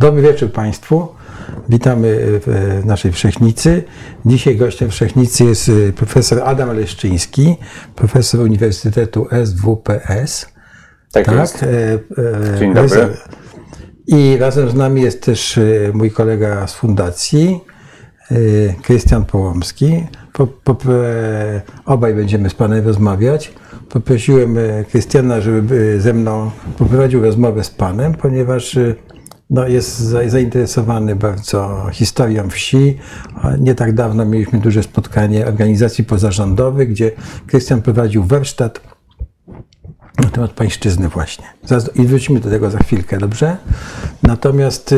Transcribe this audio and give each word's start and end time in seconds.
Dobry 0.00 0.22
wieczór 0.22 0.52
Państwu. 0.52 1.08
Witamy 1.68 2.18
w 2.20 2.80
naszej 2.84 3.12
Wszechnicy. 3.12 3.82
Dzisiaj 4.26 4.56
gościem 4.56 4.90
Wszechnicy 4.90 5.44
jest 5.44 5.68
y, 5.68 5.92
profesor 5.92 6.42
Adam 6.44 6.76
Leszczyński, 6.76 7.56
profesor 7.96 8.40
Uniwersytetu 8.40 9.26
SWPS. 9.44 10.46
Tak, 11.12 11.32
jest. 11.32 11.62
e, 11.62 11.66
e, 12.54 12.58
Dzień 12.58 12.74
dobry. 12.74 13.16
I 14.06 14.36
razem 14.40 14.70
z 14.70 14.74
nami 14.74 15.02
jest 15.02 15.22
też 15.22 15.60
mój 15.92 16.10
kolega 16.10 16.66
z 16.66 16.74
fundacji, 16.74 17.60
Krystian 18.82 19.24
Połomski. 19.24 20.06
Po, 20.32 20.46
po, 20.46 20.76
e, 20.94 21.60
obaj 21.84 22.14
będziemy 22.14 22.50
z 22.50 22.54
Panem 22.54 22.86
rozmawiać. 22.86 23.52
Poprosiłem 23.88 24.58
e, 24.58 24.84
Krystiana, 24.84 25.40
żeby 25.40 26.00
ze 26.00 26.12
mną 26.12 26.50
poprowadził 26.78 27.22
rozmowę 27.22 27.64
z 27.64 27.70
Panem, 27.70 28.14
ponieważ 28.14 28.78
no, 29.50 29.68
jest 29.68 29.98
za- 29.98 30.28
zainteresowany 30.28 31.16
bardzo 31.16 31.86
historią 31.92 32.50
wsi. 32.50 32.98
Nie 33.58 33.74
tak 33.74 33.92
dawno 33.94 34.24
mieliśmy 34.24 34.58
duże 34.58 34.82
spotkanie 34.82 35.46
organizacji 35.46 36.04
pozarządowych, 36.04 36.88
gdzie 36.88 37.10
Krystian 37.46 37.82
prowadził 37.82 38.24
warsztat 38.24 38.80
na 40.18 40.30
temat 40.30 40.50
pańszczyzny 40.50 41.08
właśnie. 41.08 41.44
I 41.94 42.06
wrócimy 42.06 42.40
do 42.40 42.50
tego 42.50 42.70
za 42.70 42.78
chwilkę, 42.78 43.18
dobrze? 43.18 43.56
Natomiast 44.22 44.92
y, 44.92 44.96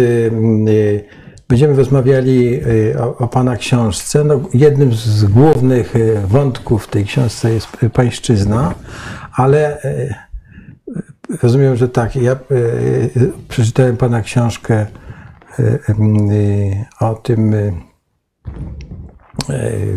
y, 0.69 1.05
będziemy 1.49 1.77
rozmawiali 1.77 2.55
y, 2.67 3.01
o, 3.01 3.17
o 3.19 3.29
Pana 3.29 3.57
książce. 3.57 4.25
No, 4.25 4.41
jednym 4.55 4.93
z 4.93 5.25
głównych 5.25 5.95
wątków 6.27 6.87
tej 6.87 7.05
książce 7.05 7.53
jest 7.53 7.69
pańszczyzna, 7.93 8.75
ale 9.33 9.79
rozumiem, 11.43 11.77
że 11.77 11.89
tak, 11.89 12.17
ja 12.17 12.33
y, 12.33 12.55
y, 13.17 13.33
przeczytałem 13.49 13.97
Pana 13.97 14.23
książkę 14.23 14.87
y, 15.59 15.79
o 17.01 17.15
tym 17.15 17.55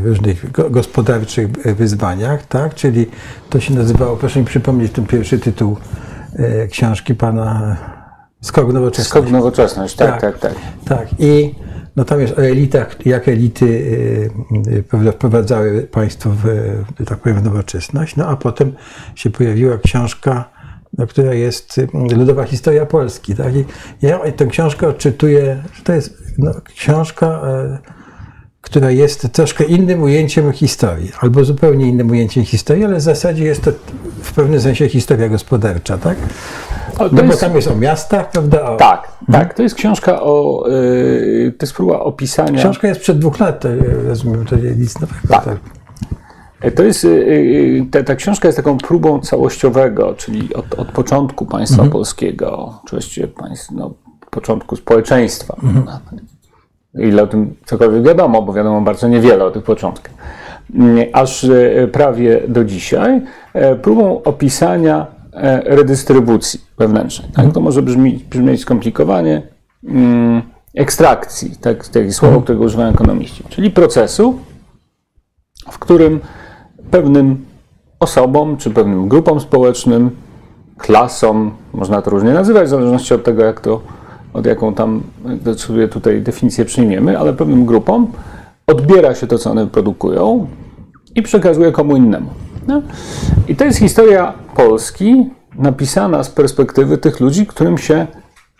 różnych 0.04 0.52
go- 0.52 0.70
gospodarczych 0.70 1.48
wyzwaniach, 1.52 2.46
tak? 2.46 2.76
Czyli 2.76 3.06
to 3.50 3.60
się 3.60 3.74
nazywało, 3.74 4.18
proszę 4.18 4.40
mi 4.40 4.46
przypomnieć 4.46 4.92
ten 4.92 5.06
pierwszy 5.06 5.40
tytuł 5.40 5.78
książki 6.70 7.16
Pana 7.16 7.78
Skok 8.42 8.74
Nowoczesności. 8.74 9.10
Skok 9.10 9.32
nowoczesność, 9.32 9.96
tak, 9.96 10.22
tak, 10.22 10.40
tak. 10.40 10.54
Tak, 10.86 11.08
i 11.20 11.56
no 11.96 12.06
tam 12.06 12.22
jest 12.22 12.40
o 12.40 12.46
elitach, 12.46 13.06
jak 13.06 13.28
elity 13.28 13.86
wprowadzały 15.14 15.82
państwo 15.82 16.30
w, 16.30 16.46
tak 17.06 17.20
powiem, 17.20 17.40
w 17.40 17.44
nowoczesność. 17.44 18.16
No 18.16 18.28
a 18.28 18.36
potem 18.38 18.74
się 19.16 19.30
pojawiła 19.30 19.78
książka, 19.78 20.50
która 21.10 21.34
jest 21.34 21.78
y, 21.78 21.88
Ludowa 22.16 22.44
Historia 22.44 22.86
Polski. 22.86 23.36
Tak? 23.36 23.56
I 23.56 23.66
ja 24.02 24.20
tę 24.32 24.46
książkę 24.46 24.88
odczytuję, 24.88 25.64
że 25.74 25.84
to 25.84 25.94
jest 25.94 26.18
no, 26.38 26.52
książka, 26.76 27.42
y, 27.86 28.06
która 28.62 28.92
jest 28.92 29.32
troszkę 29.32 29.64
innym 29.64 30.04
ujęciem 30.04 30.52
historii, 30.52 31.12
albo 31.22 31.44
zupełnie 31.44 31.88
innym 31.88 32.10
ujęciem 32.10 32.46
historii, 32.46 32.86
ale 32.86 32.96
w 32.96 33.02
zasadzie 33.02 33.44
jest 33.44 33.64
to 33.64 33.72
w 34.22 34.34
pewnym 34.34 34.62
sensie 34.62 34.90
historia 34.90 35.30
gospodarcza, 35.30 35.98
tak? 35.98 36.18
O, 36.96 37.10
to 37.10 37.16
No 37.16 37.24
bo 37.24 37.28
jest, 37.28 37.42
tam 37.42 37.56
jest 37.56 37.68
o 37.68 37.76
miastach, 37.76 38.32
prawda? 38.32 38.70
O, 38.70 38.78
tak, 38.78 39.12
tak. 39.32 39.54
To 39.54 39.64
jest 39.64 39.76
książka 39.76 40.22
o. 40.22 40.66
y, 40.70 41.54
to 41.58 41.66
jest 41.66 41.74
próba 41.74 42.00
opisania. 42.00 42.60
Książka 42.60 42.88
jest 42.88 43.02
przed 43.02 43.20
dwóch 43.20 43.40
lat, 43.40 43.60
to, 43.60 43.70
e, 43.70 43.76
rozumiem, 44.08 44.46
to 44.46 44.56
nic 44.56 45.00
nowego. 45.00 45.28
Tak. 45.28 45.60
To 46.76 46.84
jest, 46.84 47.04
y, 47.06 47.08
y, 47.08 47.86
ta, 47.92 48.04
ta 48.04 48.16
książka 48.16 48.48
jest 48.48 48.56
taką 48.58 48.78
próbą 48.78 49.20
całościowego, 49.20 50.14
czyli 50.18 50.54
od, 50.54 50.74
od 50.74 50.92
początku 50.92 51.46
państwa 51.46 51.84
polskiego, 51.86 52.80
czy 52.86 52.96
właściwie 52.96 53.28
państw, 53.28 53.72
no, 53.72 53.94
początku 54.32 54.76
społeczeństwa. 54.76 55.56
Ile 57.00 57.24
o 57.24 57.28
tym 57.28 57.56
cokolwiek 57.66 58.04
wiadomo, 58.04 58.42
bo 58.42 58.54
wiadomo 58.54 58.82
bardzo 58.82 59.08
niewiele 59.08 59.46
o 59.46 59.52
tych 59.52 59.64
początkach. 59.64 60.14
Mm, 60.76 61.06
Aż 61.14 61.46
prawie 61.92 62.42
do 62.48 62.64
dzisiaj, 62.66 63.22
e, 63.54 63.76
próbą 63.76 64.24
opisania 64.24 65.08
e, 65.34 65.76
redystrybucji 65.76 66.62
wewnętrznej. 66.78 67.32
Tak? 67.32 67.52
To 67.54 67.62
może 67.62 67.82
brzmi, 67.82 68.26
brzmieć 68.30 68.62
skomplikowanie. 68.62 69.42
mm, 69.88 70.42
Ekstrakcji, 70.76 71.56
tak, 71.62 71.88
takie 71.88 72.14
słowo, 72.14 72.42
którego 72.42 72.64
używają 72.64 72.90
ekonomiści, 72.90 73.44
czyli 73.50 73.72
procesu, 73.72 74.40
w 75.72 75.80
którym 75.80 76.20
pewnym 76.92 77.46
osobom 78.00 78.58
czy 78.58 78.70
pewnym 78.70 79.08
grupom 79.08 79.40
społecznym, 79.40 80.12
klasom, 80.78 81.52
można 81.74 82.02
to 82.02 82.10
różnie 82.10 82.34
nazywać, 82.34 82.68
w 82.68 82.70
zależności 82.70 83.14
od 83.14 83.24
tego, 83.24 83.44
jak 83.44 83.62
to, 83.62 83.82
od 84.34 84.46
jaką 84.46 84.74
tam 84.74 85.04
sobie 85.56 85.88
tutaj 85.88 86.22
definicję 86.22 86.66
przyjmiemy, 86.66 87.20
ale 87.20 87.34
pewnym 87.34 87.66
grupom 87.66 88.08
odbiera 88.68 89.16
się 89.16 89.28
to, 89.28 89.38
co 89.38 89.52
one 89.52 89.68
produkują 89.68 90.48
i 91.16 91.22
przekazuje 91.22 91.72
komu 91.72 91.96
innemu. 91.96 92.30
No? 92.68 92.82
I 93.48 93.56
to 93.56 93.66
jest 93.66 93.80
historia 93.80 94.34
Polski 94.56 95.30
napisana 95.56 96.24
z 96.24 96.30
perspektywy 96.30 96.98
tych 96.98 97.20
ludzi, 97.20 97.46
którym 97.46 97.78
się 97.78 98.08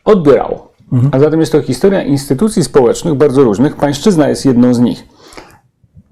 odbierało. 0.06 0.72
A 1.12 1.20
zatem 1.20 1.40
jest 1.40 1.52
to 1.52 1.62
historia 1.62 2.04
instytucji 2.04 2.64
społecznych 2.64 3.14
bardzo 3.14 3.44
różnych. 3.44 3.76
Pańszczyzna 3.76 4.30
jest 4.30 4.46
jedną 4.46 4.74
z 4.74 4.80
nich 4.80 5.08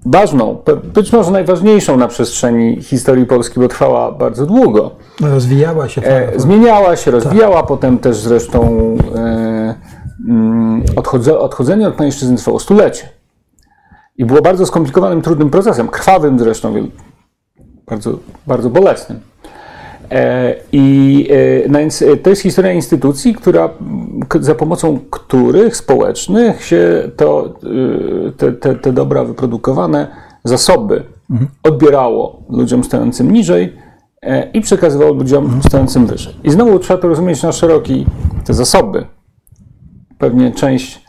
ważną, 0.04 0.62
być 0.94 1.12
może 1.12 1.30
najważniejszą 1.30 1.96
na 1.96 2.08
przestrzeni 2.08 2.82
historii 2.82 3.26
Polski, 3.26 3.60
bo 3.60 3.68
trwała 3.68 4.12
bardzo 4.12 4.46
długo. 4.46 4.90
Rozwijała 5.20 5.88
się. 5.88 6.02
E, 6.02 6.40
zmieniała 6.40 6.96
się, 6.96 7.10
rozwijała, 7.10 7.62
potem 7.62 7.98
też 7.98 8.16
zresztą 8.16 8.78
e, 9.14 9.74
mm, 10.28 10.82
odchodze, 10.96 11.38
odchodzenie 11.38 11.88
od 11.88 11.94
pańszczyzny 11.94 12.38
trwało 12.38 12.60
stulecie. 12.60 13.08
I 14.16 14.24
było 14.24 14.42
bardzo 14.42 14.66
skomplikowanym, 14.66 15.22
trudnym 15.22 15.50
procesem, 15.50 15.88
krwawym 15.88 16.38
zresztą, 16.38 16.74
bardzo, 17.86 18.18
bardzo 18.46 18.70
bolesnym. 18.70 19.20
E, 20.14 20.54
I 20.72 21.28
e, 21.64 21.68
no 21.68 21.78
więc 21.78 22.02
e, 22.02 22.16
to 22.16 22.30
jest 22.30 22.42
historia 22.42 22.72
instytucji, 22.72 23.34
która, 23.34 23.70
za 24.40 24.54
pomocą 24.54 24.98
których 25.10 25.76
społecznych 25.76 26.64
się 26.64 27.10
to, 27.16 27.54
te, 28.36 28.52
te, 28.52 28.74
te 28.74 28.92
dobra 28.92 29.24
wyprodukowane 29.24 30.06
zasoby 30.44 31.02
odbierało 31.62 32.42
ludziom 32.48 32.84
stojącym 32.84 33.32
niżej 33.32 33.76
i 34.54 34.60
przekazywało 34.60 35.12
ludziom 35.12 35.60
stojącym 35.66 36.06
wyżej. 36.06 36.34
I 36.44 36.50
znowu 36.50 36.78
trzeba 36.78 37.02
to 37.02 37.08
rozumieć 37.08 37.42
na 37.42 37.52
szeroki 37.52 38.06
te 38.44 38.54
zasoby. 38.54 39.06
Pewnie 40.18 40.52
część, 40.52 41.04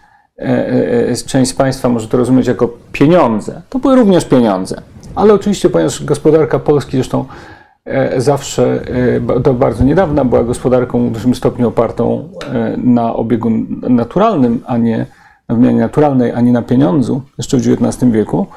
część 1.26 1.52
z 1.52 1.54
Państwa 1.54 1.90
może 1.90 2.08
to 2.08 2.18
rozumieć 2.18 2.48
jako 2.48 2.70
pieniądze. 2.92 3.62
To 3.70 3.80
były 3.80 3.96
również 3.96 4.26
pieniądze. 4.26 4.82
Ale 5.16 5.34
oczywiście, 5.34 5.70
ponieważ 5.70 6.04
gospodarka 6.04 6.60
Polski 6.60 6.98
zresztą 6.98 7.26
zawsze, 8.18 8.82
e, 9.16 9.20
ba- 9.20 9.40
do 9.40 9.54
bardzo 9.54 9.84
niedawna, 9.84 10.26
była 10.26 10.44
gospodarką 10.44 11.10
w 11.10 11.12
dużym 11.12 11.36
stopniu 11.36 11.68
opartą 11.68 12.30
e, 12.54 12.78
na 12.78 13.16
obiegu 13.16 13.50
naturalnym, 13.90 14.64
a 14.66 14.78
nie 14.78 15.06
na 15.50 15.56
wymianie 15.56 15.80
naturalnej, 15.80 16.32
a 16.32 16.42
nie 16.42 16.52
na 16.52 16.62
pieniądzu, 16.62 17.22
jeszcze 17.38 17.58
w 17.58 17.68
XIX 17.68 18.12
wieku, 18.12 18.48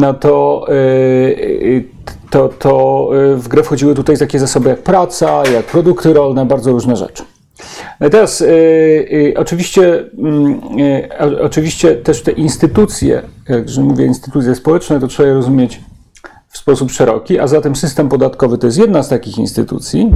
no 0.00 0.14
to, 0.14 0.66
to, 2.30 2.48
to 2.48 3.08
w 3.36 3.48
grę 3.48 3.62
wchodziły 3.62 3.94
tutaj 3.94 4.18
takie 4.18 4.38
zasoby 4.38 4.68
jak 4.68 4.82
praca, 4.82 5.42
jak 5.54 5.66
produkty 5.66 6.12
rolne, 6.12 6.46
bardzo 6.46 6.72
różne 6.72 6.96
rzeczy. 6.96 7.22
Teraz 8.10 8.44
oczywiście, 9.36 10.04
mm, 10.18 10.60
oczywiście 11.40 11.96
też 11.96 12.22
te 12.22 12.30
instytucje, 12.32 13.22
jak 13.48 13.64
mówię 13.82 14.06
instytucje 14.06 14.54
społeczne, 14.54 15.00
to 15.00 15.06
trzeba 15.06 15.28
je 15.28 15.34
rozumieć 15.34 15.80
w 16.50 16.58
sposób 16.58 16.90
szeroki, 16.90 17.38
a 17.38 17.46
zatem 17.46 17.76
system 17.76 18.08
podatkowy 18.08 18.58
to 18.58 18.66
jest 18.66 18.78
jedna 18.78 19.02
z 19.02 19.08
takich 19.08 19.38
instytucji, 19.38 20.12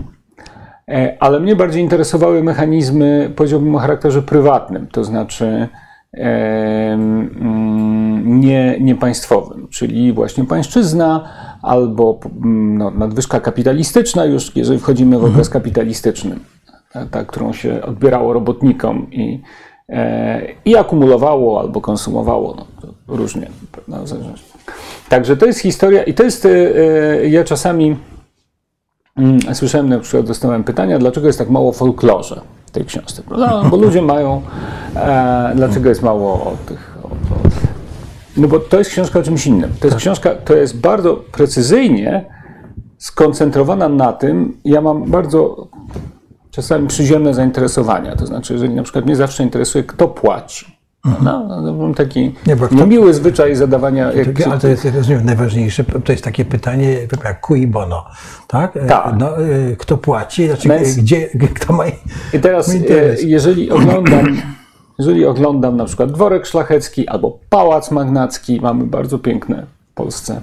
E, 0.89 1.17
ale 1.21 1.41
mnie 1.41 1.57
bardziej 1.57 1.83
interesowały 1.83 2.43
mechanizmy, 2.43 3.33
powiedziałbym 3.37 3.75
o 3.75 3.79
charakterze 3.79 4.23
prywatnym, 4.23 4.87
to 4.87 5.05
znaczy 5.05 5.69
em, 6.13 7.31
mm, 7.41 8.41
nie, 8.41 8.77
nie 8.81 8.95
państwowym, 8.95 9.69
czyli 9.69 10.13
właśnie 10.13 10.45
pańszczyzna 10.45 11.29
albo 11.63 12.21
mm, 12.25 12.79
no, 12.79 12.91
nadwyżka 12.91 13.41
kapitalistyczna, 13.41 14.25
już 14.25 14.57
jeżeli 14.57 14.79
wchodzimy 14.79 15.19
w 15.19 15.25
okres 15.25 15.49
kapitalistyczny, 15.49 16.37
ta, 16.93 17.07
ta, 17.07 17.25
którą 17.25 17.53
się 17.53 17.83
odbierało 17.83 18.33
robotnikom 18.33 19.11
i, 19.13 19.43
e, 19.43 19.43
i 20.65 20.77
akumulowało 20.77 21.61
albo 21.61 21.81
konsumowało, 21.81 22.57
no, 22.57 22.89
różnie. 23.17 23.51
Także 25.09 25.37
to 25.37 25.47
jest 25.47 25.61
historia 25.61 26.03
i 26.03 26.15
to 26.15 26.23
jest, 26.23 26.47
e, 26.47 26.51
e, 26.51 27.29
ja 27.29 27.45
czasami 27.45 27.97
Mm, 29.17 29.55
Słyszałem 29.55 29.89
na 29.89 29.99
przykład, 29.99 30.27
dostałem 30.27 30.65
pytania, 30.65 30.99
dlaczego 30.99 31.27
jest 31.27 31.39
tak 31.39 31.51
mało 31.51 31.73
w 31.73 31.77
folklorze 31.77 32.41
w 32.67 32.71
tej 32.71 32.85
książce. 32.85 33.23
Prawda? 33.23 33.63
Bo 33.71 33.77
ludzie 33.77 34.03
mają, 34.03 34.43
e, 34.97 35.53
dlaczego 35.55 35.89
jest 35.89 36.03
mało 36.03 36.33
o 36.33 36.57
tych. 36.67 36.99
O, 37.03 37.07
o, 37.07 37.11
no 38.37 38.49
bo 38.49 38.61
to 38.61 38.79
jest 38.79 38.91
książka 38.91 39.19
o 39.19 39.23
czymś 39.23 39.47
innym. 39.47 39.73
To 39.81 39.87
jest 39.87 39.99
książka, 39.99 40.35
to 40.35 40.55
jest 40.55 40.81
bardzo 40.81 41.17
precyzyjnie 41.17 42.25
skoncentrowana 42.99 43.89
na 43.89 44.13
tym. 44.13 44.57
Ja 44.65 44.81
mam 44.81 45.11
bardzo 45.11 45.69
czasami 46.55 46.89
przyziemne 46.89 47.35
zainteresowania. 47.35 48.17
To 48.17 48.27
znaczy, 48.27 48.53
jeżeli 48.53 48.75
na 48.75 48.83
przykład 48.83 49.05
mnie 49.05 49.17
zawsze 49.17 49.43
interesuje, 49.43 49.85
kto 49.85 50.09
płaci. 50.09 50.75
No, 51.23 51.61
no, 51.63 51.73
mam 51.75 51.95
taki 51.95 52.21
Mhm. 52.25 52.45
Nie, 52.47 52.57
bo 52.57 52.67
kto- 52.67 52.75
niemiły 52.75 53.15
zwyczaj 53.15 53.57
zadawania. 53.57 54.13
Jak, 54.13 54.29
Ale 54.47 54.59
to 54.61 54.69
jest, 54.69 54.87
rozumiem, 54.97 55.25
najważniejsze, 55.25 55.85
to 56.05 56.13
jest 56.13 56.25
takie 56.25 56.45
pytanie, 56.45 56.97
jak 57.25 57.47
cui 57.47 57.67
bono, 57.67 58.05
tak? 58.49 58.77
E, 58.77 58.87
Tak. 58.87 59.15
No, 59.19 59.39
e, 59.39 59.77
kto 59.79 59.99
płaci, 59.99 60.47
znaczy 60.47 60.69
Więc- 60.69 60.97
gdzie, 60.97 61.29
kto 61.55 61.73
ma... 61.73 61.85
I 62.33 62.41
teraz, 62.41 62.71
e, 62.75 62.77
jeżeli 63.25 63.71
oglądam, 63.71 64.27
jeżeli 64.99 65.27
oglądam 65.27 65.77
na 65.77 65.85
przykład 65.85 66.13
dworek 66.13 66.47
szlachecki 66.47 67.09
albo 67.09 67.39
pałac 67.51 67.91
magnacki, 67.91 68.61
mamy 68.61 68.85
bardzo 68.85 69.19
piękne 69.19 69.67
w 69.93 69.95
Polsce 69.95 70.41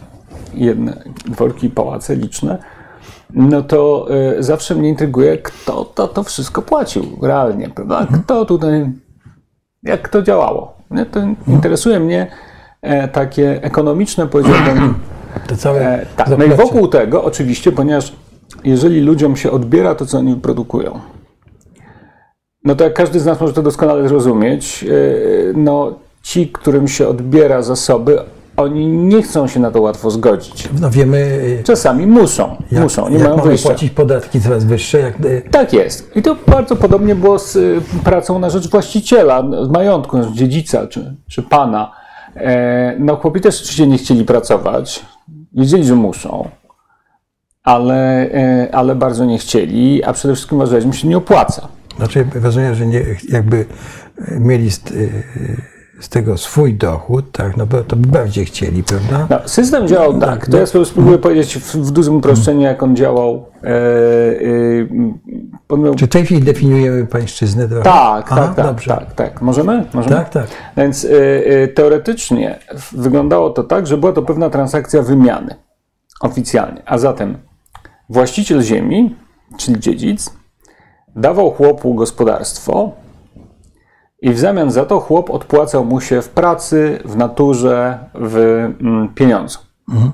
jedne 0.54 1.04
dworki 1.26 1.68
i 1.68 1.70
pałace 1.70 2.16
liczne, 2.16 2.58
no 3.34 3.62
to 3.62 4.08
e, 4.38 4.44
zawsze 4.44 4.76
mnie 4.76 4.90
intryguje, 4.90 5.38
kto 5.38 5.86
to, 5.86 6.08
to 6.08 6.24
wszystko 6.24 6.62
płacił 6.62 7.04
realnie, 7.22 7.70
prawda? 7.70 8.08
Kto 8.24 8.46
tutaj, 8.46 8.92
jak 9.84 10.10
to 10.10 10.22
działało? 10.22 10.74
Nie? 10.92 11.06
To 11.06 11.20
interesuje 11.48 12.00
mnie 12.00 12.28
e, 12.82 13.08
takie 13.08 13.64
ekonomiczne, 13.64 14.28
powiedziałbym, 14.28 14.94
To 15.48 15.58
całe 15.58 15.80
E, 15.82 16.06
tak, 16.16 16.28
no 16.38 16.46
i 16.46 16.50
wokół 16.50 16.88
tego 16.88 17.24
oczywiście, 17.24 17.72
ponieważ 17.72 18.14
jeżeli 18.64 19.02
ludziom 19.02 19.36
się 19.36 19.52
odbiera 19.52 19.96
to, 19.96 20.06
co 20.06 20.18
oni 20.18 20.36
produkują, 20.36 21.00
no 22.64 22.76
to 22.76 22.84
jak 22.84 22.94
każdy 22.94 23.20
z 23.20 23.26
nas 23.26 23.42
może 23.42 23.54
to 23.54 23.62
doskonale 23.62 24.08
zrozumieć, 24.08 24.84
e, 24.84 24.88
no 25.56 26.00
ci, 26.22 26.48
którym 26.48 26.88
się 26.88 27.08
odbiera 27.08 27.62
zasoby, 27.62 28.20
oni 28.62 28.88
nie 28.88 29.22
chcą 29.22 29.48
się 29.48 29.60
na 29.60 29.72
to 29.72 29.82
łatwo 29.82 30.12
zgodzić. 30.12 30.70
No 30.82 30.90
wiemy, 30.90 31.42
e, 31.60 31.64
Czasami 31.64 32.08
muszą, 32.08 32.56
jak, 32.72 32.84
muszą, 32.84 33.10
nie 33.10 33.18
jak 33.18 33.24
mają 33.24 33.38
wyjścia. 33.38 33.70
płacić 33.70 33.92
podatki 33.92 34.42
coraz 34.42 34.64
wyższe, 34.64 35.00
jak... 35.00 35.16
e, 35.26 35.42
Tak 35.42 35.74
jest. 35.74 36.16
I 36.16 36.22
to 36.22 36.36
bardzo 36.48 36.76
podobnie 36.76 37.16
było 37.16 37.40
z 37.40 37.56
y, 37.56 37.82
pracą 38.04 38.40
na 38.40 38.50
rzecz 38.50 38.70
właściciela, 38.70 39.44
z 39.66 39.70
majątku, 39.70 40.18
na 40.18 40.24
rzecz 40.24 40.34
dziedzica 40.34 40.88
czy, 40.88 41.16
czy 41.30 41.44
pana. 41.44 41.92
E, 42.36 42.96
no 43.00 43.16
chłopi 43.16 43.42
też 43.42 43.62
oczywiście 43.62 43.88
nie 43.88 43.98
chcieli 43.98 44.26
pracować, 44.26 45.06
wiedzieli, 45.54 45.84
że 45.84 45.96
muszą, 45.96 46.50
ale, 47.64 48.30
e, 48.32 48.70
ale 48.76 48.96
bardzo 48.96 49.26
nie 49.26 49.38
chcieli, 49.38 50.04
a 50.04 50.14
przede 50.14 50.34
wszystkim 50.36 50.58
uważali, 50.58 50.82
że 50.82 50.88
im 50.88 50.94
się 50.94 51.08
nie 51.08 51.18
opłaca. 51.18 51.68
Znaczy, 51.98 52.26
rozumiem, 52.42 52.76
że 52.76 52.88
nie, 52.88 53.02
jakby 53.30 53.66
e, 54.28 54.40
mieli 54.40 54.70
z, 56.02 56.08
e, 56.08 56.10
tego 56.10 56.38
swój 56.38 56.74
dochód, 56.74 57.32
tak, 57.32 57.58
no 57.58 57.66
bo 57.66 57.84
to 57.84 57.96
by 57.96 58.08
bardziej 58.08 58.46
chcieli, 58.46 58.84
prawda? 58.84 59.28
No, 59.30 59.50
system 59.50 59.88
działał 59.88 60.20
tak. 60.20 60.48
To 60.48 60.58
ja 60.58 60.66
sobie 60.66 60.86
spróbuję 60.86 61.18
powiedzieć 61.18 61.58
w, 61.58 61.76
w 61.76 61.92
dużym 61.92 62.16
uproszczeniu, 62.16 62.62
jak 62.62 62.84
on 62.84 62.96
działał. 62.96 63.46
E, 63.64 63.68
e, 65.72 65.78
miał 65.78 65.96
Czy 65.96 66.06
w 66.06 66.10
tej 66.10 66.26
chwili 66.26 66.42
definiujemy 66.42 67.06
pańszczyznę 67.06 67.68
trochę? 67.68 67.84
Tak, 67.84 68.32
Aha, 68.32 68.42
tak, 68.48 68.56
tak, 68.56 68.66
dobrze. 68.66 68.88
tak, 68.88 69.14
tak. 69.14 69.42
Możemy? 69.42 69.86
Możemy? 69.94 70.16
Tak, 70.16 70.30
tak. 70.30 70.48
Więc 70.78 71.04
y, 71.04 71.08
y, 71.10 71.74
teoretycznie 71.76 72.60
wyglądało 72.92 73.50
to 73.50 73.64
tak, 73.64 73.88
że 73.88 73.98
była 73.98 74.14
to 74.14 74.22
pewna 74.22 74.50
transakcja 74.50 75.02
wymiany 75.02 75.56
oficjalnie. 76.22 76.82
A 76.86 76.98
zatem 76.98 77.38
właściciel 78.10 78.62
ziemi, 78.62 79.16
czyli 79.58 79.80
dziedzic, 79.80 80.34
dawał 81.16 81.52
chłopu 81.52 81.96
gospodarstwo 81.96 82.92
i 84.22 84.34
w 84.34 84.40
zamian 84.40 84.72
za 84.72 84.86
to 84.86 85.00
chłop 85.00 85.30
odpłacał 85.30 85.86
mu 85.86 86.02
się 86.02 86.22
w 86.22 86.30
pracy, 86.30 87.00
w 87.06 87.16
naturze, 87.16 88.00
w 88.16 88.36
mm, 88.82 89.10
pieniądzu. 89.16 89.60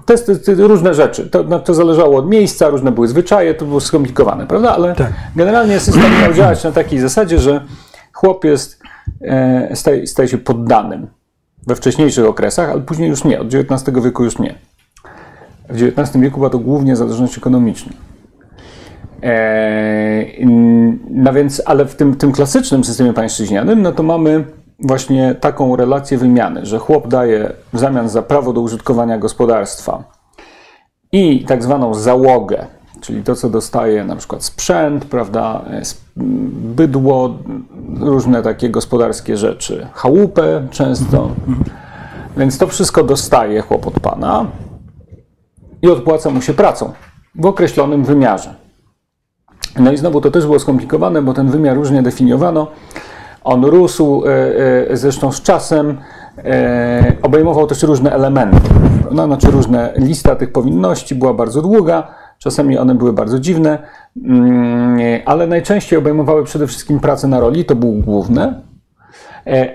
To 0.05 0.13
jest, 0.13 0.25
to 0.25 0.51
jest 0.51 0.61
różne 0.61 0.93
rzeczy. 0.93 1.29
To, 1.29 1.43
no, 1.43 1.59
to 1.59 1.73
zależało 1.73 2.17
od 2.17 2.29
miejsca, 2.29 2.69
różne 2.69 2.91
były 2.91 3.07
zwyczaje, 3.07 3.53
to 3.53 3.65
było 3.65 3.79
skomplikowane, 3.79 4.47
prawda? 4.47 4.71
Ale 4.71 4.95
Tak. 4.95 5.13
generalnie 5.35 5.79
system 5.79 6.21
miał 6.21 6.33
działać 6.33 6.63
na 6.63 6.71
takiej 6.71 6.99
zasadzie, 6.99 7.39
że 7.39 7.65
chłop 8.13 8.43
jest, 8.45 8.79
e, 9.21 9.75
staje, 9.75 10.07
staje 10.07 10.29
się 10.29 10.37
poddanym 10.37 11.07
we 11.67 11.75
wcześniejszych 11.75 12.25
okresach, 12.25 12.69
ale 12.69 12.81
później 12.81 13.09
już 13.09 13.23
nie, 13.23 13.39
od 13.39 13.47
XIX 13.53 14.03
wieku 14.03 14.23
już 14.23 14.39
nie. 14.39 14.55
W 15.69 15.83
XIX 15.83 16.17
wieku 16.17 16.37
była 16.37 16.49
to 16.49 16.59
głównie 16.59 16.95
zależność 16.95 17.37
ekonomiczna. 17.37 17.91
E, 19.23 20.25
no 21.09 21.33
więc, 21.33 21.61
ale 21.65 21.85
w 21.85 21.95
tym, 21.95 22.15
tym 22.15 22.31
klasycznym 22.31 22.83
systemie 22.83 23.13
pańszczyźnianym, 23.13 23.81
no 23.81 23.91
to 23.91 24.03
mamy 24.03 24.45
właśnie 24.79 25.35
taką 25.35 25.75
relację 25.75 26.17
wymiany, 26.17 26.65
że 26.65 26.79
chłop 26.79 27.07
daje 27.07 27.53
w 27.73 27.79
zamian 27.79 28.09
za 28.09 28.21
prawo 28.21 28.53
do 28.53 28.61
użytkowania 28.61 29.17
gospodarstwa 29.17 30.03
i 31.11 31.45
tak 31.45 31.63
zwaną 31.63 31.93
załogę, 31.93 32.65
czyli 33.01 33.23
to, 33.23 33.35
co 33.35 33.49
dostaje 33.49 34.03
na 34.03 34.15
przykład 34.15 34.43
sprzęt, 34.43 35.05
prawda, 35.05 35.61
s- 35.71 36.01
bydło, 36.75 37.37
różne 37.99 38.43
takie 38.43 38.69
gospodarskie 38.69 39.37
rzeczy, 39.37 39.87
chałupę 39.93 40.67
często. 40.71 41.29
Więc 42.37 42.57
to 42.57 42.67
wszystko 42.67 43.03
dostaje 43.03 43.61
chłop 43.61 43.87
od 43.87 43.99
pana 43.99 44.45
i 45.81 45.87
odpłaca 45.89 46.29
mu 46.29 46.41
się 46.41 46.53
pracą 46.53 46.91
w 47.35 47.45
określonym 47.45 48.03
wymiarze. 48.03 48.55
No 49.79 49.91
i 49.91 49.97
znowu 49.97 50.21
to 50.21 50.31
też 50.31 50.45
było 50.45 50.59
skomplikowane, 50.59 51.21
bo 51.21 51.33
ten 51.33 51.47
wymiar 51.47 51.75
różnie 51.75 52.01
definiowano. 52.01 52.67
On 53.43 53.65
rósł 53.65 54.23
e, 54.25 54.29
e, 54.91 54.97
zresztą 54.97 55.31
z 55.31 55.41
czasem, 55.41 55.97
e, 56.37 57.13
obejmował 57.21 57.67
też 57.67 57.83
różne 57.83 58.11
elementy. 58.11 58.69
No, 59.11 59.25
znaczy 59.25 59.51
różne, 59.51 59.93
lista 59.95 60.35
tych 60.35 60.51
powinności 60.51 61.15
była 61.15 61.33
bardzo 61.33 61.61
długa, 61.61 62.07
czasami 62.37 62.77
one 62.77 62.95
były 62.95 63.13
bardzo 63.13 63.39
dziwne, 63.39 63.79
mm, 64.23 64.99
ale 65.25 65.47
najczęściej 65.47 65.99
obejmowały 65.99 66.43
przede 66.43 66.67
wszystkim 66.67 66.99
pracę 66.99 67.27
na 67.27 67.39
roli, 67.39 67.65
to 67.65 67.75
było 67.75 67.93
główne, 67.93 68.61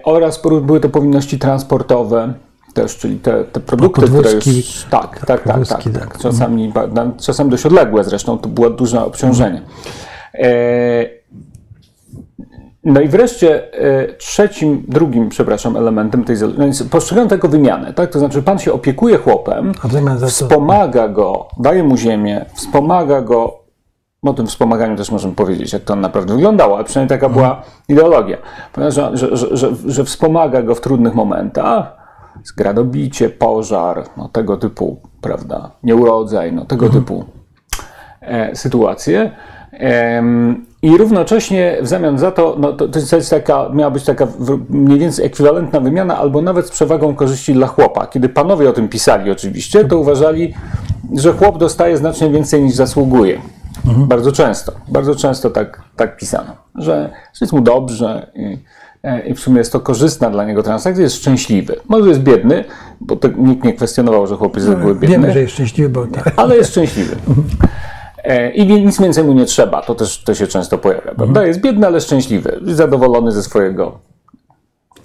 oraz 0.05 0.43
były 0.63 0.81
to 0.81 0.89
powinności 0.89 1.39
transportowe 1.39 2.35
też, 2.75 2.99
czyli 2.99 3.17
te, 3.17 3.45
te 3.45 3.61
produkty, 3.61 4.03
które 4.03 4.33
już... 4.33 4.87
Tak, 4.91 5.27
tak, 5.27 5.27
tak, 5.27 5.45
tak, 5.45 5.69
tak. 5.69 5.93
tak. 5.93 6.19
Czasami, 6.19 6.73
czasem 7.21 7.49
dość 7.49 7.67
odległe 7.67 8.05
zresztą, 8.05 8.39
to 8.39 8.49
było 8.49 8.71
duże 8.71 9.05
obciążenie. 9.05 9.63
E, 10.35 11.23
no 12.85 13.01
i 13.01 13.09
wreszcie 13.09 13.73
e, 13.73 14.15
trzecim, 14.15 14.85
drugim, 14.89 15.29
przepraszam, 15.29 15.77
elementem 15.77 16.25
tej 16.25 16.37
zależności, 16.37 16.85
no 16.85 16.91
postrzegam 16.91 17.29
jako 17.31 17.49
wymianę, 17.49 17.93
tak? 17.93 18.11
To 18.11 18.19
znaczy 18.19 18.43
pan 18.43 18.59
się 18.59 18.73
opiekuje 18.73 19.19
chłopem, 19.19 19.73
wspomaga 20.27 21.09
go, 21.09 21.49
daje 21.59 21.85
mu 21.85 21.97
ziemię, 21.97 22.45
wspomaga 22.55 23.23
go, 23.23 23.59
o 24.23 24.33
tym 24.35 24.47
wspomaganiu 24.47 24.97
też 24.97 25.11
możemy 25.11 25.35
powiedzieć, 25.35 25.73
jak 25.73 25.83
to 25.83 25.97
naprawdę 25.97 26.35
wyglądało, 26.35 26.77
ale 26.77 26.85
przynajmniej 26.85 27.21
taka 27.21 27.33
była 27.33 27.63
ideologia, 27.89 28.37
ponieważ 28.73 28.95
że, 28.95 29.11
że, 29.15 29.37
że, 29.37 29.57
że, 29.57 29.71
że 29.87 30.05
wspomaga 30.05 30.63
go 30.63 30.75
w 30.75 30.81
trudnych 30.81 31.15
momentach, 31.15 32.02
zgradobicie, 32.45 33.31
pożar, 33.31 34.05
no, 34.17 34.29
tego 34.29 34.57
typu, 34.57 35.01
prawda, 35.21 35.71
nieurodzaj, 35.83 36.53
no, 36.53 36.65
tego 36.65 36.89
typu 36.89 37.25
e, 38.21 38.57
sytuacje. 38.57 39.31
Em, 39.73 40.67
I 40.83 40.97
równocześnie 40.97 41.79
w 41.83 41.87
zamian 41.87 42.19
za 42.19 42.31
to, 42.31 42.57
no 42.59 42.73
to, 42.73 42.89
to 42.89 43.17
jest 43.17 43.31
taka, 43.31 43.69
miała 43.69 43.91
być 43.91 44.05
taka 44.05 44.27
mniej 44.69 44.99
więcej 44.99 45.27
ekwiwalentna 45.27 45.81
wymiana, 45.81 46.19
albo 46.19 46.43
nawet 46.43 46.67
z 46.67 46.71
przewagą 46.71 47.15
korzyści 47.15 47.55
dla 47.55 47.67
chłopa. 47.67 48.07
Kiedy 48.07 48.29
panowie 48.29 48.69
o 48.69 48.73
tym 48.73 48.89
pisali 48.89 49.31
oczywiście, 49.31 49.85
to 49.85 49.99
uważali, 49.99 50.55
że 51.17 51.33
chłop 51.33 51.59
dostaje 51.59 51.97
znacznie 51.97 52.31
więcej 52.31 52.63
niż 52.63 52.75
zasługuje. 52.75 53.41
Bardzo 53.85 54.33
często, 54.33 54.73
bardzo 54.89 55.15
często 55.15 55.51
tak, 55.51 55.83
tak 55.97 56.17
pisano, 56.17 56.57
że, 56.75 57.11
że 57.33 57.39
jest 57.41 57.53
mu 57.53 57.61
dobrze 57.61 58.31
i, 58.35 58.45
e, 58.45 58.82
i 59.27 59.35
w 59.35 59.41
sumie 59.41 59.59
jest 59.59 59.73
to 59.73 59.81
korzystna 59.81 60.31
dla 60.31 60.45
niego 60.45 60.63
transakcja, 60.63 61.03
jest 61.03 61.17
szczęśliwy. 61.17 61.77
Może 61.89 62.09
jest 62.09 62.21
biedny, 62.21 62.65
bo 63.01 63.17
to 63.17 63.29
nikt 63.29 63.65
nie 63.65 63.73
kwestionował, 63.73 64.27
że 64.27 64.37
chłop 64.37 64.55
jest 64.57 64.67
z 64.67 64.71
reguły 64.71 64.95
biedny 64.95 65.09
Wiemy, 65.09 65.33
że 65.33 65.41
jest 65.41 65.53
szczęśliwy, 65.53 65.89
bo 65.89 66.07
tak. 66.07 66.33
ale 66.37 66.57
jest 66.57 66.71
szczęśliwy. 66.71 67.17
E, 68.25 68.51
I 68.51 68.83
nic 68.85 69.01
więcej 69.01 69.25
mu 69.25 69.33
nie 69.33 69.45
trzeba. 69.45 69.83
To 69.83 69.95
też 69.95 70.23
to 70.25 70.35
się 70.35 70.47
często 70.47 70.79
pojawia. 70.79 71.15
Prawda? 71.15 71.47
Jest 71.47 71.61
biedny, 71.61 71.87
ale 71.87 72.01
szczęśliwy. 72.01 72.61
Zadowolony 72.67 73.33
ze 73.33 73.43
swojego. 73.43 73.99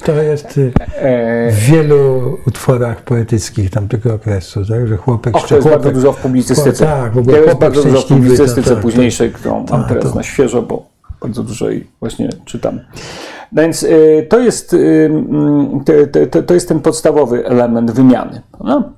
To 0.06 0.12
jest 0.12 0.58
y, 0.58 0.72
E, 0.96 1.52
w 1.52 1.60
wielu 1.60 2.38
utworach 2.48 3.02
poetyckich 3.02 3.70
tamtego 3.70 4.14
okresu, 4.14 4.66
tak? 4.66 4.88
że 4.88 4.98
chłopek... 4.98 5.36
och, 5.36 5.48
to 5.48 5.56
jest 5.56 5.68
chłopek, 5.68 5.84
bardzo 5.84 6.00
dużo 6.02 6.14
w 6.14 6.18
publicystyce. 6.22 6.86
Tak, 6.86 7.14
w 7.14 7.18
ogóle 7.18 7.34
to 7.38 7.42
jest 7.44 7.52
chłopak 7.52 7.60
bardzo 7.74 7.90
dużo 7.90 8.02
w 8.02 8.06
publicystyce 8.06 8.64
tak, 8.64 8.74
tak, 8.74 8.82
późniejszej, 8.82 9.32
którą 9.32 9.66
mam 9.72 9.86
teraz 9.88 10.04
to- 10.04 10.16
na 10.16 10.24
świeżo, 10.24 10.62
bo 10.62 10.86
bardzo 11.22 11.44
dużo 11.44 11.70
jej 11.70 11.88
właśnie 12.00 12.30
czytam. 12.46 12.80
Więc 13.52 13.84
y, 13.84 14.28
to 14.30 14.40
jest, 14.40 14.74
y, 14.74 15.06
mm, 15.06 15.84
to, 15.84 15.94
to, 16.32 16.44
to 16.44 16.54
jest 16.54 16.68
ten 16.68 16.80
podstawowy 16.80 17.46
element 17.46 17.92
wymiany. 17.92 18.42
No. 18.64 18.92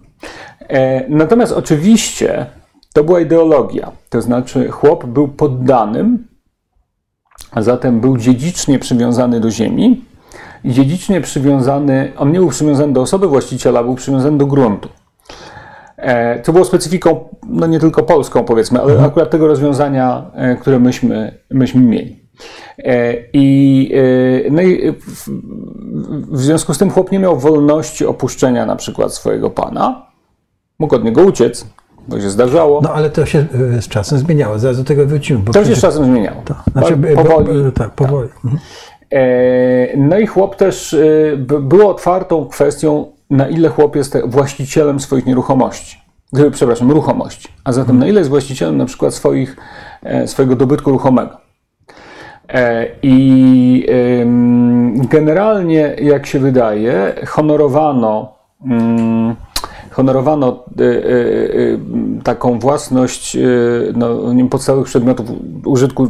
E, 0.70 1.10
Natomiast 1.10 1.52
oczywiście 1.52 2.46
to 2.94 3.04
była 3.04 3.20
ideologia. 3.20 3.92
To 4.10 4.22
znaczy 4.22 4.70
chłop 4.70 5.06
był 5.06 5.28
poddanym, 5.28 6.28
a 7.52 7.62
zatem 7.62 8.00
był 8.00 8.18
dziedzicznie 8.18 8.80
przywiązany 8.80 9.40
do 9.40 9.52
ziemi 9.52 10.06
i 10.64 10.72
dziedzicznie 10.72 11.22
przywiązany, 11.22 12.12
on 12.18 12.32
nie 12.32 12.40
był 12.40 12.50
przywiązany 12.50 12.94
do 12.94 13.02
osoby 13.02 13.28
właściciela, 13.28 13.84
był 13.84 13.96
przywiązany 13.96 14.38
do 14.38 14.46
gruntu. 14.46 14.90
E, 15.98 16.42
co 16.42 16.54
było 16.54 16.66
specyfiką, 16.66 17.30
no 17.48 17.68
nie 17.68 17.80
tylko 17.80 18.04
polską 18.04 18.44
powiedzmy, 18.44 18.82
ale 18.82 18.92
mhm. 18.92 19.10
akurat 19.10 19.30
tego 19.30 19.48
rozwiązania, 19.48 20.32
e, 20.34 20.56
które 20.56 20.80
myśmy, 20.80 21.38
myśmy 21.52 21.82
mieli. 21.82 22.29
E, 22.78 23.16
I, 23.34 23.92
no 24.52 24.62
i 24.62 24.94
w, 26.32 26.38
związku 26.38 26.74
z 26.74 26.78
tym 26.78 26.92
chłop 26.92 27.12
nie 27.12 27.20
miał 27.20 27.40
wolności 27.40 28.06
opuszczenia 28.06 28.66
na 28.66 28.76
przykład 28.76 29.14
swojego 29.14 29.50
pana. 29.50 30.06
Mógł 30.80 30.96
od 30.96 31.04
niego 31.04 31.22
uciec, 31.22 31.66
to 32.10 32.22
się 32.22 32.30
zdarzało. 32.30 32.82
No 32.82 32.94
ale 32.94 33.10
to 33.10 33.26
się 33.26 33.46
z 33.82 33.88
czasem 33.88 34.18
zmieniało, 34.20 34.60
zaraz 34.60 34.78
do 34.78 34.84
tego 34.84 35.06
wrócimy. 35.06 35.42
to 35.54 35.66
się 35.66 35.76
z 35.76 35.82
czasem 35.82 36.06
zmieniało. 36.06 36.42
To, 36.46 36.56
znaczy, 36.72 36.98
powoli. 37.16 37.64
Bo, 37.64 37.72
tak, 37.72 37.92
powoli. 37.92 38.30
Tak. 38.30 38.38
Mhm. 38.46 38.60
No 40.10 40.20
i 40.20 40.28
chłop 40.28 40.56
też 40.56 40.96
było 41.60 41.90
otwartą 41.90 42.46
kwestią 42.46 43.06
na 43.30 43.48
ile 43.48 43.70
chłop 43.70 43.96
jest 43.96 44.18
właścicielem 44.26 45.00
swoich 45.00 45.26
nieruchomości, 45.26 45.98
przepraszam, 46.52 46.92
ruchomości, 46.92 47.50
a 47.64 47.72
zatem 47.72 48.00
na 48.00 48.08
ile 48.08 48.20
jest 48.20 48.30
właścicielem 48.30 48.78
na 48.78 48.86
przykład 48.86 49.14
swoich, 49.14 49.58
e, 50.04 50.28
swojego 50.28 50.56
dobytku 50.56 50.92
ruchomego. 50.92 51.38
E, 52.54 52.88
I 53.02 53.86
generalnie, 55.10 55.96
jak 56.02 56.26
się 56.26 56.40
wydaje, 56.40 57.16
honorowano 57.28 58.34
mm, 58.66 59.36
honorowano 59.92 60.64
y, 60.80 60.84
y, 60.84 61.80
taką 62.24 62.60
własność 62.60 63.38
no, 63.96 64.34
nie 64.34 64.50
podstawowych 64.50 64.88
przedmiotów 64.88 65.28
użytku 65.66 66.08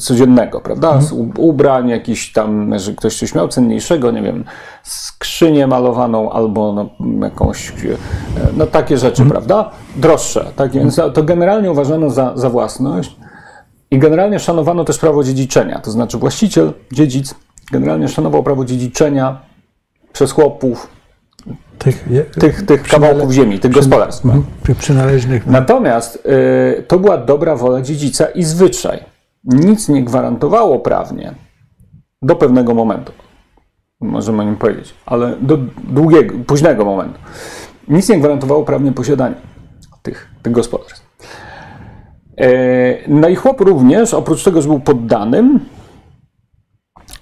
codziennego, 0.00 0.60
prawda? 0.60 0.92
Mhm. 0.92 1.32
Ubrań, 1.38 1.88
jakiś 1.88 2.32
tam, 2.32 2.78
że 2.78 2.92
ktoś 2.92 3.18
coś 3.18 3.34
miał 3.34 3.48
cenniejszego, 3.48 4.10
nie 4.10 4.22
wiem, 4.22 4.44
skrzynię 4.82 5.66
malowaną 5.66 6.32
albo 6.32 6.72
no, 6.72 6.88
jakąś, 7.24 7.72
no 8.56 8.66
takie 8.66 8.98
rzeczy, 8.98 9.22
mhm. 9.22 9.30
prawda? 9.30 9.70
Droższe. 9.96 10.46
Tak? 10.56 10.70
Więc 10.70 11.00
to 11.14 11.22
generalnie 11.22 11.70
uważano 11.70 12.10
za, 12.10 12.32
za 12.36 12.50
własność 12.50 13.16
i 13.90 13.98
generalnie 13.98 14.38
szanowano 14.38 14.84
też 14.84 14.98
prawo 14.98 15.24
dziedziczenia, 15.24 15.78
to 15.78 15.90
znaczy 15.90 16.18
właściciel, 16.18 16.72
dziedzic 16.92 17.34
generalnie 17.72 18.08
szanował 18.08 18.42
prawo 18.42 18.64
dziedziczenia 18.64 19.40
przez 20.12 20.32
chłopów, 20.32 20.88
tych, 21.78 22.04
tych, 22.40 22.66
tych 22.66 22.82
kawałków 22.82 23.32
ziemi, 23.32 23.58
tych 23.58 23.72
gospodarstw. 23.72 24.24
Mhm. 24.24 24.44
Przynależnych. 24.78 25.46
Natomiast 25.46 26.26
y, 26.78 26.82
to 26.82 26.98
była 26.98 27.18
dobra 27.18 27.56
wola 27.56 27.82
dziedzica 27.82 28.26
i 28.26 28.42
zwyczaj. 28.42 29.04
Nic 29.44 29.88
nie 29.88 30.04
gwarantowało 30.04 30.78
prawnie 30.78 31.34
do 32.22 32.36
pewnego 32.36 32.74
momentu. 32.74 33.12
Możemy 34.00 34.42
o 34.42 34.44
nim 34.44 34.56
powiedzieć, 34.56 34.94
ale 35.06 35.36
do 35.40 35.58
długiego, 35.84 36.34
późnego 36.46 36.84
momentu. 36.84 37.18
Nic 37.88 38.08
nie 38.08 38.18
gwarantowało 38.18 38.64
prawnie 38.64 38.92
posiadania 38.92 39.36
tych, 40.02 40.28
tych 40.42 40.52
gospodarstw. 40.52 41.10
Y, 42.40 42.98
no 43.08 43.28
i 43.28 43.34
chłop 43.34 43.60
również, 43.60 44.14
oprócz 44.14 44.44
tego, 44.44 44.62
że 44.62 44.68
był 44.68 44.80
poddanym, 44.80 45.60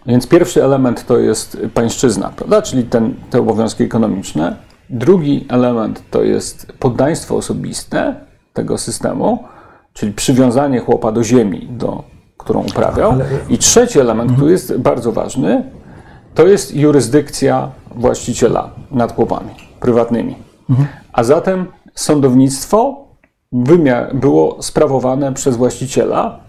więc 0.06 0.26
pierwszy 0.26 0.64
element 0.64 1.06
to 1.06 1.18
jest 1.18 1.58
pańszczyzna, 1.74 2.32
prawda? 2.36 2.62
czyli 2.62 2.84
ten, 2.84 3.14
te 3.30 3.40
obowiązki 3.40 3.84
ekonomiczne. 3.84 4.56
Drugi 4.90 5.46
element 5.48 6.02
to 6.10 6.22
jest 6.22 6.72
poddaństwo 6.78 7.36
osobiste 7.36 8.14
tego 8.52 8.78
systemu, 8.78 9.44
czyli 9.92 10.12
przywiązanie 10.12 10.80
chłopa 10.80 11.12
do 11.12 11.24
ziemi, 11.24 11.68
do, 11.70 12.04
którą 12.36 12.60
uprawiał. 12.60 13.14
I 13.48 13.58
trzeci 13.58 14.00
element, 14.00 14.32
który 14.32 14.50
jest 14.50 14.76
bardzo 14.76 15.12
ważny, 15.12 15.70
to 16.34 16.46
jest 16.46 16.76
jurysdykcja 16.76 17.70
właściciela 17.94 18.70
nad 18.90 19.14
chłopami 19.14 19.50
prywatnymi. 19.80 20.36
A 21.12 21.24
zatem 21.24 21.66
sądownictwo 21.94 23.07
było 24.14 24.62
sprawowane 24.62 25.32
przez 25.32 25.56
właściciela. 25.56 26.40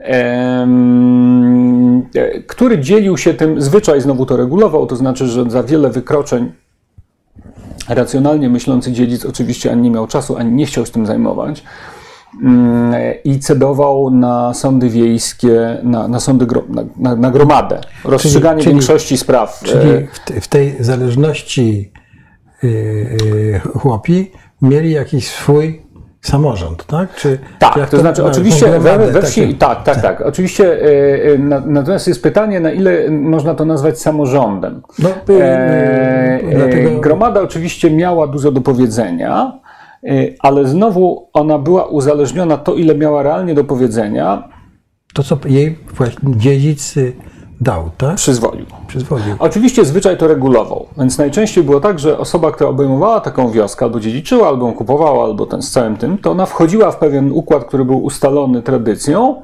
E, 0.00 0.66
który 2.46 2.78
dzielił 2.78 3.16
się 3.16 3.34
tym, 3.34 3.62
zwyczaj 3.62 4.00
znowu 4.00 4.26
to 4.26 4.36
regulował, 4.36 4.86
to 4.86 4.96
znaczy, 4.96 5.26
że 5.26 5.50
za 5.50 5.62
wiele 5.62 5.90
wykroczeń 5.90 6.52
racjonalnie 7.88 8.48
myślący 8.48 8.92
dziedzic 8.92 9.24
oczywiście 9.24 9.72
ani 9.72 9.82
nie 9.82 9.90
miał 9.90 10.06
czasu, 10.06 10.36
ani 10.36 10.52
nie 10.52 10.66
chciał 10.66 10.86
się 10.86 10.92
tym 10.92 11.06
zajmować 11.06 11.64
mm, 12.42 12.94
i 13.24 13.38
cedował 13.38 14.10
na 14.10 14.54
sądy 14.54 14.88
wiejskie, 14.88 15.78
na, 15.82 16.08
na 16.08 16.20
sądy, 16.20 16.46
gro, 16.46 16.62
na, 16.96 17.16
na, 17.16 17.30
gromadę, 17.30 17.80
rozstrzyganie 18.04 18.62
czyli, 18.62 18.74
większości 18.74 19.16
spraw. 19.16 19.60
Czyli 19.64 19.90
e, 19.90 20.06
w, 20.06 20.44
w 20.44 20.48
tej 20.48 20.84
zależności 20.84 21.92
yy, 22.62 23.60
chłopi 23.60 24.30
mieli 24.62 24.90
jakiś 24.90 25.28
swój 25.28 25.89
samorząd, 26.20 26.86
tak? 26.86 27.14
Czy, 27.14 27.38
tak, 27.58 27.74
czy 27.74 27.80
to, 27.80 27.86
to 27.86 27.98
znaczy 27.98 28.24
oczywiście 28.24 28.78
we, 28.78 28.98
we 28.98 29.22
wsi, 29.22 29.54
tak, 29.54 29.82
tak, 29.82 29.94
tak, 29.94 30.02
tak. 30.02 30.20
Oczywiście 30.20 30.82
e, 31.34 31.38
na, 31.38 31.62
natomiast 31.66 32.08
jest 32.08 32.22
pytanie, 32.22 32.60
na 32.60 32.72
ile 32.72 33.10
można 33.10 33.54
to 33.54 33.64
nazwać 33.64 34.00
samorządem. 34.00 34.82
No, 34.98 35.08
e, 35.08 35.44
e, 35.44 36.54
dlatego... 36.54 37.00
Gromada 37.00 37.40
oczywiście 37.40 37.90
miała 37.90 38.26
dużo 38.26 38.52
do 38.52 38.60
powiedzenia, 38.60 39.52
e, 40.04 40.08
ale 40.40 40.66
znowu 40.66 41.28
ona 41.32 41.58
była 41.58 41.84
uzależniona 41.84 42.56
to, 42.56 42.74
ile 42.74 42.94
miała 42.94 43.22
realnie 43.22 43.54
do 43.54 43.64
powiedzenia. 43.64 44.48
To, 45.14 45.22
co 45.22 45.38
jej 45.46 45.78
dziedzicy 46.22 47.12
dał, 47.60 47.90
tak? 47.96 48.14
Przyzwolił. 48.16 48.66
Przyzwolił. 48.86 49.36
Oczywiście 49.38 49.84
zwyczaj 49.84 50.18
to 50.18 50.28
regulował, 50.28 50.86
więc 50.98 51.18
najczęściej 51.18 51.64
było 51.64 51.80
tak, 51.80 51.98
że 51.98 52.18
osoba, 52.18 52.52
która 52.52 52.70
obejmowała 52.70 53.20
taką 53.20 53.50
wioskę, 53.50 53.84
albo 53.84 54.00
dziedziczyła, 54.00 54.48
albo 54.48 54.66
ją 54.66 54.74
kupowała, 54.74 55.24
albo 55.24 55.46
ten 55.46 55.62
z 55.62 55.70
całym 55.70 55.96
tym, 55.96 56.18
to 56.18 56.30
ona 56.30 56.46
wchodziła 56.46 56.90
w 56.90 56.96
pewien 56.96 57.32
układ, 57.32 57.64
który 57.64 57.84
był 57.84 58.04
ustalony 58.04 58.62
tradycją. 58.62 59.42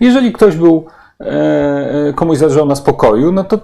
Jeżeli 0.00 0.32
ktoś 0.32 0.56
był, 0.56 0.86
e, 1.20 1.24
e 2.08 2.12
komuś 2.12 2.38
zależało 2.38 2.66
na 2.66 2.76
spokoju, 2.76 3.32
no 3.32 3.44
to 3.44 3.58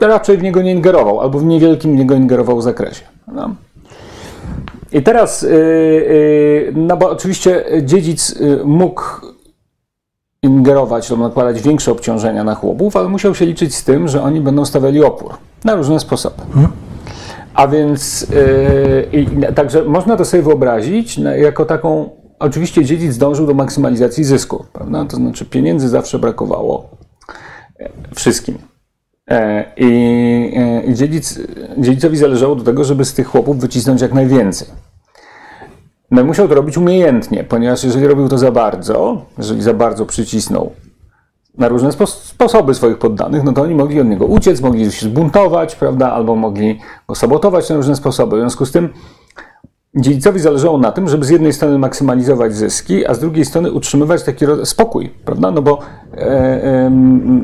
raczej 0.00 0.38
w 0.38 0.42
niego 0.42 0.62
nie 0.62 0.72
ingerował, 0.72 1.20
albo 1.20 1.38
w 1.38 1.44
niewielkim 1.44 1.96
w 1.96 1.98
niego 1.98 2.14
ingerował 2.14 2.58
w 2.58 2.62
zakresie. 2.62 3.04
No. 3.28 3.54
I 4.92 5.02
teraz, 5.02 5.42
yy, 5.42 5.50
yy, 5.50 6.72
no 6.76 6.96
bo 6.96 7.10
oczywiście 7.10 7.64
dziedzic 7.82 8.40
yy, 8.40 8.60
mógł 8.64 9.02
ingerować 10.44 11.10
lub 11.10 11.20
nakładać 11.20 11.62
większe 11.62 11.92
obciążenia 11.92 12.44
na 12.44 12.54
chłopów, 12.54 12.96
ale 12.96 13.08
musiał 13.08 13.34
się 13.34 13.46
liczyć 13.46 13.74
z 13.74 13.84
tym, 13.84 14.08
że 14.08 14.22
oni 14.22 14.40
będą 14.40 14.64
stawiali 14.64 15.04
opór 15.04 15.34
na 15.64 15.74
różne 15.74 16.00
sposoby. 16.00 16.42
Hmm. 16.54 16.72
A 17.54 17.68
więc 17.68 18.26
yy, 19.12 19.52
także 19.54 19.84
można 19.84 20.16
to 20.16 20.24
sobie 20.24 20.42
wyobrazić 20.42 21.20
jako 21.36 21.64
taką. 21.64 22.10
Oczywiście 22.38 22.84
dziedzic 22.84 23.18
dążył 23.18 23.46
do 23.46 23.54
maksymalizacji 23.54 24.24
zysku, 24.24 24.64
prawda? 24.72 25.04
To 25.04 25.16
znaczy 25.16 25.44
pieniędzy 25.44 25.88
zawsze 25.88 26.18
brakowało 26.18 26.88
e, 27.80 27.88
wszystkim. 28.14 28.58
I, 29.76 30.52
e, 30.56 30.82
i 30.84 30.94
dziedzic, 30.94 31.40
dziedzicowi 31.78 32.16
zależało 32.16 32.54
do 32.54 32.64
tego, 32.64 32.84
żeby 32.84 33.04
z 33.04 33.14
tych 33.14 33.26
chłopów 33.26 33.60
wycisnąć 33.60 34.00
jak 34.00 34.14
najwięcej. 34.14 34.68
No 36.14 36.24
musiał 36.24 36.48
to 36.48 36.54
robić 36.54 36.78
umiejętnie, 36.78 37.44
ponieważ 37.44 37.84
jeżeli 37.84 38.06
robił 38.06 38.28
to 38.28 38.38
za 38.38 38.52
bardzo, 38.52 39.22
jeżeli 39.38 39.62
za 39.62 39.74
bardzo 39.74 40.06
przycisnął 40.06 40.70
na 41.58 41.68
różne 41.68 41.92
spo 41.92 42.06
sposoby 42.06 42.74
swoich 42.74 42.98
poddanych, 42.98 43.44
no 43.44 43.52
to 43.52 43.62
oni 43.62 43.74
mogli 43.74 44.00
od 44.00 44.06
niego 44.06 44.26
uciec, 44.26 44.60
mogli 44.60 44.92
się 44.92 45.06
zbuntować, 45.06 45.76
prawda, 45.76 46.12
albo 46.12 46.36
mogli 46.36 46.78
go 47.08 47.14
sabotować 47.14 47.70
na 47.70 47.76
różne 47.76 47.96
sposoby. 47.96 48.36
W 48.36 48.38
związku 48.38 48.66
z 48.66 48.72
tym 48.72 48.88
dziedzicowi 49.96 50.40
zależało 50.40 50.78
na 50.78 50.92
tym, 50.92 51.08
żeby 51.08 51.24
z 51.24 51.30
jednej 51.30 51.52
strony 51.52 51.78
maksymalizować 51.78 52.54
zyski, 52.54 53.06
a 53.06 53.14
z 53.14 53.18
drugiej 53.18 53.44
strony 53.44 53.72
utrzymywać 53.72 54.22
taki 54.22 54.44
spokój, 54.64 55.10
prawda? 55.24 55.50
No 55.50 55.62
bo 55.62 55.78
e, 56.12 56.18
e, 56.18 56.90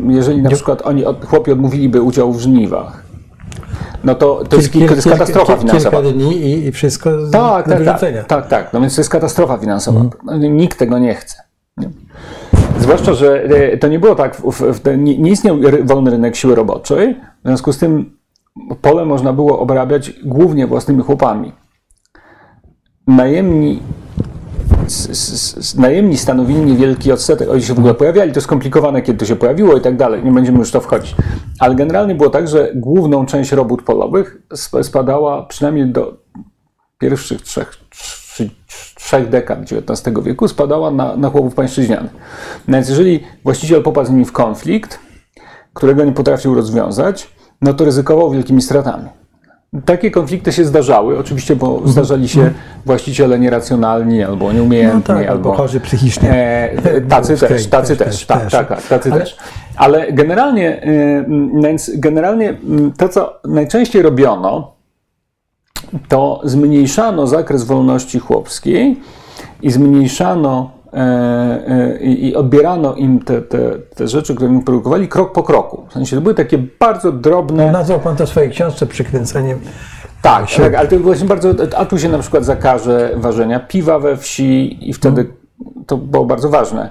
jeżeli 0.08 0.42
na 0.42 0.50
przykład 0.50 0.82
oni, 0.82 1.04
chłopi 1.26 1.52
odmówiliby 1.52 2.02
udziału 2.02 2.32
w 2.32 2.40
żniwach, 2.40 3.09
no 4.04 4.14
to, 4.14 4.44
to, 4.48 4.56
jest, 4.56 4.72
to 4.72 4.78
jest 4.78 5.08
katastrofa 5.08 5.56
finansowa. 5.56 6.02
Kilka 6.02 6.12
dni 6.12 6.36
i, 6.36 6.66
i 6.66 6.72
wszystko 6.72 7.10
tak, 7.32 7.68
tak, 7.68 7.84
tak, 7.84 8.26
tak, 8.26 8.48
tak. 8.48 8.72
No 8.72 8.80
więc 8.80 8.94
to 8.94 9.00
jest 9.00 9.10
katastrofa 9.10 9.58
finansowa. 9.58 10.00
Mm. 10.28 10.56
Nikt 10.56 10.78
tego 10.78 10.98
nie 10.98 11.14
chce. 11.14 11.42
Nie? 11.76 11.90
Zwłaszcza, 12.78 13.14
że 13.14 13.44
e, 13.44 13.78
to 13.78 13.88
nie 13.88 13.98
było 13.98 14.14
tak, 14.14 14.36
w, 14.36 14.80
w, 14.80 14.98
nie, 14.98 15.18
nie 15.18 15.30
istniał 15.30 15.56
wolny 15.84 16.10
rynek 16.10 16.36
siły 16.36 16.54
roboczej, 16.54 17.16
w 17.44 17.46
związku 17.46 17.72
z 17.72 17.78
tym 17.78 18.16
pole 18.82 19.04
można 19.04 19.32
było 19.32 19.58
obrabiać 19.58 20.12
głównie 20.24 20.66
własnymi 20.66 21.02
chłopami. 21.02 21.52
Najemni 23.06 23.82
najemni 25.76 26.18
stanowili 26.18 26.60
niewielki 26.60 27.12
odsetek. 27.12 27.50
Oni 27.50 27.62
się 27.62 27.74
w 27.74 27.78
ogóle 27.78 27.94
pojawiali, 27.94 28.32
to 28.32 28.40
skomplikowane, 28.40 29.02
kiedy 29.02 29.18
to 29.18 29.24
się 29.24 29.36
pojawiło 29.36 29.76
i 29.76 29.80
tak 29.80 29.96
dalej, 29.96 30.24
nie 30.24 30.32
będziemy 30.32 30.58
już 30.58 30.70
to 30.70 30.80
wchodzić. 30.80 31.16
Ale 31.58 31.74
generalnie 31.74 32.14
było 32.14 32.30
tak, 32.30 32.48
że 32.48 32.72
główną 32.74 33.26
część 33.26 33.52
robót 33.52 33.82
polowych 33.82 34.42
spadała 34.82 35.46
przynajmniej 35.46 35.92
do 35.92 36.16
pierwszych 36.98 37.42
trzech, 37.42 37.78
trzech 38.94 39.28
dekad 39.28 39.58
XIX 39.58 40.24
wieku, 40.24 40.48
spadała 40.48 40.90
na, 40.90 41.16
na 41.16 41.30
chłopów 41.30 41.54
pańszczyźnianych. 41.54 42.12
No 42.68 42.76
więc 42.76 42.88
jeżeli 42.88 43.20
właściciel 43.44 43.82
popadł 43.82 44.08
z 44.08 44.10
nimi 44.10 44.24
w 44.24 44.32
konflikt, 44.32 44.98
którego 45.74 46.04
nie 46.04 46.12
potrafił 46.12 46.54
rozwiązać, 46.54 47.30
no 47.62 47.74
to 47.74 47.84
ryzykował 47.84 48.30
wielkimi 48.30 48.62
stratami. 48.62 49.08
Takie 49.84 50.10
konflikty 50.10 50.52
się 50.52 50.64
zdarzały, 50.64 51.18
oczywiście, 51.18 51.56
bo 51.56 51.82
zdarzali 51.84 52.28
się 52.28 52.52
właściciele 52.86 53.38
nieracjonalni, 53.38 54.22
albo 54.22 54.52
nieumiejętni, 54.52 55.14
No 55.14 55.20
tak, 55.20 55.28
albo 55.28 55.52
chorzy 55.52 55.80
psychicznie. 55.80 56.30
E, 56.32 57.00
tacy 57.00 57.34
Okej, 57.34 57.48
też, 57.48 57.66
tacy 57.66 57.96
też, 57.96 58.06
też, 58.08 58.16
też, 58.16 58.26
tak, 58.26 58.42
też. 58.42 58.52
tak, 58.52 58.68
tak, 58.68 58.82
tacy 58.82 59.12
Ale- 59.12 59.20
też. 59.20 59.36
Ale 59.76 60.12
generalnie, 60.12 60.84
y, 60.86 61.26
więc 61.62 61.90
generalnie 61.94 62.48
mm, 62.48 62.92
to, 62.92 63.08
co 63.08 63.40
najczęściej 63.44 64.02
robiono, 64.02 64.72
to 66.08 66.40
zmniejszano 66.44 67.26
zakres 67.26 67.64
wolności 67.64 68.18
chłopskiej 68.18 69.00
i 69.62 69.70
zmniejszano 69.70 70.70
i 72.00 72.28
i 72.28 72.36
odbierano 72.36 72.94
im 72.94 73.20
te, 73.20 73.42
te, 73.42 73.58
te 73.94 74.08
rzeczy, 74.08 74.34
które 74.34 74.50
im 74.50 74.62
produkowali, 74.62 75.08
krok 75.08 75.32
po 75.32 75.42
kroku. 75.42 75.86
W 75.88 75.92
sensie 75.92 76.16
to 76.16 76.22
były 76.22 76.34
takie 76.34 76.58
bardzo 76.80 77.12
drobne. 77.12 77.72
Nazwał 77.72 78.00
pan 78.00 78.16
to 78.16 78.26
w 78.26 78.28
swojej 78.28 78.50
książce 78.50 78.86
przykręceniem. 78.86 79.60
Tak, 80.22 80.46
tak, 80.56 80.74
ale 80.74 80.88
to 80.88 80.98
właśnie 80.98 81.28
bardzo. 81.28 81.48
A 81.76 81.84
tu 81.84 81.98
się 81.98 82.08
na 82.08 82.18
przykład 82.18 82.44
zakaże 82.44 83.10
ważenia 83.16 83.60
piwa 83.60 83.98
we 83.98 84.16
wsi, 84.16 84.78
i 84.88 84.92
wtedy 84.92 85.26
to 85.86 85.96
było 85.96 86.24
bardzo 86.24 86.48
ważne. 86.48 86.90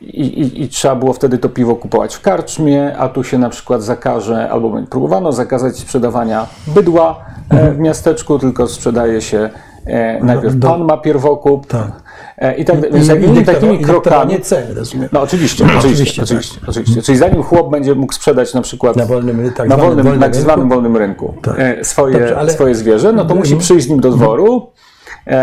I, 0.00 0.20
i, 0.20 0.62
I 0.62 0.68
trzeba 0.68 0.96
było 0.96 1.12
wtedy 1.12 1.38
to 1.38 1.48
piwo 1.48 1.76
kupować 1.76 2.14
w 2.14 2.20
karczmie, 2.20 2.96
a 2.98 3.08
tu 3.08 3.24
się 3.24 3.38
na 3.38 3.48
przykład 3.48 3.82
zakaże, 3.82 4.50
albo 4.50 4.82
próbowano 4.90 5.32
zakazać 5.32 5.76
sprzedawania 5.76 6.46
bydła 6.66 7.24
e, 7.50 7.70
w 7.70 7.78
miasteczku, 7.78 8.38
tylko 8.38 8.66
sprzedaje 8.66 9.20
się 9.20 9.50
e, 9.86 10.24
najpierw 10.24 10.60
pan 10.60 10.84
ma 10.84 10.96
pierwokup. 10.96 11.66
Tak. 11.66 12.07
E, 12.38 12.54
I, 12.54 12.64
tak, 12.64 12.78
I, 12.78 12.80
więc 12.92 13.06
dyktowa- 13.08 13.44
takimi 13.44 13.78
krokami. 13.78 13.94
dyktowanie 14.02 14.40
cen, 14.40 14.76
rozumiem. 14.76 15.08
No 15.12 15.20
oczywiście, 15.22 15.64
oczywiście, 15.64 15.88
Oczywiście, 15.88 16.22
oczywiście, 16.22 16.60
tak. 16.60 16.68
oczywiście, 16.68 17.02
Czyli 17.02 17.18
zanim 17.18 17.42
chłop 17.42 17.70
będzie 17.70 17.94
mógł 17.94 18.12
sprzedać 18.12 18.54
na 18.54 18.62
przykład 18.62 18.96
Na 18.96 19.06
wolnym, 19.06 19.50
tak 19.56 19.68
na 19.68 19.76
wolnym, 19.76 20.04
wolnym 20.04 20.20
tak 20.22 20.36
zwanym 20.36 20.60
rynku. 20.60 20.74
wolnym 20.74 20.96
rynku 20.96 21.34
Tak. 21.42 21.54
e, 21.58 21.84
swoje, 21.84 22.18
Dobrze, 22.18 22.38
ale- 22.38 22.52
swoje 22.52 22.74
zwierzę, 22.74 23.12
no 23.12 23.24
to 23.24 23.34
musi 23.34 23.52
Mhm. 23.52 23.60
przyjść 23.60 23.86
z 23.86 23.88
nim 23.90 24.00
do 24.00 24.10
dworu 24.10 24.66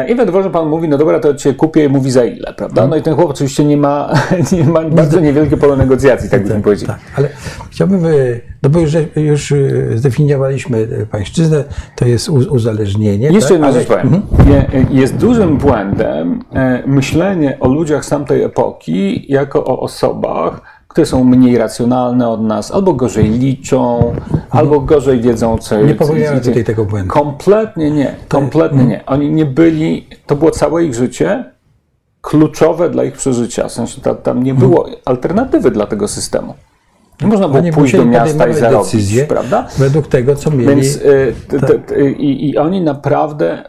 i 0.08 0.16
we 0.16 0.26
dworze 0.26 0.50
pan 0.50 0.68
mówi, 0.68 0.88
no 0.90 0.98
dobra, 0.98 1.20
to 1.20 1.36
cię 1.36 1.54
kupię 1.54 1.86
i 1.86 1.90
mówi 1.90 2.12
za 2.12 2.26
ile, 2.26 2.54
prawda? 2.58 2.82
Mhm. 2.82 2.90
No 2.90 2.96
i 2.96 3.02
ten 3.02 3.16
chłop 3.16 3.30
oczywiście 3.30 3.66
nie 3.66 3.78
ma, 3.78 4.14
nie 4.52 4.64
ma 4.64 4.82
bardzo 4.82 5.20
niewielkie 5.20 5.58
pole 5.58 5.78
negocjacji, 5.78 6.30
tak 6.30 6.44
byśmy 6.44 6.62
powiedzieli. 6.62 6.88
Tak, 6.88 7.00
ale 7.16 7.30
chciałbym, 7.72 8.06
y, 8.06 8.42
no 8.64 8.70
bo 8.70 8.80
już, 8.80 8.92
już 9.16 9.52
y, 9.52 9.92
zdefiniowaliśmy 9.96 10.88
pańszczyznę, 11.12 11.64
to 11.96 12.06
jest 12.06 12.30
uzależnienie. 12.30 13.28
Jeszcze 13.28 13.42
tak? 13.42 13.52
jedną 13.52 13.68
ale, 13.68 13.80
rzecz 13.80 13.88
powiem. 13.88 14.22
Je- 14.48 14.86
Jest 15.02 15.16
dużym 15.18 15.58
błędem 15.58 16.40
e, 16.54 16.84
myślenie 16.88 17.58
o 17.60 17.68
ludziach 17.68 18.06
z 18.06 18.10
tamtej 18.10 18.44
epoki 18.44 19.26
jako 19.34 19.66
o 19.66 19.80
osobach, 19.80 20.62
które 20.96 21.06
są 21.08 21.24
mniej 21.24 21.58
racjonalne 21.58 22.30
od 22.30 22.42
nas, 22.42 22.72
albo 22.72 22.94
gorzej 22.94 23.30
liczą, 23.30 24.14
albo 24.50 24.80
gorzej 24.80 25.22
wiedzą, 25.22 25.58
co 25.58 25.82
Nie 25.82 25.96
popełniamy 25.96 26.42
tutaj 26.42 26.64
tego 26.64 26.86
błędu. 26.86 27.14
Kompletnie 27.14 27.92
nie, 27.92 28.16
kompletnie 28.28 28.86
nie. 28.86 29.06
Oni 29.06 29.32
nie 29.32 29.46
byli, 29.46 30.08
to 30.26 30.36
było 30.36 30.52
całe 30.52 30.86
ich 30.86 30.94
życie 30.94 31.52
kluczowe 32.22 32.90
dla 32.90 33.04
ich 33.04 33.14
przeżycia. 33.14 33.68
W 33.68 33.72
sensie 33.72 34.02
ta, 34.02 34.16
tam 34.16 34.44
nie 34.44 34.54
było 34.54 34.90
alternatywy 35.06 35.72
dla 35.72 35.86
tego 35.86 36.08
systemu. 36.08 36.54
Nie 37.22 37.28
można 37.28 37.48
było 37.48 37.60
Oni 37.60 37.72
pójść 37.72 37.96
do 37.96 38.06
miasta 38.06 38.48
i 38.48 38.54
zarobić, 38.54 38.92
decyzje 38.92 39.26
prawda? 39.26 39.68
według 39.78 40.08
tego, 40.08 40.36
co 40.36 40.52
mieli. 40.52 40.66
Więc 40.66 40.96
y, 40.96 41.34
Tak. 41.62 41.98
i, 42.20 42.58
oni 42.58 42.82
naprawdę 42.82 43.64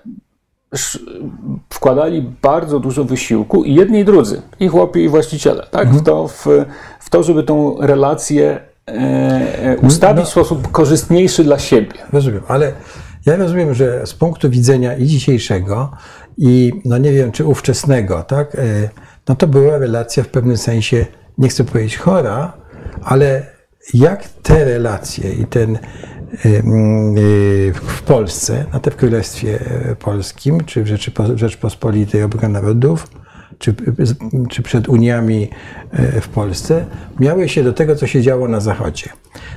wkładali 1.70 2.22
bardzo 2.42 2.80
dużo 2.80 3.04
wysiłku 3.04 3.64
i 3.64 3.74
jedni 3.74 3.98
i 3.98 4.04
drudzy, 4.04 4.42
i 4.60 4.68
chłopi, 4.68 5.00
i 5.00 5.08
właściciele, 5.08 5.66
tak? 5.70 5.82
Mhm. 5.82 5.98
W, 5.98 6.02
to, 6.02 6.28
w, 6.28 6.46
w 7.00 7.10
to, 7.10 7.22
żeby 7.22 7.42
tą 7.42 7.76
relację 7.80 8.60
e, 8.88 8.92
e, 8.92 9.76
ustawić 9.76 10.20
No. 10.20 10.26
w 10.26 10.28
sposób 10.28 10.70
korzystniejszy 10.70 11.44
dla 11.44 11.58
siebie. 11.58 11.92
Rozumiem, 12.12 12.42
ale 12.48 12.72
ja 13.26 13.36
rozumiem, 13.36 13.74
że 13.74 14.06
z 14.06 14.14
punktu 14.14 14.50
widzenia 14.50 14.96
i 14.96 15.06
dzisiejszego, 15.06 15.90
i 16.36 16.72
no 16.84 16.98
nie 16.98 17.12
wiem, 17.12 17.32
czy 17.32 17.44
ówczesnego, 17.44 18.22
tak, 18.22 18.54
e, 18.54 18.88
no 19.28 19.34
to 19.34 19.46
była 19.46 19.78
relacja 19.78 20.22
w 20.22 20.28
pewnym 20.28 20.56
sensie, 20.56 21.06
nie 21.38 21.48
chcę 21.48 21.64
powiedzieć 21.64 21.96
chora, 21.96 22.52
ale 23.02 23.46
jak 23.94 24.28
te 24.42 24.64
relacje 24.64 25.32
i 25.32 25.46
ten 25.46 25.78
w 27.74 28.02
Polsce, 28.02 28.64
na 28.72 28.78
w 28.90 28.96
Królestwie 28.96 29.58
e, 29.90 29.96
Polskim, 29.96 30.60
czy 30.64 30.84
w 30.84 30.86
Rzeczypo- 30.86 31.36
Rzeczpospolitej 31.36 32.22
Obrony 32.22 32.48
Narodów, 32.48 33.06
czy, 33.58 33.74
czy 34.50 34.62
przed 34.62 34.88
Uniami 34.88 35.50
e, 35.92 36.20
w 36.20 36.28
Polsce, 36.28 36.86
miały 37.20 37.48
się 37.48 37.64
do 37.64 37.72
tego, 37.72 37.96
co 37.96 38.06
się 38.06 38.22
działo 38.22 38.48
na 38.48 38.60
Zachodzie. 38.60 39.10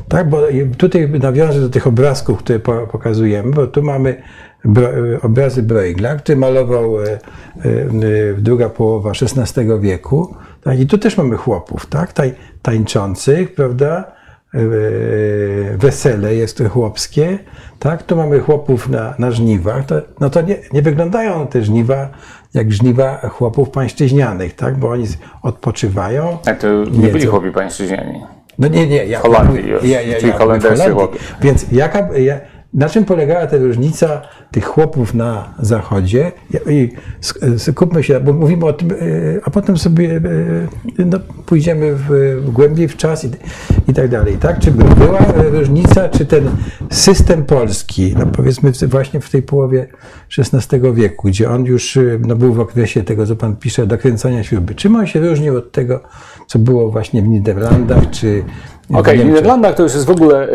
Tak, 0.08 0.30
bo 0.30 0.42
tutaj 0.78 1.10
nawiążę 1.10 1.62
do 1.62 1.70
tych 1.70 1.88
obrazków, 1.88 2.40
które 2.40 2.60
po- 2.60 2.88
pokazujemy, 2.88 3.52
bo 3.52 3.68
tu 3.68 3.84
mamy 3.84 4.22
bro, 4.66 4.90
obrazy 5.22 5.64
Bruegla, 5.64 6.16
który 6.16 6.38
malował 6.38 7.02
e, 7.02 7.04
e, 7.06 7.18
e, 7.66 8.34
druga 8.38 8.70
połowa 8.70 9.12
XVI 9.12 9.64
wieku. 9.80 10.36
Tak, 10.64 10.80
I 10.80 10.88
tu 10.88 10.98
też 10.98 11.18
mamy 11.18 11.38
chłopów, 11.38 11.86
tak, 11.86 12.14
tań, 12.14 12.32
tańczących, 12.62 13.56
prawda? 13.56 14.19
E, 14.54 14.60
Wesele 15.78 16.36
jest 16.36 16.58
to 16.58 16.70
chłopskie, 16.70 17.40
tak? 17.80 18.04
Tu 18.04 18.16
mamy 18.16 18.40
chłopów 18.40 18.90
na, 18.90 19.14
na 19.20 19.32
żniwach. 19.32 19.86
To, 19.86 19.96
no 20.20 20.30
to 20.30 20.42
nie, 20.42 20.58
nie 20.74 20.82
wyglądają 20.82 21.48
te 21.48 21.64
żniwa 21.64 22.10
jak 22.54 22.74
żniwa 22.74 23.18
chłopów 23.30 23.70
pańszczyźnianych, 23.70 24.56
tak? 24.56 24.78
Bo 24.78 24.90
oni 24.90 25.06
odpoczywają. 25.42 26.38
Tak, 26.44 26.60
to 26.60 26.68
nie 26.68 27.00
Jedzą. 27.02 27.12
byli 27.12 27.26
chłopi 27.26 27.52
pańszczyźniani. 27.52 28.22
No 28.60 28.68
nie, 28.68 28.88
nie. 28.88 29.06
Ja, 29.06 29.20
Holandii 29.20 29.68
już, 29.68 29.84
ja, 29.84 30.02
ja, 30.02 30.18
czyli 30.20 30.32
ja, 30.32 30.38
holenderscy 30.38 30.90
w 30.90 30.94
Holandii. 30.94 31.20
chłopie. 31.20 31.20
Więc 31.42 31.66
jaka, 31.72 32.10
ja, 32.18 32.40
na 32.74 32.90
czym 32.90 33.06
polegała 33.06 33.48
ta 33.48 33.58
różnica 33.58 34.22
tych 34.52 34.66
chłopów 34.66 35.14
na 35.14 35.54
zachodzie? 35.60 36.32
I 36.70 36.90
sk- 37.22 37.58
skupmy 37.60 38.04
się, 38.04 38.20
bo 38.20 38.34
mówimy 38.34 38.66
o 38.66 38.74
tym, 38.74 38.92
e, 38.92 38.96
a 39.44 39.50
potem 39.50 39.78
sobie 39.78 40.22
e, 40.98 41.06
no, 41.06 41.20
pójdziemy 41.46 41.96
w, 41.96 42.40
głębiej 42.54 42.88
w 42.88 42.98
czas 42.98 43.26
i, 43.26 43.30
i 43.88 43.94
tak 43.94 44.10
dalej. 44.10 44.38
Tak? 44.38 44.60
Czy 44.60 44.72
by 44.72 44.84
była 44.84 45.20
e, 45.20 45.50
różnica, 45.50 46.10
czy 46.10 46.26
ten 46.26 46.50
system 46.92 47.46
polski, 47.46 48.16
no 48.20 48.26
powiedzmy 48.26 48.72
właśnie 48.88 49.20
w 49.20 49.30
tej 49.30 49.42
połowie 49.42 49.88
XVI 50.38 50.80
wieku, 50.94 51.28
gdzie 51.28 51.50
on 51.50 51.66
już 51.66 52.00
no, 52.28 52.36
był 52.36 52.54
w 52.54 52.60
okresie 52.60 53.04
tego, 53.04 53.26
co 53.26 53.36
pan 53.36 53.56
pisze, 53.56 53.88
dokręcania 53.88 54.44
śruby, 54.44 54.76
czym 54.76 54.96
on 54.96 55.08
się 55.08 55.20
różnił 55.20 55.58
od 55.58 55.72
tego, 55.72 56.04
co 56.50 56.60
było 56.60 56.90
właśnie 56.92 57.22
w 57.22 57.28
Niderlandach, 57.28 58.10
czy 58.12 58.44
w 58.90 58.96
Okej, 58.96 59.04
w 59.16 59.18
Niemczech? 59.18 59.28
Niderlandach 59.36 59.76
to 59.76 59.84
już 59.84 59.94
jest 59.94 60.06
w 60.06 60.10
ogóle 60.10 60.48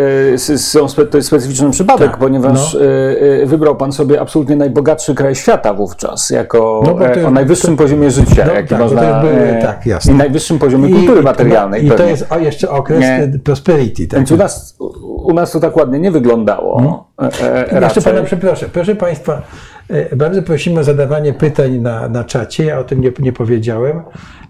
są 0.56 0.88
spe, 0.88 1.06
to 1.06 1.16
jest 1.16 1.28
specyficzny 1.28 1.70
przypadek, 1.70 2.10
Tak, 2.10 2.18
ponieważ 2.18 2.74
no. 2.74 2.80
e, 2.80 3.42
e, 3.42 3.46
wybrał 3.46 3.76
pan 3.76 3.92
sobie 3.92 4.20
absolutnie 4.20 4.56
najbogatszy 4.56 5.14
kraj 5.14 5.34
świata 5.34 5.74
wówczas, 5.74 6.30
jako 6.30 6.82
No 6.86 6.94
to 6.94 7.06
e, 7.06 7.14
jest- 7.14 7.26
o 7.26 7.30
najwyższym 7.30 7.76
poziomie 7.76 8.10
życia, 8.10 8.44
No 8.46 8.52
jaki 8.52 8.68
tak, 8.68 8.78
to 8.78 8.84
można. 8.84 9.20
były- 9.20 9.32
e, 9.32 9.62
tak, 9.62 9.86
jasne. 9.86 10.12
I 10.12 10.16
najwyższym 10.16 10.58
poziomie 10.58 10.88
kultury 10.94 11.22
materialnej. 11.22 11.86
I, 11.86 11.90
to 11.90 12.04
jest 12.04 12.26
o, 12.32 12.38
jeszcze 12.38 12.70
okres 12.70 13.00
Nie. 13.00 13.38
prosperity. 13.44 14.06
Tak? 14.06 14.18
Więc 14.18 14.30
u 14.32 14.36
nas, 14.36 14.76
u- 14.78 15.32
nas 15.34 15.50
to 15.52 15.60
tak 15.60 15.76
ładnie 15.76 15.98
nie 15.98 16.10
wyglądało. 16.10 17.04
E, 17.22 17.72
e, 17.72 17.80
Jeszcze 17.80 18.02
pana 18.02 18.22
przeproszę. 18.22 18.66
Proszę 18.72 18.94
Państwa, 18.96 19.42
bardzo 20.16 20.42
prosimy 20.42 20.80
o 20.80 20.84
zadawanie 20.84 21.32
pytań 21.32 21.78
na, 21.78 22.08
na 22.08 22.24
czacie. 22.24 22.64
Ja 22.64 22.78
o 22.78 22.84
tym 22.84 23.00
nie, 23.00 23.12
nie 23.18 23.32
powiedziałem. 23.32 24.02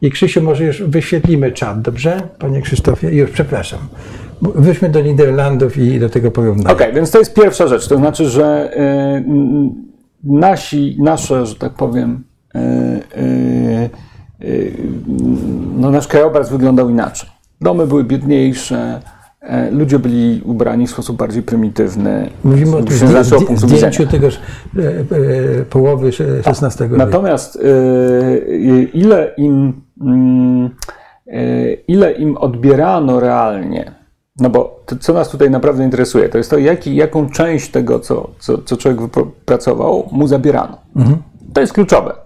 I 0.02 0.10
Krzysiu, 0.10 0.42
może 0.42 0.64
już 0.64 0.82
wyświetlimy 0.82 1.52
czat, 1.52 1.82
dobrze? 1.82 2.20
Panie 2.38 2.62
Krzysztofie? 2.62 3.10
Już, 3.10 3.30
przepraszam. 3.30 3.78
Wyjdźmy 4.42 4.88
do 4.88 5.00
Niderlandów 5.00 5.76
i 5.76 6.00
do 6.00 6.08
tego 6.08 6.30
porównania. 6.30 6.70
Okej, 6.70 6.92
więc 6.92 7.10
to 7.10 7.18
jest 7.18 7.34
pierwsza 7.34 7.66
rzecz. 7.66 7.88
To 7.88 7.96
znaczy, 7.96 8.28
że 8.28 8.70
n- 8.76 9.74
nasi, 10.24 10.96
nasze, 11.00 11.46
że 11.46 11.54
tak 11.54 11.72
powiem, 11.72 12.24
y, 12.56 13.90
no 15.76 15.90
nasz 15.90 16.08
krajobraz 16.08 16.50
wyglądał 16.50 16.90
inaczej. 16.90 17.30
Domy 17.60 17.86
były 17.86 18.04
biedniejsze, 18.04 18.76
e, 18.76 19.00
ludzie 19.70 19.98
byli 19.98 20.42
ubrani 20.44 20.86
w 20.86 20.90
sposób 20.90 21.16
bardziej 21.16 21.42
prymitywny. 21.42 22.30
Mówimy 22.44 22.76
o 22.76 22.82
tym 22.82 23.56
zdjęciu 23.56 24.06
tegoż 24.06 24.34
e, 24.34 24.80
e, 24.80 25.64
połowy 25.64 26.10
XVI 26.46 26.82
wieku. 26.84 26.96
Natomiast 26.96 27.56
y, 27.56 27.60
y, 27.60 28.90
ile 28.94 29.34
im, 29.36 29.82
mm, 30.00 30.70
y, 31.26 31.82
ile 31.88 32.12
im 32.12 32.36
odbierano 32.36 33.20
realnie, 33.20 33.92
no 34.40 34.50
bo 34.50 34.80
to, 34.86 34.96
co 34.96 35.12
nas 35.12 35.28
tutaj 35.28 35.50
naprawdę 35.50 35.84
interesuje, 35.84 36.28
to 36.28 36.38
jest 36.38 36.50
to, 36.50 36.58
jaki, 36.58 36.96
jaką 36.96 37.30
część 37.30 37.70
tego, 37.70 38.00
co, 38.00 38.30
co, 38.38 38.58
co 38.58 38.76
człowiek 38.76 39.00
wypracował, 39.00 40.08
mu 40.12 40.26
zabierano. 40.26 40.78
To 41.52 41.60
jest 41.60 41.72
kluczowe. 41.72 42.23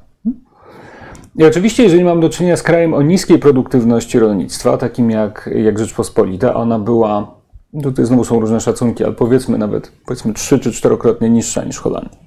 I 1.39 1.45
oczywiście, 1.45 1.83
jeżeli 1.83 2.05
mam 2.05 2.21
do 2.21 2.29
czynienia 2.29 2.57
z 2.57 2.63
krajem 2.63 2.95
o 2.95 3.03
niskiej 3.03 3.39
produktywności 3.39 4.19
rolnictwa, 4.19 4.77
takim 4.77 5.11
jak, 5.11 5.51
jak 5.55 5.79
Rzeczpospolita, 5.79 6.55
ona 6.55 6.79
była, 6.79 7.35
tutaj 7.83 8.05
znowu 8.05 8.25
są 8.25 8.41
różne 8.41 8.61
szacunki, 8.61 9.05
ale 9.05 9.13
powiedzmy 9.13 9.59
nawet 9.59 9.93
powiedzmy 10.07 10.33
trzy 10.33 10.59
czy 10.59 10.73
czterokrotnie 10.73 11.31
niższa 11.31 11.65
niż 11.65 11.79
Holandia. 11.79 12.19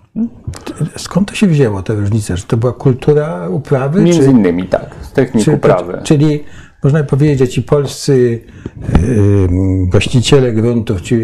Skąd 0.98 1.30
to 1.30 1.36
się 1.36 1.48
wzięło, 1.48 1.84
ta 1.84 1.94
różnica? 1.94 2.36
Że 2.36 2.44
to 2.44 2.58
była 2.58 2.74
kultura 2.74 3.50
uprawy? 3.50 4.02
Między 4.02 4.26
czy... 4.26 4.32
innymi 4.32 4.68
tak. 4.68 4.96
technik 5.14 5.46
Czyli, 5.46 5.58
uprawy. 5.58 6.02
czyli 6.04 6.44
można 6.84 7.04
powiedzieć, 7.04 7.40
że 7.40 7.48
ci 7.48 7.64
polscy 7.64 8.40
y, 9.04 9.48
właściciele 9.92 10.52
gruntów, 10.54 11.02
ci 11.02 11.16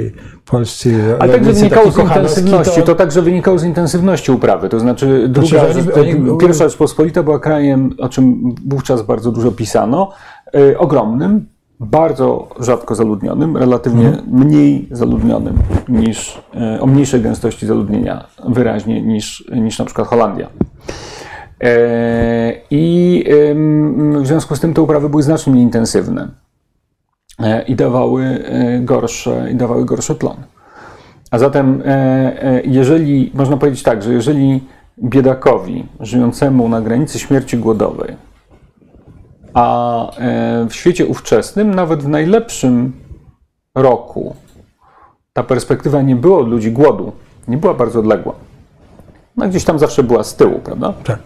polscy 0.45 1.15
Ale 1.19 1.33
także 1.33 1.53
wynikało 1.53 1.91
z 1.91 1.97
intensywności, 1.97 2.81
to 2.83 2.95
także 2.95 3.21
wynikało 3.21 3.59
z 3.59 3.63
intensywności 3.63 4.31
uprawy. 4.31 4.69
To 4.69 4.79
znaczy, 4.79 5.25
druga, 5.29 5.47
że 5.73 5.93
oni- 5.93 6.37
pierwsza 6.39 6.63
Rzeczpospolita 6.63 7.23
była 7.23 7.39
krajem, 7.39 7.89
o 7.99 8.09
czym 8.09 8.55
wówczas 8.67 9.01
bardzo 9.01 9.31
dużo 9.31 9.51
pisano, 9.51 10.11
y, 10.55 10.77
ogromnym, 10.79 11.45
bardzo 11.79 12.49
rzadko 12.59 12.95
zaludnionym, 12.95 13.57
relatywnie 13.57 14.07
Mhm. 14.07 14.25
mniej 14.45 14.87
zaludnionym 14.91 15.57
niż, 15.89 16.41
y, 16.77 16.81
o 16.81 16.85
mniejszej 16.85 17.21
gęstości 17.21 17.65
zaludnienia 17.67 18.25
wyraźnie 18.47 19.01
niż, 19.01 19.45
niż 19.55 19.79
na 19.79 19.85
przykład 19.85 20.07
Holandia. 20.07 20.47
E, 21.63 22.53
I 22.71 23.23
w 24.21 24.27
związku 24.27 24.55
z 24.55 24.59
tym 24.59 24.73
te 24.73 24.81
uprawy 24.81 25.09
były 25.09 25.23
znacznie 25.23 25.53
mniej 25.53 25.65
intensywne 25.65 26.27
e, 27.39 27.61
i 27.61 27.75
dawały 27.75 28.23
e, 28.23 28.79
gorsze, 28.79 29.51
i 29.51 29.55
dawały 29.55 29.85
gorsze 29.85 30.15
plony. 30.15 30.43
A 31.31 31.39
zatem, 31.39 31.83
jeżeli, 32.63 33.31
można 33.33 33.57
powiedzieć 33.57 33.83
tak, 33.83 34.03
że 34.03 34.13
jeżeli 34.13 34.63
biedakowi 35.03 35.85
żyjącemu 35.99 36.69
na 36.69 36.81
granicy 36.81 37.19
śmierci 37.19 37.57
głodowej, 37.57 38.15
a 39.53 40.11
w 40.69 40.73
świecie 40.75 41.05
ówczesnym, 41.05 41.75
nawet 41.75 42.03
w 42.03 42.07
najlepszym 42.07 42.93
roku, 43.75 44.35
ta 45.33 45.43
perspektywa 45.43 46.01
nie 46.01 46.15
było 46.15 46.39
od 46.39 46.47
ludzi 46.47 46.71
głodu, 46.71 47.11
nie 47.47 47.57
była 47.57 47.73
bardzo 47.73 47.99
odległa. 47.99 48.33
No 49.37 49.49
gdzieś 49.49 49.63
tam 49.63 49.79
zawsze 49.79 50.03
była 50.03 50.23
z 50.23 50.35
tyłu, 50.35 50.59
prawda? 50.59 50.93
Tak. 51.03 51.19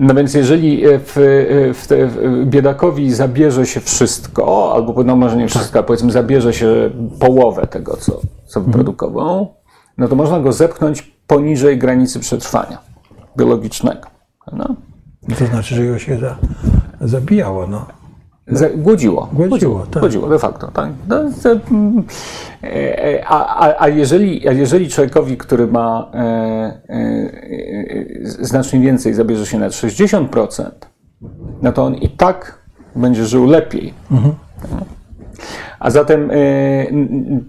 No 0.00 0.14
więc 0.14 0.34
jeżeli 0.34 0.86
e, 0.86 0.98
w, 0.98 1.18
e, 1.18 1.74
w 1.74 1.86
te, 1.86 2.06
w 2.06 2.44
biedakowi 2.46 3.12
zabierze 3.12 3.66
się 3.66 3.80
wszystko, 3.80 4.72
albo 4.74 5.04
no 5.04 5.16
może 5.16 5.36
nie 5.36 5.48
wszystko, 5.48 5.78
ale 5.78 5.86
powiedzmy 5.86 6.12
zabierze 6.12 6.52
się 6.52 6.90
połowę 7.20 7.66
tego, 7.66 7.96
co, 7.96 8.20
co 8.46 8.60
wyprodukował, 8.60 9.54
no 9.98 10.08
to 10.08 10.16
można 10.16 10.40
go 10.40 10.52
zepchnąć 10.52 11.02
poniżej 11.26 11.78
granicy 11.78 12.20
przetrwania 12.20 12.78
biologicznego. 13.36 14.08
No. 14.52 14.76
To 15.38 15.46
znaczy, 15.46 15.74
że 15.74 15.86
go 15.86 15.98
się 15.98 16.18
za, 16.18 16.36
zabijało. 17.00 17.66
No. 17.66 17.86
Głodziło. 18.76 19.28
Głodziło, 19.32 19.86
tak. 19.90 20.00
Głodziło, 20.00 20.28
de 20.28 20.38
facto. 20.38 20.70
Tak. 20.70 20.90
No, 21.08 21.16
to, 21.42 21.50
mm, 21.70 22.04
e, 22.62 23.24
a, 23.26 23.46
a, 23.56 23.82
a, 23.82 23.88
jeżeli, 23.88 24.48
a 24.48 24.52
jeżeli 24.52 24.88
człowiekowi, 24.88 25.36
który 25.36 25.66
ma 25.66 26.10
e, 26.14 26.18
e, 26.18 26.94
e, 26.94 28.44
znacznie 28.44 28.80
więcej, 28.80 29.14
zabierze 29.14 29.46
się 29.46 29.58
nawet 29.58 29.72
60%, 29.74 30.70
no 31.62 31.72
to 31.72 31.84
on 31.84 31.94
i 31.94 32.08
tak 32.08 32.58
będzie 32.96 33.24
żył 33.24 33.46
lepiej. 33.46 33.94
A 35.80 35.90
zatem 35.90 36.30
e, 36.30 36.34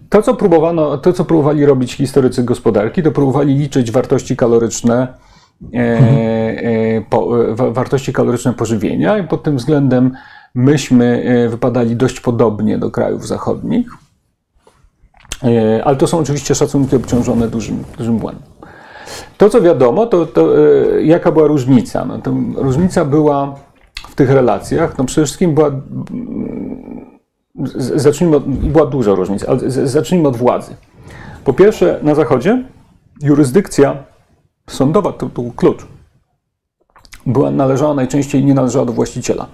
to, 0.09 0.21
co 0.21 0.33
próbowano, 0.35 0.97
to, 0.97 1.13
co 1.13 1.25
próbowali 1.25 1.65
robić 1.65 1.93
historycy 1.93 2.43
gospodarki, 2.43 3.03
to 3.03 3.11
próbowali 3.11 3.55
liczyć 3.55 3.91
wartości 3.91 4.35
kaloryczne, 4.37 5.07
e, 5.73 5.77
e, 5.77 6.01
e, 6.97 7.55
wa- 7.55 7.71
wartości 7.71 8.13
kaloryczne 8.13 8.53
pożywienia 8.53 9.17
i 9.17 9.27
pod 9.27 9.43
tym 9.43 9.57
względem 9.57 10.11
myśmy 10.55 11.23
e, 11.23 11.49
wypadali 11.49 11.95
dość 11.95 12.19
podobnie 12.19 12.77
do 12.77 12.91
krajów 12.91 13.27
zachodnich. 13.27 13.91
E, 15.43 15.85
Ale 15.85 15.95
to 15.95 16.07
są 16.07 16.19
oczywiście 16.19 16.55
szacunki 16.55 16.95
obciążone 16.95 17.47
dużym, 17.47 17.83
dużym 17.97 18.17
błędem. 18.17 18.43
To, 19.37 19.49
co 19.49 19.61
wiadomo, 19.61 20.05
to, 20.05 20.25
to 20.25 20.57
e, 20.57 21.03
jaka 21.03 21.31
była 21.31 21.47
różnica. 21.47 22.05
No, 22.05 22.17
to 22.17 22.33
różnica 22.55 23.05
była 23.05 23.55
w 24.09 24.15
tych 24.15 24.29
relacjach. 24.29 24.97
No, 24.97 25.05
przede 25.05 25.25
wszystkim 25.25 25.55
była 25.55 25.71
zacznijmy 27.75 28.35
od, 28.35 28.47
była 28.47 28.85
duża 28.85 29.13
różnica, 29.13 29.47
ale 29.47 29.71
zacznijmy 29.71 30.27
od 30.27 30.37
władzy. 30.37 30.75
Po 31.45 31.53
pierwsze, 31.53 31.99
na 32.03 32.15
Zachodzie 32.15 32.63
jurysdykcja 33.21 34.03
sądowa, 34.69 35.13
to 35.13 35.25
był 35.25 35.51
klucz, 35.51 35.85
była 37.25 37.51
należała 37.51 37.93
najczęściej 37.93 38.43
nie 38.43 38.53
należała 38.53 38.85
do 38.85 38.93
właściciela. 38.93 39.47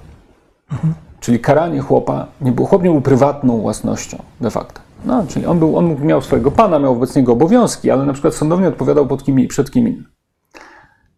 Czyli 1.20 1.40
karanie 1.40 1.80
chłopa 1.80 2.28
nie 2.42 2.52
było, 2.52 2.68
chłop 2.68 2.84
nie 2.84 2.90
był 2.90 3.02
prywatną 3.02 3.62
własnością 3.62 4.18
de 4.42 4.50
facto. 4.50 4.82
No, 5.06 5.24
czyli 5.28 5.46
on, 5.46 5.60
był, 5.60 5.78
on 5.78 6.06
miał 6.06 6.22
swojego 6.22 6.52
pana, 6.52 6.80
miał 6.80 6.94
wobec 6.94 7.16
niego 7.16 7.34
obowiązki, 7.34 7.92
ale 7.92 8.06
na 8.06 8.14
przykład 8.14 8.34
sądownie 8.36 8.68
odpowiadał 8.68 9.08
pod 9.08 9.24
kim 9.24 9.48
przed 9.48 9.72
kim 9.72 9.88
innym. 9.88 10.06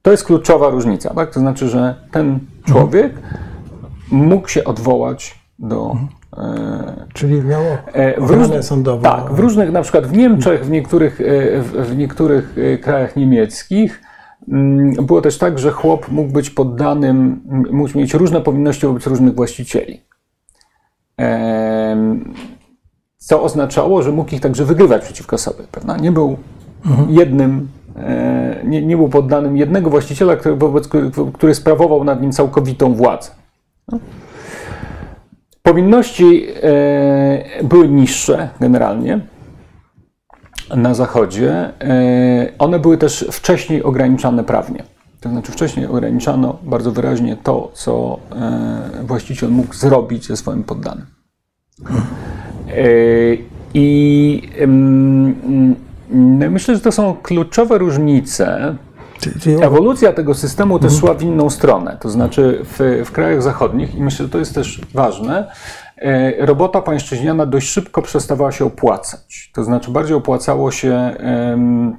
To 0.02 0.12
jest 0.12 0.24
kluczowa 0.24 0.70
różnica, 0.70 1.14
tak? 1.14 1.34
To 1.34 1.40
znaczy, 1.40 1.70
że 1.70 1.96
ten 2.12 2.40
człowiek 2.66 3.14
mógł 4.12 4.48
się 4.48 4.64
odwołać 4.64 5.40
do 5.60 5.96
e, 6.38 7.06
Czyli 7.14 7.42
miało 7.42 7.66
E, 7.94 8.22
w 8.22 8.30
różnych- 8.30 8.64
sądową. 8.64 9.02
Tak, 9.04 9.32
w 9.34 9.40
różnych, 9.40 9.72
na 9.72 9.82
przykład 9.82 10.08
w 10.08 10.18
Niemczech, 10.18 10.66
w 10.66 10.70
niektórych, 10.70 11.22
e, 11.22 11.62
w, 11.62 11.72
w 11.72 11.98
niektórych 11.98 12.56
e, 12.74 12.78
krajach 12.78 13.16
niemieckich 13.16 14.02
było 15.02 15.22
też 15.22 15.38
tak, 15.38 15.60
że 15.60 15.72
chłop 15.72 16.12
mógł 16.12 16.32
być 16.32 16.50
poddanym, 16.50 17.42
mógł 17.72 17.98
mieć 17.98 18.14
różne 18.14 18.42
powinności 18.42 18.88
wobec 18.88 19.08
różnych 19.08 19.36
właścicieli. 19.36 20.02
Co 23.18 23.44
oznaczało, 23.44 24.02
że 24.02 24.12
mógł 24.12 24.36
ich 24.36 24.42
także 24.42 24.66
wygrywać 24.66 25.04
przeciwko 25.04 25.38
sobie, 25.38 25.64
prawda? 25.72 25.98
Nie 25.98 26.12
był 26.12 26.38
jednym, 27.10 27.68
e, 27.96 28.62
nie, 28.64 28.82
nie 28.82 28.98
był 28.98 29.10
poddanym 29.10 29.58
jednego 29.58 29.90
właściciela, 29.90 30.36
który, 30.36 30.56
wobec, 30.56 30.88
który, 30.88 31.12
który 31.34 31.56
sprawował 31.56 32.04
nad 32.04 32.22
nim 32.22 32.32
całkowitą 32.32 32.94
władzę. 32.94 33.32
Powinności 35.64 36.48
e, 36.64 37.64
były 37.64 37.90
niższe 37.90 38.50
generalnie 38.60 39.20
na 40.76 40.94
Zachodzie. 40.94 41.52
E, 41.82 42.52
one 42.60 42.80
były 42.80 42.98
też 42.98 43.26
wcześniej 43.32 43.84
ograniczane 43.84 44.44
prawnie. 44.44 44.84
To 45.20 45.30
znaczy 45.30 45.52
wcześniej 45.52 45.86
ograniczano 45.86 46.58
bardzo 46.64 46.92
wyraźnie 46.92 47.38
to, 47.44 47.72
co 47.74 48.20
e, 48.32 49.04
właściciel 49.04 49.50
mógł 49.50 49.74
zrobić 49.74 50.28
ze 50.28 50.38
swoim 50.38 50.64
poddanym. 50.64 51.06
E, 52.68 52.84
I 53.74 54.50
em, 54.58 55.36
mm, 56.12 56.52
myślę, 56.52 56.76
że 56.76 56.82
to 56.82 56.92
są 56.92 57.16
kluczowe 57.24 57.78
różnice. 57.78 58.76
Ewolucja 59.62 60.14
tego 60.14 60.34
systemu 60.34 60.80
też 60.80 60.94
szła 60.94 61.14
w 61.14 61.22
inną 61.22 61.50
stronę. 61.50 61.98
To 62.02 62.10
znaczy 62.10 62.60
w, 62.64 63.04
w 63.06 63.12
krajach 63.12 63.42
zachodnich, 63.42 63.96
i 63.96 64.04
myślę, 64.04 64.26
że 64.26 64.32
to 64.32 64.38
jest 64.38 64.56
też 64.56 64.82
ważne, 64.94 65.52
robota 66.40 66.82
pańszczyźniana 66.82 67.46
dość 67.46 67.70
szybko 67.70 68.02
przestawała 68.02 68.52
się 68.52 68.66
opłacać. 68.66 69.52
To 69.54 69.64
znaczy 69.64 69.92
bardziej 69.92 70.18
opłacało 70.18 70.72
się, 70.72 71.16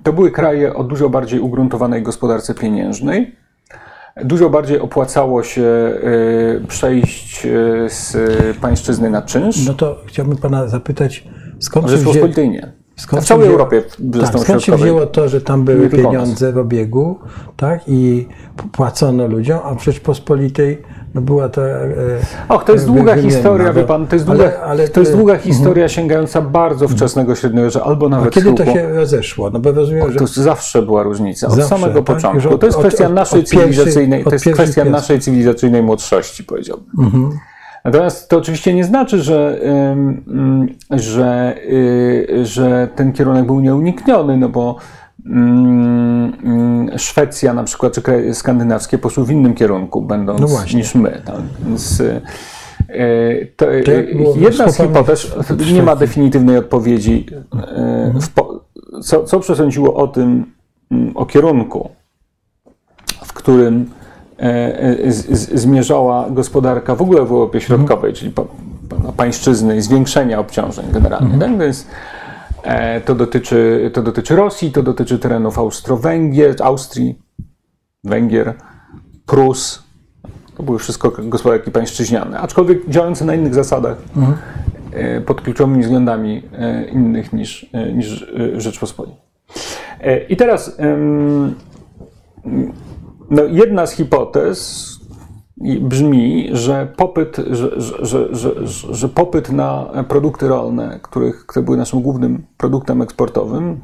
to 0.03 0.13
były 0.13 0.31
kraje 0.31 0.75
o 0.75 0.85
dużo 0.85 1.09
bardziej 1.09 1.41
ugruntowanej 1.41 2.03
gospodarce 2.03 2.55
pieniężnej. 2.55 3.37
Dużo 4.25 4.51
bardziej 4.51 4.81
opłacało 4.81 5.43
się 5.43 5.63
e, 5.63 6.67
przejść 6.69 7.47
e, 7.47 7.49
z 7.89 8.17
pańszczyzny 8.57 9.11
na 9.11 9.23
czynsz. 9.23 9.67
No 9.67 9.75
to 9.75 9.97
chciałbym 10.07 10.37
pana 10.37 10.69
zapytać, 10.69 11.25
skąd 11.59 11.87
się, 11.87 11.93
wzię... 11.93 11.99
Rzeczpospolitej 11.99 12.51
nie. 12.51 12.73
skąd 12.97 13.23
w 13.23 13.27
całej 13.27 13.49
wzięło- 13.49 13.53
Europie 13.53 13.83
tak, 14.33 14.41
skąd 14.41 14.63
się 14.63 14.77
wzięło 14.77 15.07
to, 15.07 15.29
że 15.29 15.41
tam 15.41 15.65
były 15.65 15.89
pieniądze 15.89 16.53
w 16.53 16.59
obiegu, 16.59 17.19
tak, 17.57 17.81
i 17.87 18.29
płacono 18.73 19.27
ludziom, 19.27 19.59
a 19.65 19.75
w 19.75 19.85
Rzeczpospolitej 19.85 20.83
no 21.15 21.21
była 21.21 21.49
to... 21.49 21.67
E, 21.71 21.87
Och, 22.49 22.65
to 22.65 22.73
jest 22.73 22.87
wy- 22.87 22.93
długa 22.93 23.17
historia, 23.17 23.73
wie 23.73 23.81
no. 23.83 23.87
pan, 23.89 24.07
to 24.07 24.17
jest 24.17 24.29
Ale- 24.29 24.39
długa, 24.39 24.61
ale 24.61 24.89
to 24.89 25.01
jest 25.01 25.17
długa 25.17 25.37
historia 25.39 25.89
sięgająca 25.89 26.41
bardzo 26.43 26.89
wczesnego 26.89 27.35
średniowiecza, 27.35 27.85
albo 27.85 28.07
A 28.07 28.09
nawet 28.09 28.35
kiedy 28.35 28.53
to 28.55 28.65
się 28.65 28.95
rozeszło? 28.95 29.51
No 29.51 29.59
bo 29.59 29.73
rozumiem, 29.73 30.13
że... 30.13 30.19
To 30.19 30.27
zawsze 30.27 30.83
była 30.83 31.03
różnica, 31.03 31.47
od 31.47 31.53
Zawsze, 31.55 31.69
samego 31.69 32.03
tak? 32.03 32.17
początku. 32.17 32.55
Od- 32.55 32.61
to 32.61 32.67
jest 32.67 32.79
od- 32.79 32.85
kwestia 32.87 33.07
od- 33.07 33.13
naszej 33.15 33.41
od 33.41 33.47
cywilizacyjnej, 33.49 34.21
od 34.25 34.29
to 34.29 34.35
jest 34.35 34.51
kwestia 34.53 34.85
naszej 34.85 35.21
cywilizacyjnej 35.21 35.83
młodszości, 35.83 36.45
powiedziałbym. 36.45 36.87
Mhm. 36.99 37.31
Natomiast 37.85 38.29
to 38.29 38.37
oczywiście 38.39 38.75
nie 38.75 38.85
znaczy, 38.85 39.19
że, 39.23 39.61
że, 40.91 41.55
y, 41.71 42.47
że 42.47 42.89
ten 42.97 43.13
kierunek 43.13 43.47
był 43.47 43.61
nieunikniony, 43.61 44.37
no 44.37 44.49
bo 44.49 44.77
Szwecja 46.97 47.55
na 47.55 47.65
przykład, 47.65 47.93
czy 47.93 48.03
kraje 48.03 48.35
skandynawskie 48.35 48.99
poszły 48.99 49.25
w 49.25 49.31
innym 49.31 49.55
kierunku, 49.55 50.03
będąc 50.03 50.41
No 50.41 50.47
niż 50.75 50.95
my. 50.95 51.23
Tak? 51.25 51.41
Więc, 51.67 52.01
y, 52.01 52.21
y, 52.91 53.53
to, 53.57 53.67
było 54.15 54.35
jedna 54.37 54.69
z 54.71 54.77
hipotez, 54.77 55.37
nie 55.73 55.83
ma 55.83 55.97
definitywnej 55.97 56.57
odpowiedzi, 56.57 57.27
y, 58.19 58.35
po, 58.35 58.61
co, 59.03 59.25
co 59.25 59.41
przesądziło 59.41 59.95
o 59.95 60.09
tym, 60.09 60.47
mm, 60.91 61.17
o 61.17 61.27
kierunku, 61.27 61.89
w 63.25 63.33
którym 63.33 63.91
z- 65.09 65.39
z- 65.39 65.61
zmierzała 65.61 66.31
gospodarka 66.31 66.95
w 66.95 67.03
ogóle 67.03 67.25
w 67.25 67.31
Europie 67.31 67.61
Środkowej, 67.61 68.13
czyli 68.13 68.31
pa, 68.31 68.43
pa, 68.89 69.13
pańszczyzny 69.13 69.77
i 69.77 69.81
zwiększenia 69.81 70.39
obciążeń 70.39 70.87
generalnie. 70.93 71.39
Tak? 71.39 71.59
Więc, 71.59 71.87
to, 73.05 73.15
dotyczy, 73.15 73.91
to 73.95 74.03
dotyczy 74.03 74.37
Rosji, 74.37 74.73
to 74.73 74.83
dotyczy 74.83 75.19
terenów 75.19 75.59
Austro-Węgier, 75.59 76.55
Austrii, 76.63 77.19
Węgier, 78.05 78.55
Prus, 79.27 79.83
To 80.57 80.63
były 80.63 80.79
wszystko 80.79 81.13
gospodarki 81.19 81.71
pańszczyźniane, 81.71 82.39
aczkolwiek 82.39 82.89
działające 82.89 83.25
na 83.25 83.35
innych 83.35 83.55
zasadach, 83.55 83.97
e, 84.93 85.21
pod 85.21 85.41
kluczowymi 85.41 85.83
względami 85.83 86.43
e, 86.53 86.85
innych 86.85 87.33
niż, 87.33 87.67
e, 87.73 87.93
niż 87.93 88.23
e, 88.23 88.61
Rzeczpospolita. 88.61 89.17
E, 90.01 90.25
I 90.25 90.37
teraz 90.37 90.77
no, 93.31 93.43
jedna 93.45 93.87
z 93.87 93.93
hipotez 93.93 95.00
brzmi, 95.81 96.49
że 96.53 96.89
popyt, 96.97 97.37
że, 97.51 97.71
że, 97.81 98.35
że, 98.37 98.67
że, 98.67 99.09
popyt 99.09 99.53
na 99.53 99.87
produkty 100.09 100.49
rolne, 100.49 100.99
których, 101.03 101.47
które 101.47 101.65
były 101.65 101.77
naszym 101.77 102.03
głównym 102.03 102.43
produktem 102.57 103.03
eksportowym 103.03 103.81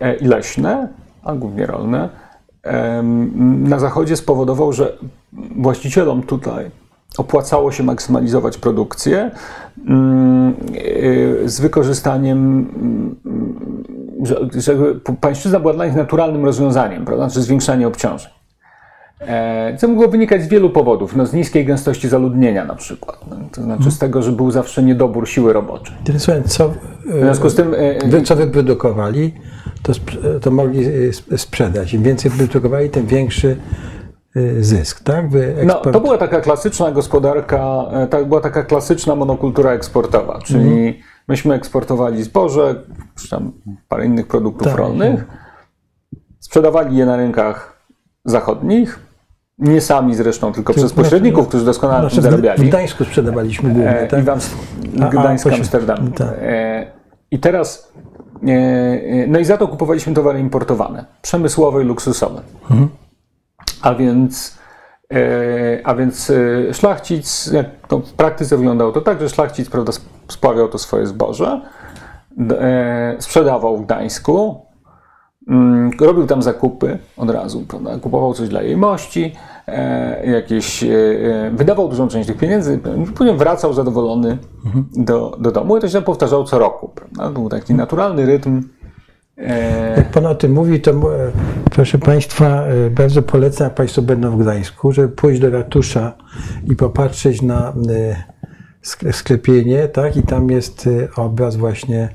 e, 0.00 0.16
i 0.16 0.24
leśne, 0.24 0.88
a 1.24 1.34
głównie 1.34 1.66
rolne, 1.66 2.08
na 3.62 3.78
Zachodzie 3.78 4.16
spowodował, 4.16 4.72
że 4.72 4.98
właścicielom 5.56 6.22
tutaj 6.22 6.70
opłacało 7.18 7.72
się 7.72 7.82
maksymalizować 7.82 8.58
produkcję 8.58 9.30
mm, 9.86 10.54
e, 11.44 11.48
z 11.48 11.60
wykorzystaniem 11.60 12.38
mm, 12.38 13.82
że, 14.22 14.36
że 14.54 14.76
pańszczyzna 15.20 15.60
była 15.60 15.72
dla 15.72 15.86
nich 15.86 15.94
naturalnym 15.94 16.44
rozwiązaniem, 16.44 17.04
prawda? 17.04 17.28
znaczy 17.28 17.42
zwiększanie 17.42 17.88
obciążeń. 17.88 18.32
E, 19.26 19.76
Co 19.78 19.88
mogło 19.88 20.08
wynikać 20.08 20.42
z 20.42 20.48
wielu 20.48 20.70
powodów, 20.70 21.16
no 21.16 21.26
z 21.26 21.32
niskiej 21.32 21.64
gęstości 21.64 22.08
zaludnienia 22.08 22.64
na 22.64 22.74
przykład, 22.74 23.18
no, 23.30 23.36
to 23.52 23.62
znaczy 23.62 23.90
z 23.90 23.98
tego, 23.98 24.22
że 24.22 24.32
był 24.32 24.50
zawsze 24.50 24.82
niedobór 24.82 25.28
siły 25.28 25.52
roboczej. 25.52 25.96
Co, 26.46 26.68
W 26.68 26.74
związku 27.20 27.48
z 27.50 27.54
tym 27.54 27.74
e, 27.74 28.08
wy, 28.08 28.22
co 28.22 28.36
wyprodukowali, 28.36 29.34
to, 29.82 29.92
to 30.40 30.50
mogli 30.50 30.84
sp- 31.18 31.38
sprzedać. 31.38 31.94
Im 31.94 32.02
więcej 32.02 32.30
wyprodukowali, 32.30 32.90
tym 32.90 33.06
większy 33.06 33.56
zysk, 34.60 35.00
tak? 35.04 35.30
Wy 35.30 35.54
No, 35.66 35.74
eksport- 35.74 35.92
to 35.92 36.00
była 36.00 36.18
taka 36.18 36.40
klasyczna 36.40 36.90
gospodarka, 36.92 37.84
e, 37.92 38.06
to 38.06 38.24
była 38.26 38.40
taka 38.40 38.62
klasyczna 38.62 39.16
monokultura 39.16 39.70
eksportowa, 39.72 40.38
czyli 40.44 41.00
myśmy 41.28 41.54
eksportowali 41.54 42.22
zboże, 42.22 42.82
tam 43.30 43.52
parę 43.88 44.06
innych 44.06 44.26
produktów 44.26 44.66
Tak. 44.68 44.76
rolnych, 44.76 45.24
sprzedawali 46.40 46.96
je 46.96 47.06
na 47.06 47.16
rynkach 47.16 47.82
zachodnich, 48.24 48.98
nie 49.62 49.80
sami 49.80 50.14
zresztą, 50.14 50.52
tylko 50.52 50.72
przez 50.74 50.92
pośredników, 50.92 51.48
którzy 51.48 51.64
doskonale 51.64 52.02
na 52.02 52.08
Znaczy, 52.08 52.14
tym 52.22 52.24
w, 52.24 52.26
w 52.26 52.30
zarabiali. 52.30 52.68
Gdańsku 52.68 53.04
sprzedawaliśmy 53.04 53.70
głównie, 53.70 54.06
tak? 54.10 54.20
I 54.20 54.22
w 54.22 54.26
Amst- 54.26 54.54
A- 55.00 55.06
a 55.06 55.08
Gdańsk, 55.08 55.46
Amsterdam. 55.46 56.12
tak. 56.12 56.28
E, 56.40 56.86
I 57.30 57.38
teraz, 57.38 57.92
e, 58.46 58.50
e, 58.50 59.26
no 59.26 59.38
i 59.38 59.44
za 59.44 59.56
to 59.56 59.68
kupowaliśmy 59.68 60.14
towary 60.14 60.40
importowane, 60.40 61.04
przemysłowe 61.22 61.82
i 61.82 61.84
luksusowe. 61.84 62.40
Mhm. 62.70 62.88
A 63.82 63.94
więc, 63.94 64.58
a 65.84 65.94
więc 65.94 66.32
szlachcic, 66.72 67.50
to 67.88 67.98
w 67.98 68.12
praktyce 68.12 68.56
wyglądało 68.56 68.92
to 68.92 69.00
tak, 69.00 69.20
że 69.20 69.28
szlachcic 69.28 69.70
prawda, 69.70 69.90
sp- 69.98 70.08
spławiał 70.28 70.68
to 70.68 70.78
swoje 70.78 71.06
zboże, 71.06 71.60
sprzedawał 73.18 73.76
w 73.78 73.84
Gdańsku, 73.84 74.66
Mm, 75.48 75.90
robił 76.00 76.26
tam 76.26 76.42
zakupy 76.42 76.98
od 77.16 77.30
razu, 77.30 77.60
prawda? 77.68 77.98
kupował 77.98 78.34
coś 78.34 78.48
dla 78.48 78.62
jej 78.62 78.76
mości, 78.76 79.32
jakieś, 80.24 80.84
e, 80.84 80.88
e, 80.88 81.50
wydawał 81.50 81.88
dużą 81.88 82.08
część 82.08 82.26
tych 82.28 82.36
pieniędzy, 82.38 82.80
później 83.14 83.36
wracał 83.36 83.72
zadowolony 83.72 84.38
do, 84.96 85.36
do 85.40 85.52
domu 85.52 85.76
i 85.76 85.80
to 85.80 85.88
się 85.88 86.02
powtarzał 86.02 86.44
co 86.44 86.58
roku. 86.58 86.88
Prawda? 86.94 87.30
Był 87.30 87.48
taki 87.48 87.74
naturalny 87.74 88.26
rytm. 88.26 88.62
E, 89.38 89.96
Jak 89.96 90.10
Pan 90.10 90.26
o 90.26 90.34
tym 90.34 90.52
mówi, 90.52 90.80
to 90.80 90.90
e, 90.90 90.96
proszę 91.70 91.98
Państwa, 91.98 92.46
e, 92.66 92.90
bardzo 92.90 93.22
polecam, 93.22 93.64
jak 93.64 93.74
Państwo 93.74 94.02
będą 94.02 94.30
w 94.30 94.42
Gdańsku, 94.42 94.92
żeby 94.92 95.08
pójść 95.08 95.40
do 95.40 95.50
ratusza 95.50 96.12
i 96.70 96.76
popatrzeć 96.76 97.42
na 97.42 97.68
e, 97.68 97.72
sk- 98.84 99.12
sklepienie, 99.12 99.88
tak? 99.88 100.16
I 100.16 100.22
tam 100.22 100.50
jest 100.50 100.86
e, 100.86 101.08
obraz 101.22 101.56
właśnie 101.56 102.08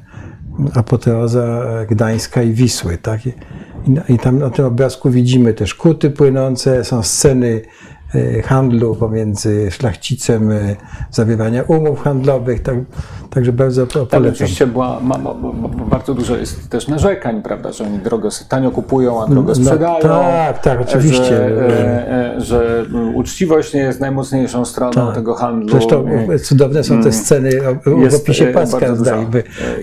apoteoza 0.73 1.63
Gdańska 1.89 2.43
i 2.43 2.51
Wisły, 2.53 2.97
tak? 2.97 3.25
I, 3.25 3.33
i- 4.13 4.19
tam 4.19 4.39
na 4.39 4.49
tym 4.49 4.65
obrazku 4.65 5.09
widzimy 5.09 5.53
też 5.53 5.75
kuty 5.75 6.09
płynące, 6.11 6.83
są 6.83 7.03
sceny 7.03 7.61
handlu 8.45 8.95
pomiędzy 8.95 9.71
szlachcicem, 9.71 10.51
e, 10.51 10.75
zawierania 11.11 11.63
umów 11.63 12.01
handlowych, 12.03 12.61
tak, 12.63 12.75
także 13.29 13.53
bardzo 13.53 13.87
polecam. 13.87 14.25
oczywiście 14.33 14.67
była, 14.67 14.99
ma, 14.99 15.17
ma, 15.17 15.33
bardzo 15.89 16.13
dużo 16.13 16.35
jest 16.37 16.69
też 16.69 16.87
narzekań, 16.87 17.41
prawda, 17.41 17.71
że 17.71 17.83
oni 17.83 17.99
drogo, 17.99 18.29
tanio 18.49 18.71
kupują, 18.71 19.23
a 19.23 19.27
drogo 19.27 19.47
No, 19.49 19.55
sprzedają. 19.55 19.99
tak, 20.01 20.61
tak, 20.61 20.81
oczywiście. 20.81 21.23
Że, 21.25 21.57
e, 21.69 22.35
e, 22.35 22.41
że 22.41 22.85
uczciwość 23.15 23.73
nie 23.73 23.79
jest 23.81 23.99
najmocniejszą 23.99 24.65
stroną 24.65 25.13
tego 25.13 25.35
handlu. 25.35 25.69
Tak. 25.69 25.71
Zresztą 25.81 26.05
E, 26.33 26.39
cudowne 26.39 26.83
są 26.83 27.03
te 27.03 27.11
sceny 27.11 27.49
o- 27.69 28.09
w 28.09 28.15
opisie 28.15 28.47
e, 28.49 28.53
paska 28.53 28.95
z 28.95 29.07
e, 29.07 29.15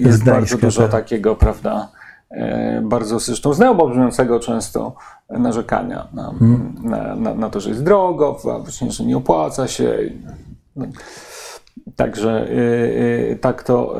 z 0.01 0.07
Jest 0.07 0.25
bardzo 0.25 0.25
Gdańska. 0.25 0.57
dużo 0.57 0.83
tak. 0.83 0.91
takiego, 0.91 1.37
prawda, 1.37 1.89
e, 2.01 2.04
bardzo 2.83 3.19
zresztą 3.19 3.53
znajomo 3.53 3.89
brzmiącego 3.89 4.41
często 4.41 4.95
narzekania 5.31 6.09
na, 6.13 6.29
Mhm. 6.31 6.75
na, 6.83 7.15
na, 7.17 7.35
na 7.35 7.51
to, 7.51 7.61
że 7.61 7.69
jest 7.71 7.85
drogo, 7.85 8.37
a 8.55 8.59
właśnie, 8.59 8.91
że 8.91 9.05
nie 9.05 9.17
opłaca 9.17 9.69
się. 9.69 9.95
No. 10.77 10.87
Także 11.97 12.49
y, 12.49 12.53
y, 13.33 13.39
tak, 13.41 13.63
to, 13.63 13.97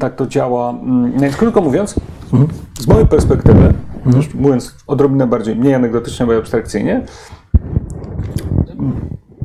tak 0.00 0.14
to 0.16 0.26
działa. 0.26 0.70
Mm, 0.70 1.12
Więc 1.20 1.36
krótko 1.36 1.60
mówiąc, 1.60 1.94
Mhm. 2.32 2.48
z 2.80 2.86
mojej 2.88 3.06
perspektywy, 3.06 3.74
już 4.16 4.34
mówiąc 4.34 4.74
odrobinę 4.86 5.26
bardziej, 5.26 5.56
mniej 5.56 5.74
anegdotycznie, 5.74 6.26
bo 6.26 6.36
abstrakcyjnie, 6.36 7.02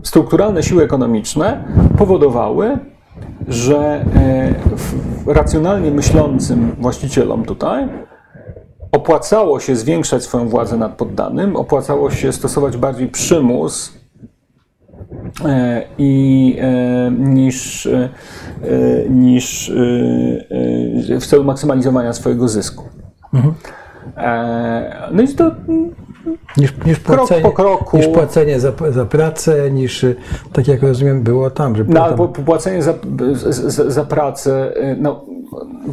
strukturalne 0.04 0.64
siły 0.64 0.84
ekonomiczne 0.84 1.64
powodowały, 1.98 2.78
że 3.48 4.06
e, 4.16 5.34
racjonalnie 5.34 5.92
myślącym 5.92 6.76
właścicielom 6.80 7.46
tutaj 7.46 7.90
opłacało 8.94 9.60
się 9.60 9.76
zwiększać 9.76 10.24
swoją 10.24 10.50
władzę 10.50 10.78
nad 10.78 10.96
poddanym, 10.96 11.56
opłacało 11.56 12.12
się 12.12 12.32
stosować 12.34 12.78
bardziej 12.78 13.08
przymus 13.08 13.94
e, 15.46 15.84
i 15.98 16.58
e, 16.62 17.12
niż, 17.12 17.86
e, 17.86 18.10
niż 19.10 19.72
w 21.22 21.26
celu 21.26 21.44
maksymalizowania 21.44 22.14
swojego 22.14 22.48
zysku. 22.48 22.84
E, 24.18 25.10
No 25.12 25.22
i 25.22 25.28
to 25.28 25.52
Niż, 26.58 26.74
niż, 26.86 27.00
Krok 27.00 27.18
płacenie, 27.18 27.42
po 27.42 27.52
kroku. 27.52 27.98
niż 27.98 28.08
płacenie 28.08 28.60
za, 28.60 28.72
za 28.90 29.06
pracę, 29.06 29.72
niż 29.72 30.06
tak 30.54 30.68
jak 30.68 30.82
rozumiem 30.84 31.24
było 31.24 31.50
tam, 31.50 31.76
że 31.76 31.84
No, 31.88 32.14
po- 32.14 32.28
płacenie 32.28 32.84
za, 32.84 32.94
za, 33.50 33.90
za 33.92 34.06
pracę, 34.06 34.74
no, 34.98 35.26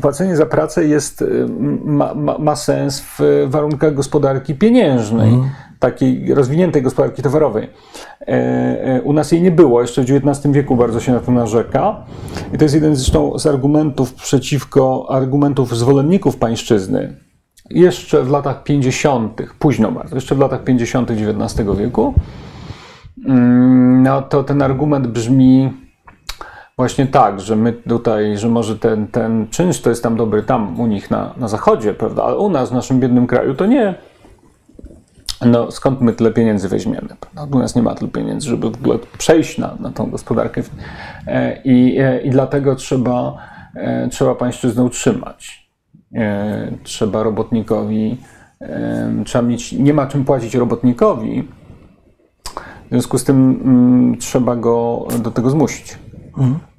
płacenie 0.01 0.37
za 0.37 0.47
pracę 0.47 0.87
jest, 0.87 1.23
y, 1.23 1.47
ma, 1.85 2.15
ma, 2.15 2.39
ma 2.39 2.57
sens 2.57 3.01
w 3.01 3.47
warunkach 3.49 3.95
gospodarki 3.95 4.55
pieniężnej, 4.55 5.33
takiej 5.79 6.35
rozwiniętej 6.35 6.83
gospodarki 6.83 7.23
towarowej. 7.23 7.71
E, 8.21 8.27
e, 8.27 9.03
U 9.03 9.13
nas 9.13 9.33
jej 9.33 9.43
nie 9.43 9.51
było, 9.51 9.81
jeszcze 9.81 10.03
w 10.03 10.11
XIX 10.11 10.55
wieku 10.55 10.77
bardzo 10.77 11.01
się 11.01 11.13
na 11.13 11.21
to 11.21 11.33
narzeka. 11.33 12.05
I 12.55 12.59
to 12.59 12.65
jest 12.65 12.75
jeden 12.75 12.97
zresztą 12.97 13.39
z 13.39 13.47
argumentów 13.47 14.15
przeciwko, 14.15 15.07
argumentów 15.11 15.77
zwolenników 15.79 16.37
pańszczyzny. 16.37 17.17
Jeszcze 17.71 18.23
w 18.23 18.31
latach 18.31 18.63
50., 18.63 19.43
późno 19.59 19.93
bardzo, 19.93 20.15
jeszcze 20.15 20.35
w 20.35 20.39
latach 20.39 20.65
50. 20.65 21.11
XIX 21.11 21.69
wieku, 21.79 22.15
Mm, 23.27 24.03
no 24.03 24.23
to 24.23 24.45
ten 24.45 24.63
argument 24.63 25.07
brzmi 25.07 25.73
właśnie 26.81 27.07
tak, 27.07 27.41
że 27.41 27.57
my 27.57 27.73
tutaj, 27.73 28.39
że 28.39 28.49
może 28.49 28.79
ten, 28.79 29.07
ten 29.07 29.49
czynsz 29.51 29.81
to 29.81 29.91
jest 29.91 30.03
tam 30.03 30.17
dobry 30.17 30.43
tam 30.43 30.81
u 30.81 30.87
nich 30.87 31.11
na, 31.11 31.35
na 31.37 31.49
zachodzie, 31.49 31.95
prawda, 31.95 32.25
ale 32.25 32.37
u 32.37 32.51
nas, 32.51 32.71
w 32.71 32.73
naszym 32.73 33.01
biednym 33.01 33.27
kraju 33.27 33.55
to 33.55 33.67
nie. 33.67 33.95
No 35.47 35.71
skąd 35.71 36.01
my 36.01 36.13
tyle 36.13 36.31
pieniędzy 36.31 36.69
weźmiemy? 36.69 37.09
U 37.53 37.59
nas 37.59 37.77
nie 37.77 37.83
ma 37.83 37.95
tyle 37.95 38.11
pieniędzy, 38.11 38.49
żeby 38.49 38.71
w 38.71 38.75
ogóle 38.75 38.99
przejść 39.19 39.59
na, 39.59 39.77
na 39.81 39.91
tą 39.91 40.11
gospodarkę. 40.11 40.63
E, 41.27 41.63
I, 41.65 41.99
e, 41.99 42.21
i 42.21 42.31
dlatego 42.31 42.77
trzeba, 42.77 43.37
e, 43.75 44.09
trzeba 44.09 44.35
pańszczyznę 44.35 44.83
utrzymać. 44.83 45.71
Trzeba 46.83 47.23
robotnikowi, 47.23 48.17
trzeba 49.25 49.43
mieć, 49.43 49.73
nie 49.73 49.95
ma 49.95 50.07
czym 50.07 50.25
płacić 50.25 50.55
robotnikowi, 50.55 51.49
w 52.87 52.91
związku 52.91 53.19
z 53.19 53.25
tym 53.25 53.61
mm, 53.65 54.19
trzeba 54.19 54.57
go 54.57 55.07
do 55.23 55.31
tego 55.31 55.51
zmusić. 55.51 55.99
E, 56.39 56.70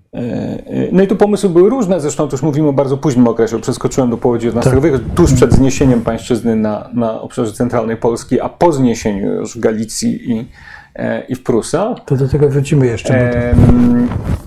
No 0.91 1.03
i 1.03 1.07
tu 1.07 1.15
pomysły 1.15 1.49
były 1.49 1.69
różne, 1.69 2.01
zresztą 2.01 2.27
tu 2.27 2.35
już 2.35 2.41
mówimy 2.41 2.67
o 2.67 2.73
bardzo 2.73 2.97
późnym 2.97 3.27
okresie, 3.27 3.61
przeskoczyłem 3.61 4.09
do 4.09 4.17
połowy 4.17 4.47
XIX 4.47 4.83
wieku, 4.83 4.97
tuż 5.15 5.33
przed 5.33 5.53
zniesieniem 5.53 6.01
pańszczyzny 6.01 6.55
na, 6.55 6.89
na 6.93 7.21
obszarze 7.21 7.51
centralnej 7.51 7.97
Polski, 7.97 8.41
a 8.41 8.49
po 8.49 8.71
zniesieniu 8.71 9.33
już 9.33 9.57
w 9.57 9.59
Galicji 9.59 10.31
i, 10.31 10.47
e, 10.95 11.21
i 11.21 11.35
w 11.35 11.43
Prusach. 11.43 11.97
to 12.05 12.15
do 12.15 12.27
tego 12.27 12.49
wrócimy 12.49 12.85
jeszcze. 12.85 13.13
to, 13.13 13.57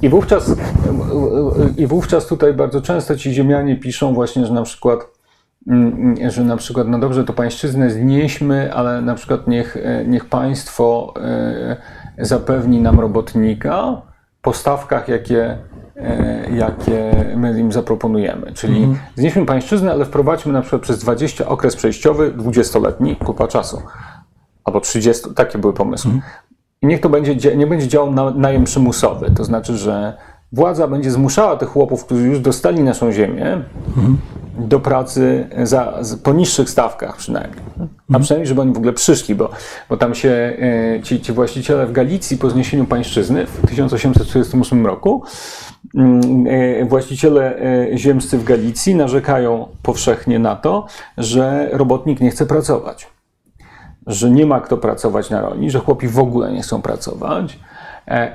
I 0.03 0.09
wówczas, 0.09 0.57
I 1.77 1.87
wówczas 1.87 2.27
tutaj 2.27 2.55
bardzo 2.55 2.81
często 2.81 3.16
ci 3.16 3.35
ziemianie 3.35 3.77
piszą 3.77 4.14
właśnie, 4.14 4.46
że 4.46 4.53
na 4.53 4.62
przykład 4.62 5.00
mm, 5.68 6.31
że 6.31 6.44
na 6.44 6.57
przykład, 6.57 6.88
no 6.88 6.98
dobrze, 6.98 7.24
to 7.24 7.33
pańszczyznę 7.33 7.90
znieśmy, 7.90 8.74
ale 8.74 9.03
na 9.03 9.14
przykład 9.14 9.48
niech, 9.48 9.77
e, 9.77 10.05
niech 10.07 10.24
państwo 10.24 11.14
e, 11.20 11.77
zapewni 12.18 12.81
nam 12.81 13.00
robotnika 13.00 14.03
po 14.44 14.52
stawkach, 14.52 15.09
jakie, 15.09 15.59
e, 15.96 16.50
jakie 16.50 17.12
my 17.37 17.61
im 17.61 17.72
zaproponujemy. 17.72 18.52
Czyli 18.52 18.85
mhm. 18.85 18.98
znieśmy 19.16 19.46
pańszczyznę, 19.46 19.92
ale 19.92 20.04
wprowadźmy 20.04 20.52
na 20.52 20.61
przykład 20.61 20.83
przez 20.83 20.98
20 20.98 21.46
okres 21.46 21.76
przejściowy, 21.76 22.33
20-letni, 22.33 23.16
kupa 23.16 23.48
czasu. 23.48 23.83
Albo 24.64 24.80
30, 24.80 25.35
takie 25.35 25.59
były 25.59 25.72
pomysły. 25.72 26.11
Mhm. 26.11 26.33
I 26.83 26.87
niech 26.87 27.00
to 27.00 27.09
będzie, 27.09 27.57
nie 27.57 27.66
będzie 27.66 27.88
działał 27.88 28.11
na, 28.12 28.30
najem 28.30 28.64
przymusowy. 28.64 29.30
To 29.30 29.44
znaczy, 29.44 29.76
że 29.76 30.16
władza 30.52 30.88
będzie 30.88 31.11
zmuszała 31.11 31.57
tych 31.57 31.68
chłopów, 31.68 32.04
którzy 32.04 32.28
już 32.28 32.40
dostali 32.40 32.83
naszą 32.83 33.12
ziemię, 33.12 33.62
mhm. 33.88 34.18
Do 34.59 34.81
pracy 34.81 35.49
za, 35.62 36.01
po 36.23 36.33
niższych 36.33 36.71
stawkach 36.71 37.17
przynajmniej. 37.17 37.62
A 38.12 38.19
przynajmniej, 38.19 38.47
żeby 38.47 38.61
oni 38.61 38.73
w 38.73 38.77
ogóle 38.77 38.93
przyszli, 38.93 39.35
bo, 39.35 39.51
bo 39.88 39.97
tam 39.97 40.14
się 40.14 40.29
e, 40.99 41.03
ci, 41.03 41.21
ci 41.21 41.33
właściciele 41.33 41.87
w 41.87 41.93
Galicji 41.93 42.38
po 42.38 42.51
zniesieniu 42.51 42.85
pańszczyzny 42.85 43.47
w 43.47 43.67
1848 43.67 44.87
roku 44.87 45.23
mm, 45.95 46.47
e, 46.47 46.85
właściciele 46.85 47.59
e, 47.59 47.99
ziemscy 47.99 48.38
w 48.38 48.45
Galicji 48.45 48.95
narzekają 48.95 49.69
powszechnie 49.83 50.38
na 50.38 50.57
to, 50.57 50.87
że 51.19 51.69
robotnik 51.73 52.21
nie 52.21 52.31
chce 52.31 52.47
pracować. 52.47 53.07
Że 54.07 54.31
nie 54.31 54.47
ma 54.47 54.61
kto 54.61 54.77
pracować 54.77 55.31
na 55.31 55.40
roli, 55.40 55.71
że 55.71 55.79
chłopi 55.79 56.09
w 56.09 56.19
ogóle 56.19 56.53
nie 56.53 56.62
chcą 56.62 56.83
pracować 56.83 57.59
E, 57.59 57.74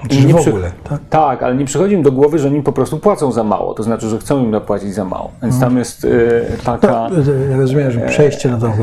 Czy 0.10 0.26
nie 0.26 0.34
w 0.34 0.48
ogóle, 0.48 0.72
tak? 0.84 1.00
tak? 1.10 1.44
ale 1.44 1.56
nie 1.56 1.66
przychodzi 1.66 1.96
im 1.96 2.04
do 2.04 2.12
głowy, 2.12 2.40
że 2.40 2.48
oni 2.48 2.64
po 2.64 2.72
prostu 2.72 2.98
płacą 2.98 3.32
za 3.32 3.44
mało. 3.44 3.74
To 3.74 3.84
znaczy, 3.84 4.10
że 4.10 4.18
chcą 4.18 4.44
im 4.44 4.52
zapłacić 4.52 4.94
za 4.94 5.06
mało. 5.06 5.32
Więc 5.42 5.60
tam 5.60 5.78
jest 5.78 6.06
y, 6.06 6.46
taka. 6.64 7.10
No, 7.10 7.34
ja 7.52 7.58
rozumiem, 7.58 7.92
że 7.92 8.00
przejście 8.00 8.50
na 8.50 8.60
tą, 8.60 8.74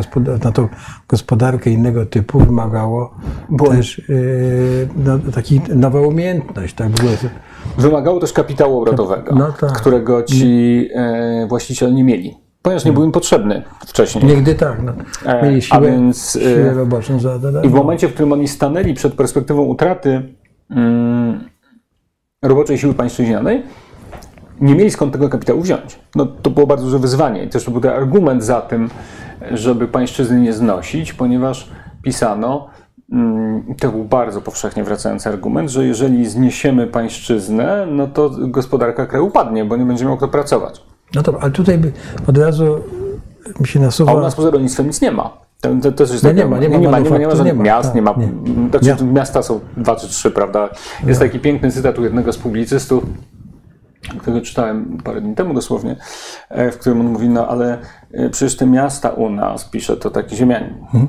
na 0.44 0.52
tą 0.52 0.68
gospodarkę 1.08 1.70
innego 1.70 2.06
typu 2.06 2.38
wymagało 2.38 3.14
Bo... 3.48 3.68
też 3.68 3.98
y, 3.98 4.88
no, 4.96 5.18
taki 5.34 5.60
nowa 5.74 6.00
umiejętność. 6.00 6.74
Tak? 6.74 6.88
Wymagało 7.78 8.20
też 8.20 8.32
kapitału 8.32 8.78
obrotowego, 8.78 9.34
no, 9.34 9.52
tak. 9.60 9.72
którego 9.72 10.22
ci 10.22 10.88
y, 11.44 11.46
właściciele 11.46 11.92
nie 11.92 12.04
mieli 12.04 12.36
ponieważ 12.62 12.84
nie 12.84 12.92
był 12.92 13.04
im 13.04 13.12
potrzebny 13.12 13.62
wcześniej. 13.86 14.24
Nigdy 14.24 14.54
tak. 14.54 14.82
No. 14.82 14.92
Mieli 15.42 15.62
siłę, 15.62 15.78
A 15.78 15.80
więc, 15.80 16.38
siłę 16.42 16.74
roboczą 16.74 17.20
za 17.20 17.38
I 17.62 17.68
w 17.68 17.72
momencie, 17.72 18.08
w 18.08 18.12
którym 18.12 18.32
oni 18.32 18.48
stanęli 18.48 18.94
przed 18.94 19.14
perspektywą 19.14 19.62
utraty 19.62 20.22
Mm, 20.22 20.36
roboczej 22.42 22.78
siły 22.78 22.94
pańszczyźnianej, 22.94 23.62
nie 24.60 24.74
mieli 24.74 24.90
skąd 24.90 25.12
tego 25.12 25.28
kapitału 25.28 25.60
wziąć. 25.60 25.98
No, 26.14 26.26
to 26.26 26.50
było 26.50 26.66
bardzo 26.66 26.84
duże 26.84 26.98
wyzwanie 26.98 27.44
i 27.44 27.48
też 27.48 27.64
to 27.64 27.70
był 27.70 27.80
ten 27.80 27.90
argument 27.90 28.44
za 28.44 28.60
tym, 28.60 28.90
żeby 29.50 29.88
pańszczyzny 29.88 30.40
nie 30.40 30.52
znosić, 30.52 31.12
ponieważ 31.12 31.70
pisano, 32.02 32.68
mm, 33.12 33.74
to 33.80 33.88
był 33.88 34.04
bardzo 34.04 34.40
powszechnie 34.40 34.84
wracający 34.84 35.28
argument, 35.28 35.70
że 35.70 35.86
jeżeli 35.86 36.26
zniesiemy 36.26 36.86
pańszczyznę, 36.86 37.86
no 37.90 38.06
to 38.06 38.30
gospodarka 38.30 39.06
kraju 39.06 39.26
upadnie, 39.26 39.64
bo 39.64 39.76
nie 39.76 39.84
będzie 39.84 40.04
miał 40.04 40.16
kto 40.16 40.28
pracować. 40.28 40.82
No 41.14 41.22
to, 41.22 41.40
ale 41.40 41.50
tutaj 41.50 41.80
od 42.26 42.38
razu 42.38 42.80
mi 43.60 43.66
się 43.66 43.80
nasuwa... 43.80 44.12
A 44.12 44.14
u 44.14 44.20
nas 44.20 44.34
poza 44.34 44.50
rolnictwem 44.50 44.86
nic 44.86 45.00
nie 45.00 45.12
ma. 45.12 45.45
To, 45.60 45.70
to, 45.82 45.92
to 45.92 46.02
jest 46.02 46.22
no 46.22 46.32
nie, 46.32 46.46
ma, 46.46 46.58
nie, 46.58 46.68
ma, 46.68 46.76
nie, 46.76 46.88
ma, 46.88 46.98
nie, 46.98 47.10
ma, 47.10 47.18
nie 47.18 47.26
ma 47.26 47.34
nie 47.44 47.54
ma, 47.54 47.64
miast, 47.64 47.88
tak, 47.88 47.94
nie 47.94 48.02
ma. 48.02 48.14
Znaczy, 48.70 49.04
nie. 49.04 49.12
Miasta 49.12 49.42
są 49.42 49.60
dwa 49.76 49.96
czy 49.96 50.08
trzy, 50.08 50.30
prawda? 50.30 50.68
Jest 51.06 51.20
taki 51.20 51.40
piękny 51.40 51.72
cytat 51.72 51.98
u 51.98 52.04
jednego 52.04 52.32
z 52.32 52.38
publicystów, 52.38 53.04
którego 54.18 54.46
czytałem 54.46 54.98
parę 55.04 55.20
dni 55.20 55.34
temu 55.34 55.54
dosłownie, 55.54 55.96
e, 56.48 56.70
w 56.72 56.78
którym 56.78 57.00
on 57.00 57.06
mówi, 57.06 57.28
no 57.28 57.48
ale 57.48 57.78
e, 58.12 58.30
przecież 58.30 58.56
te 58.56 58.66
miasta 58.66 59.10
u 59.10 59.30
nas, 59.30 59.64
pisze 59.64 59.96
to 59.96 60.10
taki 60.10 60.36
ziemianin 60.36 60.86
hmm? 60.92 61.08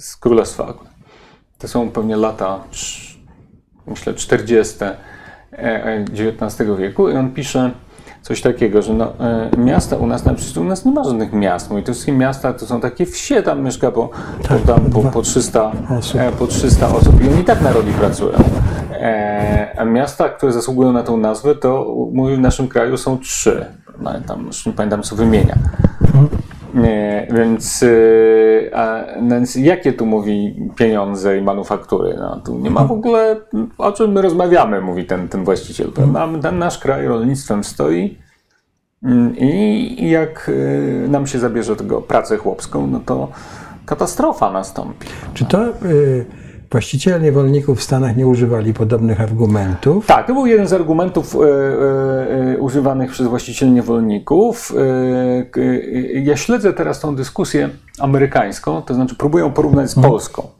z 0.00 0.16
królestwa. 0.16 0.74
To 1.58 1.68
są 1.68 1.90
pewnie 1.90 2.16
lata, 2.16 2.60
myślę, 3.86 4.14
40. 4.14 4.76
XIX 5.52 6.60
e, 6.60 6.76
wieku 6.76 7.08
i 7.08 7.16
on 7.16 7.30
pisze, 7.30 7.70
coś 8.22 8.40
takiego, 8.40 8.82
że 8.82 8.94
no, 8.94 9.12
e, 9.20 9.50
miasta 9.56 9.96
u 9.96 10.06
nas, 10.06 10.24
na 10.24 10.34
przykład 10.34 10.56
u 10.56 10.68
nas 10.68 10.84
nie 10.84 10.92
ma 10.92 11.04
żadnych 11.04 11.32
miast. 11.32 11.70
Mówi, 11.70 11.82
to 11.82 11.92
wszystkie 11.92 12.12
miasta 12.12 12.52
to 12.52 12.66
są 12.66 12.80
takie 12.80 13.06
wsie, 13.06 13.42
tam 13.42 13.62
mieszka 13.62 13.90
po, 13.90 14.10
tak, 14.48 14.58
po, 14.58 14.66
tam, 14.66 14.80
po, 14.90 15.02
po, 15.02 15.22
300, 15.22 15.72
osób. 15.98 16.20
E, 16.20 16.32
po 16.32 16.46
300 16.46 16.88
osób 16.88 17.24
i 17.24 17.28
oni 17.28 17.44
tak 17.44 17.60
na 17.60 17.72
roli 17.72 17.92
pracują. 17.92 18.38
E, 18.92 19.74
a 19.78 19.84
miasta, 19.84 20.28
które 20.28 20.52
zasługują 20.52 20.92
na 20.92 21.02
tą 21.02 21.16
nazwę, 21.16 21.54
to 21.54 21.94
mówi, 22.12 22.36
w 22.36 22.40
naszym 22.40 22.68
kraju 22.68 22.96
są 22.96 23.18
trzy. 23.18 23.66
No, 24.00 24.10
tam 24.26 24.46
już 24.46 24.66
nie 24.66 24.72
pamiętam, 24.72 25.02
co 25.02 25.16
wymienia. 25.16 25.54
Mhm. 26.00 26.28
Nie, 26.82 27.26
więc, 27.30 27.82
y, 27.82 28.70
a, 28.74 29.04
więc 29.28 29.54
jakie 29.54 29.92
tu 29.92 30.06
mówi 30.06 30.56
pieniądze 30.76 31.38
i 31.38 31.42
manufaktury? 31.42 32.14
No, 32.18 32.40
tu 32.44 32.58
nie 32.58 32.70
ma 32.70 32.84
w 32.84 32.92
ogóle 32.92 33.36
o 33.78 33.92
czym 33.92 34.12
my 34.12 34.22
rozmawiamy, 34.22 34.80
mówi 34.80 35.04
ten, 35.04 35.28
ten 35.28 35.44
właściciel. 35.44 35.92
Prawda? 35.92 36.28
Ten 36.42 36.58
nasz 36.58 36.78
kraj 36.78 37.06
rolnictwem 37.06 37.64
stoi 37.64 38.18
mm, 39.02 39.36
i 39.36 40.10
jak 40.10 40.48
y, 40.48 41.06
nam 41.08 41.26
się 41.26 41.38
zabierze 41.38 41.76
tego 41.76 42.02
pracę 42.02 42.36
chłopską, 42.36 42.86
no 42.86 43.00
to 43.06 43.28
katastrofa 43.86 44.52
nastąpi. 44.52 45.08
Czy 45.34 45.44
to 45.44 45.66
y, 45.68 46.26
Właściciele 46.70 47.20
niewolników 47.20 47.78
w 47.78 47.82
Stanach 47.82 48.16
nie 48.16 48.26
używali 48.26 48.74
podobnych 48.74 49.20
argumentów. 49.20 50.06
Tak, 50.06 50.26
to 50.26 50.34
był 50.34 50.46
jeden 50.46 50.68
z 50.68 50.72
argumentów 50.72 51.34
e, 51.34 51.38
e, 51.38 52.54
e 52.54 52.58
używanych 52.58 53.10
przez 53.10 53.26
właścicieli 53.26 53.72
niewolników. 53.72 54.72
E, 54.76 55.60
e, 55.60 56.20
ja 56.20 56.36
śledzę 56.36 56.72
teraz 56.72 57.00
tą 57.00 57.16
dyskusję 57.16 57.70
amerykańską, 57.98 58.82
to 58.82 58.94
znaczy 58.94 59.14
próbuję 59.18 59.52
porównać 59.52 59.90
z 59.90 59.96
mhm. 59.96 60.12
Polską. 60.12 60.57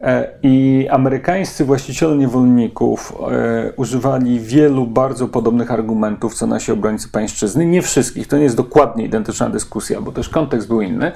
E, 0.00 0.28
I 0.42 0.86
amerykańscy 0.90 1.64
właściciele 1.64 2.16
niewolników 2.16 3.12
e, 3.32 3.72
używali 3.76 4.40
wielu 4.40 4.86
bardzo 4.86 5.28
podobnych 5.28 5.70
argumentów, 5.70 6.34
co 6.34 6.46
nasi 6.46 6.72
obrońcy 6.72 7.08
pańszczyzny. 7.08 7.66
Nie 7.66 7.82
wszystkich, 7.82 8.28
to 8.28 8.36
nie 8.36 8.42
jest 8.42 8.56
dokładnie 8.56 9.04
identyczna 9.04 9.50
dyskusja, 9.50 10.00
bo 10.00 10.12
też 10.12 10.28
kontekst 10.28 10.68
był 10.68 10.80
inny, 10.80 11.12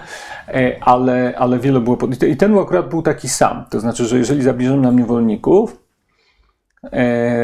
e, 0.49 0.77
ale, 0.81 1.35
ale 1.38 1.59
wiele 1.59 1.81
było. 1.81 1.99
I 2.29 2.37
ten 2.37 2.59
akurat 2.59 2.88
był 2.88 3.03
taki 3.03 3.29
sam. 3.29 3.64
To 3.70 3.81
znaczy, 3.81 4.05
że 4.05 4.18
jeżeli 4.18 4.42
zabierzemy 4.42 4.83
nam 4.83 4.99
niewolników, 4.99 5.85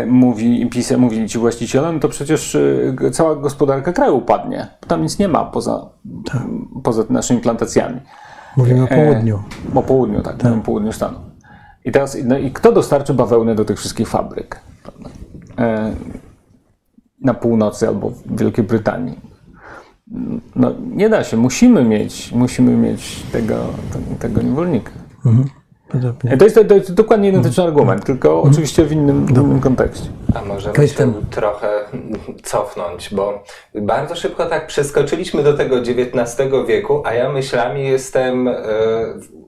mówi, 0.07 0.66
pisa, 0.70 0.98
mówili 0.98 1.29
ci 1.29 1.38
właściciele, 1.38 1.92
no 1.92 2.00
to 2.00 2.09
przecież 2.09 2.57
cała 3.12 3.37
gospodarka 3.37 3.92
kraju 3.92 4.16
upadnie. 4.16 4.66
Tam 4.87 5.03
nic 5.03 5.18
nie 5.18 5.29
ma 5.29 5.44
poza, 5.44 5.90
tak. 6.33 6.42
poza 6.85 7.03
naszymi 7.11 7.40
plantacjami. 7.40 8.00
Mówimy 8.57 8.83
o 8.83 8.87
południu. 8.87 9.42
O 9.74 9.83
południu, 9.83 10.22
tak, 10.22 10.37
tak. 10.37 10.62
południu 10.62 10.92
stanu. 10.92 11.30
I 11.85 11.93
teraz, 11.93 12.16
no 12.25 12.38
i 12.38 12.51
kto 12.51 12.73
dostarczy 12.73 13.14
bawełnę 13.14 13.55
do 13.55 13.64
tych 13.64 13.79
wszystkich 13.79 14.09
fabryk? 14.09 14.61
E, 15.59 15.95
na 17.21 17.35
północy 17.35 17.88
albo 17.88 18.11
w 18.11 18.38
Wielkiej 18.38 18.64
Brytanii. 18.64 19.19
No, 20.57 20.73
nie 20.95 21.09
da 21.09 21.25
się, 21.25 21.37
musimy 21.37 21.85
mieć, 21.85 22.33
musimy 22.33 22.77
mieć 22.77 23.23
tego, 23.33 23.57
tego 24.19 24.43
niewolnika. 24.43 24.90
Mhm. 25.27 25.60
Podobnie. 25.92 26.37
To 26.37 26.44
jest, 26.44 26.61
to 26.68 26.74
jest 26.74 26.94
dokładnie 26.94 27.29
identyczny 27.29 27.64
argument, 27.64 28.05
tylko 28.05 28.29
mhm. 28.29 28.53
oczywiście 28.53 28.85
w 28.85 28.92
innym, 28.92 29.26
w 29.26 29.31
innym 29.31 29.61
kontekście. 29.61 30.09
A 30.35 30.44
możemy 30.44 30.88
się 30.88 31.12
trochę 31.31 31.68
cofnąć, 32.42 33.14
bo 33.14 33.44
bardzo 33.74 34.14
szybko 34.14 34.46
tak 34.46 34.66
przeskoczyliśmy 34.66 35.42
do 35.42 35.57
tego 35.57 35.76
XIX 35.79 36.50
wieku, 36.68 37.03
a 37.05 37.14
ja 37.14 37.33
myślami 37.33 37.85
jestem 37.85 38.48
e, 38.48 38.55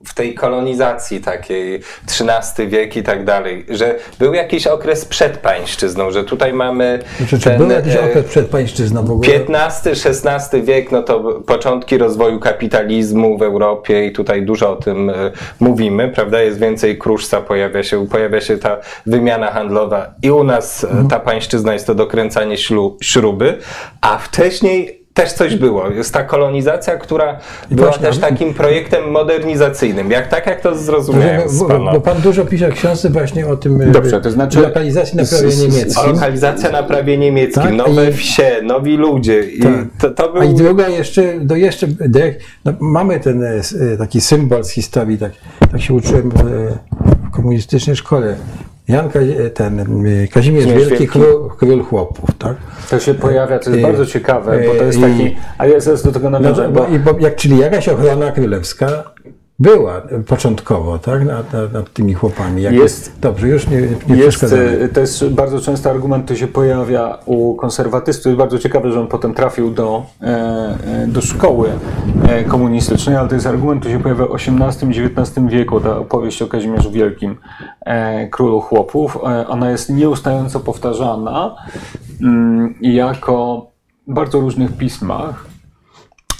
w 0.05 0.13
tej 0.13 0.33
kolonizacji 0.33 1.21
takiej, 1.21 1.81
XIII 2.03 2.67
wiek 2.67 2.97
i 2.97 3.03
tak 3.03 3.25
dalej, 3.25 3.65
że 3.69 3.95
był 4.19 4.33
jakiś 4.33 4.67
okres 4.67 5.05
przed 5.05 5.37
pańszczyzną, 5.37 6.11
że 6.11 6.23
tutaj 6.23 6.53
mamy. 6.53 6.99
Znaczy, 7.17 7.39
ten, 7.39 7.57
był 7.57 7.69
jakiś 7.69 7.95
e, 7.95 8.05
okres 8.05 8.25
przed 8.25 8.47
pańszczyzną 8.47 9.05
w 9.05 9.11
ogóle? 9.11 9.29
XV-XVI 9.33 10.61
wiek, 10.61 10.91
no 10.91 11.03
to 11.03 11.41
początki 11.47 11.97
rozwoju 11.97 12.39
kapitalizmu 12.39 13.37
w 13.37 13.41
Europie 13.41 14.05
i 14.05 14.11
tutaj 14.11 14.45
dużo 14.45 14.71
o 14.71 14.75
tym 14.75 15.09
e, 15.09 15.13
mówimy, 15.59 16.09
prawda? 16.09 16.32
Jest 16.41 16.59
więcej 16.59 16.97
kruszca, 16.97 17.41
pojawia 17.41 17.83
się, 17.83 18.07
pojawia 18.07 18.41
się 18.41 18.57
ta 18.57 18.77
wymiana 19.05 19.51
handlowa 19.51 20.13
i 20.21 20.31
u 20.31 20.43
nas 20.43 20.83
e, 20.83 21.07
ta 21.09 21.19
pańszczyzna 21.19 21.73
jest 21.73 21.87
to 21.87 21.95
dokręcanie 21.95 22.57
śruby, 23.01 23.57
a 24.01 24.17
wcześniej 24.17 25.02
też 25.13 25.33
coś 25.33 25.55
było. 25.55 25.89
Jest 25.89 26.13
ta 26.13 26.23
kolonizacja, 26.23 26.97
która 26.97 27.39
I 27.71 27.75
była 27.75 27.87
właśnie, 27.87 28.07
też 28.07 28.17
takim 28.17 28.53
projektem 28.53 29.11
modernizacyjnym. 29.11 30.11
Jak 30.11 30.27
tak, 30.27 30.47
jak 30.47 30.61
to 30.61 30.75
zrozumiałem 30.75 31.41
bo, 31.59 31.67
bo, 31.67 31.91
bo 31.93 32.01
pan 32.01 32.21
dużo 32.21 32.45
pisze 32.45 32.69
w 32.71 32.73
książce 32.73 33.09
właśnie 33.09 33.47
o 33.47 33.57
tym 33.57 33.91
Dobrze, 33.91 34.21
to 34.21 34.31
znaczy 34.31 34.59
lokalizacji 34.61 35.17
na 35.17 35.23
prawie 35.25 35.55
niemieckim. 35.55 36.13
Lokalizacja 36.13 36.71
na 36.71 36.83
prawie 36.83 37.17
niemieckim, 37.17 37.63
tak? 37.63 37.73
nowe 37.73 38.09
I, 38.09 38.13
wsie, 38.13 38.51
nowi 38.63 38.97
ludzie. 38.97 39.43
I 39.43 39.59
tak. 39.59 39.71
to, 39.99 40.09
to 40.09 40.33
był... 40.33 40.41
A 40.41 40.45
i 40.45 40.53
druga 40.53 40.87
jeszcze, 40.87 41.39
do 41.39 41.55
jeszcze 41.55 41.87
no, 42.65 42.73
mamy 42.79 43.19
ten 43.19 43.43
e, 43.43 43.61
taki 43.97 44.21
symbol 44.21 44.63
z 44.63 44.69
historii, 44.69 45.17
tak, 45.17 45.31
tak 45.71 45.81
się 45.81 45.93
uczyłem 45.93 46.29
w, 46.29 46.43
w 47.27 47.31
komunistycznej 47.31 47.95
szkole 47.95 48.35
Jan 48.87 49.09
Kazi- 49.09 49.35
ten 49.53 49.85
Kazimierz 50.33 50.65
Wielki, 50.65 50.89
Wielki. 50.89 51.07
król, 51.07 51.49
król 51.57 51.83
chłopów, 51.83 52.29
tak? 52.39 52.55
To 52.89 52.99
się 52.99 53.13
pojawia, 53.13 53.59
to 53.59 53.69
jest 53.69 53.79
I- 53.79 53.83
bardzo 53.83 54.05
ciekawe, 54.05 54.59
bo 54.67 54.75
to 54.75 54.83
jest 54.83 54.97
i- 54.97 55.01
taki. 55.01 55.35
A 55.57 55.65
ja 55.67 55.79
zaraz 55.79 56.03
do 56.03 56.11
tego 56.11 56.29
No, 56.29 56.39
nawiążę, 56.39 56.69
bo, 56.69 56.87
bo 57.05 57.13
bo, 57.13 57.19
jak, 57.19 57.35
czyli 57.35 57.57
jakaś 57.59 57.89
ochrona 57.89 58.31
królewska 58.31 59.03
była 59.59 60.01
początkowo, 60.27 60.99
tak? 60.99 61.25
Nad, 61.25 61.53
nad, 61.73 61.93
tymi 61.93 62.13
chłopami. 62.13 62.61
Jak 62.61 62.73
Jest- 62.73 63.19
Dobrze, 63.19 63.47
już 63.47 63.67
nie, 63.67 63.81
nie 64.09 64.15
jest, 64.15 64.43
e, 64.43 64.87
to 64.87 64.99
jest 64.99 65.29
bardzo 65.29 65.59
często 65.59 65.89
argument, 65.89 66.25
który 66.25 66.39
się 66.39 66.47
pojawia 66.47 67.17
u 67.25 67.55
konserwatystów. 67.55 68.25
Jest 68.25 68.37
bardzo 68.37 68.59
ciekawe, 68.59 68.91
że 68.91 69.01
on 69.01 69.07
potem 69.07 69.33
trafił 69.33 69.71
do, 69.71 70.05
e, 70.21 70.25
e, 70.25 71.07
do 71.07 71.21
szkoły 71.21 71.69
e, 72.27 72.43
komunistycznej, 72.43 73.15
ale 73.15 73.29
to 73.29 73.35
jest 73.35 73.47
argument, 73.47 73.81
który 73.81 73.95
się 73.95 74.03
pojawia 74.03 74.25
w 74.25 74.35
XVIII 74.35 74.91
i 74.91 75.05
XIX 75.05 75.47
wieku, 75.47 75.79
ta 75.79 75.97
opowieść 75.97 76.41
o 76.41 76.47
Kazimierzu 76.47 76.91
Wielkim, 76.91 77.37
królu 78.31 78.61
chłopów. 78.61 79.17
Ona 79.47 79.71
jest 79.71 79.89
nieustająco 79.89 80.59
powtarzana 80.59 81.55
mm, 82.21 82.75
jako 82.81 83.67
w 84.07 84.13
bardzo 84.13 84.39
różnych 84.39 84.77
pismach 84.77 85.52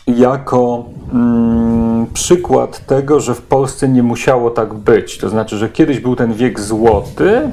jako 0.08 0.86
mm, 1.14 2.08
przykład 2.14 2.86
tego, 2.86 3.20
że 3.20 3.36
w 3.36 3.42
Polsce 3.42 3.90
nie 3.90 4.04
musiało 4.04 4.50
tak 4.50 4.74
być. 4.74 5.18
To 5.18 5.30
znaczy, 5.30 5.58
że 5.58 5.70
kiedyś 5.70 6.00
był 6.00 6.16
ten 6.16 6.34
wiek 6.34 6.60
złoty 6.60 7.52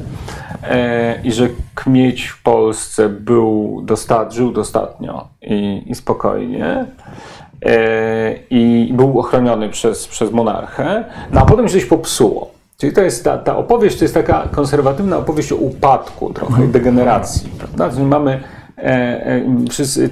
e, 0.62 1.20
i 1.24 1.32
że 1.32 1.48
kmieć 1.74 2.26
w 2.26 2.42
Polsce 2.42 3.08
był 3.08 3.80
dosta- 3.84 4.30
żył 4.30 4.52
dostatnnio 4.52 5.28
i, 5.42 5.82
i 5.86 5.94
spokojnie. 5.94 6.86
E, 7.66 8.34
I 8.50 8.92
był 8.94 9.20
ochroniony 9.20 9.68
przez, 9.68 10.08
przez 10.08 10.32
monarchę, 10.32 11.04
no 11.32 11.40
a 11.40 11.44
potem 11.44 11.68
się 11.68 11.74
coś 11.74 11.84
popsuło. 11.84 12.50
Czyli 12.78 12.92
to 12.92 13.00
jest 13.00 13.24
ta, 13.24 13.38
ta 13.38 13.56
opowieść, 13.56 13.98
to 13.98 14.04
jest 14.04 14.14
taka 14.14 14.48
konserwatywna 14.52 15.16
opowieść 15.18 15.52
o 15.52 15.56
upadku 15.56 16.32
trochę, 16.32 16.64
i 16.64 16.68
degeneracji. 16.68 17.50
Prawda? 17.58 17.90
Czyli 17.90 18.06
mamy 18.06 18.40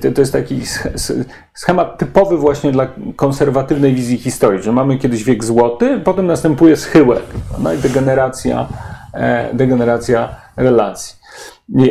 to- 0.02 0.12
to 0.12 0.20
jest 0.20 0.32
taki 0.32 0.60
sch- 0.60 0.92
sch- 0.92 1.24
schemat 1.54 1.98
typowy 1.98 2.36
właśnie 2.36 2.72
dla 2.72 2.88
konserwatywnej 3.16 3.94
wizji 3.94 4.18
historii, 4.18 4.62
że 4.62 4.72
mamy 4.72 4.98
kiedyś 4.98 5.24
wiek 5.24 5.44
złoty, 5.44 6.00
potem 6.04 6.26
następuje 6.26 6.76
schyłek, 6.76 7.22
no 7.58 7.72
i 7.72 7.78
degeneracja, 7.78 8.68
e, 9.14 9.54
degeneracja 9.54 10.36
relacji. 10.56 11.16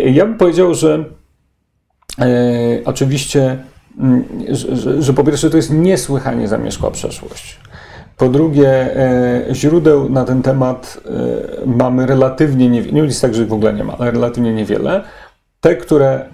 Ja 0.05 0.25
bym 0.25 0.37
powiedział, 0.37 0.73
że 0.73 1.05
e, 2.19 2.25
oczywiście, 2.85 3.57
że, 4.49 5.01
że, 5.01 5.13
po 5.13 5.23
pierwsze 5.23 5.49
to 5.49 5.57
jest 5.57 5.73
niesłychanie 5.73 6.47
zamieszkła 6.47 6.91
przeszłość. 6.91 7.59
Po 8.17 8.29
drugie, 8.29 8.69
e, 8.69 9.45
źródeł 9.55 10.09
na 10.09 10.25
ten 10.25 10.41
temat 10.41 10.97
e, 11.05 11.67
mamy 11.67 12.05
relatywnie 12.05 12.69
niewiele, 12.69 12.93
nie 12.93 13.01
jest 13.01 13.21
tak, 13.21 13.35
że 13.35 13.45
w 13.45 13.53
ogóle 13.53 13.73
nie 13.73 13.83
ma, 13.83 13.95
ale 13.99 14.11
relatywnie 14.11 14.53
niewiele. 14.53 15.03
Te, 15.61 15.75
które 15.75 16.25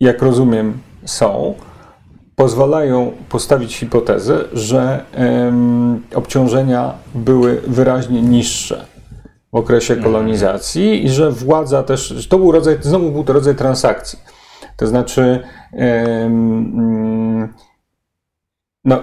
jak 0.00 0.22
rozumiem, 0.22 0.78
są, 1.04 1.54
pozwalają 2.36 3.12
postawić 3.28 3.76
hipotezę, 3.76 4.44
że 4.52 5.04
obciążenia 6.14 6.94
były 7.14 7.60
wyraźnie 7.66 8.22
niższe 8.22 8.86
w 9.52 9.56
okresie 9.56 9.96
kolonizacji 9.96 11.04
i 11.04 11.10
że 11.10 11.30
władza 11.30 11.82
też, 11.82 12.08
że 12.08 12.28
to 12.28 12.38
był 12.38 12.52
rodzaj, 12.52 12.78
znowu 12.80 13.10
był 13.10 13.24
to 13.24 13.32
rodzaj 13.32 13.54
transakcji. 13.54 14.18
To 14.76 14.86
znaczy, 14.86 15.42
mm, 15.72 17.54
no, 18.84 18.98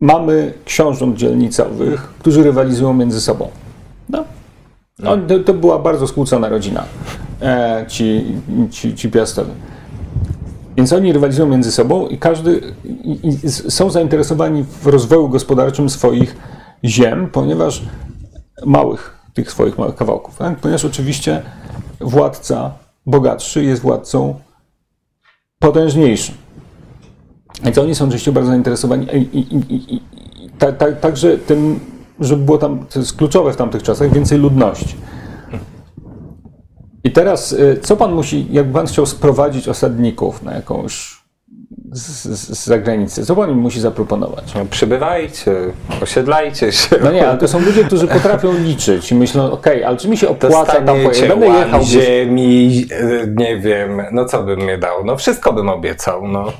mamy 0.00 0.52
książąt 0.64 1.16
dzielnicowych, 1.16 2.00
którzy 2.18 2.42
rywalizują 2.42 2.94
między 2.94 3.20
sobą. 3.20 3.50
No. 4.08 4.24
No, 4.98 5.16
to, 5.16 5.38
to 5.38 5.54
była 5.54 5.78
bardzo 5.78 6.06
skłócona 6.06 6.48
rodzina, 6.48 6.84
e, 7.42 7.84
ci, 7.88 8.24
ci, 8.70 8.94
ci 8.94 9.10
piastowie. 9.10 9.50
Więc 10.76 10.92
oni 10.92 11.12
rywalizują 11.12 11.48
między 11.48 11.72
sobą 11.72 12.06
i 12.06 12.18
każdy 12.18 12.60
i, 12.84 13.18
i 13.24 13.50
są 13.50 13.90
zainteresowani 13.90 14.64
w 14.82 14.86
rozwoju 14.86 15.28
gospodarczym 15.28 15.90
swoich 15.90 16.36
ziem, 16.84 17.30
ponieważ 17.30 17.82
małych, 18.66 19.18
tych 19.34 19.50
swoich 19.50 19.78
małych 19.78 19.94
kawałków. 19.94 20.36
Tak? 20.36 20.56
Ponieważ 20.56 20.84
oczywiście 20.84 21.42
władca 22.00 22.70
bogatszy 23.06 23.64
jest 23.64 23.82
władcą 23.82 24.34
potężniejszym. 25.58 26.34
Więc 27.62 27.78
oni 27.78 27.94
są 27.94 28.04
oczywiście 28.04 28.32
bardzo 28.32 28.50
zainteresowani 28.50 29.06
i, 29.12 29.38
i, 29.38 29.56
i, 29.56 29.94
i, 29.94 30.02
ta, 30.58 30.72
ta, 30.72 30.92
także 30.92 31.38
tym, 31.38 31.80
żeby 32.20 32.44
było 32.44 32.58
tam, 32.58 32.86
to 32.92 32.98
jest 32.98 33.16
kluczowe 33.16 33.52
w 33.52 33.56
tamtych 33.56 33.82
czasach, 33.82 34.12
więcej 34.12 34.38
ludności. 34.38 34.96
I 37.04 37.12
teraz, 37.12 37.52
y, 37.52 37.78
co 37.82 37.96
pan 37.96 38.12
musi, 38.12 38.46
jakby 38.50 38.72
pan 38.72 38.86
chciał 38.86 39.06
sprowadzić 39.06 39.68
osadników 39.68 40.42
na 40.42 40.54
jakąś 40.54 41.24
z, 41.92 42.28
z, 42.38 42.64
zagranicy, 42.64 43.26
co 43.26 43.36
pan 43.36 43.50
im 43.50 43.58
musi 43.58 43.80
zaproponować? 43.80 44.54
No, 44.54 44.60
przybywajcie, 44.70 45.52
osiedlajcie 46.02 46.72
się. 46.72 46.96
No 47.04 47.12
nie, 47.12 47.28
ale 47.28 47.38
to 47.38 47.48
są 47.48 47.60
ludzie, 47.60 47.84
którzy 47.84 48.08
potrafią 48.08 48.52
liczyć 48.58 49.12
i 49.12 49.14
myślą, 49.14 49.52
okej, 49.52 49.84
ale 49.84 49.96
czy 49.96 50.08
mi 50.08 50.16
się 50.16 50.28
opłaca 50.28 50.72
tam 50.72 50.86
pojechać? 50.86 51.28
Będę 51.28 51.46
jechał 51.46 51.82
ziemi, 51.82 52.86
e, 52.90 53.26
nie 53.26 53.56
wiem, 53.56 54.02
no 54.12 54.24
co 54.24 54.42
bym 54.42 54.60
mnie 54.60 54.78
dał? 54.78 55.04
No 55.04 55.16
wszystko 55.16 55.52
bym 55.52 55.68
obiecał, 55.68 56.28
no. 56.28 56.52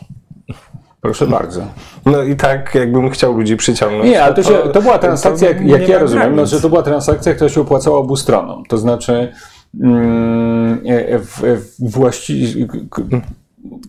Proszę 1.05 1.27
bardzo. 1.27 1.63
No 2.07 2.23
i 2.23 2.37
tak 2.37 2.75
jakbym 2.75 3.11
chciał 3.11 3.37
ludzi 3.37 3.57
przyciągnąć. 3.57 4.11
Nie, 4.11 4.23
ale 4.23 4.35
to, 4.35 4.43
się, 4.43 4.59
to 4.73 4.83
była 4.83 4.99
transakcja, 4.99 5.49
jak, 5.49 5.67
jak 5.67 5.89
ja 5.89 5.99
rozumiem, 5.99 6.37
no, 6.37 6.47
że 6.47 6.61
to 6.61 6.69
była 6.69 6.83
transakcja, 6.83 7.35
która 7.35 7.51
się 7.51 7.61
opłacała 7.61 7.99
obu 7.99 8.17
stronom. 8.17 8.65
To 8.69 8.79
znaczy 8.79 9.33
mm, 9.81 10.81
e, 10.87 11.19
w, 11.19 11.43
w 11.79 11.91
właści... 11.91 12.67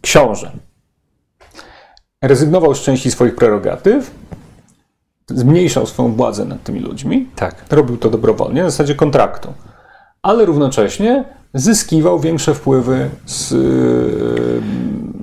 książę 0.02 0.52
rezygnował 2.22 2.76
z 2.76 2.82
części 2.82 3.12
swoich 3.12 3.36
prerogatyw, 3.36 4.12
zmniejszał 5.28 5.86
swoją 5.86 6.14
władzę 6.14 6.46
nad 6.46 6.64
tymi 6.64 6.80
ludźmi, 6.80 7.28
Tak. 7.36 7.56
robił 7.70 7.98
to 7.98 8.10
dobrowolnie, 8.10 8.64
na 8.64 8.70
zasadzie 8.70 8.96
kontraktu, 8.96 9.54
ale 10.22 10.46
równocześnie 10.46 11.24
zyskiwał 11.56 12.20
większe 12.20 12.54
wpływy 12.54 13.10
z, 13.26 13.50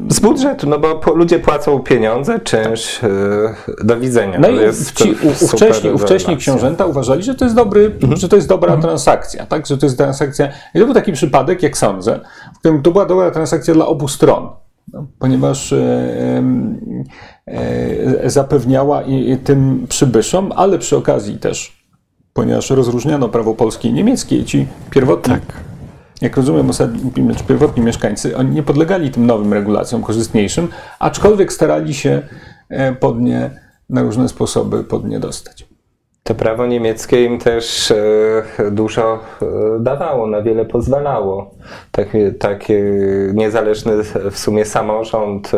Z 0.09 0.21
budżetu, 0.21 0.69
no 0.69 0.79
bo 0.79 0.95
po, 0.95 1.15
ludzie 1.15 1.39
płacą 1.39 1.79
pieniądze, 1.79 2.41
czynsz, 2.41 3.05
e, 3.05 3.85
do 3.85 4.01
widzenia. 4.01 4.39
No 4.41 4.49
i 4.49 4.59
ci, 4.95 5.15
ówcześni, 5.43 5.91
ówcześni 5.91 6.37
książęta 6.37 6.87
uważali, 6.87 7.23
że 7.23 7.35
to 7.35 7.45
jest 7.45 7.57
dobry, 7.57 7.99
że 8.15 8.29
to 8.29 8.37
jest 8.37 8.49
dobra 8.49 8.77
transakcja, 8.77 9.47
tak? 9.47 9.67
Że 9.67 9.79
to 9.79 9.87
jest 9.87 9.99
transakcja. 9.99 10.49
I 10.75 10.79
to 10.79 10.85
był 10.85 10.95
taki 10.95 11.13
przypadek, 11.13 11.63
jak 11.63 11.79
sądzę, 11.79 12.21
w 12.55 12.59
którym 12.59 12.83
to 12.83 12.91
była 12.91 13.07
dobra 13.07 13.31
transakcja 13.31 13.75
dla 13.75 13.87
obu 13.87 14.09
stron. 14.09 14.49
No, 14.93 15.07
ponieważ 15.19 15.73
e, 15.73 16.43
e, 17.47 18.31
zapewniała 18.31 19.03
i, 19.03 19.31
i 19.31 19.37
tym 19.37 19.87
przybyszom, 19.89 20.53
ale 20.57 20.79
przy 20.79 20.97
okazji 20.97 21.39
też, 21.39 21.87
ponieważ 22.33 22.71
rozróżniano 22.71 23.29
prawo 23.29 23.55
polskie 23.55 23.89
i 23.89 23.93
niemieckie, 23.93 24.37
i 24.37 24.45
ci 24.45 24.67
pierwotni, 24.91 25.35
jak 26.23 26.37
rozumiem, 26.37 26.71
osadni, 26.71 27.13
pierwotni 27.49 27.83
mieszkańcy, 27.83 28.37
oni 28.37 28.51
nie 28.51 28.63
podlegali 28.63 29.11
tym 29.11 29.27
nowym 29.27 29.53
regulacjom 29.53 30.03
korzystniejszym, 30.03 30.69
aczkolwiek 30.99 31.53
starali 31.53 31.95
się 31.95 32.23
e, 32.69 32.93
pod 32.93 33.21
nie 33.21 33.51
na 33.91 34.03
różne 34.03 34.29
sposoby 34.29 34.85
pod 34.85 35.09
nie 35.09 35.21
dostać. 35.21 35.67
To 36.23 36.35
prawo 36.35 36.67
niemieckie 36.67 37.25
im 37.25 37.39
też 37.39 37.91
e, 37.91 38.71
dużo 38.71 39.21
e, 39.43 39.47
dawało, 39.81 40.27
na 40.27 40.43
wiele 40.43 40.65
pozwalało. 40.65 41.55
Taki, 41.91 42.19
taki 42.39 42.73
niezależny 43.35 43.93
w 44.31 44.39
sumie 44.39 44.65
samorząd, 44.65 45.51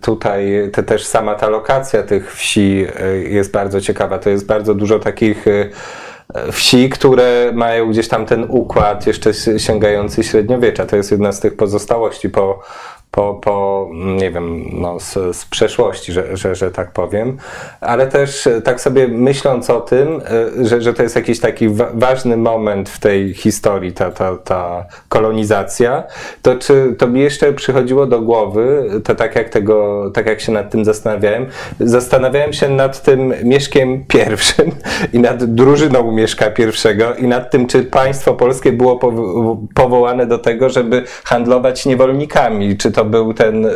tutaj 0.00 0.70
te, 0.72 0.82
też 0.82 1.04
sama 1.04 1.34
ta 1.34 1.48
lokacja 1.48 2.02
tych 2.02 2.34
wsi 2.34 2.86
jest 3.28 3.52
bardzo 3.52 3.80
ciekawa. 3.80 4.18
To 4.18 4.30
jest 4.30 4.46
bardzo 4.46 4.74
dużo 4.74 4.98
takich 4.98 5.44
wsi, 6.52 6.90
które 6.90 7.50
mają 7.54 7.90
gdzieś 7.90 8.08
tam 8.08 8.26
ten 8.26 8.46
układ 8.48 9.06
jeszcze 9.06 9.30
sięgający 9.58 10.24
średniowiecza. 10.24 10.86
To 10.86 10.96
jest 10.96 11.10
jedna 11.10 11.32
z 11.32 11.40
tych 11.40 11.56
pozostałości 11.56 12.30
po, 12.30 12.62
po, 13.12 13.34
po 13.34 13.88
nie 13.92 14.30
wiem, 14.30 14.64
no, 14.72 15.00
z, 15.00 15.36
z 15.36 15.44
przeszłości, 15.44 16.12
że, 16.12 16.36
że, 16.36 16.54
że 16.54 16.70
tak 16.70 16.92
powiem. 16.92 17.36
Ale 17.80 18.06
też 18.06 18.46
e, 18.46 18.62
tak 18.62 18.80
sobie 18.80 19.08
myśląc 19.08 19.70
o 19.70 19.80
tym, 19.80 20.20
e, 20.60 20.64
że, 20.66 20.80
że 20.82 20.94
to 20.94 21.02
jest 21.02 21.16
jakiś 21.16 21.40
taki 21.40 21.68
wa- 21.68 21.90
ważny 21.94 22.36
moment 22.36 22.88
w 22.88 23.00
tej 23.00 23.34
historii, 23.34 23.92
ta, 23.92 24.10
ta, 24.10 24.36
ta 24.36 24.84
kolonizacja, 25.08 26.04
to 26.42 26.56
czy 26.56 26.94
to 26.98 27.06
mi 27.06 27.20
jeszcze 27.20 27.52
przychodziło 27.52 28.06
do 28.06 28.20
głowy, 28.20 28.90
to 29.04 29.14
tak 29.14 29.36
jak 29.36 29.48
tego, 29.48 30.10
tak 30.14 30.26
jak 30.26 30.40
się 30.40 30.52
nad 30.52 30.70
tym 30.70 30.84
zastanawiałem, 30.84 31.46
zastanawiałem 31.80 32.52
się 32.52 32.68
nad 32.68 33.02
tym 33.02 33.34
Mieszkiem 33.44 34.04
pierwszym 34.08 34.70
i 35.12 35.18
nad 35.18 35.44
drużyną 35.44 36.12
Mieszka 36.12 36.50
pierwszego 36.50 37.14
i 37.14 37.26
nad 37.26 37.50
tym, 37.50 37.66
czy 37.66 37.82
państwo 37.82 38.34
polskie 38.34 38.72
było 38.72 38.96
powo- 38.98 39.56
powołane 39.74 40.26
do 40.26 40.38
tego, 40.38 40.68
żeby 40.68 41.04
handlować 41.24 41.86
niewolnikami, 41.86 42.76
czy 42.76 42.92
to 42.92 43.01
to 43.02 43.10
był 43.10 43.34
ten 43.34 43.66
e, 43.66 43.70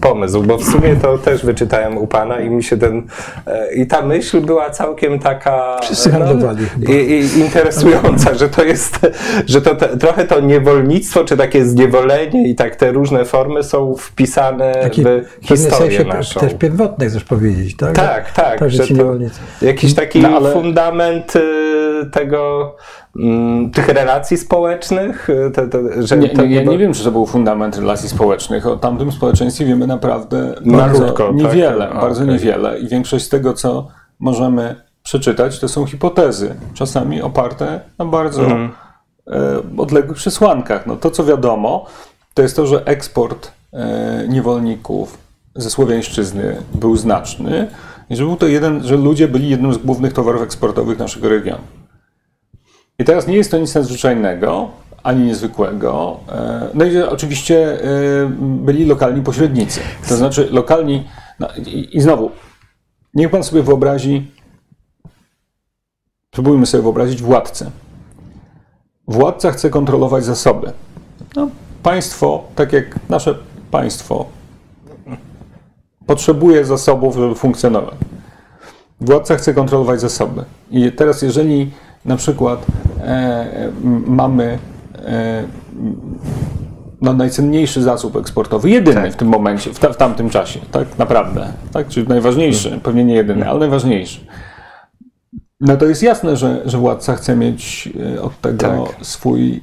pomysł, 0.00 0.42
bo 0.42 0.58
w 0.58 0.64
sumie 0.64 0.96
to 1.02 1.18
też 1.18 1.44
wyczytałem 1.44 1.98
u 1.98 2.06
pana 2.06 2.40
i 2.40 2.50
mi 2.50 2.62
się 2.62 2.76
ten, 2.76 3.02
e, 3.46 3.74
i 3.74 3.86
ta 3.86 4.02
myśl 4.02 4.40
była 4.40 4.70
całkiem 4.70 5.18
taka 5.18 5.80
chyba. 6.04 6.92
i, 6.92 6.94
i 6.94 7.38
interesująca, 7.40 8.34
że 8.34 8.48
to 8.48 8.64
jest, 8.64 8.98
że 9.46 9.62
to 9.62 9.74
te, 9.74 9.96
trochę 9.96 10.24
to 10.24 10.40
niewolnictwo, 10.40 11.24
czy 11.24 11.36
takie 11.36 11.64
zniewolenie 11.64 12.48
i 12.48 12.54
tak 12.54 12.76
te 12.76 12.92
różne 12.92 13.24
formy 13.24 13.62
są 13.62 13.94
wpisane 13.94 14.74
Taki 14.82 15.04
w 15.04 15.46
historię 15.48 15.98
sensie 15.98 16.04
naszą. 16.04 16.40
też 16.40 16.54
pierwotny, 16.54 17.08
chcesz 17.08 17.24
powiedzieć, 17.24 17.76
tak? 17.76 17.92
Tak, 17.94 18.32
tak, 18.32 18.58
tak 18.58 18.70
że 18.70 18.86
to 18.86 19.14
jakiś 19.62 19.94
taki 19.94 20.20
No, 20.20 20.28
ale- 20.28 20.52
fundament 20.52 21.36
y, 21.36 21.71
tego, 22.06 22.74
mm, 23.16 23.70
tych 23.70 23.88
relacji 23.88 24.36
społecznych, 24.36 25.30
y, 25.30 25.50
te, 25.50 25.68
te, 25.68 26.02
że 26.02 26.16
Nie, 26.16 26.28
nie, 26.28 26.54
ja 26.54 26.62
nie 26.62 26.78
wiem, 26.78 26.92
czy 26.92 27.04
to 27.04 27.10
był 27.10 27.26
fundament 27.26 27.76
relacji 27.76 28.08
społecznych. 28.08 28.66
O 28.66 28.76
tamtym 28.76 29.12
społeczeństwie 29.12 29.64
wiemy 29.64 29.86
naprawdę 29.86 30.54
bardzo 30.66 31.00
Malutko, 31.00 31.26
tak? 31.26 31.36
niewiele. 31.36 31.88
A, 31.90 32.00
bardzo 32.00 32.22
okej. 32.22 32.34
niewiele. 32.34 32.78
I 32.78 32.88
większość 32.88 33.24
z 33.24 33.28
tego, 33.28 33.52
co 33.52 33.88
możemy 34.18 34.76
przeczytać, 35.02 35.58
to 35.58 35.68
są 35.68 35.86
hipotezy, 35.86 36.54
czasami 36.74 37.22
oparte 37.22 37.80
na 37.98 38.04
bardzo 38.04 38.42
e, 38.42 38.68
odległych 39.76 40.16
przesłankach. 40.16 40.86
No, 40.86 40.96
to, 40.96 41.10
co 41.10 41.24
wiadomo, 41.24 41.86
to 42.34 42.42
jest 42.42 42.56
to, 42.56 42.66
że 42.66 42.86
eksport 42.86 43.52
e, 43.72 44.24
niewolników 44.28 45.18
ze 45.54 45.70
Słowiańszczyzny 45.70 46.56
był 46.74 46.96
znaczny 46.96 47.68
i 48.10 48.16
że 48.16 48.24
był 48.24 48.36
to 48.36 48.46
jeden, 48.46 48.84
że 48.84 48.96
ludzie 48.96 49.28
byli 49.28 49.48
jednym 49.48 49.74
z 49.74 49.78
głównych 49.78 50.12
towarów 50.12 50.42
eksportowych 50.42 50.98
naszego 50.98 51.28
regionu. 51.28 51.62
I 52.98 53.04
teraz 53.04 53.26
nie 53.26 53.36
jest 53.36 53.50
to 53.50 53.58
nic 53.58 53.74
nadzwyczajnego, 53.74 54.70
ani 55.02 55.24
niezwykłego. 55.24 56.20
E, 56.28 56.68
No 56.74 56.84
i 56.84 57.02
oczywiście 57.02 57.84
e, 57.84 57.86
byli 58.38 58.84
lokalni 58.86 59.22
pośrednicy. 59.22 59.80
To 60.08 60.16
znaczy 60.16 60.48
lokalni. 60.50 61.08
No 61.40 61.48
i, 61.66 61.96
I 61.96 62.00
znowu, 62.00 62.30
niech 63.14 63.30
pan 63.30 63.44
sobie 63.44 63.62
wyobrazi, 63.62 64.30
spróbujmy 66.28 66.66
sobie 66.66 66.82
wyobrazić 66.82 67.22
władcę. 67.22 67.70
Władca 69.08 69.50
chce 69.50 69.70
kontrolować 69.70 70.24
zasoby. 70.24 70.72
No, 71.36 71.48
państwo, 71.82 72.44
tak 72.54 72.72
jak 72.72 73.08
nasze 73.08 73.34
państwo, 73.70 74.26
potrzebuje 76.06 76.64
zasobów, 76.64 77.16
żeby 77.16 77.34
funkcjonować. 77.34 77.94
Władca 79.00 79.36
chce 79.36 79.54
kontrolować 79.54 80.00
zasoby. 80.00 80.44
I 80.70 80.92
teraz, 80.92 81.22
jeżeli 81.22 81.70
na 82.04 82.16
przykład 82.16 82.66
e, 83.00 83.04
m, 83.84 84.04
mamy 84.06 84.58
e, 85.04 85.44
no, 87.00 87.12
najcenniejszy 87.12 87.82
zasób 87.82 88.16
eksportowy, 88.16 88.70
jedyny 88.70 89.10
w 89.10 89.16
tym 89.16 89.28
momencie, 89.28 89.74
w, 89.74 89.78
ta, 89.78 89.92
w 89.92 89.96
tamtym 89.96 90.30
czasie, 90.30 90.60
tak 90.70 90.98
naprawdę, 90.98 91.52
tak? 91.72 91.88
czyli 91.88 92.08
najważniejszy, 92.08 92.80
pewnie 92.82 93.04
nie 93.04 93.14
jedyny, 93.14 93.48
ale 93.48 93.58
najważniejszy. 93.58 94.20
No 95.60 95.76
to 95.76 95.86
jest 95.86 96.02
jasne, 96.02 96.36
że, 96.36 96.62
że 96.64 96.78
władca 96.78 97.14
chce 97.14 97.36
mieć 97.36 97.88
e, 98.16 98.22
od 98.22 98.40
tego 98.40 98.58
Tak. 98.58 99.06
swój, 99.06 99.62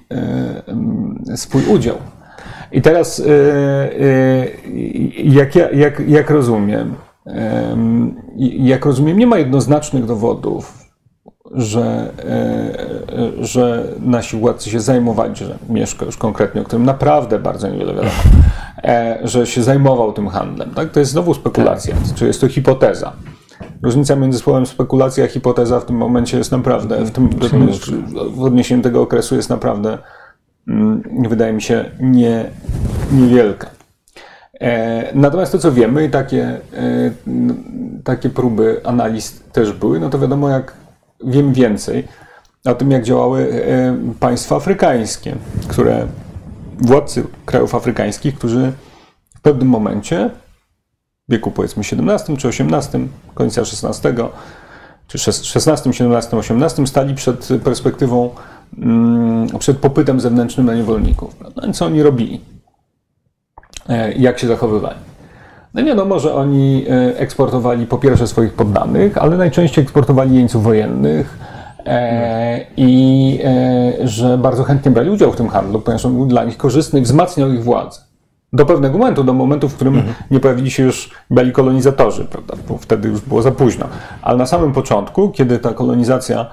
e, 1.31 1.37
swój 1.37 1.65
udział. 1.65 1.95
I 2.71 2.81
teraz, 2.81 3.19
e, 3.19 3.25
e, 3.25 4.47
jak, 5.23 5.55
ja, 5.55 5.71
jak, 5.71 6.09
jak 6.09 6.29
rozumiem, 6.29 6.95
em, 7.25 8.15
jak 8.41 8.85
rozumiem, 8.85 9.19
nie 9.19 9.27
ma 9.27 9.37
jednoznacznych 9.37 10.05
dowodów, 10.05 10.78
że, 11.51 12.11
e, 12.19 12.31
e, 13.41 13.45
że 13.45 13.83
nasi 13.99 14.37
władcy 14.37 14.69
się 14.69 14.79
zajmowali, 14.79 15.35
że 15.35 15.57
Mieszko 15.69 16.05
już 16.05 16.17
konkretnie, 16.17 16.61
o 16.61 16.63
którym 16.63 16.85
naprawdę 16.85 17.39
bardzo 17.39 17.67
niewiele 17.67 17.93
wiadomo, 17.93 18.11
e, 18.83 19.19
że 19.23 19.47
się 19.47 19.63
zajmował 19.63 20.13
tym 20.13 20.27
handlem. 20.27 20.69
Tak? 20.69 20.91
To 20.91 20.99
jest 20.99 21.11
znowu 21.11 21.33
spekulacja, 21.33 21.95
czy 22.15 22.27
jest 22.27 22.41
to 22.41 22.47
hipoteza. 22.47 23.13
Różnica 23.83 24.15
między 24.15 24.39
słowem 24.39 24.65
spekulacja 24.65 25.25
a 25.25 25.27
hipoteza 25.27 25.79
w 25.79 25.85
tym 25.85 25.95
momencie 25.95 26.37
jest 26.37 26.51
naprawdę, 26.51 27.05
w, 27.05 27.11
tym, 27.11 27.29
w 28.33 28.43
odniesieniu 28.43 28.83
tego 28.83 29.01
okresu 29.01 29.35
jest 29.35 29.49
naprawdę, 29.49 29.97
mm, 30.67 31.03
wydaje 31.29 31.53
mi 31.53 31.61
się, 31.61 31.85
nie, 31.99 32.45
niewielka. 33.11 33.69
Natomiast 35.13 35.51
to, 35.51 35.59
co 35.59 35.71
wiemy, 35.71 36.05
i 36.05 36.09
takie, 36.09 36.59
takie 38.03 38.29
próby 38.29 38.81
analiz 38.83 39.43
też 39.51 39.73
były, 39.73 39.99
no 39.99 40.09
to 40.09 40.19
wiadomo, 40.19 40.49
jak 40.49 40.73
wiem 41.24 41.53
więcej 41.53 42.07
o 42.65 42.76
tym, 42.76 42.91
jak 42.91 43.03
działały 43.03 43.63
e, 43.65 43.97
państwa 44.20 44.55
afrykańskie, 44.55 45.36
które 45.67 46.07
władcy 46.78 47.24
krajów 47.45 47.76
afrykańskich, 47.76 48.36
którzy 48.36 48.74
w 49.36 49.41
pewnym 49.41 49.67
momencie, 49.67 50.30
w 51.28 51.32
wieku 51.32 51.51
powiedzmy 51.51 51.84
XVII 51.84 52.38
czy 52.38 52.47
XVIII, 52.47 53.07
końca 53.34 53.61
XVI, 53.61 54.24
czy 55.07 55.17
XVI, 55.55 55.89
XVII, 55.89 56.39
XVIII, 56.39 56.88
stali 56.88 57.15
przed 57.15 57.49
perspektywą, 57.63 58.30
mm, 58.78 59.47
przed 59.59 59.78
popytem 59.78 60.20
zewnętrznym 60.20 60.65
na 60.65 60.76
niewolników. 60.76 61.36
No 61.55 61.67
i 61.67 61.74
co 61.74 61.86
oni 61.86 62.03
robili? 62.03 62.41
E, 63.89 64.13
jak 64.13 64.39
się 64.39 64.47
zachowywali. 64.47 65.09
No 65.74 65.84
wiadomo, 65.84 66.20
że 66.20 66.34
oni 66.34 66.86
e, 66.89 67.20
eksportowali 67.20 67.86
po 67.86 67.97
pierwsze 67.97 68.28
swoich 68.28 68.53
poddanych, 68.53 69.17
ale 69.17 69.38
najczęściej 69.38 69.84
eksportowali 69.84 70.36
jeńców 70.36 70.63
wojennych 70.63 71.39
e, 71.86 72.65
i 72.78 73.39
e, 73.43 74.07
że 74.07 74.38
bardzo 74.38 74.63
chętnie 74.63 74.91
brali 74.91 75.09
udział 75.09 75.32
w 75.32 75.36
tym 75.36 75.49
handlu, 75.49 75.82
ponieważ 75.82 76.05
on 76.05 76.15
był 76.15 76.26
dla 76.26 76.43
nich 76.43 76.57
korzystny 76.57 76.99
i 76.99 77.03
wzmacniał 77.03 77.51
ich 77.51 77.63
władzę. 77.63 78.01
Do 78.53 78.65
pewnego 78.65 78.97
momentu, 78.97 79.24
do 79.24 79.34
momentu, 79.34 79.70
w 79.70 79.76
którym 79.76 80.03
nie 80.32 80.39
pojawili 80.39 80.72
się 80.72 80.84
już 80.84 81.09
byli 81.30 81.51
kolonizatorzy, 81.51 82.26
prawda? 82.26 82.55
bo 82.70 82.78
wtedy 82.78 83.09
już 83.09 83.22
było 83.22 83.41
za 83.41 83.51
późno. 83.51 83.86
Ale 84.22 84.38
na 84.38 84.45
samym 84.45 84.74
początku, 84.74 85.30
kiedy 85.30 85.59
ta 85.59 85.74
kolonizacja 85.74 86.45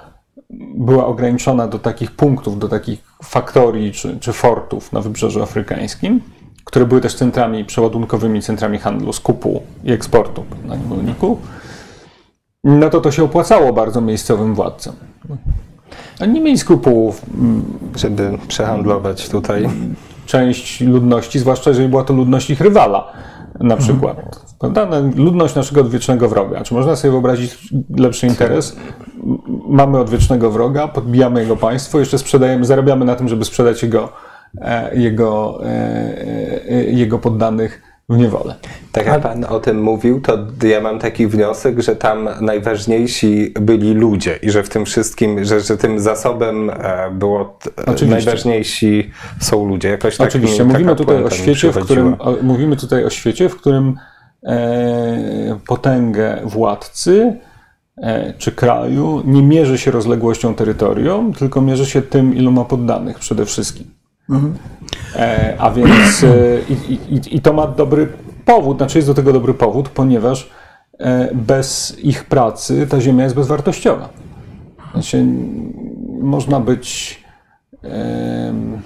była 0.75 1.07
ograniczona 1.07 1.69
do 1.69 1.79
takich 1.79 2.11
punktów, 2.11 2.59
do 2.59 2.69
takich 2.69 3.05
faktorii 3.25 3.93
czy, 3.93 4.21
czy 4.21 4.33
fortów 4.33 4.93
na 4.93 5.01
wybrzeżu 5.01 5.43
afrykańskim, 5.43 6.21
które 6.67 6.87
były 6.87 7.01
też 7.01 7.14
centrami 7.14 7.64
przeładunkowymi, 7.64 8.43
centrami 8.43 8.79
handlu, 8.79 9.12
skupu 9.12 9.62
i 9.85 9.93
eksportu 9.93 10.45
na 10.64 10.77
niewolników, 10.77 11.39
no 12.64 12.91
to 12.91 13.01
to 13.01 13.11
się 13.11 13.25
opłacało 13.25 13.73
bardzo 13.73 14.01
miejscowym 14.01 14.55
władcom. 14.55 14.95
Oni 16.21 16.33
nie 16.33 16.41
mieli 16.41 16.59
skrupułów. 16.59 17.23
mm, 17.35 17.62
żeby 17.97 18.39
przehandlować 18.49 19.29
tutaj. 19.29 19.69
Część 20.27 20.81
ludności, 20.81 21.39
zwłaszcza 21.39 21.71
jeżeli 21.71 21.89
była 21.89 22.05
to 22.05 22.14
ludność 22.14 22.51
ich 22.51 22.61
rywala, 22.61 23.12
na 23.61 23.77
przykład. 23.77 24.17
Prawda? 24.59 24.87
No, 24.87 24.97
Ludność 25.17 25.55
naszego 25.55 25.81
odwiecznego 25.81 26.29
wroga. 26.29 26.64
Czy 26.64 26.75
można 26.75 26.97
sobie 26.97 27.12
wyobrazić 27.12 27.69
lepszy 27.97 28.27
interes? 28.27 28.77
Mamy 29.69 29.99
odwiecznego 29.99 30.51
wroga, 30.51 30.89
podbijamy 30.89 31.41
jego 31.41 31.57
państwo, 31.57 31.99
jeszcze 31.99 32.19
sprzedajemy, 32.19 32.64
zarabiamy 32.64 33.05
na 33.05 33.14
tym, 33.14 33.29
żeby 33.29 33.45
sprzedać 33.45 33.83
jego, 33.83 34.09
jego, 34.93 35.61
e, 35.65 35.69
e, 36.69 36.85
jego 36.85 37.19
poddanych 37.19 37.83
w 38.09 38.17
niewolę. 38.17 38.55
Tak 38.93 39.07
jak 39.07 39.21
Pan 39.21 39.45
o 39.45 39.61
tym 39.61 39.83
mówił, 39.83 40.21
to 40.21 40.39
ja 40.67 40.81
mam 40.81 40.99
taki 40.99 41.27
wniosek, 41.27 41.81
że 41.81 41.97
tam 41.97 42.29
najważniejsi 42.41 43.55
byli 43.61 43.95
ludzie 43.95 44.39
i 44.43 44.51
że 44.51 44.63
w 44.63 44.69
tym 44.69 44.85
wszystkim, 44.85 45.45
że, 45.45 45.61
że 45.61 45.77
tym 45.77 46.01
zasobem 46.01 46.71
e, 46.71 47.11
było 47.11 47.59
Oczywiście. 47.77 48.07
najważniejsi 48.07 49.11
są 49.41 49.69
ludzie. 49.69 49.89
Jakoś 49.89 50.17
tak 50.17 50.29
Oczywiście, 50.29 50.65
mi, 50.65 50.73
mówimy 50.73 50.97
tutaj 50.97 51.25
o 51.25 51.31
świecie, 51.31 51.73
w 51.73 51.85
którym, 51.85 52.17
o, 52.19 52.37
mówimy 52.43 52.77
tutaj 52.77 53.05
o 53.05 53.11
świecie, 53.11 53.49
w 53.49 53.57
którym 53.57 53.97
e, 54.47 55.59
potęgę 55.67 56.41
władcy 56.45 57.37
e, 57.97 58.35
czy 58.39 58.53
kraju 58.53 59.23
nie 59.25 59.43
mierzy 59.43 59.79
się 59.79 59.91
rozległością 59.91 60.55
terytorium, 60.55 61.33
tylko 61.33 61.61
mierzy 61.61 61.87
się 61.87 62.03
tym, 62.03 62.35
ilu 62.35 62.53
ma 62.53 62.65
poddanych 62.65 63.19
przede 63.19 63.47
wszystkim. 63.47 63.97
E, 65.16 65.57
a 65.59 65.70
więc 65.70 66.24
e, 66.24 66.29
i, 66.68 67.14
i, 67.14 67.37
i 67.37 67.41
to 67.41 67.53
ma 67.53 67.66
dobry 67.66 68.09
powód, 68.45 68.77
znaczy 68.77 68.99
jest 68.99 69.09
do 69.09 69.14
tego 69.14 69.33
dobry 69.33 69.55
powód, 69.55 69.89
ponieważ 69.89 70.51
e, 70.99 71.35
bez 71.35 71.99
ich 72.03 72.24
pracy 72.24 72.87
ta 72.87 73.01
ziemia 73.01 73.24
jest 73.24 73.37
bezwartościowa. 73.37 74.09
Znaczy, 74.93 75.24
można 76.20 76.61
być 76.61 77.20
em, 77.83 78.83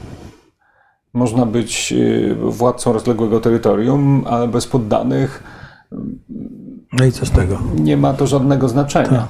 można 1.13 1.47
być 1.47 1.95
władcą 2.41 2.93
rozległego 2.93 3.41
terytorium, 3.41 4.25
ale 4.27 4.49
bez 4.49 4.67
poddanych 4.67 5.45
No 6.93 7.05
i 7.05 7.13
co 7.13 7.27
z 7.27 7.31
tego? 7.31 7.59
nie 7.75 7.97
ma 7.97 8.13
to 8.13 8.27
żadnego 8.27 8.69
znaczenia. 8.69 9.27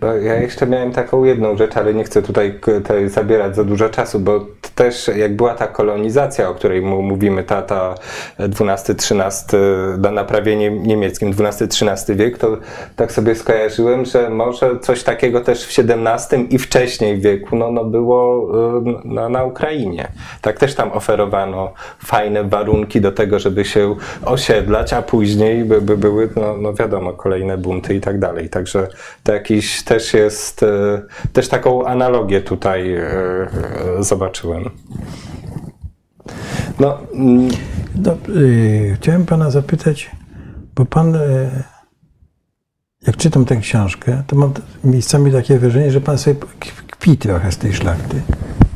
Bo 0.00 0.06
ja 0.06 0.34
jeszcze 0.34 0.66
miałem 0.66 0.92
taką 0.92 1.24
jedną 1.24 1.56
rzecz, 1.56 1.76
ale 1.76 1.94
nie 1.94 2.04
chcę 2.04 2.22
tutaj 2.22 2.60
zabierać 3.06 3.56
za 3.56 3.64
dużo 3.64 3.88
czasu, 3.88 4.20
bo 4.20 4.46
też 4.74 5.10
jak 5.16 5.36
była 5.36 5.54
ta 5.54 5.66
kolonizacja, 5.66 6.48
o 6.48 6.54
której 6.54 6.82
mówimy, 6.82 7.44
ta, 7.44 7.62
ta 7.62 7.94
XII-XIII, 8.38 9.60
na 9.98 10.10
naprawienie 10.10 10.70
niemieckim, 10.70 11.34
XII-XIII 11.38 12.16
wiek, 12.16 12.38
to 12.38 12.56
tak 12.96 13.12
sobie 13.12 13.34
skojarzyłem, 13.34 14.04
że 14.04 14.30
może 14.30 14.78
coś 14.80 15.02
takiego 15.02 15.40
też 15.40 15.66
w 15.66 15.78
XVII 15.78 16.54
i 16.54 16.58
wcześniej 16.58 17.20
wieku 17.20 17.56
no, 17.56 17.70
no 17.70 17.84
było 17.84 18.50
y, 18.78 18.82
na, 19.04 19.28
na 19.28 19.44
Ukrainie. 19.44 20.08
Tak 20.40 20.58
też 20.58 20.74
tam 20.74 20.92
oferowano 20.92 21.72
fajne 22.04 22.44
warunki 22.44 23.00
do 23.00 23.12
tego, 23.12 23.38
żeby 23.38 23.64
się 23.64 23.96
osiedlać, 24.24 24.92
a 24.92 25.02
później 25.02 25.64
by, 25.64 25.80
by 25.80 25.96
były, 25.96 26.28
no, 26.36 26.56
no 26.56 26.74
wiadomo, 26.74 26.95
kolejne 27.16 27.58
bunty 27.58 27.94
i 27.94 28.00
tak 28.00 28.18
dalej. 28.18 28.50
Także 28.50 28.88
to 29.22 29.32
jakiś 29.32 29.82
też 29.84 30.14
jest, 30.14 30.62
y, 30.62 30.66
też 31.32 31.48
taką 31.48 31.86
analogię 31.86 32.40
tutaj 32.40 32.96
y, 32.96 33.04
zobaczyłem. 34.00 34.70
No, 36.80 36.98
mm, 37.14 37.48
y, 38.28 38.96
chciałem 39.00 39.26
pana 39.26 39.50
zapytać, 39.50 40.10
bo 40.74 40.84
pan, 40.84 41.14
y, 41.14 41.50
jak 43.06 43.16
czytam 43.16 43.44
tę 43.44 43.56
książkę, 43.56 44.22
to 44.26 44.36
mam 44.36 44.52
miejscami 44.84 45.32
takie 45.32 45.58
wrażenie, 45.58 45.90
że 45.90 46.00
pan 46.00 46.18
sobie 46.18 46.36
kpi 46.90 47.16
trochę 47.16 47.52
z 47.52 47.58
tej 47.58 47.72
szlachty. 47.72 48.22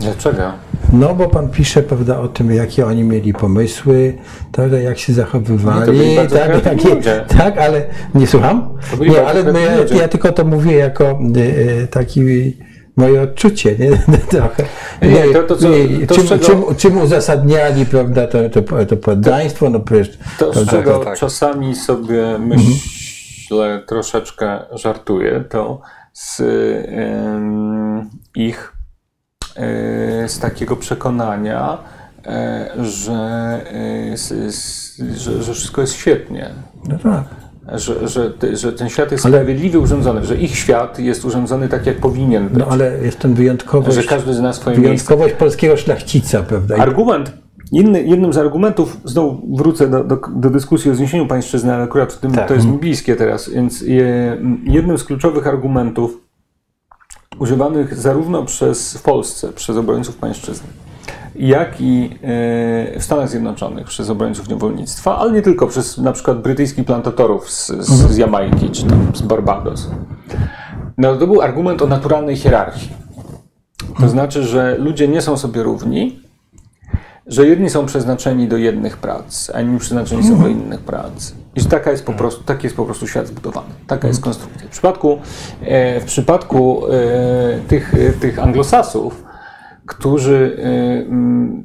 Dlaczego? 0.01 0.70
No, 0.93 1.15
bo 1.15 1.29
pan 1.29 1.49
pisze, 1.49 1.83
prawda, 1.83 2.21
o 2.21 2.29
tym, 2.29 2.51
jakie 2.55 2.87
oni 2.87 3.05
mieli 3.05 3.33
pomysły, 3.33 4.15
prawda, 4.53 4.79
jak 4.79 4.99
się 4.99 5.13
No 5.13 5.17
to 5.17 5.23
zachowywali, 5.23 6.17
bardzo 6.17 6.37
tak, 6.39 6.65
jakie, 6.67 6.89
ludzie. 6.95 7.25
tak, 7.39 7.59
ale 7.59 7.85
nie 8.15 8.27
słucham? 8.27 8.79
To 8.99 9.05
Nie, 9.05 9.27
ale 9.27 9.53
my, 9.53 9.87
ja 10.01 10.09
tylko 10.09 10.33
to 10.33 10.45
mówię 10.45 10.75
jako 10.77 11.19
y, 11.37 11.41
y, 11.41 11.89
taki 11.91 12.21
moje 12.97 13.23
odczucie, 13.23 13.77
nie? 13.79 13.91
Trochę. 14.31 14.63
Nie, 15.03 15.33
to- 15.35 15.43
to 15.43 15.57
co- 15.57 15.69
to 16.09 16.15
z 16.15 16.17
czym, 16.19 16.27
czego- 16.27 16.45
czym, 16.47 16.63
czym 16.77 16.99
uzasadniali, 17.01 17.87
prawda, 17.87 18.27
to, 18.27 18.39
to, 18.51 18.87
to 18.87 18.97
poddaństwo, 18.97 19.71
no 19.71 19.81
przecież... 19.81 20.19
To, 20.39 20.53
z 20.55 20.69
czego 20.71 20.99
tak. 20.99 21.19
czasami 21.19 21.77
sobie 21.77 22.39
myślę, 22.39 23.83
troszeczkę 23.87 24.59
żartuję, 24.75 25.45
to 25.49 25.81
z 26.13 26.41
em, 26.41 28.11
ich 28.35 28.73
z 30.27 30.39
takiego 30.39 30.77
przekonania, 30.77 31.79
e, 32.27 32.71
że, 32.81 33.13
e, 33.73 34.17
że, 35.17 35.43
że 35.43 35.53
wszystko 35.55 35.81
jest 35.81 35.93
świetnie. 35.93 36.51
No 36.89 36.99
tak. 36.99 37.25
Że, 37.81 38.09
że, 38.09 38.33
że 38.53 38.73
ten 38.73 38.89
świat 38.89 39.13
jest 39.13 39.27
Ale- 39.27 39.35
sprawiedliwie 39.39 39.79
urządzony, 39.79 40.25
że 40.25 40.37
ich 40.37 40.57
świat 40.57 40.99
jest 40.99 41.25
urządzony 41.25 41.69
tak, 41.69 41.87
jak 41.87 41.97
powinien 41.97 42.49
być. 42.49 42.59
No 42.59 42.67
ale 42.71 42.99
jest 43.03 43.19
ten 43.19 43.35
wyjątkowość, 43.35 43.97
że 43.97 44.03
każdy 44.05 44.35
zna 44.35 44.53
swoje 44.53 44.77
miejsce. 44.77 44.89
wyjątkowość 44.89 45.35
polskiego 45.35 45.77
szlachcica, 45.77 46.43
prawda? 46.43 46.77
Argument, 46.77 47.33
inny, 47.73 48.03
jednym 48.03 48.33
z 48.33 48.37
argumentów, 48.39 49.01
znowu 49.05 49.57
wrócę 49.57 49.89
do, 49.89 50.05
do, 50.05 50.19
do 50.37 50.51
dyskusji 50.51 50.91
o 50.91 50.95
zniesieniu 50.95 51.27
pańszczyzny, 51.27 51.75
ale 51.75 51.85
akurat 51.85 52.13
w 52.13 52.19
tym 52.19 52.33
Tak. 52.33 52.49
to 52.49 52.55
jest 52.55 52.67
mi 52.67 52.79
bliskie 52.79 53.17
teraz, 53.17 53.51
więc 53.51 53.81
je, 53.81 54.37
jednym 54.65 54.99
z 54.99 55.05
kluczowych 55.05 55.47
argumentów 55.47 56.30
używanych 57.41 57.97
zarówno 57.97 58.45
przez, 58.45 58.97
w 58.97 59.03
Polsce 59.03 59.53
przez 59.53 59.77
obrońców 59.77 60.17
pańszczyzny, 60.17 60.69
jak 61.37 61.81
i 61.81 62.05
e, 62.05 63.01
w 63.01 63.05
Stanach 63.05 63.29
Zjednoczonych 63.29 63.87
przez 63.87 64.11
obrońców 64.11 64.49
niewolnictwa, 64.49 65.19
ale 65.19 65.33
nie 65.33 65.43
tylko, 65.43 65.67
przez 65.67 65.99
na 65.99 66.13
przykład 66.13 66.43
brytyjskich 66.43 66.85
plantatorów 66.85 67.51
z, 67.51 67.69
z, 67.69 67.89
z 67.89 68.17
Jamajki 68.17 68.71
czy 68.71 68.87
tam 68.87 69.13
z 69.15 69.23
Barbados. 69.23 69.91
No, 70.99 71.17
to 71.17 71.27
był 71.27 71.43
argument 71.43 71.83
o 71.83 71.87
naturalnej 71.87 72.37
hierarchii. 72.37 72.91
To 74.01 74.09
znaczy, 74.09 74.43
że 74.43 74.77
ludzie 74.79 75.09
nie 75.09 75.23
są 75.23 75.37
sobie 75.37 75.63
równi, 75.63 76.20
że 77.27 77.47
jedni 77.47 77.71
są 77.71 77.87
przeznaczeni 77.87 78.49
do 78.49 78.57
jednych 78.57 78.97
prac, 78.97 79.51
a 79.55 79.61
inni 79.61 79.79
przeznaczeni 79.79 80.23
są 80.23 80.43
do 80.43 80.49
innych 80.49 80.81
prac. 80.81 81.33
I 81.57 81.61
że 81.61 81.69
taka 81.69 81.91
jest 81.91 82.05
po 82.05 82.13
prostu, 82.13 82.45
taki 82.45 82.67
jest 82.67 82.77
po 82.77 82.85
prostu 82.85 83.07
świat 83.07 83.27
zbudowany. 83.27 83.69
Taka 83.87 84.09
jest 84.09 84.21
konstrukcja. 84.21 84.67
W 84.67 84.71
przypadku, 84.71 85.19
e, 85.63 86.01
w 86.01 86.05
przypadku 86.05 86.87
e, 86.87 87.61
tych, 87.69 87.95
tych 88.21 88.39
anglosasów, 88.39 89.25
którzy 89.87 90.57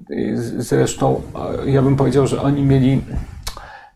e, 0.10 0.62
zresztą, 0.62 1.22
ja 1.66 1.82
bym 1.82 1.96
powiedział, 1.96 2.28
że 2.28 2.42
oni 2.42 2.62
mieli 2.62 3.02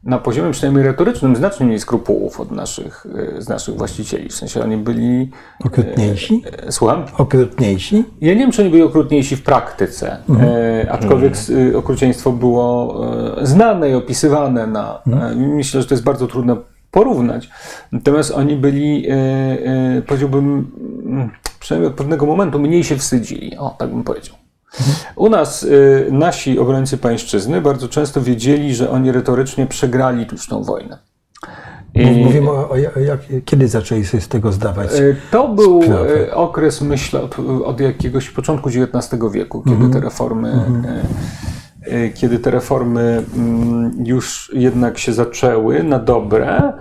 na 0.03 0.17
poziomie 0.17 0.51
przynajmniej 0.51 0.83
retorycznym 0.83 1.35
znacznie 1.35 1.65
mniej 1.65 1.79
skrupułów 1.79 2.39
od 2.39 2.51
naszych, 2.51 3.05
e, 3.37 3.41
z 3.41 3.49
naszych 3.49 3.75
właścicieli. 3.75 4.29
W 4.29 4.33
sensie 4.33 4.63
oni 4.63 4.77
byli... 4.77 5.31
Okrutniejsi? 5.65 6.43
e, 6.67 6.71
Słucham? 6.71 7.05
Okrutniejsi? 7.17 8.03
Ja 8.21 8.33
nie 8.33 8.39
wiem, 8.39 8.51
czy 8.51 8.61
oni 8.61 8.71
byli 8.71 8.83
okrutniejsi 8.83 9.35
w 9.35 9.43
praktyce, 9.43 10.17
e, 10.39 10.91
aczkolwiek 10.91 11.33
e, 11.73 11.77
okrucieństwo 11.77 12.31
było 12.31 13.01
e, 13.41 13.45
znane 13.45 13.89
i 13.89 13.93
opisywane. 13.93 14.67
Na, 14.67 15.01
e, 15.07 15.35
myślę, 15.35 15.81
że 15.81 15.87
to 15.87 15.93
jest 15.93 16.03
bardzo 16.03 16.27
trudno 16.27 16.57
porównać. 16.91 17.49
Natomiast 17.91 18.31
oni 18.31 18.55
byli, 18.55 19.09
e, 19.09 19.13
e, 19.13 20.01
powiedziałbym, 20.07 20.71
mm, 21.05 21.29
przynajmniej 21.59 21.91
od 21.91 21.97
pewnego 21.97 22.25
momentu 22.25 22.59
mniej 22.59 22.83
się 22.83 22.97
wstydzili. 22.97 23.57
O, 23.57 23.75
tak 23.79 23.89
bym 23.89 24.03
powiedział. 24.03 24.35
U 25.15 25.29
nas 25.29 25.63
y, 25.63 26.07
nasi 26.11 26.59
obrońcy 26.59 26.97
pańszczyzny 26.97 27.61
bardzo 27.61 27.87
często 27.89 28.21
wiedzieli, 28.21 28.75
że 28.75 28.89
oni 28.89 29.11
retorycznie 29.11 29.67
przegrali 29.67 30.27
już 30.31 30.47
tą 30.47 30.63
wojnę. 30.63 30.97
I, 31.95 32.05
Mówimy 32.25 32.49
o, 32.49 32.69
o, 32.69 32.75
jak, 32.77 33.19
kiedy 33.45 33.67
zaczęli 33.67 34.05
sobie 34.05 34.21
z 34.21 34.27
tego 34.27 34.51
zdawać. 34.51 34.93
y, 34.93 35.15
to 35.31 35.47
był 35.47 35.83
sprawę. 35.83 36.15
y, 36.15 36.33
okres, 36.35 36.81
myślę, 36.81 37.21
od, 37.21 37.35
od 37.65 37.79
jakiegoś 37.79 38.29
początku 38.29 38.69
XIX 38.69 39.23
wieku, 39.31 39.61
kiedy 39.61 39.75
Mhm. 39.75 39.93
te 39.93 39.99
reformy, 39.99 40.53
y, 41.87 41.93
y, 41.93 42.11
kiedy 42.15 42.39
te 42.39 42.51
reformy 42.51 43.23
mm, 43.35 43.91
już 44.05 44.51
jednak 44.53 44.97
się 44.97 45.13
zaczęły 45.13 45.83
na 45.83 45.99
dobre 45.99 46.47
mm, 46.57 46.73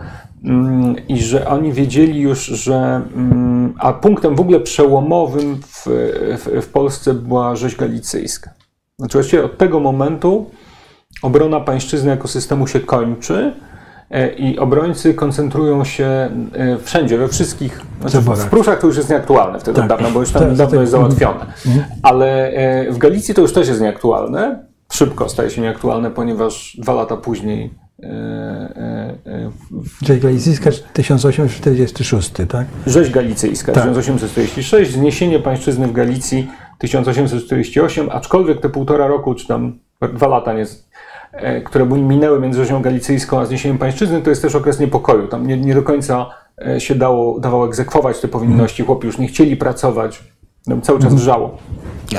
i 1.08 1.22
że 1.22 1.48
oni 1.48 1.72
wiedzieli 1.72 2.20
już, 2.20 2.46
że 2.46 3.02
mm, 3.16 3.74
a 3.78 3.92
punktem 3.92 4.36
w 4.36 4.40
ogóle 4.40 4.60
przełomowym 4.60 5.56
w, 5.56 5.86
w, 6.38 6.62
w 6.62 6.68
Polsce 6.68 7.14
była 7.14 7.56
rzeź 7.56 7.76
galicyjska. 7.76 8.50
Znaczy 8.98 9.18
właściwie 9.18 9.44
od 9.44 9.58
tego 9.58 9.80
momentu 9.80 10.50
obrona 11.22 11.60
pańszczyzny 11.60 12.10
jako 12.10 12.28
systemu 12.28 12.66
się 12.66 12.80
kończy 12.80 13.52
e, 14.10 14.32
i 14.32 14.58
obrońcy 14.58 15.14
koncentrują 15.14 15.84
się 15.84 16.04
e, 16.04 16.78
wszędzie, 16.82 17.18
we 17.18 17.28
wszystkich. 17.28 17.80
Znaczy 18.00 18.20
w, 18.20 18.46
Pruszach 18.50 18.80
to 18.80 18.86
już 18.86 18.96
jest 18.96 19.10
nieaktualne 19.10 19.60
wtedy 19.60 19.78
Tak. 19.80 19.88
dawno, 19.88 20.10
bo 20.10 20.20
już 20.20 20.30
tam 20.30 20.42
Tak, 20.42 20.50
dawno 20.52 20.70
tak. 20.70 20.80
jest 20.80 20.92
załatwione. 20.92 21.46
Ale 22.02 22.50
e, 22.50 22.92
w 22.92 22.98
Galicji 22.98 23.34
to 23.34 23.40
już 23.40 23.52
też 23.52 23.68
jest 23.68 23.80
nieaktualne. 23.80 24.64
Szybko 24.92 25.28
staje 25.28 25.50
się 25.50 25.62
nieaktualne, 25.62 26.10
ponieważ 26.10 26.76
dwa 26.80 26.92
lata 26.92 27.16
później 27.16 27.74
e, 28.02 28.06
e, 28.06 29.18
e, 29.26 29.50
Czyli 30.04 30.20
Galicyjska 30.20 30.70
1846, 30.92 32.32
tak? 32.48 32.66
Rzeź 32.86 33.10
Galicyjska 33.10 33.72
Tak. 33.72 33.84
1846, 33.84 34.92
zniesienie 34.92 35.38
pańszczyzny 35.38 35.86
w 35.86 35.92
Galicji 35.92 36.48
1848, 36.78 38.08
aczkolwiek 38.12 38.60
te 38.60 38.68
półtora 38.68 39.06
roku, 39.06 39.34
czy 39.34 39.46
tam 39.46 39.78
dwa 40.14 40.28
lata, 40.28 40.52
nie, 40.52 40.64
które 41.64 41.86
były- 41.86 42.00
minęły 42.00 42.40
między 42.40 42.58
rzezią 42.58 42.82
galicyjską 42.82 43.40
a 43.40 43.46
zniesieniem 43.46 43.78
pańszczyzny, 43.78 44.22
to 44.22 44.30
jest 44.30 44.42
też 44.42 44.54
okres 44.54 44.80
niepokoju. 44.80 45.28
Tam 45.28 45.46
nie, 45.46 45.56
nie 45.56 45.74
do 45.74 45.82
końca 45.82 46.26
się 46.78 46.94
dało, 46.94 47.40
dawało 47.40 47.66
egzekwować 47.66 48.20
te 48.20 48.28
powinności. 48.28 48.82
Chłopi 48.82 49.06
już 49.06 49.18
nie 49.18 49.28
chcieli 49.28 49.56
pracować, 49.56 50.24
cały 50.82 50.98
czas 50.98 51.14
wrzało. 51.14 51.56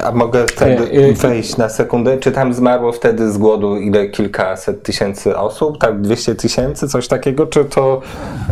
A 0.04 0.12
mogę 0.12 0.46
wtedy 0.48 0.84
E, 0.84 1.10
e, 1.10 1.14
wejść 1.14 1.58
na 1.58 1.70
sekundę? 1.70 2.18
Czy 2.18 2.32
tam 2.32 2.54
zmarło 2.54 2.92
wtedy 2.92 3.32
z 3.32 3.38
głodu 3.38 3.78
ile 3.78 4.08
kilkaset 4.08 4.84
tysięcy 4.84 5.38
osób? 5.38 5.78
Tak, 5.78 6.02
200 6.02 6.36
tysięcy, 6.36 6.88
coś 6.88 7.08
takiego? 7.08 7.48
Czy 7.48 7.66
to. 7.66 8.02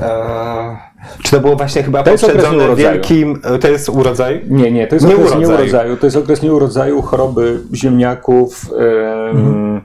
E, 0.02 0.78
czy 1.24 1.32
to 1.32 1.40
było 1.40 1.56
właśnie 1.56 1.84
chyba 1.84 2.04
To 2.04 2.12
poprzedzone 2.12 2.76
wielkim. 2.76 3.42
To 3.62 3.68
jest 3.68 3.90
urodzaj? 3.90 4.42
Nie, 4.50 4.72
nie, 4.72 4.88
to 4.88 4.96
jest 4.96 5.08
Nie 5.08 5.14
okres 5.14 5.32
urodzaju. 5.32 5.50
nieurodzaju. 5.50 5.98
To 5.98 6.06
jest 6.06 6.18
okres 6.18 6.42
nieurodzaju, 6.42 7.02
choroby 7.02 7.60
ziemniaków 7.74 8.72
em, 9.32 9.82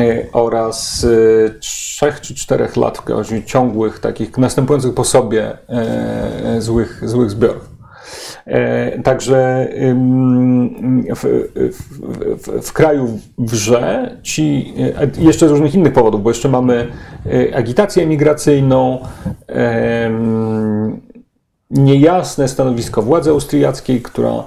e, 0.00 0.26
oraz 0.32 1.06
e, 1.46 1.50
trzech 1.98 2.20
czy 2.20 2.34
czterech 2.34 2.76
lat 2.76 3.02
ciągłych, 3.46 3.98
takich 3.98 4.38
następujących 4.38 4.94
po 4.94 5.04
sobie 5.04 5.58
e, 5.68 5.72
e, 6.56 6.60
złych, 6.60 7.00
złych 7.08 7.30
zbiorów. 7.30 7.67
E, 8.48 9.02
Także 9.02 9.68
w, 11.16 11.16
w, 11.16 11.24
w, 12.42 12.66
w 12.66 12.72
kraju 12.72 13.18
wrze 13.38 14.16
ci, 14.22 14.74
e, 14.98 15.22
jeszcze 15.22 15.48
z 15.48 15.50
różnych 15.50 15.74
innych 15.74 15.92
powodów, 15.92 16.22
bo 16.22 16.30
jeszcze 16.30 16.48
mamy 16.48 16.86
e, 17.26 17.56
agitację 17.56 18.02
emigracyjną, 18.02 18.98
em, 19.46 21.00
niejasne 21.70 22.48
stanowisko 22.48 23.02
władzy 23.02 23.30
austriackiej, 23.30 24.02
która 24.02 24.44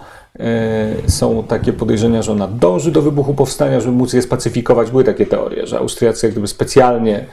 są 1.08 1.44
takie 1.44 1.74
podejrzenia, 1.74 2.22
że 2.22 2.32
ona 2.32 2.48
dąży 2.48 2.92
do 2.92 3.02
wybuchu 3.02 3.34
powstania, 3.34 3.80
żeby 3.80 3.98
móc 3.98 4.14
je 4.14 4.22
spacyfikować. 4.22 4.92
Były 4.92 5.04
takie 5.04 5.26
teorie, 5.26 5.68
że 5.68 5.78
Austriacy 5.78 6.28
jak 6.28 6.32
gdyby 6.32 6.48
specjalnie 6.48 7.26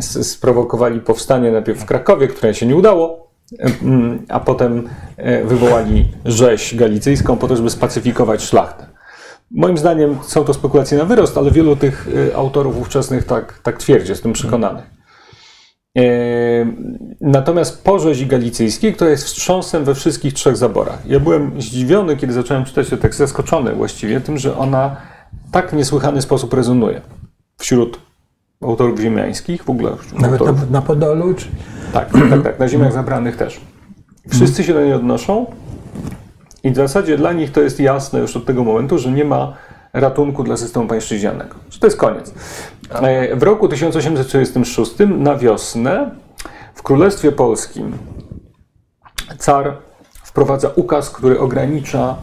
sprowokowali 0.00 1.00
powstanie 1.00 1.50
najpierw 1.50 1.78
w 1.78 1.84
Krakowie, 1.84 2.28
które 2.28 2.54
się 2.54 2.66
nie 2.66 2.76
udało, 2.76 3.29
a 4.28 4.40
potem 4.40 4.88
e, 5.16 5.44
wywołali 5.44 6.08
rzeź 6.24 6.74
galicyjską 6.74 7.36
po 7.36 7.48
to, 7.48 7.56
żeby 7.56 7.70
spacyfikować 7.70 8.42
szlachtę. 8.42 8.86
Moim 9.50 9.78
zdaniem 9.78 10.18
są 10.22 10.44
to 10.44 10.54
spekulacje 10.54 10.98
na 10.98 11.04
wyrost, 11.04 11.38
ale 11.38 11.50
wielu 11.50 11.76
tych 11.76 12.08
e, 12.30 12.36
autorów 12.36 12.78
ówczesnych 12.78 13.24
tak, 13.24 13.58
tak 13.62 13.78
twierdzi, 13.78 14.10
jestem 14.10 14.32
przekonany. 14.32 14.82
Natomiast 17.20 17.84
po 17.84 17.98
rzezi 17.98 18.26
galicyjskiej, 18.26 18.94
która 18.94 19.10
jest 19.10 19.24
wstrząsem 19.24 19.84
we 19.84 19.94
wszystkich 19.94 20.34
trzech 20.34 20.56
zaborach. 20.56 21.06
Ja 21.06 21.20
byłem 21.20 21.62
zdziwiony, 21.62 22.16
kiedy 22.16 22.32
zacząłem 22.32 22.64
czytać 22.64 22.88
ten 22.88 22.98
tekst, 22.98 23.18
zaskoczony 23.18 23.74
właściwie 23.74 24.20
tym, 24.20 24.38
że 24.38 24.56
ona 24.56 24.96
tak 25.52 25.72
niesłychany 25.72 26.22
sposób 26.22 26.54
rezonuje 26.54 27.00
wśród 27.58 28.09
autorów 28.62 29.00
ziemiańskich, 29.00 29.64
w 29.64 29.70
ogóle 29.70 29.92
Nawet 30.18 30.40
na, 30.40 30.52
na 30.70 30.82
Podolu, 30.82 31.34
czy... 31.34 31.48
Tak, 31.92 32.10
tak, 32.30 32.42
tak, 32.42 32.58
na 32.58 32.68
ziemiach 32.68 32.92
zabranych 32.92 33.36
też. 33.36 33.60
Wszyscy 34.28 34.64
się 34.64 34.74
do 34.74 34.82
niej 34.82 34.92
odnoszą 34.92 35.46
i 36.62 36.70
w 36.70 36.76
zasadzie 36.76 37.16
dla 37.16 37.32
nich 37.32 37.52
to 37.52 37.60
jest 37.60 37.80
jasne 37.80 38.18
już 38.18 38.36
od 38.36 38.44
tego 38.46 38.64
momentu, 38.64 38.98
że 38.98 39.12
nie 39.12 39.24
ma 39.24 39.54
ratunku 39.92 40.44
dla 40.44 40.56
systemu 40.56 40.86
pańszczyźnianego. 40.86 41.54
Że 41.70 41.80
to 41.80 41.86
jest 41.86 41.96
koniec. 41.96 42.34
E, 42.90 43.36
W 43.36 43.42
roku 43.42 43.68
1836 43.68 44.92
na 45.18 45.36
wiosnę 45.36 46.10
w 46.74 46.82
Królestwie 46.82 47.32
Polskim 47.32 47.92
car 49.38 49.76
wprowadza 50.24 50.70
ukaz, 50.76 51.10
który 51.10 51.40
ogranicza 51.40 52.16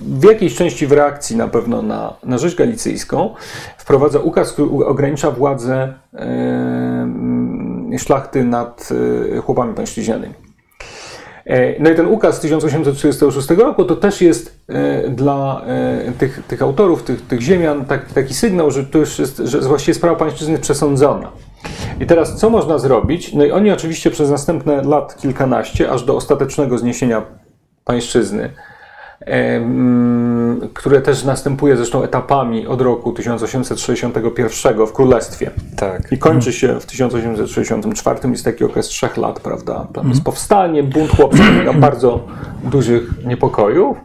w 0.00 0.24
jakiejś 0.24 0.54
części 0.54 0.86
w 0.86 0.92
reakcji 0.92 1.36
na 1.36 1.48
pewno 1.48 1.82
na, 1.82 2.14
na 2.24 2.38
rzeź 2.38 2.54
galicyjską, 2.54 3.34
wprowadza 3.78 4.18
ukaz, 4.18 4.52
który 4.52 4.68
ogranicza 4.86 5.30
władzę 5.30 5.94
szlachty 7.98 8.44
nad 8.44 8.88
e, 9.36 9.40
chłopami 9.40 9.74
pańszczyźnianymi. 9.74 10.34
E, 11.44 11.82
No 11.82 11.90
i 11.90 11.94
ten 11.94 12.06
ukaz 12.06 12.36
z 12.36 12.40
1836 12.40 13.48
roku 13.50 13.84
to 13.84 13.96
też 13.96 14.20
jest 14.20 14.60
e, 14.68 15.08
dla 15.08 15.62
tych, 16.18 16.42
tych 16.48 16.62
autorów, 16.62 17.02
tych, 17.02 17.26
tych 17.26 17.40
ziemian 17.40 17.84
tak, 17.84 18.12
taki 18.12 18.34
sygnał, 18.34 18.70
że 18.70 18.84
to 18.84 18.98
już 18.98 19.18
jest, 19.18 19.36
że 19.38 19.60
właściwie 19.60 19.94
sprawa 19.94 20.16
pańszczyzny 20.16 20.58
przesądzona. 20.58 21.32
I 22.00 22.06
teraz 22.06 22.36
co 22.36 22.50
można 22.50 22.78
zrobić? 22.78 23.34
No 23.34 23.44
i 23.44 23.50
oni 23.50 23.70
oczywiście 23.70 24.10
przez 24.10 24.30
następne 24.30 24.82
lat 24.82 25.16
kilkanaście, 25.16 25.90
aż 25.90 26.04
do 26.04 26.16
ostatecznego 26.16 26.78
zniesienia 26.78 27.22
pańszczyzny, 27.86 28.50
które 30.74 31.00
też 31.00 31.24
następuje 31.24 31.76
zresztą 31.76 32.02
etapami 32.02 32.66
od 32.66 32.80
roku 32.80 33.12
1861 33.12 34.86
w 34.86 34.92
Królestwie. 34.92 35.50
Tak. 35.76 36.12
I 36.12 36.18
kończy 36.18 36.52
się 36.52 36.80
w 36.80 36.86
1864, 36.86 38.30
jest 38.30 38.44
taki 38.44 38.64
okres 38.64 38.86
trzech 38.86 39.16
lat, 39.16 39.40
prawda? 39.40 39.86
Tam 39.94 40.08
jest 40.08 40.24
powstanie, 40.24 40.82
bunt 40.82 41.10
chłopców, 41.10 41.46
bardzo 41.80 42.26
dużych 42.64 43.24
niepokojów. 43.24 43.96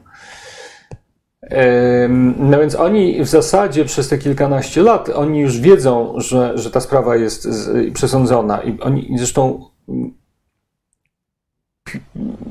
No 2.37 2.59
więc 2.59 2.75
oni 2.75 3.23
w 3.23 3.27
zasadzie 3.27 3.85
przez 3.85 4.09
te 4.09 4.17
kilkanaście 4.17 4.81
lat, 4.81 5.09
oni 5.09 5.39
już 5.39 5.59
wiedzą, 5.59 6.13
że, 6.17 6.57
że 6.57 6.71
ta 6.71 6.79
sprawa 6.79 7.15
jest 7.15 7.47
przesądzona 7.93 8.61
i 8.61 8.79
oni 8.79 9.15
zresztą 9.17 9.65
mm, 9.89 10.20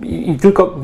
i, 0.03 0.37
tylko 0.41 0.77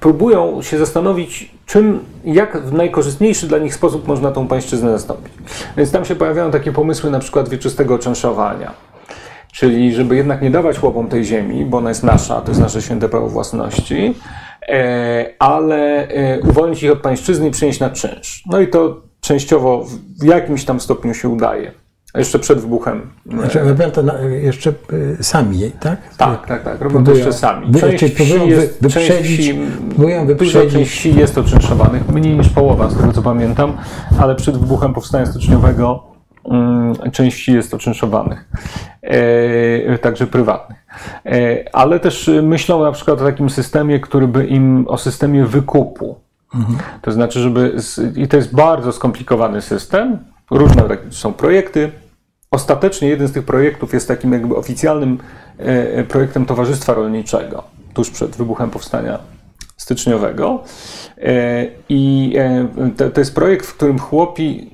próbują 0.00 0.62
się 0.62 0.78
zastanowić, 0.78 1.50
czym, 1.66 1.98
jak 2.24 2.62
w 2.62 2.72
najkorzystniejszy 2.72 3.46
dla 3.46 3.58
nich 3.58 3.74
sposób 3.74 4.08
można 4.08 4.32
tą 4.32 4.48
pańszczyznę 4.48 4.90
zastąpić. 4.90 5.32
Więc 5.76 5.92
tam 5.92 6.04
się 6.04 6.16
pojawiają 6.16 6.50
takie 6.50 6.72
pomysły 6.72 7.10
na 7.10 7.18
przykład 7.18 7.48
wieczystego 7.48 7.98
częszowania. 7.98 8.72
Czyli 9.52 9.94
żeby 9.94 10.16
jednak 10.16 10.42
nie 10.42 10.50
dawać 10.50 10.78
chłopom 10.78 11.08
tej 11.08 11.24
ziemi, 11.24 11.64
bo 11.64 11.78
ona 11.78 11.88
jest 11.88 12.02
nasza, 12.02 12.40
to 12.40 12.50
jest 12.50 12.60
nasze 12.60 12.82
święte 12.82 13.08
prawo 13.08 13.28
własności, 13.28 14.14
e, 14.68 15.34
ale 15.38 16.08
e, 16.08 16.40
uwolnić 16.40 16.82
ich 16.82 16.92
od 16.92 16.98
pańszczyzny 16.98 17.48
i 17.48 17.50
przenieść 17.50 17.80
na 17.80 17.90
czynsz. 17.90 18.42
No 18.46 18.60
i 18.60 18.68
to 18.68 19.00
częściowo 19.20 19.86
w 20.20 20.24
jakimś 20.24 20.64
tam 20.64 20.80
stopniu 20.80 21.14
się 21.14 21.28
udaje. 21.28 21.72
A 22.14 22.18
Jeszcze 22.18 22.38
przed 22.38 22.60
wybuchem. 22.60 23.10
e, 23.32 23.36
Znaczy, 23.38 23.60
robią 23.60 23.90
to 23.90 24.02
na, 24.02 24.18
jeszcze 24.20 24.72
y, 24.92 25.16
sami, 25.20 25.70
tak? 25.80 25.98
tak, 26.16 26.46
tak, 26.46 26.62
tak. 26.64 26.80
Robią 26.80 26.98
to 26.98 27.04
Próbują- 27.04 27.16
jeszcze 27.16 27.32
sami. 27.32 27.74
Część 27.74 27.98
czyli 27.98 28.10
próbują 28.12 28.40
wsi 28.40 28.50
jest, 28.50 28.82
wy- 28.82 28.90
część 28.90 29.08
wyprzedzić- 29.10 29.38
wsi, 29.40 29.54
próbują 29.88 30.26
dużo 30.26 30.34
wyprzedzić- 30.44 30.72
część 30.72 30.90
wsi 30.90 31.14
jest 31.14 31.38
oczynszowanych, 31.38 32.08
mniej 32.08 32.36
niż 32.36 32.48
połowa, 32.48 32.90
z 32.90 32.96
tego 32.96 33.12
co 33.12 33.22
pamiętam, 33.22 33.76
ale 34.20 34.34
przed 34.34 34.56
wybuchem 34.58 34.94
powstania 34.94 35.26
styczniowego 35.26 36.02
mm, 36.50 36.94
część 37.12 37.36
wsi 37.36 37.52
jest 37.52 37.74
oczynszowanych, 37.74 38.48
e, 39.02 39.98
także 39.98 40.26
prywatnych. 40.26 40.78
E, 41.26 41.64
ale 41.72 42.00
też 42.00 42.30
myślą 42.42 42.82
na 42.84 42.92
przykład 42.92 43.20
o 43.20 43.24
takim 43.24 43.50
systemie, 43.50 44.00
który 44.00 44.28
by 44.28 44.46
im, 44.46 44.84
o 44.88 44.98
systemie 44.98 45.46
wykupu. 45.46 46.16
To 47.02 47.12
znaczy, 47.12 47.40
żeby. 47.40 47.76
I 48.16 48.28
to 48.28 48.36
jest 48.36 48.54
bardzo 48.54 48.92
skomplikowany 48.92 49.60
system. 49.62 50.18
Różne 50.50 50.82
są 51.10 51.32
projekty. 51.32 51.90
Ostatecznie 52.50 53.08
jeden 53.08 53.28
z 53.28 53.32
tych 53.32 53.44
projektów 53.44 53.92
jest 53.92 54.08
takim 54.08 54.32
jakby 54.32 54.56
oficjalnym 54.56 55.18
e, 55.58 56.04
projektem 56.04 56.46
Towarzystwa 56.46 56.94
Rolniczego 56.94 57.64
tuż 57.94 58.10
przed 58.10 58.36
wybuchem 58.36 58.70
powstania 58.70 59.18
styczniowego. 59.76 60.64
E, 61.18 61.66
I 61.88 62.34
e, 62.38 63.10
to, 63.10 63.20
jest 63.20 63.34
projekt, 63.34 63.66
w 63.66 63.74
którym 63.74 63.98
chłopi 63.98 64.70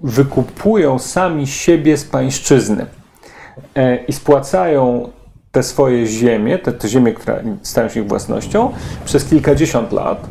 wykupują 0.00 0.98
sami 0.98 1.46
siebie 1.46 1.96
z 1.96 2.04
pańszczyzny 2.04 2.86
e, 3.74 3.96
i 3.96 4.12
spłacają 4.12 5.10
te 5.52 5.62
swoje 5.62 6.06
ziemie, 6.06 6.58
te, 6.58 6.72
te 6.72 6.88
ziemie, 6.88 7.12
które 7.12 7.44
stają 7.62 7.88
się 7.88 8.00
ich 8.00 8.08
własnością, 8.08 8.72
przez 9.04 9.24
kilkadziesiąt 9.24 9.92
lat. 9.92 10.26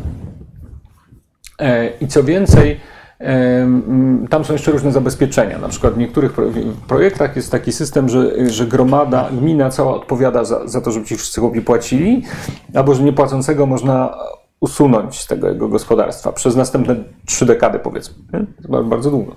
E, 1.59 1.89
I 2.01 2.07
co 2.07 2.23
więcej, 2.23 2.79
tam 4.29 4.45
są 4.45 4.53
jeszcze 4.53 4.71
różne 4.71 4.91
zabezpieczenia. 4.91 5.57
Na 5.57 5.67
przykład 5.67 5.93
w 5.93 5.97
niektórych 5.97 6.33
pro- 6.33 6.45
projektach 6.87 7.35
jest 7.35 7.51
taki 7.51 7.71
system, 7.71 8.09
że, 8.09 8.49
że 8.49 8.65
gromada, 8.67 9.29
gmina 9.31 9.69
cała 9.69 9.95
odpowiada 9.95 10.43
za, 10.43 10.67
za 10.67 10.81
to, 10.81 10.91
żeby 10.91 11.05
ci 11.05 11.15
wszyscy 11.17 11.41
chłopi 11.41 11.61
płacili, 11.61 12.23
albo 12.73 12.93
że 12.95 13.03
niepłacącego 13.03 13.65
można 13.65 14.17
usunąć 14.59 15.19
z 15.19 15.27
tego 15.27 15.47
jego 15.49 15.67
gospodarstwa 15.67 16.31
przez 16.31 16.55
następne 16.55 16.95
trzy 17.25 17.45
dekady, 17.45 17.79
powiedzmy. 17.79 18.15
bardzo- 18.83 19.11
długo. 19.11 19.35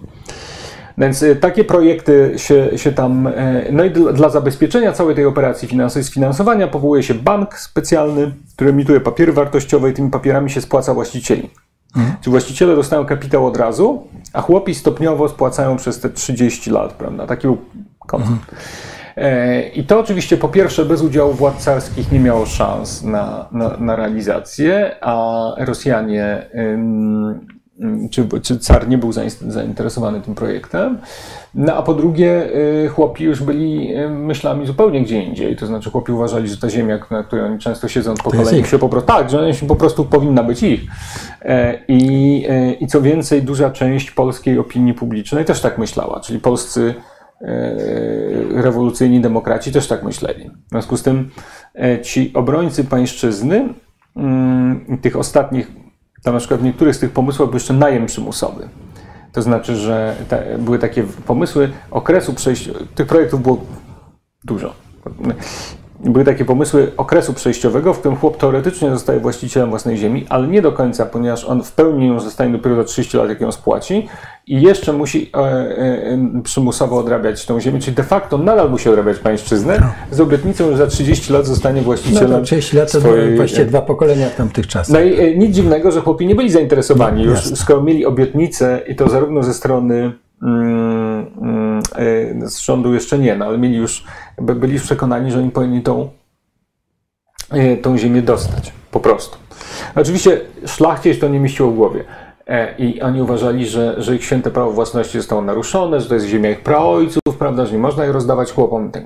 Więc 0.98 1.22
y, 1.22 1.36
takie 1.36 1.64
projekty 1.64 2.32
się, 2.36 2.78
się 2.78 2.92
tam. 2.92 3.26
e, 3.26 3.64
No 3.72 3.84
i 3.84 3.90
dla, 3.90 4.12
dla 4.12 4.28
zabezpieczenia 4.28 4.92
całej 4.92 5.14
tej 5.14 5.24
operacji 5.26 5.68
finansowej, 5.68 6.04
sfinansowania 6.04 6.68
powołuje 6.68 7.02
się 7.02 7.14
bank 7.14 7.58
specjalny, 7.58 8.34
który 8.54 8.70
emituje 8.70 9.00
papiery 9.00 9.32
wartościowe 9.32 9.90
i 9.90 9.92
tymi 9.92 10.10
papierami 10.10 10.50
się 10.50 10.60
spłaca 10.60 10.94
właścicieli. 10.94 11.50
Czyli 11.94 12.30
właściciele 12.30 12.76
dostają 12.76 13.04
kapitał 13.04 13.46
od 13.46 13.56
razu, 13.56 14.08
a 14.32 14.40
chłopi 14.40 14.74
stopniowo 14.74 15.28
spłacają 15.28 15.76
przez 15.76 16.00
te 16.00 16.10
30 16.10 16.70
lat, 16.70 16.92
prawda? 16.92 17.26
Taki 17.26 17.42
był 17.42 17.58
koncept. 17.98 18.54
E, 19.16 19.68
I 19.68 19.84
to 19.84 20.00
oczywiście 20.00 20.36
po 20.36 20.48
pierwsze 20.48 20.84
bez 20.84 21.02
udziału 21.02 21.32
władz 21.32 21.64
carskich 21.64 22.12
nie 22.12 22.20
miało 22.20 22.46
szans 22.46 23.02
na, 23.02 23.48
na, 23.52 23.76
na 23.76 23.96
realizację, 23.96 24.96
a 25.00 25.44
Rosjanie 25.58 26.50
czy, 28.10 28.28
czy 28.42 28.58
car 28.58 28.88
nie 28.88 28.98
był 28.98 29.10
zain- 29.10 29.50
zainteresowany 29.50 30.20
tym 30.20 30.34
projektem. 30.34 30.98
No 31.54 31.74
a 31.74 31.82
po 31.82 31.94
drugie, 31.94 32.56
y, 32.84 32.88
chłopi 32.88 33.24
już 33.24 33.42
byli 33.42 33.96
y, 33.96 34.08
myślami 34.08 34.66
zupełnie 34.66 35.02
gdzie 35.02 35.22
indziej. 35.22 35.56
To 35.56 35.66
znaczy, 35.66 35.90
chłopi 35.90 36.12
uważali, 36.12 36.48
że 36.48 36.56
ta 36.56 36.70
ziemia, 36.70 36.98
na 37.10 37.22
której 37.22 37.44
oni 37.44 37.58
często 37.58 37.88
siedzą 37.88 38.12
od 38.12 38.22
pokoleń, 38.22 38.60
ich. 38.60 38.66
się 38.66 38.78
po 38.78 38.88
prostu. 38.88 39.06
Tak, 39.06 39.30
że 39.30 39.38
ona 39.38 39.52
się 39.52 39.66
po 39.66 39.76
prostu 39.76 40.04
powinna 40.04 40.42
być 40.42 40.62
ich. 40.62 40.80
E, 41.42 41.78
I, 41.88 42.44
e, 42.48 42.72
I 42.72 42.86
co 42.86 43.02
więcej, 43.02 43.42
duża 43.42 43.70
część 43.70 44.10
polskiej 44.10 44.58
opinii 44.58 44.94
publicznej 44.94 45.44
też 45.44 45.60
tak 45.60 45.78
myślała, 45.78 46.20
czyli 46.20 46.38
polscy 46.38 46.94
e, 47.40 47.76
rewolucyjni 48.62 49.20
demokraci 49.20 49.72
też 49.72 49.88
tak 49.88 50.02
myśleli. 50.02 50.50
W 50.66 50.70
związku 50.70 50.96
z 50.96 51.02
tym 51.02 51.30
ci 52.02 52.32
obrońcy 52.34 52.84
pańszczyzny, 52.84 53.74
mm, 54.16 54.98
tych 55.02 55.16
ostatnich, 55.16 55.79
tam 56.22 56.34
na 56.34 56.40
przykład 56.40 56.60
w 56.60 56.64
niektórych 56.64 56.96
z 56.96 56.98
tych 56.98 57.10
pomysłów 57.10 57.48
był 57.48 57.56
jeszcze 57.56 57.74
najem 57.74 58.06
przymusowy. 58.06 58.68
To 59.32 59.42
znaczy, 59.42 59.76
że 59.76 60.16
te, 60.28 60.58
były 60.58 60.78
takie 60.78 61.02
pomysły 61.02 61.72
okresu 61.90 62.34
przejścia, 62.34 62.72
tych 62.94 63.06
projektów 63.06 63.42
było 63.42 63.60
dużo. 64.44 64.74
Były 66.04 66.24
takie 66.24 66.44
pomysły 66.44 66.92
okresu 66.96 67.34
przejściowego, 67.34 67.94
w 67.94 67.98
którym 67.98 68.18
chłop 68.18 68.36
teoretycznie 68.36 68.90
zostaje 68.90 69.20
właścicielem 69.20 69.70
własnej 69.70 69.96
ziemi, 69.96 70.26
ale 70.28 70.48
nie 70.48 70.62
do 70.62 70.72
końca, 70.72 71.06
ponieważ 71.06 71.44
on 71.44 71.62
w 71.62 71.72
pełni 71.72 72.06
ją 72.06 72.20
zostanie 72.20 72.52
dopiero 72.52 72.76
za 72.76 72.84
30 72.84 73.16
lat, 73.16 73.28
jak 73.28 73.40
ją 73.40 73.52
spłaci 73.52 74.08
i 74.46 74.62
jeszcze 74.62 74.92
musi 74.92 75.30
e, 75.34 75.38
e, 75.38 76.42
przymusowo 76.44 76.98
odrabiać 76.98 77.46
tą 77.46 77.60
ziemię, 77.60 77.80
czyli 77.80 77.96
de 77.96 78.02
facto 78.02 78.38
nadal 78.38 78.70
musi 78.70 78.88
odrabiać 78.88 79.18
pańszczyznę 79.18 79.82
z 80.10 80.20
obietnicą, 80.20 80.70
że 80.70 80.76
za 80.76 80.86
30 80.86 81.32
lat 81.32 81.46
zostanie 81.46 81.80
No 81.80 81.84
właścicielem 81.84 82.40
to 82.40 82.46
30 82.46 82.76
lat 82.76 82.92
to 82.92 83.00
swojej... 83.00 83.36
właściwie 83.36 83.64
dwa 83.64 83.82
pokolenia 83.82 84.28
w 84.28 84.36
tamtych 84.36 84.66
czasach. 84.66 84.94
No 84.94 85.00
i 85.00 85.20
e, 85.20 85.36
nic 85.36 85.54
dziwnego, 85.54 85.90
że 85.90 86.00
chłopi 86.00 86.26
nie 86.26 86.34
byli 86.34 86.50
zainteresowani, 86.50 87.24
już 87.24 87.34
jasne. 87.34 87.56
skoro 87.56 87.82
mieli 87.82 88.06
obietnicę 88.06 88.80
i 88.88 88.96
to 88.96 89.08
zarówno 89.08 89.42
ze 89.42 89.54
strony 89.54 90.12
z 92.42 92.58
rządu 92.58 92.94
jeszcze 92.94 93.18
nie, 93.18 93.36
no, 93.36 93.44
ale 93.44 93.58
mieli 93.58 93.76
już, 93.76 94.04
by- 94.38 94.54
byli 94.54 94.72
już 94.72 94.82
przekonani, 94.82 95.32
że 95.32 95.38
oni 95.38 95.50
powinni 95.50 95.82
tą, 95.82 96.10
y, 97.54 97.76
tą 97.82 97.98
ziemię 97.98 98.22
dostać. 98.22 98.72
Po 98.90 99.00
prostu. 99.00 99.38
Oczywiście 99.96 100.40
szlachcic 100.66 101.20
to 101.20 101.28
nie 101.28 101.40
mieściło 101.40 101.70
w 101.70 101.74
głowie. 101.74 102.04
E, 102.46 102.74
I 102.78 103.02
oni 103.02 103.22
uważali, 103.22 103.66
że, 103.66 104.02
że 104.02 104.14
ich 104.16 104.24
święte 104.24 104.50
prawo 104.50 104.70
własności 104.70 105.18
zostało 105.18 105.42
naruszone, 105.42 106.00
że 106.00 106.08
to 106.08 106.14
jest 106.14 106.26
ziemia 106.26 106.50
ich 106.50 106.60
praojców, 106.60 107.36
prawda, 107.38 107.66
że 107.66 107.72
nie 107.72 107.78
można 107.78 108.04
jej 108.04 108.12
rozdawać 108.12 108.52
chłopom, 108.52 108.90
tak, 108.90 109.02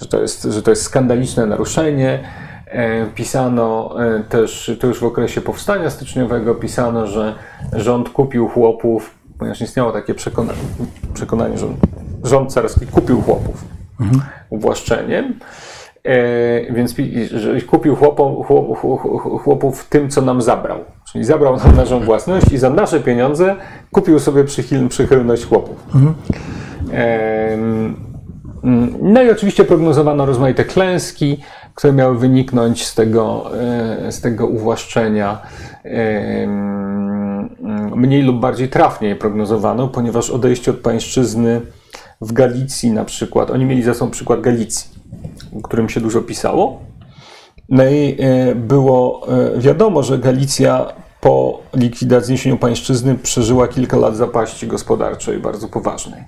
że, 0.00 0.06
to 0.08 0.20
jest, 0.20 0.42
że 0.42 0.62
to 0.62 0.70
jest 0.70 0.82
skandaliczne 0.82 1.46
naruszenie. 1.46 2.24
E, 2.66 3.06
Pisano 3.06 3.94
e, 4.04 4.22
też, 4.22 4.70
to 4.80 4.86
już 4.86 5.00
w 5.00 5.04
okresie 5.04 5.40
powstania 5.40 5.90
styczniowego, 5.90 6.54
pisano, 6.54 7.06
że 7.06 7.34
rząd 7.72 8.08
kupił 8.08 8.48
chłopów, 8.48 9.14
ponieważ 9.44 9.60
istniało 9.60 9.92
takie 9.92 10.14
przekonanie, 10.14 10.58
przekonanie 11.14 11.58
że 11.58 11.66
rząd 12.24 12.52
carski 12.52 12.86
kupił 12.86 13.22
chłopów 13.22 13.64
uwłaszczeniem. 14.50 15.34
E, 16.04 16.72
więc 16.72 16.94
kupił 17.66 17.96
chłopom, 17.96 18.44
chłop, 18.44 18.66
chłop- 18.78 19.42
chłopów 19.42 19.88
tym, 19.88 20.10
co 20.10 20.22
nam 20.22 20.42
zabrał. 20.42 20.78
Czyli 21.12 21.24
zabrał 21.24 21.56
nam 21.56 21.76
naszą 21.76 22.00
własność 22.00 22.52
i 22.52 22.58
za 22.58 22.70
nasze 22.70 23.00
pieniądze 23.00 23.56
kupił 23.92 24.18
sobie 24.18 24.44
przychyln, 24.44 24.88
przychylność 24.88 25.46
chłopów. 25.46 25.76
Em, 25.94 26.14
mm, 28.64 28.94
No 29.00 29.22
i 29.22 29.30
oczywiście 29.30 29.64
prognozowano 29.64 30.26
rozmaite 30.26 30.64
klęski, 30.64 31.40
które 31.74 31.92
miały 31.92 32.18
wyniknąć 32.18 32.86
z 32.86 32.94
tego, 32.94 33.50
e, 34.06 34.12
z 34.12 34.20
tego 34.20 34.46
uwłaszczenia. 34.46 35.38
Em, 35.84 37.23
Mniej 37.96 38.22
lub 38.22 38.40
bardziej 38.40 38.68
trafnie 38.68 39.16
prognozowano, 39.16 39.88
ponieważ 39.88 40.30
odejście 40.30 40.70
od 40.70 40.76
pańszczyzny 40.76 41.60
w 42.20 42.32
Galicji 42.32 42.90
na 42.90 43.04
przykład, 43.04 43.50
oni 43.50 43.64
mieli 43.64 43.82
za 43.82 43.94
sobą 43.94 44.10
przykład 44.10 44.40
Galicji, 44.40 44.90
o 45.58 45.62
którym 45.62 45.88
się 45.88 46.00
dużo 46.00 46.22
pisało. 46.22 46.80
No 47.68 47.84
i 47.84 48.16
e, 48.18 48.54
było 48.54 49.26
e, 49.56 49.60
wiadomo, 49.60 50.02
że 50.02 50.18
Galicja 50.18 50.86
po 51.20 51.62
likwidacji 51.74 52.26
zniesieniu 52.26 52.56
pańszczyzny 52.56 53.14
przeżyła 53.14 53.68
kilka 53.68 53.96
lat 53.96 54.16
zapaści 54.16 54.66
gospodarczej 54.66 55.38
bardzo 55.38 55.68
poważnej. 55.68 56.24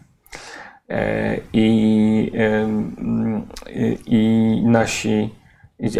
E, 0.89 1.37
I, 1.53 2.33
em, 2.35 3.47
i, 3.71 3.99
i 4.07 4.63
nasi 4.67 5.31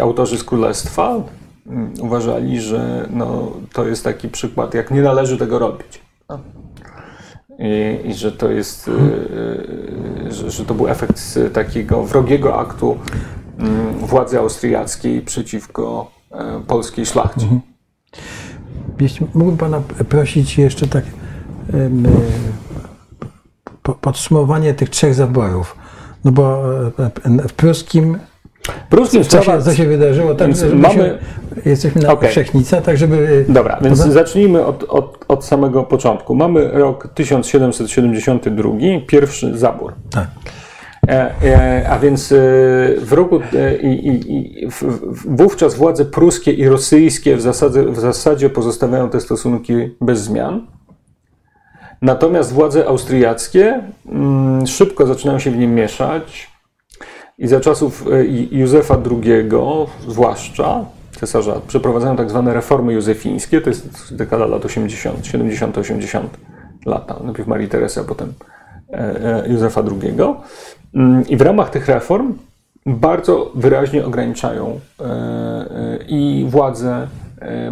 autorzy 0.01 0.37
z 0.37 0.43
Królestwa 0.43 1.09
mm, 1.09 1.23
uważali, 1.99 2.61
że 2.61 3.07
no, 3.09 3.51
to 3.73 3.87
jest 3.87 4.03
taki 4.03 4.29
przykład, 4.29 4.73
jak 4.73 4.91
nie 4.91 5.01
należy 5.01 5.37
tego 5.37 5.59
robić. 5.59 6.01
No. 6.29 6.39
I, 7.59 8.07
i 8.09 8.13
że 8.13 8.31
to 8.31 8.51
jest, 8.51 8.87
e, 8.87 8.91
e, 10.27 10.31
że, 10.31 10.51
że 10.51 10.65
to 10.65 10.73
był 10.73 10.87
efekt 10.87 11.39
takiego 11.53 12.03
wrogiego 12.03 12.59
aktu 12.59 12.97
mm, 13.59 13.93
władzy 13.93 14.39
austriackiej 14.39 15.21
przeciwko 15.21 16.11
e, 16.31 16.61
polskiej 16.67 17.05
szlachcie. 17.05 17.47
Jeśli 18.99 19.27
mógłbym 19.33 19.57
Pana 19.57 19.81
prosić 20.09 20.57
jeszcze 20.57 20.87
tak 20.87 21.03
po- 23.83 23.93
podsumowanie 23.93 24.73
tych 24.73 24.89
trzech 24.89 25.13
zaborów. 25.13 25.75
No 26.25 26.31
bo 26.31 26.63
e, 26.99 27.47
w 27.47 27.53
pruskim 27.53 28.17
Pruskim 28.89 29.23
co 29.23 29.37
się, 29.37 29.43
sprawa- 29.43 29.61
co 29.61 29.73
się 29.73 29.85
wydarzyło, 29.85 30.35
tak 30.35 30.47
Więc 30.47 30.63
mamy- 30.73 31.17
jesteśmy 31.65 32.01
na 32.01 32.13
Okej. 32.13 32.29
Wszechnica, 32.29 32.81
tak 32.81 32.97
żeby... 32.97 33.45
Dobra, 33.49 33.79
więc 33.81 33.97
Prawda? 33.99 34.13
zacznijmy 34.13 34.65
od, 34.65 34.83
od, 34.83 35.25
od 35.27 35.45
samego 35.45 35.83
początku. 35.83 36.35
Mamy 36.35 36.71
rok 36.71 37.07
1772, 37.13 38.69
pierwszy 39.07 39.57
zabór. 39.57 39.93
Tak. 40.09 40.27
E, 41.07 41.31
e, 41.43 41.89
a 41.89 41.99
więc 41.99 42.31
e, 42.31 42.35
w 43.01 43.09
roku 43.13 43.39
e, 43.53 43.77
i, 43.77 44.07
i, 44.17 44.67
w, 44.71 44.83
wówczas 45.37 45.75
władze 45.75 46.05
pruskie 46.05 46.51
i 46.51 46.67
rosyjskie 46.69 47.35
w 47.35 47.41
zasadzie, 47.41 47.83
w 47.83 47.99
zasadzie 47.99 48.49
pozostawiają 48.49 49.09
te 49.09 49.19
stosunki 49.19 49.73
bez 50.01 50.19
zmian. 50.19 50.67
Natomiast 52.01 52.53
władze 52.53 52.87
austriackie 52.87 53.81
mm, 54.09 54.67
szybko 54.67 55.07
zaczynają 55.07 55.39
się 55.39 55.51
w 55.51 55.57
nim 55.57 55.75
mieszać 55.75 56.56
i 57.37 57.47
za 57.47 57.59
czasów 57.59 58.07
e, 58.07 58.25
Józefa 58.51 58.97
II 59.11 59.49
zwłaszcza, 60.07 60.85
cesarza, 61.19 61.61
przeprowadzają 61.67 62.15
tak 62.15 62.29
zwane 62.29 62.53
reformy 62.53 62.93
józefińskie, 62.93 63.61
to 63.61 63.69
jest 63.69 64.15
dekada 64.15 64.45
lat 64.45 64.65
80, 64.65 65.19
70-80 65.19 66.21
lata, 66.85 67.15
najpierw 67.23 67.47
Marii 67.47 67.67
Teresy, 67.67 67.99
a 67.99 68.03
potem 68.03 68.33
e, 68.89 69.43
e, 69.43 69.49
Józefa 69.49 69.81
II. 69.81 70.17
Mm, 70.93 71.27
I 71.27 71.37
w 71.37 71.41
ramach 71.41 71.69
tych 71.69 71.87
reform 71.87 72.33
bardzo 72.85 73.51
wyraźnie 73.55 74.05
ograniczają 74.05 74.79
i 76.07 76.45
władzę 76.49 77.07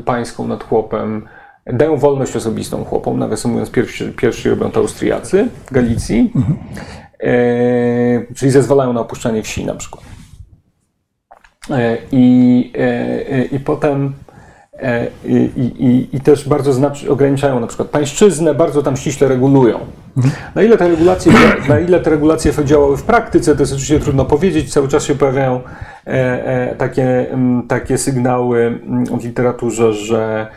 pańską 0.05 0.47
nad 0.47 0.63
chłopem, 0.63 1.27
dają 1.73 1.97
wolność 1.97 2.35
osobistą 2.35 2.83
chłopom, 2.83 3.19
nawiasem 3.19 3.51
mówiąc, 3.51 3.71
pierwsi, 3.71 4.05
pierwsi 4.05 4.49
robią 4.49 4.71
to 4.71 4.79
Austriacy 4.79 5.47
w 5.65 5.73
Galicji, 5.73 6.31
e, 6.35 7.04
czyli 8.35 8.51
zezwalają 8.51 8.93
na 8.93 9.01
opuszczanie 9.01 9.43
wsi 9.43 9.65
na 9.65 9.75
przykład. 9.75 10.03
E, 11.69 11.97
I, 12.11 12.73
e, 12.77 13.45
i 13.45 13.59
potem 13.59 14.13
i, 15.25 15.33
i, 15.33 16.15
i 16.15 16.21
też 16.21 16.49
bardzo 16.49 16.73
znacz, 16.73 17.05
ograniczają 17.05 17.59
na 17.59 17.67
przykład 17.67 17.89
pańszczyznę, 17.89 18.53
bardzo 18.53 18.83
tam 18.83 18.97
ściśle 18.97 19.27
regulują. 19.27 19.79
Na 20.55 20.63
ile, 20.63 20.77
te 20.77 20.87
regulacje, 20.87 21.33
na 21.69 21.79
ile 21.79 21.99
te 21.99 22.09
regulacje 22.09 22.51
działały 22.65 22.97
w 22.97 23.03
praktyce, 23.03 23.55
to 23.55 23.61
jest 23.61 23.73
oczywiście 23.73 23.99
trudno 23.99 24.25
powiedzieć. 24.25 24.73
Cały 24.73 24.87
czas 24.87 25.03
się 25.03 25.15
pojawiają 25.15 25.61
e, 26.07 26.11
e, 26.71 26.75
takie, 26.75 27.31
mm, 27.31 27.67
takie 27.67 27.97
sygnały 27.97 28.59
mm, 28.61 29.05
w 29.05 29.23
literaturze, 29.23 29.93
że 29.93 30.47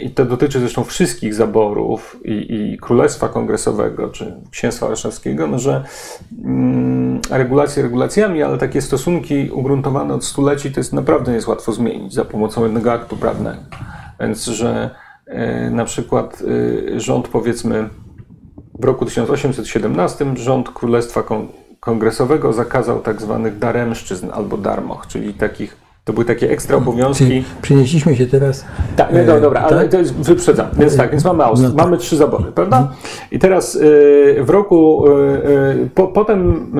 i 0.00 0.10
to 0.10 0.24
dotyczy 0.24 0.60
zresztą 0.60 0.84
wszystkich 0.84 1.34
zaborów 1.34 2.16
i, 2.24 2.72
i 2.72 2.78
Królestwa 2.78 3.28
Kongresowego 3.28 4.08
czy 4.08 4.36
Księstwa 4.50 4.86
Warszawskiego, 4.86 5.46
no, 5.46 5.58
że 5.58 5.84
mm, 6.44 7.20
regulacje 7.30 7.82
regulacjami, 7.82 8.42
ale 8.42 8.58
takie 8.58 8.82
stosunki 8.82 9.50
ugruntowane 9.50 10.14
od 10.14 10.24
stuleci 10.24 10.72
to 10.72 10.80
jest 10.80 10.92
naprawdę 10.92 11.34
jest 11.34 11.48
łatwo 11.48 11.72
zmienić 11.72 12.14
za 12.14 12.24
pomocą 12.24 12.64
jednego 12.64 12.92
aktu 12.92 13.16
prawnego. 13.16 13.60
Więc, 14.20 14.44
że 14.44 14.90
e, 15.26 15.70
na 15.70 15.84
przykład 15.84 16.42
e, 16.96 17.00
rząd 17.00 17.28
powiedzmy 17.28 17.88
w 18.78 18.84
roku 18.84 19.04
1817 19.04 20.36
rząd 20.36 20.70
Królestwa 20.70 21.20
Kon- 21.22 21.48
Kongresowego 21.80 22.52
zakazał 22.52 23.00
tak 23.00 23.22
zwanych 23.22 23.58
daremszczyzn 23.58 24.28
albo 24.32 24.56
darmoch, 24.56 25.06
czyli 25.06 25.34
takich, 25.34 25.76
to 26.08 26.12
były 26.12 26.24
takie 26.24 26.50
ekstra 26.50 26.76
obowiązki. 26.76 27.44
Czyli 27.62 27.84
się 28.16 28.26
teraz... 28.26 28.64
Tak, 28.96 29.12
no, 29.12 29.18
e, 29.18 29.24
no, 29.24 29.40
dobra, 29.40 29.60
ale 29.60 29.82
tak? 29.82 29.90
to 29.90 29.98
jest, 29.98 30.14
wyprzedzam. 30.14 30.66
Więc 30.78 30.96
tak, 30.96 31.10
więc 31.10 31.24
mamy 31.24 31.44
Austrię, 31.44 31.68
No 31.68 31.74
tak. 31.76 31.84
mamy 31.84 31.98
trzy 31.98 32.16
zabory, 32.16 32.52
prawda? 32.52 32.92
I 33.30 33.38
teraz 33.38 33.74
y, 33.74 34.36
w 34.40 34.50
roku, 34.50 35.06
y, 35.08 35.88
po, 35.94 36.08
potem, 36.08 36.72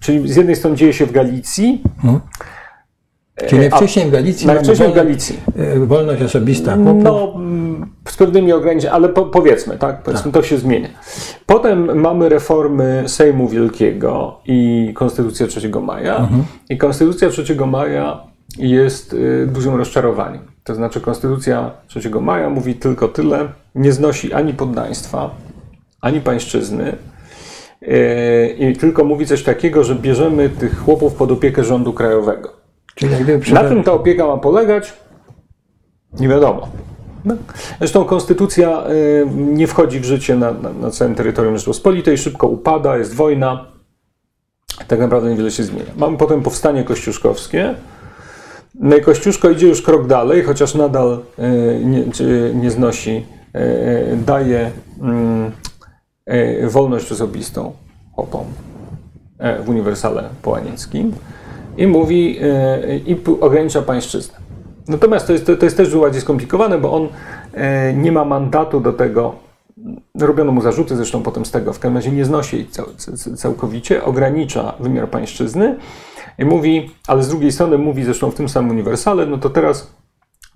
czyli 0.00 0.28
z 0.32 0.36
jednej 0.36 0.56
strony 0.56 0.76
dzieje 0.76 0.92
się 0.92 1.06
w 1.06 1.12
Galicji, 1.12 1.82
Czyli 3.36 3.66
a- 3.66 3.68
najwcześniej 3.68 4.06
w 4.06 4.10
Galicji 4.10 4.46
najwcześniej 4.46 4.88
w 4.88 4.94
Galicji. 4.94 5.38
e, 5.56 5.78
wolność 5.78 6.22
osobista. 6.22 6.76
No, 6.76 7.34
z 8.08 8.16
pewnymi 8.16 8.52
ograniczeniami, 8.52 8.96
ale 9.04 9.08
po, 9.08 9.22
powiedzmy, 9.24 9.78
tak? 9.78 10.02
Powiedzmy, 10.02 10.32
to 10.32 10.42
się 10.42 10.58
zmienia. 10.58 10.88
Potem 11.46 12.00
mamy 12.00 12.28
reformy 12.28 13.04
Sejmu 13.06 13.48
Wielkiego 13.48 14.40
i 14.46 14.90
Konstytucja 14.94 15.46
3 15.46 15.70
maja. 15.82 16.28
I 16.70 16.78
Konstytucja 16.78 17.28
3 17.30 17.44
maja 17.66 18.20
jest 18.58 19.12
y, 19.12 19.46
dużym 19.52 19.74
rozczarowaniem. 19.74 20.40
To 20.64 20.74
znaczy, 20.74 21.00
Konstytucja 21.00 21.70
3 21.88 22.10
maja 22.20 22.50
mówi 22.50 22.74
tylko 22.74 23.08
tyle, 23.08 23.48
nie 23.74 23.92
znosi 23.92 24.32
ani 24.32 24.54
poddaństwa, 24.54 25.30
ani 26.00 26.20
pańszczyzny. 26.20 26.92
y, 27.82 28.56
I 28.58 28.76
tylko 28.76 29.04
mówi 29.04 29.26
coś 29.26 29.42
takiego, 29.42 29.84
że 29.84 29.94
bierzemy 29.94 30.48
tych 30.48 30.78
chłopów 30.78 31.14
pod 31.14 31.32
opiekę 31.32 31.64
rządu 31.64 31.92
krajowego. 31.92 32.65
Czyli 32.96 33.12
jak 33.12 33.22
gdyby 33.22 33.52
Na 33.52 33.64
tym 33.64 33.82
ta 33.82 33.92
opieka 33.92 34.26
ma 34.26 34.36
polegać? 34.36 34.92
Nie 36.20 36.28
wiadomo. 36.28 36.68
No. 37.24 37.34
Zresztą 37.78 38.04
konstytucja 38.04 38.86
y, 38.90 39.26
nie 39.34 39.66
wchodzi 39.66 40.00
w 40.00 40.04
życie 40.04 40.36
na, 40.36 40.52
na, 40.52 40.72
na 40.72 40.90
całym 40.90 41.14
terytorium 41.14 41.56
Rzeczypospolitej, 41.56 42.18
szybko 42.18 42.48
upada, 42.48 42.96
jest 42.96 43.14
wojna. 43.14 43.64
Tak 44.88 45.00
naprawdę 45.00 45.30
niewiele 45.30 45.50
się 45.50 45.62
zmienia. 45.62 45.90
Mamy 45.96 46.16
potem 46.16 46.42
powstanie 46.42 46.84
kościuszkowskie. 46.84 47.74
No 48.74 48.96
Kościuszko 49.04 49.50
idzie 49.50 49.68
już 49.68 49.82
krok 49.82 50.06
dalej, 50.06 50.42
chociaż 50.42 50.74
nadal 50.74 51.18
y, 51.38 51.84
nie, 51.84 52.04
nie 52.54 52.70
znosi, 52.70 53.26
y, 53.56 54.16
daje 54.26 54.70
mm, 55.00 55.52
wolność 56.68 57.12
osobistą 57.12 57.72
chłopom 58.12 58.44
e, 59.38 59.62
w 59.62 59.68
Uniwersale 59.68 60.28
Połanickim 60.42 61.12
i 61.76 61.86
mówi, 61.86 62.38
e, 62.42 62.96
i 62.96 63.16
ogranicza 63.40 63.82
pańszczyznę. 63.82 64.38
Natomiast 64.88 65.26
to 65.26 65.32
jest, 65.32 65.46
to, 65.46 65.64
jest 65.64 65.76
też 65.76 65.96
bardziej 65.96 66.20
skomplikowane, 66.20 66.78
bo 66.78 66.92
on 66.92 67.08
e, 67.54 67.94
nie 67.94 68.12
ma 68.12 68.24
mandatu 68.24 68.80
do 68.80 68.92
tego, 68.92 69.34
robiono 70.14 70.52
mu 70.52 70.60
zarzuty 70.60 70.96
zresztą 70.96 71.22
potem 71.22 71.44
z 71.44 71.50
tego, 71.50 71.72
w 71.72 71.78
każdym 71.78 71.96
razie 71.96 72.12
nie 72.12 72.24
znosi 72.24 72.56
jej 72.56 72.66
cał, 72.66 72.86
całkowicie, 73.36 74.04
ogranicza 74.04 74.74
wymiar 74.80 75.10
pańszczyzny 75.10 75.76
i 76.38 76.44
mówi, 76.44 76.90
ale 77.06 77.22
z 77.22 77.28
drugiej 77.28 77.52
strony 77.52 77.78
mówi 77.78 78.04
zresztą 78.04 78.30
w 78.30 78.34
tym 78.34 78.48
samym 78.48 78.70
uniwersale, 78.70 79.26
no 79.26 79.38
to 79.38 79.50
teraz 79.50 79.94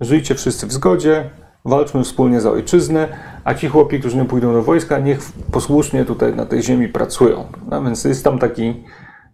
żyjcie 0.01 0.35
wszyscy 0.35 0.67
w 0.67 0.71
zgodzie, 0.71 1.29
walczmy 1.65 2.03
wspólnie 2.03 2.41
za 2.41 2.51
ojczyznę, 2.51 3.07
a 3.43 3.53
ci 3.53 3.67
chłopi, 3.67 3.99
którzy 3.99 4.17
nie 4.17 4.25
pójdą 4.25 4.53
do 4.53 4.63
wojska, 4.63 4.99
niech 4.99 5.19
posłusznie 5.51 6.05
tutaj 6.05 6.35
na 6.35 6.45
tej 6.45 6.63
ziemi 6.63 6.87
pracują. 6.87 7.45
No, 7.71 7.83
więc 7.83 8.03
jest 8.03 8.23
tam 8.23 8.39
taki, 8.39 8.83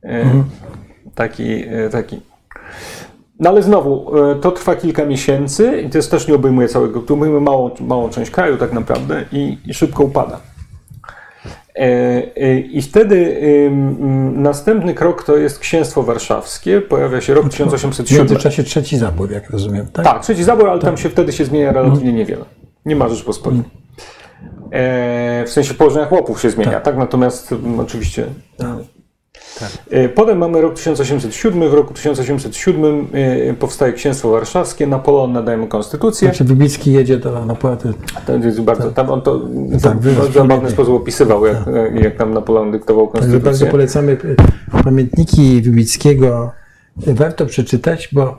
mhm. 0.04 0.44
Taki, 1.18 1.64
e, 1.68 1.90
taki. 1.90 2.22
No 3.40 3.50
ale 3.50 3.64
znowu, 3.64 4.18
e, 4.18 4.36
to 4.36 4.52
trwa 4.52 4.76
kilka 4.76 5.06
miesięcy 5.06 5.82
i 5.82 5.90
to 5.90 5.98
jest 5.98 6.12
też 6.12 6.28
nie 6.28 6.36
obejmuje 6.36 6.68
całego, 6.68 7.02
to 7.02 7.14
obejmuje 7.14 7.42
małą, 7.42 7.72
małą 7.80 8.10
część 8.10 8.32
kraju 8.32 8.58
tak 8.58 8.74
naprawdę 8.74 9.26
i, 9.32 9.58
i 9.66 9.74
szybko 9.74 10.04
upada. 10.04 10.40
I 12.72 12.82
wtedy 12.82 13.42
następny 14.34 14.94
krok 14.94 15.24
to 15.24 15.38
jest 15.38 15.60
księstwo 15.60 16.04
warszawskie. 16.04 16.82
Pojawia 16.82 17.22
się 17.22 17.34
rok 17.34 17.50
1807. 17.50 18.18
W 18.18 18.20
międzyczasie 18.20 18.64
trzeci 18.64 18.98
zabór, 18.98 19.32
jak 19.32 19.50
rozumiem. 19.50 19.88
Tak, 19.94 20.06
tak 20.06 20.24
trzeci 20.24 20.44
zabór, 20.44 20.70
ale 20.70 20.80
tak. 20.80 20.90
tam 20.90 20.98
się 20.98 21.10
wtedy 21.10 21.32
się 21.34 21.46
zmienia 21.46 21.72
relatywnie 21.72 22.14
niewiele. 22.14 22.46
Nie 22.86 22.96
ma 22.96 23.10
Rzeczpospolitej. 23.10 23.72
E, 24.72 25.44
w 25.46 25.50
sensie 25.50 25.74
położenia 25.74 26.06
chłopów 26.06 26.42
się 26.42 26.50
zmienia, 26.50 26.72
tak? 26.72 26.84
tak? 26.84 26.98
Natomiast 26.98 27.52
m, 27.52 27.80
oczywiście. 27.80 28.26
Tak. 28.58 28.97
Tak. 29.60 29.70
E, 29.90 30.10
potem 30.10 30.38
mamy 30.38 30.62
rok 30.62 30.74
1807. 30.74 31.70
W 31.70 31.74
roku 31.74 31.94
1807 31.94 33.08
e, 33.14 33.54
powstaje 33.54 33.94
Księstwo 33.94 34.32
Warszawskie. 34.32 34.88
Napoleon 34.88 35.34
nadaje 35.34 35.58
mu 35.58 35.68
konstytucję. 35.68 36.28
Znaczy 36.28 36.44
Wybicki 36.44 36.94
jedzie 36.94 37.18
do 37.18 37.46
Napoleona. 37.46 37.82
To 38.26 38.34
jest 38.36 38.62
bardzo, 38.62 38.84
tak. 38.84 38.94
tam 38.94 39.10
on 39.10 39.22
to 39.22 39.40
tak, 39.84 39.98
w 40.00 40.18
bardzo 40.18 40.32
zabawny 40.32 40.70
sposób 40.70 40.94
opisywał, 40.96 41.46
jak, 41.46 41.66
tak. 41.66 42.04
jak 42.04 42.16
tam 42.16 42.34
Napoleon 42.34 42.72
dyktował 42.72 43.08
konstytucję. 43.08 43.40
Także 43.40 43.50
bardzo 43.50 43.66
polecamy 43.66 44.18
pamiętniki 44.84 45.62
Wybickiego. 45.62 46.52
Warto 46.98 47.46
przeczytać, 47.46 48.10
bo 48.12 48.38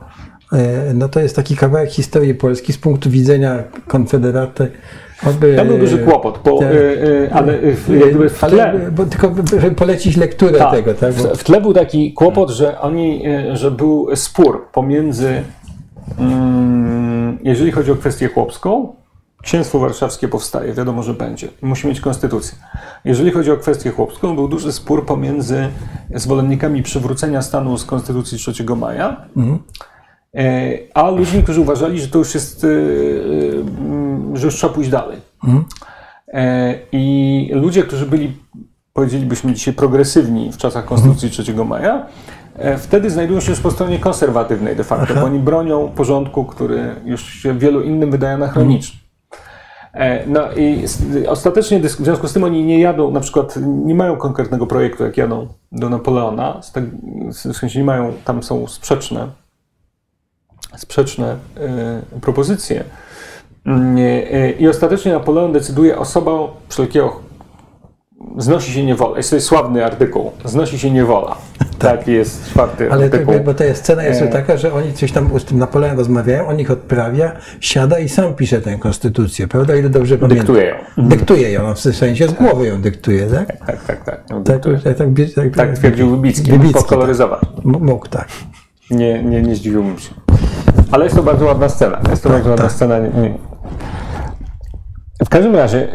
no 0.93 1.09
to 1.09 1.19
jest 1.19 1.35
taki 1.35 1.55
kawałek 1.55 1.89
historii 1.89 2.35
Polski 2.35 2.73
z 2.73 2.77
punktu 2.77 3.09
widzenia 3.09 3.63
konfederaty 3.87 4.71
Oby, 5.27 5.55
to 5.55 5.65
był 5.65 5.77
duży 5.77 5.97
kłopot, 5.97 6.39
bo, 6.45 6.59
tak. 6.59 6.71
y, 6.71 7.29
ale 7.33 7.59
jakby 7.99 8.29
w 8.29 8.39
tle... 8.39 8.69
Ale, 8.69 8.91
bo 8.91 9.05
tylko 9.05 9.31
polecić 9.75 10.17
lekturę 10.17 10.59
tak, 10.59 10.71
tego. 10.71 10.93
Tak? 10.93 11.13
W, 11.13 11.37
w 11.37 11.43
tle 11.43 11.61
był 11.61 11.73
taki 11.73 12.13
kłopot, 12.13 12.49
że 12.49 12.81
oni, 12.81 13.27
y, 13.27 13.57
że 13.57 13.71
był 13.71 14.15
spór 14.15 14.67
pomiędzy, 14.71 15.43
mm, 16.19 17.39
jeżeli 17.43 17.71
chodzi 17.71 17.91
o 17.91 17.95
kwestię 17.95 18.27
chłopską, 18.27 18.95
Księstwo 19.43 19.79
Warszawskie 19.79 20.27
powstaje, 20.27 20.73
wiadomo, 20.73 21.03
że 21.03 21.13
będzie. 21.13 21.47
Musi 21.61 21.87
mieć 21.87 22.01
konstytucję. 22.01 22.57
Jeżeli 23.05 23.31
chodzi 23.31 23.51
o 23.51 23.57
kwestię 23.57 23.91
chłopską, 23.91 24.35
był 24.35 24.47
duży 24.47 24.71
spór 24.71 25.05
pomiędzy 25.05 25.67
zwolennikami 26.15 26.83
przywrócenia 26.83 27.41
stanu 27.41 27.77
z 27.77 27.85
Konstytucji 27.85 28.37
3 28.37 28.63
maja, 28.75 29.25
mhm. 29.37 29.59
E, 30.35 30.71
a 30.93 31.09
ludźmi, 31.09 31.43
którzy 31.43 31.61
uważali, 31.61 32.01
że 32.01 32.07
to 32.07 32.19
już 32.19 32.33
jest, 32.33 32.65
że 34.33 34.45
już 34.45 34.55
trzeba 34.55 34.73
pójść 34.73 34.89
dalej. 34.89 35.17
Mhm. 35.43 35.65
I 36.91 37.51
ludzie, 37.53 37.83
którzy 37.83 38.05
byli, 38.05 38.37
powiedzielibyśmy 38.93 39.53
dzisiaj, 39.53 39.73
progresywni 39.73 40.51
w 40.51 40.57
czasach 40.57 40.85
Konstytucji 40.85 41.29
3 41.29 41.53
maja, 41.53 42.05
wtedy 42.77 43.09
znajdują 43.09 43.39
się 43.39 43.49
już 43.51 43.59
po 43.59 43.71
stronie 43.71 43.99
konserwatywnej 43.99 44.75
de 44.75 44.83
facto, 44.83 45.07
Aha. 45.11 45.19
bo 45.19 45.25
oni 45.25 45.39
bronią 45.39 45.87
porządku, 45.95 46.45
który 46.45 46.95
już 47.05 47.25
się 47.25 47.59
wielu 47.59 47.81
innym 47.81 48.11
wydaje 48.11 48.33
anachroniczny. 48.33 48.99
No 50.27 50.51
i 50.51 50.83
ostatecznie 51.27 51.79
w 51.79 51.89
związku 51.89 52.27
z 52.27 52.33
tym 52.33 52.43
oni 52.43 52.63
nie 52.63 52.79
jadą, 52.79 53.11
na 53.11 53.19
przykład 53.19 53.55
nie 53.85 53.95
mają 53.95 54.17
konkretnego 54.17 54.67
projektu, 54.67 55.03
jak 55.03 55.17
jadą 55.17 55.47
do 55.71 55.89
Napoleona, 55.89 56.61
w 57.33 57.53
sensie 57.57 57.79
nie 57.79 57.85
mają, 57.85 58.13
tam 58.25 58.43
są 58.43 58.67
sprzeczne 58.67 59.27
sprzeczne 60.77 61.37
y, 62.17 62.19
propozycje. 62.21 62.83
Mm, 63.65 63.97
y, 63.97 64.55
I 64.59 64.67
ostatecznie 64.67 65.13
Napoleon 65.13 65.51
decyduje 65.51 65.97
osoba 65.97 66.31
wszelkiego 66.69 67.29
znosi 68.37 68.71
się 68.71 68.85
niewola. 68.85 69.17
Jest 69.17 69.29
to 69.29 69.41
sławny 69.41 69.85
artykuł. 69.85 70.31
Znosi 70.45 70.79
się 70.79 70.91
niewola. 70.91 71.35
Tak, 71.79 72.07
jest 72.07 72.49
czwarty 72.49 72.91
Ale 72.91 73.05
artykuł. 73.05 73.33
Ale 73.33 73.43
bo 73.43 73.53
ta 73.53 73.63
scena 73.73 74.03
jest 74.03 74.21
e... 74.21 74.27
taka, 74.27 74.57
że 74.57 74.73
oni 74.73 74.93
coś 74.93 75.11
tam 75.11 75.39
z 75.39 75.45
tym 75.45 75.57
Napoleonem 75.57 75.97
rozmawiają, 75.97 76.47
on 76.47 76.59
ich 76.59 76.71
odprawia, 76.71 77.31
siada 77.59 77.99
i 77.99 78.09
sam 78.09 78.33
pisze 78.33 78.61
tę 78.61 78.77
konstytucję, 78.77 79.47
prawda? 79.47 79.75
Ile 79.75 79.89
dobrze 79.89 80.17
pamiętam. 80.17 80.37
Dyktuje 80.37 80.65
ją. 80.65 81.07
Dyktuje 81.09 81.51
ją, 81.51 81.73
w 81.73 81.79
sensie 81.79 82.27
z 82.27 82.33
głowy 82.33 82.67
ją 82.67 82.81
dyktuje, 82.81 83.27
tak? 83.27 83.47
Tak, 83.47 83.83
tak, 83.85 84.03
tak. 84.03 84.23
Tak, 84.45 84.63
tak, 84.63 84.83
tak, 84.83 84.97
tak, 84.97 85.35
tak, 85.35 85.55
tak 85.55 85.77
twierdził 85.77 86.09
Wybicki. 86.09 86.51
Wybicki 86.51 86.73
podkoloryzować. 86.73 87.39
Tak. 87.39 87.65
Mógł, 87.65 88.07
tak. 88.07 88.27
Nie, 88.91 89.23
nie, 89.23 89.41
nie 89.41 89.55
zdziwiłbym 89.55 89.99
się. 89.99 90.09
Ale 90.91 91.03
jest 91.03 91.15
to 91.15 91.23
bardzo 91.23 91.45
ładna 91.45 91.69
scena. 91.69 91.99
Jest 92.09 92.23
to 92.23 92.29
tak, 92.29 92.37
bardzo 92.37 92.49
ładna 92.49 92.65
tak. 92.65 92.73
scena. 92.73 92.95
W 95.25 95.29
każdym 95.29 95.55
razie 95.55 95.87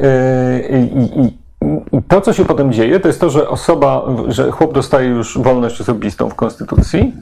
yy, 1.82 2.02
to, 2.08 2.20
co 2.20 2.32
się 2.32 2.44
potem 2.44 2.72
dzieje, 2.72 3.00
to 3.00 3.08
jest 3.08 3.20
to, 3.20 3.30
że 3.30 3.48
osoba, 3.48 4.02
że 4.28 4.50
chłop 4.50 4.74
dostaje 4.74 5.08
już 5.08 5.38
wolność 5.38 5.80
osobistą 5.80 6.28
w 6.28 6.34
Konstytucji, 6.34 7.14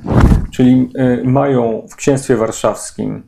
czyli 0.50 0.90
yy, 0.94 1.22
mają 1.24 1.82
w 1.90 1.96
Księstwie 1.96 2.36
Warszawskim 2.36 3.22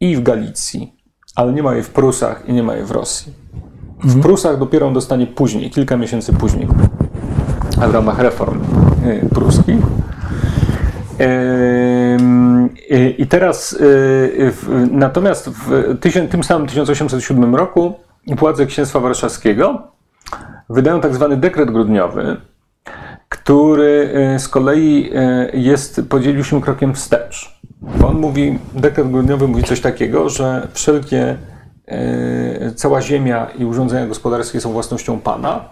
i 0.00 0.16
w 0.16 0.22
Galicji, 0.22 0.94
ale 1.36 1.52
nie 1.52 1.62
ma 1.62 1.74
jej 1.74 1.82
w 1.82 1.90
Prusach 1.90 2.48
i 2.48 2.52
nie 2.52 2.62
ma 2.62 2.74
jej 2.74 2.84
w 2.84 2.90
Rosji. 2.90 3.32
W 4.00 4.04
mhm. 4.04 4.22
Prusach 4.22 4.58
dopiero 4.58 4.86
on 4.86 4.94
dostanie 4.94 5.26
później, 5.26 5.70
kilka 5.70 5.96
miesięcy 5.96 6.32
później, 6.32 6.68
w 7.88 7.94
ramach 7.94 8.18
reform 8.18 8.60
y, 9.06 9.28
pruskich. 9.34 9.78
I 13.18 13.26
teraz, 13.26 13.72
y, 13.72 14.52
natomiast 14.90 15.50
w 15.50 15.98
tym 16.30 16.44
samym 16.44 16.66
1807 16.68 17.54
roku 17.54 17.94
władze 18.26 18.66
Księstwa 18.66 19.00
Warszawskiego 19.00 19.82
wydają 20.68 21.00
tak 21.00 21.14
zwany 21.14 21.36
dekret 21.36 21.70
grudniowy, 21.70 22.36
który 23.28 24.10
y, 24.36 24.38
z 24.38 24.48
kolei 24.48 25.10
y, 25.54 25.58
jest, 25.58 26.00
podzielił 26.08 26.44
się 26.44 26.60
krokiem 26.60 26.94
wstecz. 26.94 27.58
Bo 27.80 28.08
on 28.08 28.20
mówi, 28.20 28.58
dekret 28.74 29.10
grudniowy 29.10 29.48
mówi 29.48 29.64
coś 29.64 29.80
takiego, 29.80 30.28
że 30.28 30.68
wszelkie, 30.72 31.36
cała 32.74 33.02
ziemia 33.02 33.46
i 33.58 33.64
urządzenia 33.64 34.06
gospodarskie 34.06 34.60
są 34.60 34.72
własnością 34.72 35.20
Pana, 35.20 35.64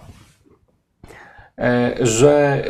że 2.01 2.65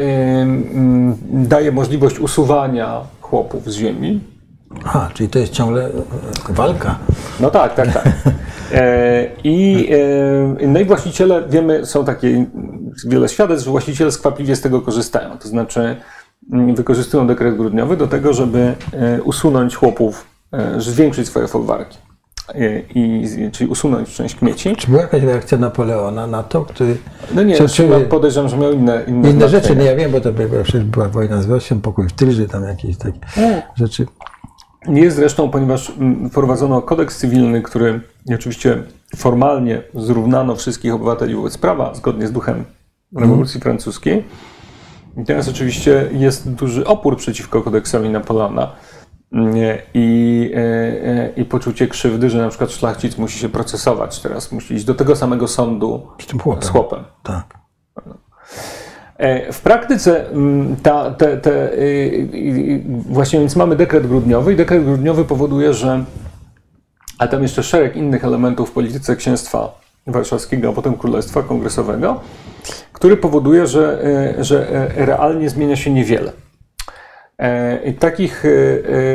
daje 1.32 1.72
możliwość 1.72 2.18
usuwania 2.18 3.00
chłopów 3.20 3.72
z 3.72 3.76
ziemi. 3.76 4.20
A, 4.84 5.08
czyli 5.14 5.28
to 5.28 5.38
jest 5.38 5.52
ciągle 5.52 5.86
e, 5.86 5.90
walka. 6.48 6.98
No 7.40 7.50
tak, 7.50 7.74
tak, 7.74 7.92
tak. 7.92 8.08
E, 8.74 9.26
I, 9.44 9.88
no 10.66 10.80
i 10.80 10.84
właściciele, 10.84 11.48
wiemy, 11.48 11.86
są 11.86 12.04
takie 12.04 12.46
wiele 13.06 13.28
świadectw, 13.28 13.64
że 13.64 13.70
właściciele 13.70 14.12
skwapliwie 14.12 14.56
z 14.56 14.60
tego 14.60 14.80
korzystają. 14.80 15.38
To 15.38 15.48
znaczy 15.48 15.96
wykorzystują 16.74 17.26
dekret 17.26 17.56
grudniowy 17.56 17.96
do 17.96 18.06
tego, 18.06 18.32
żeby 18.32 18.74
usunąć 19.24 19.76
chłopów, 19.76 20.26
zwiększyć 20.78 21.26
swoje 21.26 21.48
folwarki 21.48 21.98
i, 22.94 23.50
czyli 23.52 23.70
usunąć 23.70 24.14
część 24.14 24.34
kmieci. 24.34 24.76
Czy 24.76 24.86
była 24.86 25.02
jakaś 25.02 25.22
reakcja 25.22 25.58
Napoleona 25.58 26.26
na 26.26 26.42
to, 26.42 26.64
który... 26.64 26.96
No 27.34 27.42
nie, 27.42 27.56
czy, 27.56 27.68
czy, 27.68 27.88
podejrzewam, 28.08 28.50
że 28.50 28.56
miał 28.56 28.72
inne 28.72 29.04
Inne, 29.06 29.30
inne 29.30 29.48
rzeczy, 29.48 29.76
no 29.76 29.84
ja 29.84 29.96
wiem, 29.96 30.12
bo 30.12 30.20
to 30.20 30.32
przecież 30.62 30.84
była 30.84 31.08
wojna 31.08 31.42
z 31.42 31.48
Rosją, 31.48 31.80
pokój 31.80 32.08
w 32.08 32.12
Tylży, 32.12 32.48
tam 32.48 32.64
jakieś 32.64 32.96
takie 32.96 33.18
nie. 33.36 33.62
rzeczy. 33.74 34.06
Nie 34.88 35.02
jest 35.02 35.16
zresztą, 35.16 35.50
ponieważ 35.50 35.90
mm, 35.90 36.30
wprowadzono 36.30 36.82
kodeks 36.82 37.18
cywilny, 37.18 37.62
który 37.62 38.00
oczywiście 38.34 38.82
formalnie 39.16 39.82
zrównano 39.94 40.56
wszystkich 40.56 40.94
obywateli 40.94 41.34
wobec 41.34 41.58
prawa, 41.58 41.94
zgodnie 41.94 42.26
z 42.26 42.32
duchem 42.32 42.64
rewolucji 43.16 43.56
mm. 43.56 43.62
francuskiej. 43.62 44.24
I 45.16 45.24
teraz 45.24 45.48
oczywiście 45.48 46.08
jest 46.12 46.50
duży 46.50 46.86
opór 46.86 47.16
przeciwko 47.16 47.62
kodeksowi 47.62 48.08
Napoleona 48.08 48.72
i, 49.94 50.50
e, 50.54 50.58
e, 50.58 51.30
i 51.36 51.44
poczucie 51.44 51.88
krzywdy, 51.88 52.30
że 52.30 52.38
na 52.38 52.48
przykład 52.48 52.70
szlachcic 52.70 53.18
musi 53.18 53.38
się 53.38 53.48
procesować 53.48 54.20
teraz, 54.20 54.52
musi 54.52 54.74
iść 54.74 54.84
do 54.84 54.94
tego 54.94 55.16
samego 55.16 55.48
sądu 55.48 56.06
chłopem. 56.42 56.62
z 56.62 56.68
chłopem. 56.68 57.04
Tak. 57.22 57.58
E, 59.16 59.52
w 59.52 59.60
praktyce 59.60 60.30
mm, 60.30 60.76
ta, 60.76 61.10
te, 61.10 61.36
te, 61.36 61.70
właśnie 62.88 63.38
więc 63.38 63.56
mamy 63.56 63.76
dekret 63.76 64.06
grudniowy 64.06 64.52
i 64.52 64.56
dekret 64.56 64.84
grudniowy 64.84 65.24
powoduje, 65.24 65.74
że 65.74 66.04
a 67.18 67.28
tam 67.28 67.42
jeszcze 67.42 67.62
szereg 67.62 67.96
innych 67.96 68.24
elementów 68.24 68.70
w 68.70 68.72
polityce 68.72 69.16
księstwa 69.16 69.80
warszawskiego, 70.06 70.68
a 70.68 70.72
potem 70.72 70.96
królestwa 70.96 71.42
kongresowego, 71.42 72.20
który 72.92 73.16
powoduje, 73.16 73.66
że, 73.66 74.04
że 74.40 74.88
realnie 74.96 75.50
zmienia 75.50 75.76
się 75.76 75.90
niewiele. 75.90 76.32
E, 77.38 77.80
I 77.84 77.94
takich, 77.94 78.44
e, 78.44 78.48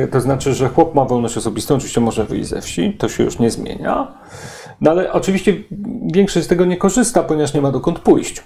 e, 0.04 0.08
to 0.08 0.22
znaczy, 0.22 0.54
że 0.54 0.70
chłop 0.70 0.96
ma 0.96 1.06
wolność 1.06 1.38
osobistą, 1.38 1.76
oczywiście 1.76 2.02
może 2.02 2.26
wyjść 2.26 2.50
ze 2.50 2.62
wsi, 2.62 2.94
to 2.94 3.10
się 3.10 3.24
już 3.24 3.40
nie 3.40 3.52
zmienia. 3.52 4.08
No 4.82 4.92
ale 4.92 5.12
oczywiście 5.12 5.54
większość 6.14 6.46
z 6.46 6.50
tego 6.50 6.66
nie 6.66 6.78
korzysta, 6.78 7.24
ponieważ 7.24 7.54
nie 7.54 7.62
ma 7.62 7.72
dokąd 7.72 8.00
pójść. 8.00 8.44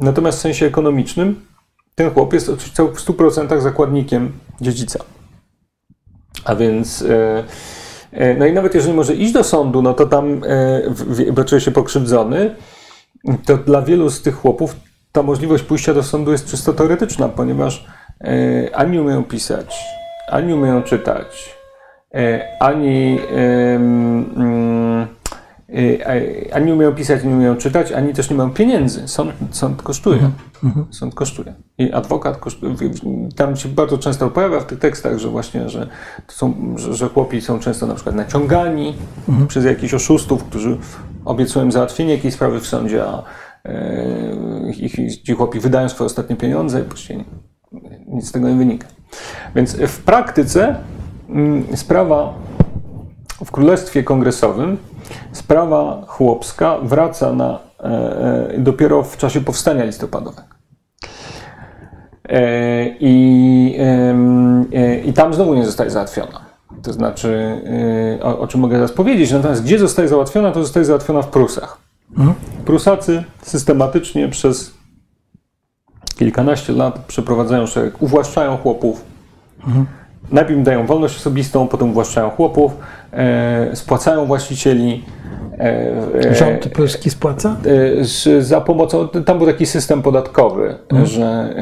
Natomiast 0.00 0.38
w 0.38 0.40
sensie 0.40 0.66
ekonomicznym 0.66 1.46
ten 1.94 2.10
chłop 2.10 2.32
jest 2.32 2.48
oczywiście 2.48 2.82
w 2.82 2.94
100% 2.94 3.60
zakładnikiem 3.60 4.32
dziedzica. 4.60 5.04
A 6.44 6.54
więc, 6.54 7.04
no 8.38 8.46
i 8.46 8.52
nawet 8.52 8.74
jeżeli 8.74 8.94
może 8.94 9.14
iść 9.14 9.32
do 9.32 9.44
sądu, 9.44 9.82
no 9.82 9.94
to 9.94 10.06
tam, 10.06 10.40
czuje 11.46 11.60
się 11.60 11.70
pokrzywdzony, 11.70 12.54
to 13.46 13.56
dla 13.56 13.82
wielu 13.82 14.10
z 14.10 14.22
tych 14.22 14.34
chłopów 14.34 14.76
ta 15.12 15.22
możliwość 15.22 15.64
pójścia 15.64 15.94
do 15.94 16.02
sądu 16.02 16.32
jest 16.32 16.46
czysto 16.46 16.72
teoretyczna, 16.72 17.28
ponieważ 17.28 17.86
ani 18.72 18.92
nie 18.92 19.02
umieją 19.02 19.24
pisać, 19.24 19.84
ani 20.28 20.54
umieją 20.54 20.82
czytać, 20.82 21.56
e, 22.14 22.48
ani, 22.60 23.18
mm, 23.30 25.06
e, 25.68 26.06
e, 26.06 26.54
ani 26.54 26.72
umieją 26.72 26.94
pisać, 26.94 27.20
ani 27.20 27.28
nie 27.28 27.36
umieją 27.36 27.56
czytać, 27.56 27.92
ani 27.92 28.14
też 28.14 28.30
nie 28.30 28.36
mają 28.36 28.50
pieniędzy. 28.50 29.08
Sąd, 29.08 29.32
sąd 29.50 29.82
kosztuje. 29.82 30.30
Sąd 30.90 31.14
kosztuje. 31.14 31.54
I 31.78 31.92
adwokat 31.92 32.36
kosztuje. 32.36 32.74
Tam 33.36 33.56
się 33.56 33.68
bardzo 33.68 33.98
często 33.98 34.30
pojawia 34.30 34.60
w 34.60 34.66
tych 34.66 34.78
tekstach, 34.78 35.18
że 35.18 35.28
właśnie, 35.28 35.68
że, 35.68 35.88
są, 36.28 36.74
że, 36.76 37.08
chłopi 37.08 37.40
są 37.40 37.58
często 37.58 37.86
na 37.86 37.94
przykład 37.94 38.16
naciągani 38.16 38.94
przez 39.48 39.64
jakichś 39.64 39.94
oszustów, 39.94 40.44
którzy 40.44 40.76
obiecują 41.24 41.64
im 41.64 41.72
załatwienie 41.72 42.14
jakiejś 42.14 42.34
sprawy 42.34 42.60
w 42.60 42.66
sądzie, 42.66 43.04
a 43.04 43.22
e, 43.64 44.70
ich, 44.70 45.22
ci 45.22 45.32
chłopi 45.32 45.60
wydają 45.60 45.88
swoje 45.88 46.06
ostatnie 46.06 46.36
pieniądze 46.36 46.80
i 46.80 46.84
później 46.84 47.24
nic 48.08 48.28
z 48.28 48.32
tego 48.32 48.48
nie 48.48 48.54
wynika. 48.54 48.86
Więc 49.54 49.74
w 49.76 50.02
praktyce 50.02 50.76
mm, 51.28 51.76
sprawa 51.76 52.34
w 53.44 53.50
Królestwie 53.50 54.02
Kongresowym 54.02 54.78
sprawa 55.32 56.02
chłopska 56.06 56.78
wraca 56.78 57.32
na, 57.32 57.58
e, 57.80 57.84
e, 58.54 58.58
dopiero 58.58 59.02
w 59.02 59.16
czasie 59.16 59.40
powstania 59.40 59.84
listopadowego. 59.84 60.42
E, 62.28 62.86
I, 63.00 63.76
I 65.04 65.12
tam 65.12 65.34
znowu 65.34 65.54
nie 65.54 65.66
zostaje 65.66 65.90
załatwiona. 65.90 66.40
To 66.82 66.92
znaczy, 66.92 67.60
o, 68.22 68.38
o 68.38 68.46
czym 68.46 68.60
mogę 68.60 68.76
teraz 68.76 68.92
powiedzieć, 68.92 69.32
natomiast 69.32 69.62
gdzie 69.62 69.78
zostaje 69.78 70.08
załatwiona, 70.08 70.52
to 70.52 70.62
zostaje 70.62 70.84
załatwiona 70.84 71.22
w 71.22 71.28
Prusach. 71.28 71.78
Prusacy 72.64 73.24
systematycznie 73.42 74.28
przez 74.28 74.74
kilkanaście 76.14 76.72
lat 76.72 76.98
przeprowadzają 76.98 77.66
szereg, 77.66 78.02
uwłaszczają 78.02 78.56
chłopów. 78.56 79.04
Najpierw 80.32 80.58
im 80.58 80.64
dają 80.64 80.86
wolność 80.86 81.16
osobistą, 81.16 81.68
potem 81.68 81.90
uwłaszczają 81.90 82.30
chłopów, 82.30 82.72
e, 83.12 83.76
spłacają 83.76 84.26
właścicieli. 84.26 85.04
E, 85.58 85.92
e, 86.30 86.34
Rząd 86.34 86.68
polski 86.68 87.10
spłaca? 87.10 87.56
e, 88.38 88.42
za 88.42 88.60
pomocą, 88.60 89.08
tam 89.08 89.38
był 89.38 89.46
taki 89.46 89.66
system 89.66 90.02
podatkowy, 90.02 90.74
że 91.04 91.54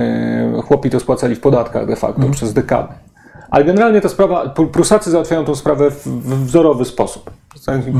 e, 0.58 0.62
chłopi 0.62 0.90
to 0.90 1.00
spłacali 1.00 1.34
w 1.34 1.40
podatkach 1.40 1.86
de 1.86 1.96
facto 1.96 2.22
przez 2.30 2.52
dekady. 2.52 2.92
Ale 3.50 3.64
generalnie 3.64 4.00
ta 4.00 4.08
sprawa, 4.08 4.44
Pr- 4.46 4.68
Prusacy 4.70 5.10
załatwiają 5.10 5.44
tę 5.44 5.56
sprawę 5.56 5.90
w, 5.90 6.06
w 6.06 6.44
wzorowy 6.46 6.84
sposób. 6.84 7.30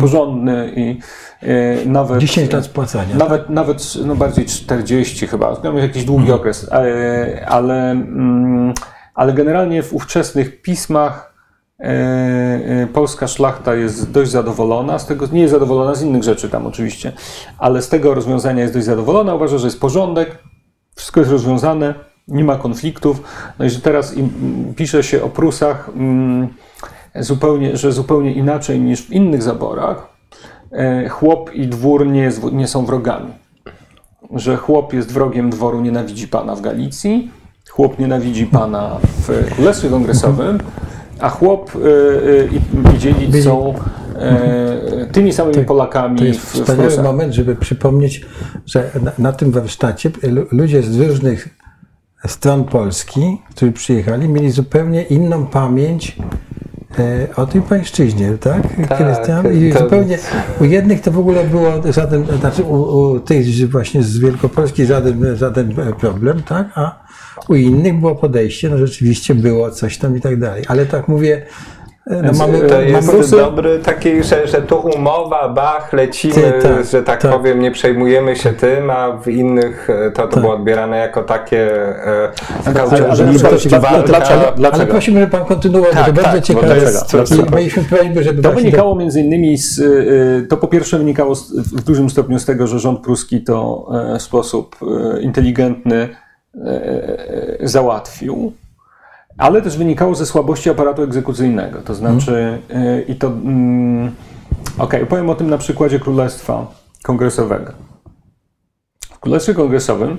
Porządny 0.00 0.72
i 0.76 0.98
e, 1.42 1.86
nawet... 1.86 2.18
10 2.18 2.52
lat 2.52 2.64
spłacania. 2.64 3.16
Nawet, 3.16 3.50
nawet 3.50 3.94
no 4.04 4.16
bardziej 4.16 4.46
40 4.46 5.26
chyba, 5.26 5.56
miał 5.64 5.78
jakiś 5.78 6.04
długi 6.04 6.22
Mhm. 6.22 6.40
okres, 6.40 6.68
ale, 6.72 7.46
ale, 7.48 7.90
mm, 7.90 8.74
ale 9.14 9.32
generalnie 9.32 9.82
w 9.82 9.94
ówczesnych 9.94 10.62
pismach 10.62 11.34
e, 11.80 11.84
e, 11.84 12.86
polska 12.92 13.28
szlachta 13.28 13.74
jest 13.74 14.10
dość 14.10 14.30
zadowolona, 14.30 14.98
z 14.98 15.06
tego 15.06 15.26
nie 15.32 15.40
jest 15.40 15.52
zadowolona 15.52 15.94
z 15.94 16.02
innych 16.02 16.22
rzeczy 16.22 16.48
tam 16.48 16.66
oczywiście, 16.66 17.12
ale 17.58 17.82
z 17.82 17.88
tego 17.88 18.14
rozwiązania 18.14 18.62
jest 18.62 18.74
dość 18.74 18.86
zadowolona, 18.86 19.34
uważa, 19.34 19.58
że 19.58 19.66
jest 19.66 19.80
porządek, 19.80 20.38
wszystko 20.94 21.20
jest 21.20 21.32
rozwiązane, 21.32 21.94
nie 22.28 22.44
ma 22.44 22.56
konfliktów, 22.56 23.22
no 23.58 23.64
i 23.64 23.70
że 23.70 23.80
teraz 23.80 24.14
pisze 24.76 25.02
się 25.02 25.22
o 25.22 25.28
Prusach 25.28 25.90
mm, 25.96 26.48
zupełnie, 27.14 27.76
że 27.76 27.92
zupełnie 27.92 28.32
inaczej 28.32 28.80
niż 28.80 29.02
w 29.02 29.10
innych 29.12 29.42
zaborach, 29.42 30.08
e, 30.72 31.08
chłop 31.08 31.54
i 31.54 31.66
dwór 31.68 32.06
nie, 32.06 32.20
jest, 32.20 32.52
nie 32.52 32.68
są 32.68 32.86
wrogami. 32.86 33.32
Że 34.34 34.56
chłop 34.56 34.92
jest 34.92 35.12
wrogiem 35.12 35.50
dworu, 35.50 35.80
nienawidzi 35.80 36.28
pana 36.28 36.56
w 36.56 36.60
Galicji, 36.60 37.30
chłop 37.70 37.98
nienawidzi 37.98 38.46
pana 38.46 38.96
w 39.02 39.54
Królestwie 39.54 39.88
Kongresowym, 39.88 40.58
a 41.20 41.28
chłop 41.28 41.70
e, 41.76 41.78
e, 41.78 42.46
i, 42.46 42.94
i 42.94 42.98
dziedzic 42.98 43.44
są 43.44 43.74
tymi 45.12 45.32
samymi 45.32 45.64
Polakami 45.64 46.18
To 46.18 46.24
jest 46.24 46.40
w, 46.40 46.44
w 46.44 46.46
wspaniały 46.60 46.86
Prusach. 46.86 47.04
moment, 47.04 47.34
żeby 47.34 47.56
przypomnieć, 47.56 48.26
że 48.66 48.90
na, 49.02 49.12
na 49.18 49.32
tym 49.32 49.50
warsztacie 49.50 50.10
lu- 50.22 50.46
ludzie 50.52 50.82
z 50.82 51.00
różnych 51.00 51.48
stron 52.26 52.64
Polski, 52.64 53.38
którzy 53.50 53.72
przyjechali, 53.72 54.28
mieli 54.28 54.50
zupełnie 54.50 55.02
inną 55.02 55.46
pamięć 55.46 56.16
o 57.36 57.46
tej 57.46 57.62
pańszczyźnie, 57.62 58.32
tak, 58.40 58.62
Tak, 58.88 58.98
Krystian? 58.98 59.52
I 59.54 59.72
to- 59.72 59.78
zupełnie 59.78 60.18
u 60.60 60.64
jednych 60.64 61.00
to 61.00 61.10
w 61.12 61.18
ogóle 61.18 61.44
było 61.44 61.92
żaden, 61.92 62.26
znaczy 62.40 62.62
u, 62.62 62.74
u 62.74 63.20
tych 63.20 63.70
właśnie 63.70 64.02
z 64.02 64.18
Wielkopolski 64.18 64.86
żaden, 64.86 65.36
żaden 65.36 65.74
problem, 66.00 66.42
tak, 66.42 66.66
a 66.74 67.04
u 67.48 67.54
innych 67.54 68.00
było 68.00 68.14
podejście, 68.14 68.70
no 68.70 68.78
rzeczywiście 68.78 69.34
było 69.34 69.70
coś 69.70 69.98
tam 69.98 70.16
i 70.16 70.20
tak 70.20 70.38
dalej. 70.38 70.64
Ale 70.68 70.86
tak 70.86 71.08
mówię, 71.08 71.36
e, 71.36 71.44
no 72.06 72.22
Więc, 72.22 72.38
mamy, 72.38 72.58
e, 72.58 72.68
To 72.68 72.80
jest 72.80 73.08
mamy 73.08 73.28
dobry 73.28 73.78
taki, 73.78 74.22
że, 74.22 74.46
że 74.46 74.62
tu 74.62 74.76
umowa, 74.78 75.48
bach, 75.48 75.92
lecimy, 75.92 76.34
Ty, 76.34 76.52
tak, 76.62 76.84
że 76.86 77.02
tak, 77.02 77.22
tak. 77.22 77.30
powiem, 77.32 77.60
nie 77.60 77.70
przejmujemy 77.70 78.36
się 78.36 78.52
tym, 78.52 78.90
a 78.90 79.12
w 79.16 79.28
innych 79.28 79.90
e, 79.90 80.10
to, 80.10 80.28
to 80.28 80.40
było 80.40 80.54
odbierane 80.54 80.98
jako 80.98 81.22
takie 81.22 81.72
e, 82.06 82.32
ale- 84.54 84.70
ale- 84.72 84.86
prosimy, 84.86 85.20
żeby 85.20 85.32
pan 85.32 85.44
kontynuował, 85.44 85.92
Tak, 85.92 86.06
bo 86.06 86.12
to 86.16 86.22
bardzo 86.22 86.36
tak, 86.38 86.44
ciekawe. 86.44 86.76
jest 86.76 87.52
mieliśmy 87.54 87.84
prośbę, 87.84 88.22
żeby 88.22 88.42
To 88.42 88.52
wynikało 88.52 88.94
między 88.96 89.20
innymi 89.20 89.56
z, 89.56 89.80
to 90.48 90.56
po 90.56 90.68
pierwsze 90.68 90.98
wynikało 90.98 91.34
z, 91.34 91.52
w 91.52 91.84
dużym 91.84 92.10
stopniu 92.10 92.38
z 92.38 92.44
tego, 92.44 92.66
że 92.66 92.78
rząd 92.78 93.00
pruski 93.00 93.44
to 93.44 93.86
e, 94.14 94.18
w 94.18 94.22
sposób 94.22 94.76
e, 95.16 95.20
inteligentny 95.20 96.08
e, 96.64 97.56
załatwił, 97.60 98.52
ale 99.40 99.62
też 99.62 99.78
wynikało 99.78 100.14
ze 100.14 100.26
słabości 100.26 100.70
aparatu 100.70 101.02
egzekucyjnego. 101.02 101.80
To 101.80 101.94
znaczy, 101.94 102.58
e, 102.70 103.02
i 103.02 103.14
to. 103.14 103.26
Mm, 103.26 104.10
Okej, 104.78 105.06
powiem 105.06 105.30
o 105.30 105.34
tym 105.34 105.50
na 105.50 105.58
przykładzie 105.58 106.00
Królestwa 106.00 106.66
Kongresowego. 107.02 107.72
W 109.00 109.18
Królestwie 109.18 109.54
Kongresowym 109.54 110.18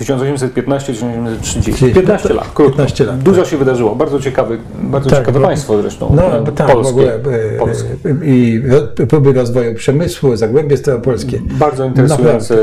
1815-1830. 0.00 1.94
15 1.94 2.34
lat, 2.34 2.44
krótko. 2.54 2.70
15 2.76 3.04
lat, 3.04 3.18
Dużo 3.22 3.44
się 3.44 3.56
wydarzyło. 3.56 3.94
Bardzo 3.96 4.20
ciekawy, 4.20 4.58
bardzo 4.82 5.10
Tak, 5.10 5.18
ciekawe 5.18 5.40
bo- 5.40 5.46
państwo 5.46 5.82
zresztą. 5.82 6.12
No, 6.16 6.36
e, 6.38 6.42
bo 6.42 6.52
tak, 6.52 6.66
polskie. 6.72 6.92
w 6.92 6.96
ogóle 6.96 7.14
e, 7.14 7.58
polskie. 7.58 7.88
e, 8.04 8.26
i 8.26 8.62
próby 9.08 9.32
rozwoju 9.32 9.74
przemysłu, 9.74 10.36
zagłębie 10.36 10.76
staropolskie. 10.76 11.40
Bardzo 11.58 11.84
interesujące, 11.84 12.56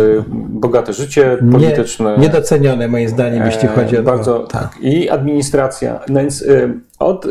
bogate 0.49 0.93
życie 0.93 1.37
Nie, 1.41 1.51
polityczne. 1.51 2.17
niedocenione 2.17 2.87
moim 2.87 3.09
zdaniem, 3.09 3.45
jeśli 3.45 3.67
e, 3.67 3.71
chodzi 3.71 3.97
o 3.97 4.03
bardzo, 4.03 4.39
tak. 4.39 4.75
I 4.81 5.09
administracja. 5.09 5.99
No 6.09 6.19
więc 6.19 6.41
e, 6.41 6.73
od 6.99 7.25
e, 7.25 7.29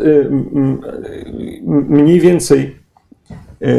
mniej 1.89 2.19
więcej 2.19 2.75
e, 3.61 3.65
e, 3.65 3.71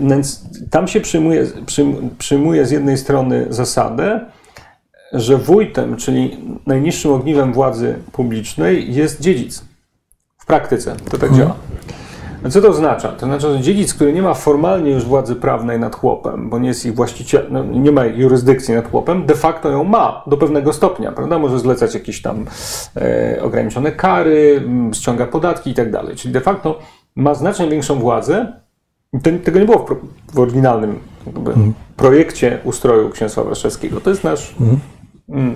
no 0.00 0.08
więc 0.10 0.42
tam 0.70 0.88
się 0.88 1.00
przyjmuje, 1.00 1.44
przyjm- 1.66 2.08
przyjmuje 2.18 2.66
z 2.66 2.70
jednej 2.70 2.96
strony 2.98 3.46
zasadę, 3.50 4.20
że 5.12 5.36
wójtem, 5.36 5.96
czyli 5.96 6.38
najniższym 6.66 7.12
ogniwem 7.12 7.52
władzy 7.52 7.98
publicznej 8.12 8.94
jest 8.94 9.20
dziedzic. 9.20 9.64
W 10.38 10.46
praktyce 10.46 10.96
to 11.10 11.18
tak 11.18 11.34
działa. 11.34 11.54
No 12.42 12.50
co 12.50 12.60
to 12.60 12.68
oznacza? 12.68 13.08
To 13.08 13.26
oznacza, 13.26 13.52
że 13.52 13.60
dziedzic, 13.60 13.94
który 13.94 14.12
nie 14.12 14.22
ma 14.22 14.34
formalnie 14.34 14.90
już 14.90 15.04
władzy 15.04 15.36
prawnej 15.36 15.80
nad 15.80 15.96
chłopem, 15.96 16.50
bo 16.50 16.58
nie 16.58 16.68
jest 16.68 16.86
ich 16.86 16.94
właścicielem, 16.94 17.46
no, 17.52 17.64
nie 17.64 17.92
ma 17.92 18.04
jurysdykcji 18.04 18.74
nad 18.74 18.90
chłopem, 18.90 19.26
de 19.26 19.34
facto 19.34 19.70
ją 19.70 19.84
ma 19.84 20.22
do 20.26 20.36
pewnego 20.36 20.72
stopnia, 20.72 21.12
prawda? 21.12 21.38
Może 21.38 21.58
zlecać 21.58 21.94
jakieś 21.94 22.22
tam 22.22 22.46
e, 22.96 23.38
ograniczone 23.42 23.92
kary, 23.92 24.62
ściąga 24.92 25.26
podatki 25.26 25.70
i 25.70 25.74
tak 25.74 25.90
dalej. 25.90 26.16
Czyli 26.16 26.34
de 26.34 26.40
facto 26.40 26.78
ma 27.16 27.34
znacznie 27.34 27.68
większą 27.68 27.98
władzę. 27.98 28.52
Tego 29.44 29.58
nie 29.58 29.64
było 29.64 29.78
w, 29.78 29.84
pro, 29.84 29.96
w 30.34 30.38
oryginalnym 30.38 30.98
jakby, 31.26 31.54
projekcie 31.96 32.58
ustroju 32.64 33.10
księstwa 33.10 33.44
warszawskiego. 33.44 34.00
To 34.00 34.10
jest 34.10 34.24
nasz 34.24 34.54
mm, 34.60 34.80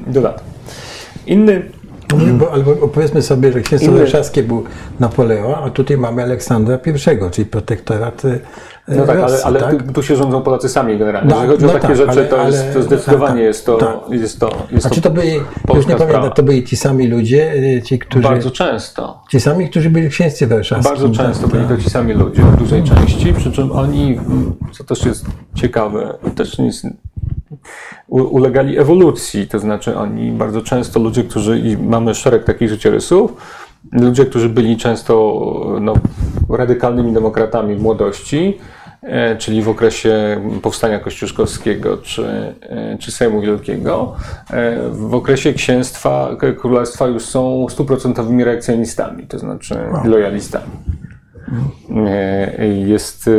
dodatek. 0.06 0.44
Inny 1.26 1.62
Nie, 2.18 2.32
bo, 2.32 2.52
albo 2.52 2.74
powiedzmy 2.74 3.22
sobie, 3.22 3.52
że 3.52 3.60
księstwo 3.60 3.90
Inny- 3.92 3.98
warszawskie 3.98 4.42
był 4.42 4.64
Napoleon, 5.00 5.54
a 5.64 5.70
tutaj 5.70 5.98
mamy 5.98 6.22
Aleksandra 6.22 6.78
I, 6.86 7.30
czyli 7.30 7.46
protektorat 7.46 8.22
No 8.88 9.06
tak, 9.06 9.18
ale, 9.18 9.42
ale 9.44 9.60
tak? 9.60 9.92
tu, 9.92 10.02
się 10.02 10.16
rządzą 10.16 10.42
Polacy 10.42 10.68
sami 10.68 10.98
generalnie. 10.98 11.30
No, 11.30 11.36
Jeżeli 11.36 11.52
chodzi 11.52 11.64
o 11.64 11.66
no 11.66 11.72
takie 11.72 11.86
tak, 11.86 11.96
rzeczy, 11.96 12.10
ale- 12.10 12.24
to, 12.24 12.46
jest, 12.46 12.62
ale- 12.62 12.74
to 12.74 12.82
zdecydowanie 12.82 13.26
tak, 13.26 13.34
tak, 13.34 13.44
jest, 13.44 13.66
to, 13.66 13.76
tak. 13.76 14.10
jest 14.10 14.40
to. 14.40 14.50
Jest 14.70 14.86
A 14.86 14.90
czy 14.90 15.00
to 15.00 15.10
byli, 15.10 15.40
już 15.74 15.86
nie 15.86 15.96
pamiętam, 15.96 16.30
to 16.30 16.42
byli 16.42 16.64
ci 16.64 16.76
sami 16.76 17.08
ludzie, 17.08 17.52
e, 17.76 17.82
ci, 17.82 17.98
którzy, 17.98 18.28
Bardzo 18.28 18.50
często. 18.50 19.22
ci 19.30 19.40
sami, 19.40 19.70
którzy 19.70 19.90
byli 19.90 20.08
w 20.08 20.10
księstwie 20.12 20.46
warszawskim. 20.46 20.92
Bardzo 20.92 21.08
często 21.10 21.48
tak, 21.48 21.56
byli 21.56 21.76
to 21.76 21.84
ci 21.84 21.90
sami 21.90 22.12
ludzie 22.12 22.42
w 22.42 22.56
dużej 22.56 22.82
części, 22.84 23.32
przy 23.34 23.52
czym 23.52 23.72
oni, 23.72 24.18
mm, 24.26 24.54
co 24.72 24.84
też 24.84 25.04
jest 25.06 25.24
ciekawe, 25.54 26.14
też 26.34 26.58
nie 26.58 26.66
jest, 26.66 26.86
ulegali 28.08 28.78
ewolucji, 28.78 29.48
to 29.48 29.58
znaczy 29.58 29.96
oni 29.96 30.32
bardzo 30.32 30.62
często, 30.62 31.00
ludzie, 31.00 31.24
którzy, 31.24 31.58
i 31.58 31.76
mamy 31.76 32.14
szereg 32.14 32.44
takich 32.44 32.68
życiorysów, 32.68 33.32
ludzie, 33.92 34.26
którzy 34.26 34.48
byli 34.48 34.76
często 34.76 35.42
no, 35.80 35.94
radykalnymi 36.48 37.12
demokratami 37.12 37.76
w 37.76 37.82
młodości, 37.82 38.58
e, 39.02 39.36
czyli 39.36 39.62
w 39.62 39.68
okresie 39.68 40.40
powstania 40.62 40.98
kościuszkowskiego 40.98 41.96
czy, 41.96 42.54
e, 42.60 42.98
czy 42.98 43.12
Sejmu 43.12 43.40
Wielkiego, 43.40 44.16
e, 44.50 44.88
w 44.90 45.14
okresie 45.14 45.52
księstwa, 45.52 46.36
królestwa 46.58 47.06
już 47.06 47.24
są 47.24 47.66
stuprocentowymi 47.68 48.44
reakcjonistami, 48.44 49.26
to 49.26 49.38
znaczy 49.38 49.78
lojalistami. 50.04 50.72
Jest 52.86 53.30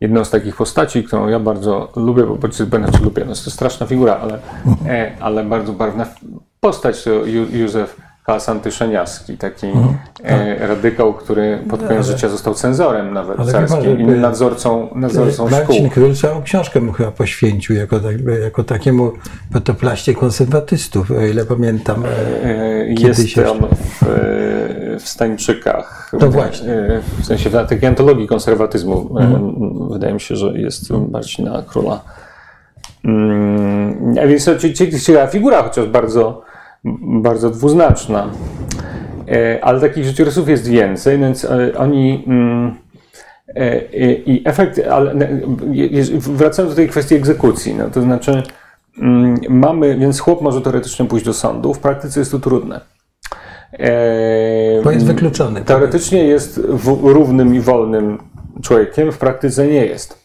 jedną 0.00 0.24
z 0.24 0.30
takich 0.30 0.56
postaci, 0.56 1.04
którą 1.04 1.28
ja 1.28 1.40
bardzo 1.40 1.92
lubię, 1.96 2.22
bo 2.22 2.52
znaczy 2.52 3.04
lubię, 3.04 3.24
no 3.24 3.30
jest 3.30 3.44
to 3.44 3.50
straszna 3.50 3.86
figura, 3.86 4.14
ale, 4.14 4.38
ale 5.20 5.44
bardzo 5.44 5.72
barwna 5.72 6.06
postać 6.60 7.04
to 7.04 7.10
Ju- 7.10 7.68
Józef 8.22 8.46
Kałasanty-Szeniawski, 8.46 9.36
taki 9.36 9.66
e, 10.24 10.66
radykał, 10.66 11.14
który 11.14 11.58
pod 11.70 11.82
koniec 11.82 12.06
życia 12.06 12.28
został 12.28 12.54
cenzorem 12.54 13.14
nawet 13.14 13.40
Ale 13.40 13.52
carskim 13.52 14.00
i 14.00 14.04
nadzorcą, 14.04 14.88
nadzorcą 14.94 15.48
szkół. 15.48 15.58
Marcin 15.58 15.90
Król 15.90 16.14
całą 16.14 16.42
książkę 16.42 16.80
mu 16.80 16.92
chyba 16.92 17.10
poświęcił 17.10 17.76
jako, 17.76 18.00
tak, 18.00 18.14
jako 18.42 18.64
takiemu 18.64 19.12
fotoplaście 19.52 20.14
konserwatystów, 20.14 21.10
o 21.10 21.20
ile 21.20 21.44
pamiętam. 21.44 22.04
E, 22.42 22.94
Kiedyś 22.94 23.36
Jest 23.36 23.50
on 23.50 23.58
w, 23.58 24.02
e, 24.02 24.98
w 24.98 25.08
Stańczykach. 25.08 26.12
No 26.20 26.30
właśnie. 26.30 26.72
E, 26.72 27.02
W 27.20 27.24
sensie 27.26 27.50
w 27.50 27.52
takiej 27.52 27.88
antologii 27.88 28.26
konserwatyzmu. 28.26 29.18
E, 29.20 29.52
Wydaje 29.92 30.14
mi 30.14 30.20
się, 30.20 30.36
że 30.36 30.58
jest 30.58 30.90
Marcina 30.90 31.62
Króla. 31.68 32.00
Mm, 33.04 34.14
a 34.22 34.26
Więc 34.26 34.50
ciekawa 34.98 35.26
figura, 35.26 35.62
chociaż 35.62 35.86
bardzo, 35.86 36.51
bardzo 36.84 37.50
dwuznaczna. 37.50 38.30
E, 39.28 39.64
Ale 39.64 39.80
takich 39.80 40.04
życiorysów 40.04 40.48
jest 40.48 40.68
więcej, 40.68 41.18
więc 41.18 41.44
e, 41.44 41.78
oni. 41.78 42.24
mm, 42.26 42.76
e, 43.54 43.84
I 44.14 44.42
efekt, 44.44 44.80
ale 44.90 45.14
wracając 46.18 46.72
do 46.72 46.76
tej 46.76 46.88
kwestii 46.88 47.14
egzekucji, 47.14 47.74
no 47.74 47.90
to 47.90 48.02
znaczy 48.02 48.42
mm, 48.98 49.40
mamy, 49.48 49.98
więc 49.98 50.20
chłop 50.20 50.42
może 50.42 50.60
teoretycznie 50.60 51.06
pójść 51.06 51.26
do 51.26 51.32
sądu, 51.32 51.74
w 51.74 51.78
praktyce 51.78 52.20
jest 52.20 52.32
to 52.32 52.38
trudne. 52.38 52.80
Bo 54.84 54.90
jest 54.90 55.06
wykluczony. 55.06 55.60
Teoretycznie 55.60 56.24
jest 56.24 56.60
równym 57.02 57.54
i 57.54 57.60
wolnym 57.60 58.18
człowiekiem, 58.62 59.12
w 59.12 59.18
praktyce 59.18 59.66
nie 59.66 59.86
jest. 59.86 60.22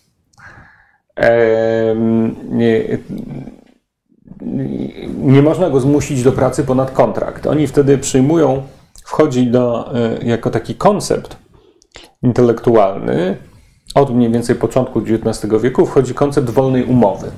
Nie 5.17 5.41
można 5.41 5.69
go 5.69 5.79
zmusić 5.79 6.23
do 6.23 6.31
pracy 6.31 6.63
ponad 6.63 6.91
kontrakt. 6.91 7.47
Oni 7.47 7.67
wtedy 7.67 7.97
przyjmują, 7.97 8.63
wchodzi 9.03 9.47
do, 9.47 9.95
e, 9.95 10.25
jako 10.25 10.49
taki 10.49 10.75
koncept 10.75 11.37
intelektualny, 12.23 13.37
od 13.95 14.15
mniej 14.15 14.31
więcej 14.31 14.55
początku 14.55 14.99
XIX 14.99 15.61
wieku 15.61 15.85
wchodzi 15.85 16.13
koncept 16.13 16.49
wolnej 16.49 16.83
umowy. 16.83 17.31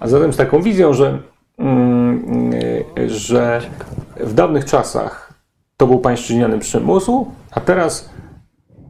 A 0.00 0.08
zatem 0.08 0.32
z 0.32 0.36
taką 0.36 0.62
wizją, 0.62 0.92
że, 0.92 1.18
mm, 1.58 2.50
e, 2.98 3.08
że 3.08 3.60
w 4.20 4.34
dawnych 4.34 4.64
czasach 4.64 5.32
to 5.76 5.86
był 5.86 5.98
pańszczyźniany 5.98 6.58
przymusu, 6.58 7.26
a 7.50 7.60
teraz 7.60 8.10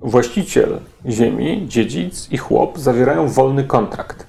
właściciel 0.01 0.79
ziemi, 1.07 1.65
dziedzic 1.69 2.33
i 2.33 2.37
chłop 2.37 2.79
zawierają 2.79 3.29
wolny 3.29 3.65
kontrakt. 3.65 4.28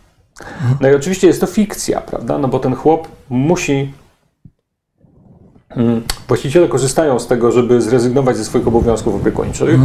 No 0.81 0.89
i 0.89 0.95
oczywiście 0.95 1.27
jest 1.27 1.41
to 1.41 1.47
fikcja, 1.47 2.01
prawda? 2.01 2.37
No 2.37 2.47
bo 2.47 2.59
ten 2.59 2.75
chłop 2.75 3.07
musi. 3.29 3.93
Mm, 5.69 6.01
Właściciele 6.27 6.67
korzystają 6.67 7.19
z 7.19 7.27
tego, 7.27 7.51
żeby 7.51 7.81
zrezygnować 7.81 8.37
ze 8.37 8.45
swoich 8.45 8.67
obowiązków 8.67 9.15
opiekuńczych 9.21 9.79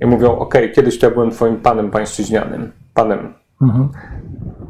i 0.00 0.06
mówią: 0.06 0.38
OK, 0.38 0.54
kiedyś 0.74 1.02
ja 1.02 1.10
byłem 1.10 1.30
Twoim 1.30 1.56
panem 1.56 1.90
pańszczyźnianym, 1.90 2.72
panem, 2.94 3.34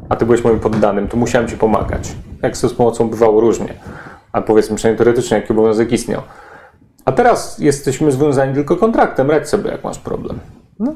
a 0.09 0.15
Ty 0.15 0.25
byłeś 0.25 0.43
moim 0.43 0.59
poddanym, 0.59 1.07
to 1.07 1.17
musiałem 1.17 1.47
Ci 1.47 1.57
pomagać. 1.57 2.15
Jak 2.41 2.57
to 2.57 2.69
z 2.69 2.73
pomocą 2.73 3.09
bywało 3.09 3.41
różnie, 3.41 3.73
a 4.31 4.41
powiedzmy 4.41 4.75
przynajmniej 4.75 4.97
teoretycznie, 4.97 5.37
jaki 5.37 5.53
obowiązek 5.53 5.91
istniał. 5.91 6.21
A 7.05 7.11
teraz 7.11 7.59
jesteśmy 7.59 8.11
związani 8.11 8.53
tylko 8.53 8.77
kontraktem, 8.77 9.31
radź 9.31 9.49
sobie, 9.49 9.71
jak 9.71 9.83
masz 9.83 9.99
problem. 9.99 10.39
No. 10.79 10.93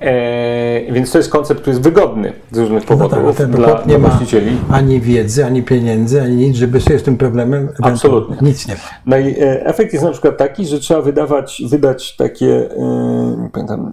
Eee, 0.00 0.92
więc 0.92 1.12
to 1.12 1.18
jest 1.18 1.30
koncept, 1.30 1.60
który 1.60 1.74
jest 1.74 1.84
wygodny 1.84 2.32
z 2.50 2.58
różnych 2.58 2.82
No 2.82 2.88
powodów 2.88 3.10
tak, 3.10 3.24
ale 3.24 3.34
ten 3.34 3.50
dla, 3.50 3.68
nie 3.68 3.84
dla 3.84 3.98
ma 3.98 4.08
właścicieli. 4.08 4.56
ani 4.70 5.00
wiedzy, 5.00 5.46
ani 5.46 5.62
pieniędzy, 5.62 6.22
ani 6.22 6.36
nic, 6.36 6.56
żeby 6.56 6.80
sobie 6.80 6.98
z 6.98 7.02
tym 7.02 7.16
problemem... 7.16 7.68
Absolutnie. 7.82 8.36
Nic 8.42 8.68
nie 8.68 8.74
ma. 8.74 8.80
No 9.06 9.16
i 9.18 9.28
e, 9.40 9.66
efekt 9.66 9.92
jest 9.92 10.04
na 10.04 10.10
przykład 10.10 10.36
taki, 10.36 10.66
że 10.66 10.78
trzeba 10.80 11.02
wydawać, 11.02 11.62
wydać 11.68 12.16
takie, 12.16 12.70
e, 12.70 13.48
pamiętam, 13.52 13.92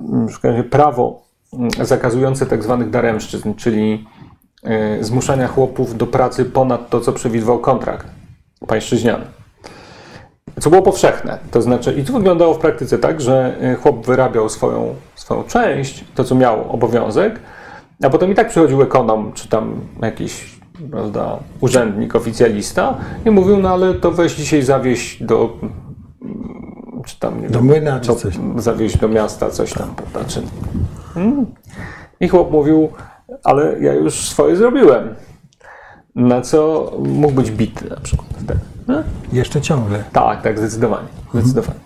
prawo 0.70 1.22
mm, 1.54 1.70
zakazujące 1.82 2.46
tak 2.46 2.64
zwanych 2.64 2.90
daremszczyzn, 2.90 3.54
czyli 3.54 4.06
e, 4.64 5.04
zmuszania 5.04 5.48
chłopów 5.48 5.98
do 5.98 6.08
pracy 6.08 6.46
ponad 6.46 6.90
to, 6.90 7.00
co 7.00 7.14
przewidywał 7.14 7.60
kontrakt 7.60 8.08
pańszczyźniany. 8.68 9.26
Co 10.60 10.70
było 10.70 10.82
powszechne. 10.82 11.38
To 11.52 11.62
znaczy, 11.62 11.94
i 11.94 12.04
to 12.04 12.14
wyglądało 12.14 12.54
w 12.54 12.60
praktyce 12.60 12.98
tak, 12.98 13.22
że 13.22 13.56
e, 13.62 13.76
chłop 13.76 14.06
wyrabiał 14.06 14.50
swoją, 14.50 14.96
swoją 15.16 15.44
część, 15.44 16.06
to 16.16 16.24
co 16.24 16.36
miał 16.36 16.72
obowiązek, 16.72 17.40
a 18.04 18.10
potem 18.10 18.32
i 18.32 18.36
tak 18.36 18.50
przychodził 18.50 18.82
ekonom, 18.82 19.32
czy 19.34 19.50
tam 19.50 19.76
jakiś 20.02 20.62
prawda, 20.92 21.40
urzędnik, 21.62 22.16
oficjalista 22.16 22.98
i 23.26 23.32
mówił, 23.32 23.58
no 23.58 23.70
ale 23.70 23.94
to 23.94 24.12
weź 24.12 24.36
dzisiaj 24.36 24.62
zawieź 24.62 25.24
do, 25.24 25.58
mm, 25.62 27.04
czy 27.06 27.20
tam, 27.20 27.42
nie 27.42 27.50
Do 27.50 27.60
wiem, 27.60 27.68
młyna, 27.68 28.00
czy 28.00 28.08
do, 28.08 28.16
coś. 28.16 28.34
zawieźć 28.58 28.98
do 28.98 29.08
miasta, 29.08 29.50
coś 29.50 29.74
tam, 29.74 29.96
prawda, 29.96 30.30
czy... 30.30 30.42
Mm. 31.16 31.46
I 32.20 32.28
chłop 32.28 32.52
mówił, 32.52 32.90
ale 33.44 33.80
ja 33.80 33.94
już 33.94 34.30
swoje 34.30 34.56
zrobiłem. 34.56 35.16
Na 36.16 36.42
co 36.42 36.92
mógł 37.00 37.34
być 37.34 37.52
bity 37.52 37.90
na 37.90 37.96
przykład 37.96 38.30
wtedy. 38.34 38.60
No? 38.88 39.04
Jeszcze 39.34 39.62
ciągle. 39.62 40.04
Tak, 40.12 40.42
tak, 40.42 40.58
zdecydowanie. 40.58 41.08
zdecydowanie. 41.34 41.80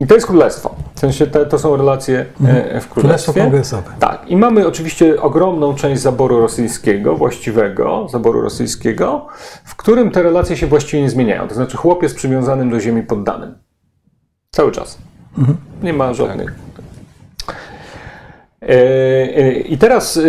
I 0.00 0.06
to 0.06 0.14
jest 0.14 0.26
królestwo. 0.26 0.74
W 0.94 1.00
sensie 1.00 1.26
te, 1.26 1.46
to 1.46 1.58
są 1.58 1.76
relacje 1.76 2.18
e, 2.20 2.24
w 2.24 2.88
Królestwo 2.88 2.94
królestwie. 2.94 3.40
kongresowe. 3.42 3.90
Tak. 4.00 4.26
I 4.26 4.36
mamy 4.36 4.66
oczywiście 4.66 5.22
ogromną 5.22 5.74
część 5.74 6.02
zaboru 6.02 6.40
rosyjskiego, 6.40 7.16
właściwego 7.16 8.06
zaboru 8.10 8.40
rosyjskiego, 8.40 9.26
w 9.64 9.76
którym 9.76 10.10
te 10.10 10.22
relacje 10.22 10.56
się 10.56 10.66
właściwie 10.66 11.02
nie 11.02 11.10
zmieniają. 11.10 11.48
To 11.48 11.54
znaczy 11.54 11.76
chłop 11.76 12.02
jest 12.02 12.16
przywiązanym 12.16 12.70
do 12.70 12.80
ziemi 12.80 13.02
poddanym. 13.02 13.58
Cały 14.50 14.72
czas. 14.72 14.98
Nie 15.82 15.92
ma 15.92 16.14
żadnych. 16.14 16.50
E, 16.50 16.69
I 19.64 19.78
teraz 19.78 20.16
e, 20.16 20.20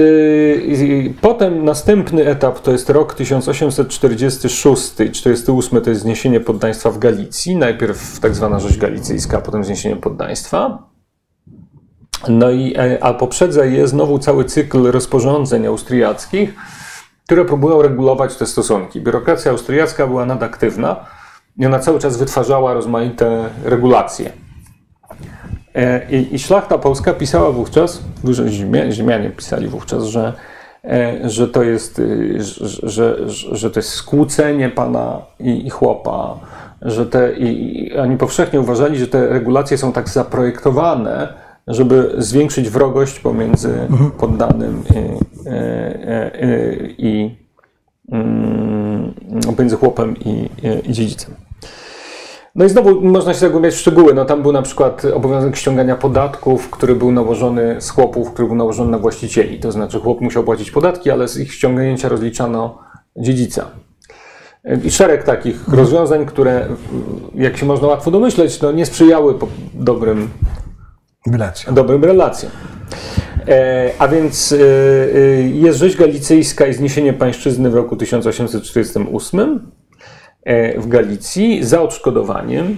potem 1.21 1.65
następny 1.65 2.27
etap 2.27 2.59
to 2.59 2.71
jest 2.71 2.89
rok 2.89 3.13
1846 3.13 4.99
i 4.99 5.11
48 5.11 5.81
to 5.81 5.89
jest 5.89 6.01
zniesienie 6.01 6.39
poddaństwa 6.39 6.91
w 6.91 6.97
Galicji. 6.97 7.55
Najpierw 7.55 8.19
tak 8.19 8.35
zwana 8.35 8.59
rzeź 8.59 8.77
galicyjska, 8.77 9.37
a 9.37 9.41
potem 9.41 9.63
zniesienie 9.63 9.95
poddaństwa. 9.95 10.89
No 12.29 12.51
i 12.51 12.73
e, 12.77 13.03
a 13.03 13.13
poprzedza 13.13 13.65
je 13.65 13.87
znowu 13.87 14.19
cały 14.19 14.45
cykl 14.45 14.91
rozporządzeń 14.91 15.67
austriackich, 15.67 16.53
które 17.25 17.45
próbują 17.45 17.81
regulować 17.81 18.35
te 18.35 18.45
stosunki. 18.45 19.01
Biurokracja 19.01 19.51
austriacka 19.51 20.07
była 20.07 20.25
nadaktywna 20.25 21.05
i 21.57 21.65
ona 21.65 21.79
cały 21.79 21.99
czas 21.99 22.17
wytwarzała 22.17 22.73
rozmaite 22.73 23.49
regulacje. 23.63 24.31
E, 25.75 26.01
I, 26.11 26.35
I 26.35 26.39
szlachta 26.39 26.77
polska 26.77 27.13
pisała 27.13 27.51
wówczas, 27.51 28.03
ziemia- 28.23 28.91
ziemianie 28.91 29.29
pisali 29.29 29.67
wówczas, 29.67 30.03
że, 30.03 30.33
e, 30.83 31.29
że 31.29 31.47
to 31.47 31.63
jest, 31.63 31.99
y, 31.99 32.37
że, 32.83 33.29
że, 33.29 33.71
to 33.71 33.79
jest 33.79 33.89
skłócenie 33.89 34.69
pana 34.69 35.21
i, 35.39 35.67
i 35.67 35.69
chłopa, 35.69 36.39
że 36.81 37.05
te, 37.05 37.33
i, 37.33 37.83
i 37.87 37.97
oni 37.97 38.17
powszechnie 38.17 38.59
uważali, 38.59 38.97
że 38.99 39.07
te 39.07 39.27
regulacje 39.27 39.77
są 39.77 39.93
tak 39.93 40.09
zaprojektowane, 40.09 41.33
żeby 41.67 42.15
zwiększyć 42.17 42.69
wrogość 42.69 43.19
pomiędzy 43.19 43.87
poddanym 44.19 44.83
i, 44.95 44.97
e, 45.47 45.51
e, 45.51 46.41
e, 46.43 46.75
i, 46.97 47.35
mm, 48.11 49.13
pomiędzy 49.55 49.75
chłopem 49.75 50.17
i, 50.17 50.49
i 50.89 50.93
dziedzicem. 50.93 51.35
No 52.55 52.65
i 52.65 52.69
znowu 52.69 53.01
można 53.01 53.33
się 53.33 53.39
zagłębiać 53.39 53.73
w 53.73 53.77
szczegóły. 53.77 54.13
No 54.13 54.25
tam 54.25 54.41
był 54.41 54.51
na 54.51 54.61
przykład 54.61 55.05
obowiązek 55.05 55.55
ściągania 55.55 55.95
podatków, 55.95 56.69
który 56.69 56.95
był 56.95 57.11
nałożony 57.11 57.75
z 57.81 57.89
chłopów, 57.89 58.31
który 58.33 58.47
był 58.47 58.57
nałożony 58.57 58.91
na 58.91 58.97
właścicieli. 58.97 59.59
To 59.59 59.71
znaczy 59.71 59.99
chłop 59.99 60.21
musiał 60.21 60.43
płacić 60.43 60.71
podatki, 60.71 61.11
ale 61.11 61.27
z 61.27 61.39
ich 61.39 61.53
ściągnięcia 61.53 62.09
rozliczano 62.09 62.79
dziedzica. 63.17 63.71
I 64.83 64.91
szereg 64.91 65.23
takich 65.23 65.67
rozwiązań, 65.67 66.25
które, 66.25 66.67
jak 67.35 67.57
się 67.57 67.65
można 67.65 67.87
łatwo 67.87 68.11
domyśleć, 68.11 68.61
no 68.61 68.71
nie 68.71 68.85
sprzyjały 68.85 69.35
dobrym, 69.73 70.29
dobrym 71.71 72.03
relacjom. 72.03 72.51
E, 73.47 73.91
a 73.99 74.07
więc 74.07 74.51
e, 74.51 74.57
e, 74.57 75.41
jest 75.41 75.79
rzeź 75.79 75.97
galicyjska 75.97 76.65
i 76.65 76.73
zniesienie 76.73 77.13
pańszczyzny 77.13 77.69
w 77.69 77.75
roku 77.75 77.95
1848 77.95 79.39
e, 79.39 79.80
w 80.77 80.87
Galicji 80.87 81.63
za 81.63 81.81
odszkodowaniem. 81.81 82.77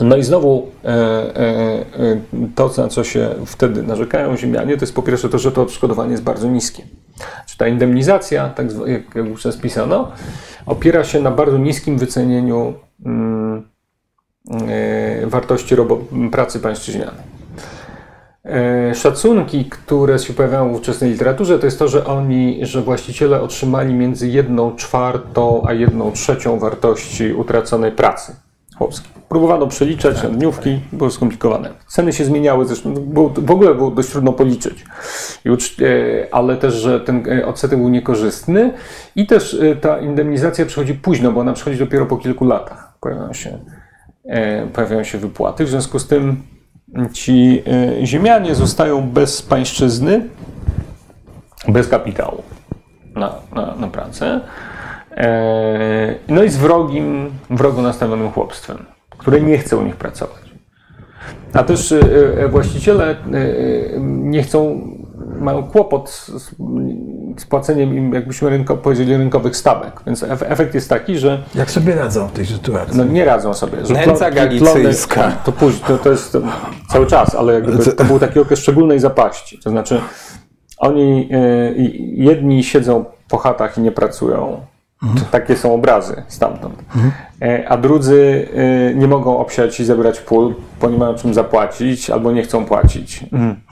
No 0.00 0.16
i 0.16 0.22
znowu 0.22 0.70
e, 0.84 0.88
e, 0.88 0.94
e, 1.36 2.20
to, 2.54 2.70
na 2.78 2.88
co 2.88 3.04
się 3.04 3.34
wtedy 3.46 3.82
narzekają 3.82 4.36
ziemianie, 4.36 4.76
to 4.76 4.82
jest 4.82 4.94
po 4.94 5.02
pierwsze 5.02 5.28
to, 5.28 5.38
że 5.38 5.52
to 5.52 5.62
odszkodowanie 5.62 6.10
jest 6.10 6.22
bardzo 6.22 6.48
niskie. 6.48 6.82
Czy 7.46 7.58
ta 7.58 7.68
indemnizacja, 7.68 8.48
tak 8.48 8.66
jak, 8.86 9.14
już 9.14 9.44
pisano, 9.62 10.12
opiera 10.66 11.04
się 11.04 11.20
na 11.20 11.30
bardzo 11.30 11.58
niskim 11.58 11.98
wycenieniu 11.98 12.74
mm, 13.06 13.68
e, 14.68 15.26
wartości 15.26 15.74
pracy 16.30 16.60
pańszczyźnianej. 16.60 17.35
E, 18.46 18.94
Szacunki, 18.94 19.64
które 19.64 20.18
się 20.18 20.32
pojawiają 20.32 20.72
w 20.72 20.74
ówczesnej 20.74 21.10
literaturze, 21.10 21.58
to 21.58 21.66
jest 21.66 21.78
to, 21.78 21.88
że 21.88 22.06
oni, 22.06 22.58
że 22.62 22.82
właściciele 22.82 23.40
otrzymali 23.40 23.94
między 23.94 24.28
jedną 24.28 24.76
czwartą 24.76 25.62
a 25.66 25.72
jedną 25.72 26.12
trzecią 26.12 26.58
wartości 26.58 27.32
utraconej 27.32 27.92
pracy 27.92 28.36
chłopskiej. 28.78 29.10
Próbowano 29.28 29.66
przeliczać 29.66 30.22
na 30.22 30.28
dniówki, 30.28 30.80
było 30.92 31.10
skomplikowane. 31.10 31.70
Ceny 31.88 32.12
się 32.12 32.24
zmieniały, 32.24 32.66
zresztą 32.66 32.94
było, 32.94 33.28
w 33.28 33.50
ogóle 33.50 33.74
było 33.74 33.90
dość 33.90 34.10
trudno 34.10 34.32
policzyć. 34.32 34.84
E, 35.46 36.34
Ale 36.34 36.56
też, 36.56 36.74
że 36.74 37.00
ten 37.00 37.24
e, 37.30 37.46
odsetek 37.46 37.78
był 37.78 37.88
niekorzystny 37.88 38.72
i 39.16 39.26
też 39.26 39.60
ta 39.80 39.98
indemnizacja 39.98 40.66
przychodzi 40.66 40.94
późno, 40.94 41.32
bo 41.32 41.40
ona 41.40 41.52
przychodzi 41.52 41.78
dopiero 41.78 42.06
po 42.06 42.16
kilku 42.16 42.44
latach. 42.44 42.92
Pojawiają 43.00 43.32
się, 43.32 43.58
pojawiają 44.72 45.04
się 45.04 45.18
wypłaty, 45.18 45.64
w 45.64 45.68
związku 45.68 45.98
z 45.98 46.06
tym 46.06 46.42
ci 47.12 47.62
e, 48.00 48.06
ziemianie 48.06 48.54
zostają 48.54 49.10
bez 49.10 49.42
pańszczyzny, 49.42 50.28
bez 51.68 51.88
kapitału 51.88 52.42
na, 53.14 53.34
na, 53.54 53.74
na 53.74 53.88
pracę. 53.88 54.40
E, 55.10 56.14
No 56.28 56.42
i 56.42 56.48
z 56.48 56.56
wrogim, 56.56 57.30
wrogo 57.50 57.82
nastawionym 57.82 58.30
chłopstwem, 58.30 58.78
które 59.10 59.40
nie 59.40 59.58
chce 59.58 59.76
u 59.76 59.82
nich 59.82 59.96
pracować. 59.96 60.46
A 61.52 61.62
też 61.64 61.92
e, 61.92 62.48
właściciele 62.48 63.16
nie 64.00 64.42
chcą, 64.42 64.80
mają 65.40 65.62
kłopot 65.62 66.10
z, 66.10 66.30
z 67.38 67.44
płaceniem 67.48 67.94
im, 67.96 68.12
jakbyśmy 68.14 68.50
rynko, 68.50 68.76
powiedzieli, 68.76 69.16
rynkowych 69.16 69.56
stawek. 69.56 70.00
Więc 70.06 70.22
ef- 70.22 70.44
efekt 70.48 70.74
jest 70.74 70.88
taki, 70.88 71.18
że 71.18 71.42
Jak 71.54 71.70
sobie 71.70 71.94
radzą 71.94 72.26
w 72.28 72.32
tej 72.32 72.46
sytuacji? 72.46 72.96
no, 72.98 73.04
nie 73.04 73.24
radzą 73.24 73.54
sobie. 73.54 73.78
Nędza 74.06 74.30
galicyjska. 74.30 75.32
To 75.44 75.52
później, 75.52 75.82
to, 75.86 75.98
to 75.98 76.10
jest 76.10 76.32
to 76.32 76.40
cały 76.88 77.06
czas, 77.06 77.34
ale 77.34 77.52
jakby 77.54 77.84
to, 77.84 77.92
to 77.92 78.04
był 78.04 78.18
taki 78.18 78.40
okres 78.40 78.58
szczególnej 78.58 79.00
zapaści. 79.00 79.58
To 79.58 79.70
znaczy, 79.70 80.00
oni 80.78 81.28
i- 81.76 82.24
jedni 82.24 82.64
siedzą 82.64 83.04
po 83.28 83.36
chatach 83.38 83.78
i 83.78 83.80
nie 83.80 83.92
pracują. 83.92 84.60
Takie 85.30 85.56
są 85.56 85.74
obrazy 85.74 86.22
stamtąd. 86.28 86.74
E, 86.96 87.10
A 87.68 87.76
drudzy 87.76 88.48
e, 88.54 88.94
nie 88.94 89.08
mogą 89.08 89.38
obsiać 89.38 89.80
i 89.80 89.84
zebrać 89.84 90.20
pól, 90.20 90.54
bo 90.80 90.90
nie 90.90 90.98
mają 90.98 91.14
czym 91.14 91.34
zapłacić 91.34 92.10
albo 92.10 92.32
nie 92.32 92.42
chcą 92.42 92.64
płacić. 92.64 93.20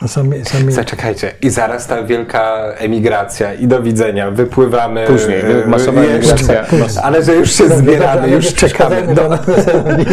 No 0.02 0.08
sami, 0.08 0.44
sami 0.44 0.72
Zaczekajcie, 0.72 1.32
i 1.42 1.50
zaraz 1.50 1.86
ta 1.86 2.02
wielka 2.02 2.56
emigracja 2.78 3.54
i 3.54 3.66
do 3.66 3.82
widzenia, 3.82 4.30
wypływamy. 4.30 5.04
Później, 5.06 5.40
e, 5.40 5.66
masowa 5.66 6.04
jeszcze, 6.04 6.62
emigracja. 6.62 7.02
Ale 7.02 7.22
że 7.22 7.34
już 7.34 7.52
się 7.52 7.68
zbieramy, 7.68 8.28
już 8.28 8.54
czekamy. 8.54 9.06
No. 9.16 9.22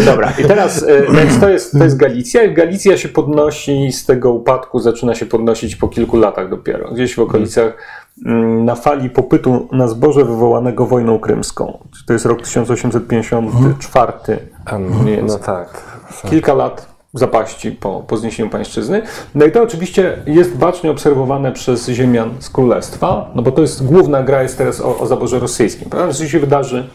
Dobra, 0.06 0.34
i 0.40 0.44
teraz 0.44 0.84
e, 0.84 1.02
więc 1.16 1.40
to 1.40 1.50
jest, 1.50 1.72
to 1.72 1.84
jest 1.84 1.98
Galicja. 1.98 2.44
I 2.44 2.54
Galicja 2.54 2.98
się 2.98 3.10
podnosi 3.10 3.92
z 3.92 4.06
tego 4.06 4.32
upadku, 4.32 4.80
zaczyna 4.80 5.16
się 5.16 5.26
podnosić 5.26 5.76
po 5.76 5.88
kilku 5.88 6.18
latach 6.18 6.50
dopiero. 6.50 6.92
Gdzieś 6.92 7.16
w 7.16 7.20
okolicach 7.20 7.66
mm, 7.66 7.76
na 8.66 8.76
fali 8.76 9.10
popytu 9.10 9.68
na 9.72 9.88
zboże 9.88 10.26
wywołanego 10.26 10.86
wojną 10.86 11.20
krymską. 11.20 11.88
To 12.08 12.14
jest 12.14 12.26
rok 12.26 12.42
1854. 12.42 14.14
mniej 14.80 15.24
No 15.24 15.38
tak. 15.38 15.84
Kilka 16.30 16.54
lat 16.54 16.92
zapaści 17.14 17.72
po, 17.72 18.04
po 18.08 18.18
zniesieniu 18.18 18.50
pańszczyzny. 18.50 19.02
No 19.36 19.46
i 19.46 19.52
to 19.52 19.64
oczywiście 19.64 20.18
jest 20.26 20.58
bacznie 20.58 20.92
obserwowane 20.92 21.52
przez 21.52 21.90
ziemian 21.90 22.32
z 22.40 22.50
królestwa, 22.50 23.32
no 23.36 23.42
bo 23.42 23.52
to 23.52 23.62
jest 23.62 23.86
główna 23.86 24.24
gra 24.24 24.44
jest 24.44 24.58
teraz 24.58 24.82
o, 24.82 25.00
o 25.00 25.08
zaborze 25.08 25.40
rosyjskim. 25.40 25.90
Prawda? 25.90 26.14
Co 26.14 26.28
się 26.28 26.40
wydarzy 26.40 26.90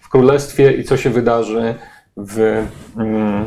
w 0.00 0.08
królestwie 0.08 0.72
i 0.72 0.84
co 0.84 0.96
się 0.96 1.10
wydarzy 1.10 1.74
w, 2.16 2.64
mm, 2.96 3.46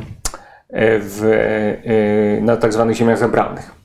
e, 0.70 0.99
w, 0.99 1.24
e, 1.24 2.41
na 2.41 2.58
tak 2.58 2.74
zwanych 2.74 2.95
ziemiach 2.95 3.18
zabranych. 3.18 3.81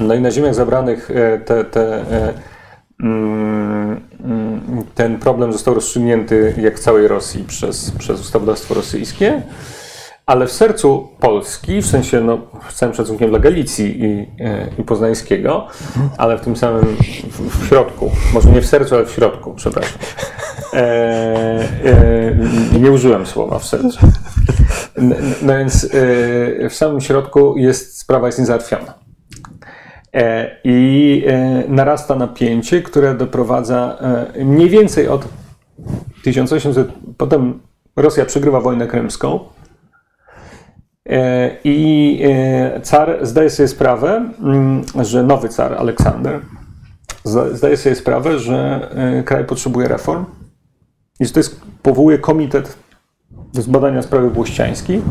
No 0.00 0.14
i 0.14 0.20
na 0.20 0.30
ziemiach 0.30 0.54
zabranych 0.54 1.10
e, 1.10 1.38
te, 1.38 1.64
te, 1.64 1.94
e, 2.12 2.32
mm, 3.00 4.00
mm, 4.24 4.60
ten 4.94 5.18
problem 5.18 5.52
został 5.52 5.74
rozstrzygnięty, 5.74 6.54
jak 6.62 6.76
w 6.76 6.80
całej 6.80 7.08
Rosji, 7.08 7.44
przez, 7.44 7.90
przez 7.90 8.20
ustawodawstwo 8.20 8.74
rosyjskie. 8.74 9.42
Ale 10.26 10.46
w 10.46 10.52
sercu 10.52 11.08
Polski, 11.20 11.82
w 11.82 11.86
sensie 11.86 12.20
no, 12.20 12.38
z 12.70 12.74
całym 12.74 12.94
szacunkiem 12.94 13.30
dla 13.30 13.38
Galicji 13.38 14.04
i, 14.04 14.28
e, 14.44 14.68
i 14.78 14.82
Poznańskiego, 14.82 15.66
ale 16.18 16.38
w 16.38 16.40
tym 16.40 16.56
samym 16.56 16.84
w, 17.30 17.58
w 17.64 17.68
środku, 17.68 18.10
może 18.34 18.50
nie 18.50 18.60
w 18.60 18.66
sercu, 18.66 18.94
ale 18.94 19.04
w 19.06 19.10
środku, 19.10 19.54
przepraszam. 19.54 19.98
E, 20.72 20.78
e, 22.72 22.78
nie 22.80 22.90
użyłem 22.90 23.26
słowa 23.26 23.58
w 23.58 23.64
sercu. 23.66 23.98
N- 24.96 25.14
No 25.42 25.58
więc 25.58 25.84
e, 25.84 25.88
w 26.68 26.74
samym 26.74 27.00
środku 27.00 27.54
jest 27.56 27.98
sprawa 27.98 28.26
jest 28.26 28.38
niezałatwiona. 28.38 28.94
E, 30.14 30.56
I 30.64 31.24
e, 31.26 31.64
narasta 31.68 32.14
napięcie, 32.14 32.82
które 32.82 33.14
doprowadza 33.14 33.98
e, 34.34 34.44
mniej 34.44 34.70
więcej 34.70 35.08
od 35.08 35.28
1800, 36.24 36.88
potem 37.16 37.60
Rosja 37.96 38.24
przegrywa 38.24 38.60
wojnę 38.60 38.86
krymską 38.86 39.40
i 41.64 42.22
car 42.82 43.18
zdaje 43.22 43.50
sobie 43.50 43.68
sprawę, 43.68 44.30
mm, 44.40 44.82
że 45.00 45.22
nowy 45.22 45.48
car 45.48 45.74
Aleksander 45.74 46.40
zda- 47.24 47.54
zdaje 47.54 47.76
sobie 47.76 47.94
sprawę, 47.94 48.38
że 48.38 48.88
kraj 49.24 49.44
potrzebuje 49.44 49.88
reform 49.88 50.24
i 51.20 51.26
że 51.26 51.32
to 51.32 51.40
jest, 51.40 51.60
powołuje 51.82 52.18
komitet 52.18 52.78
do 53.54 53.62
zbadania 53.62 54.02
sprawy 54.02 54.30
włościańskiej. 54.30 55.02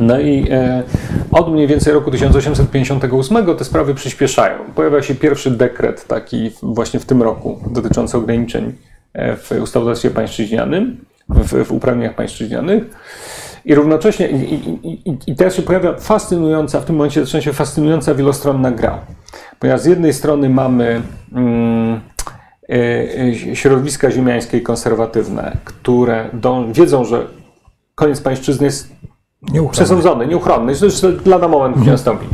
No 0.00 0.20
i 0.20 0.46
e, 0.50 0.82
od 1.30 1.52
mniej 1.52 1.66
więcej 1.66 1.92
roku 1.92 2.10
1858 2.10 3.56
te 3.56 3.64
sprawy 3.64 3.94
przyspieszają. 3.94 4.58
Pojawia 4.74 5.02
się 5.02 5.14
pierwszy 5.14 5.50
dekret, 5.50 6.06
taki 6.06 6.50
właśnie 6.62 7.00
w 7.00 7.04
tym 7.04 7.22
roku, 7.22 7.60
dotyczący 7.70 8.16
ograniczeń 8.16 8.72
e, 9.12 9.36
w 9.36 9.50
ustawodawstwie 9.62 10.10
pańszczyźnianym, 10.10 11.04
w, 11.28 11.64
w 11.64 11.72
uprawnieniach 11.72 12.14
pańszczyźnianych. 12.14 12.84
I 13.64 13.74
równocześnie, 13.74 14.28
i, 14.30 14.54
i, 14.54 15.10
i, 15.10 15.18
i 15.26 15.36
teraz 15.36 15.54
się 15.54 15.62
pojawia 15.62 15.92
fascynująca, 15.92 16.80
w 16.80 16.84
tym 16.84 16.96
momencie 16.96 17.24
zaczyna 17.24 17.42
się 17.42 17.52
fascynująca 17.52 18.14
wielostronna 18.14 18.70
gra. 18.70 18.98
Ponieważ 19.58 19.80
z 19.80 19.86
jednej 19.86 20.12
strony 20.12 20.48
mamy 20.48 21.02
mm, 21.32 22.00
e, 22.70 23.56
środowiska 23.56 24.10
ziemiańskie 24.10 24.58
i 24.58 24.62
konserwatywne, 24.62 25.56
które 25.64 26.30
dą, 26.32 26.72
wiedzą, 26.72 27.04
że 27.04 27.26
koniec 27.94 28.20
pańszczyzny 28.20 28.66
jest 28.66 28.93
nieuchronne. 29.52 29.72
przesądzony, 29.72 30.26
nieuchronny, 30.26 30.74
że 30.74 30.88
lada 31.26 31.48
moment 31.48 31.76
nie 31.76 31.92
nastąpi. 31.92 32.26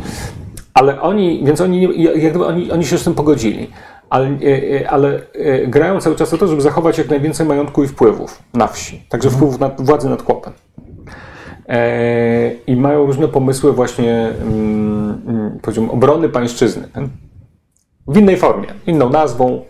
Ale 0.73 1.01
oni, 1.01 1.41
więc 1.45 1.61
oni, 1.61 2.07
oni, 2.45 2.71
oni 2.71 2.85
się 2.85 2.97
z 2.97 3.03
tym 3.03 3.13
pogodzili. 3.13 3.69
Ale, 4.11 4.27
e, 4.27 4.81
e, 4.81 4.89
ale 4.89 5.21
e, 5.33 5.67
grają 5.67 5.99
cały 6.01 6.15
czas 6.15 6.33
o 6.33 6.37
to, 6.37 6.47
żeby 6.47 6.61
zachować 6.61 6.97
jak 6.97 7.09
najwięcej 7.09 7.45
majątku 7.45 7.83
i 7.83 7.87
wpływów 7.87 8.43
na 8.53 8.67
wsi, 8.67 9.03
także 9.09 9.29
wpływów 9.29 9.59
nad, 9.59 9.81
władzy 9.81 10.09
nad 10.09 10.21
chłopem. 10.21 10.53
I 12.67 12.75
mają 12.75 13.05
różne 13.05 13.27
pomysły 13.27 13.73
właśnie 13.73 14.29
mm, 14.41 15.21
mm, 15.67 15.89
obrony 15.89 16.29
pańszczyzny. 16.29 16.87
W 18.07 18.17
innej 18.17 18.37
formie, 18.37 18.67
inną 18.87 19.09
nazwą, 19.09 19.65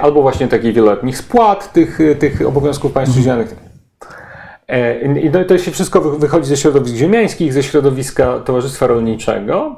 albo 0.00 0.22
właśnie 0.22 0.48
takich 0.48 0.74
wieloletnich 0.74 1.18
spłat 1.18 1.72
tych, 1.72 1.98
tych 2.18 2.46
obowiązków 2.46 2.92
pańszczyźnianych. 2.92 3.67
E, 4.68 5.00
I 5.20 5.30
no, 5.30 5.44
to 5.44 5.58
się 5.58 5.70
wszystko 5.70 6.00
wy- 6.00 6.18
wychodzi 6.18 6.48
ze 6.48 6.56
środowisk 6.56 6.96
ziemiańskich, 6.96 7.52
ze 7.52 7.62
środowiska 7.62 8.38
Towarzystwa 8.40 8.86
Rolniczego. 8.86 9.76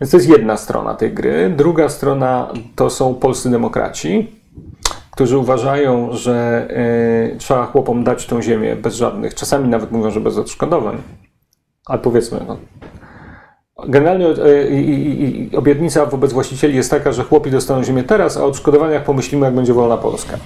Więc 0.00 0.10
to 0.10 0.16
jest 0.16 0.28
jedna 0.28 0.56
strona 0.56 0.94
tej 0.94 1.12
gry. 1.12 1.54
Druga 1.56 1.88
strona 1.88 2.52
to 2.76 2.90
są 2.90 3.14
polscy 3.14 3.50
demokraci, 3.50 4.32
którzy 5.10 5.38
uważają, 5.38 6.12
że 6.12 6.68
y, 7.34 7.38
trzeba 7.38 7.66
chłopom 7.66 8.04
dać 8.04 8.26
tą 8.26 8.42
ziemię 8.42 8.76
bez 8.76 8.94
żadnych, 8.94 9.34
czasami 9.34 9.68
nawet 9.68 9.90
mówią, 9.90 10.10
że 10.10 10.20
bez 10.20 10.38
odszkodowań. 10.38 10.96
Ale 11.86 11.98
powiedzmy, 11.98 12.40
no, 12.48 12.56
Generalnie 13.88 14.26
y, 14.26 15.50
obietnica 15.56 16.06
wobec 16.06 16.32
właścicieli 16.32 16.76
jest 16.76 16.90
taka, 16.90 17.12
że 17.12 17.24
chłopi 17.24 17.50
dostaną 17.50 17.84
ziemię 17.84 18.02
teraz, 18.02 18.36
a 18.36 18.42
o 18.44 18.46
odszkodowaniach 18.46 19.04
pomyślimy, 19.04 19.46
jak 19.46 19.54
będzie 19.54 19.72
wolna 19.74 19.96
Polska. 19.96 20.36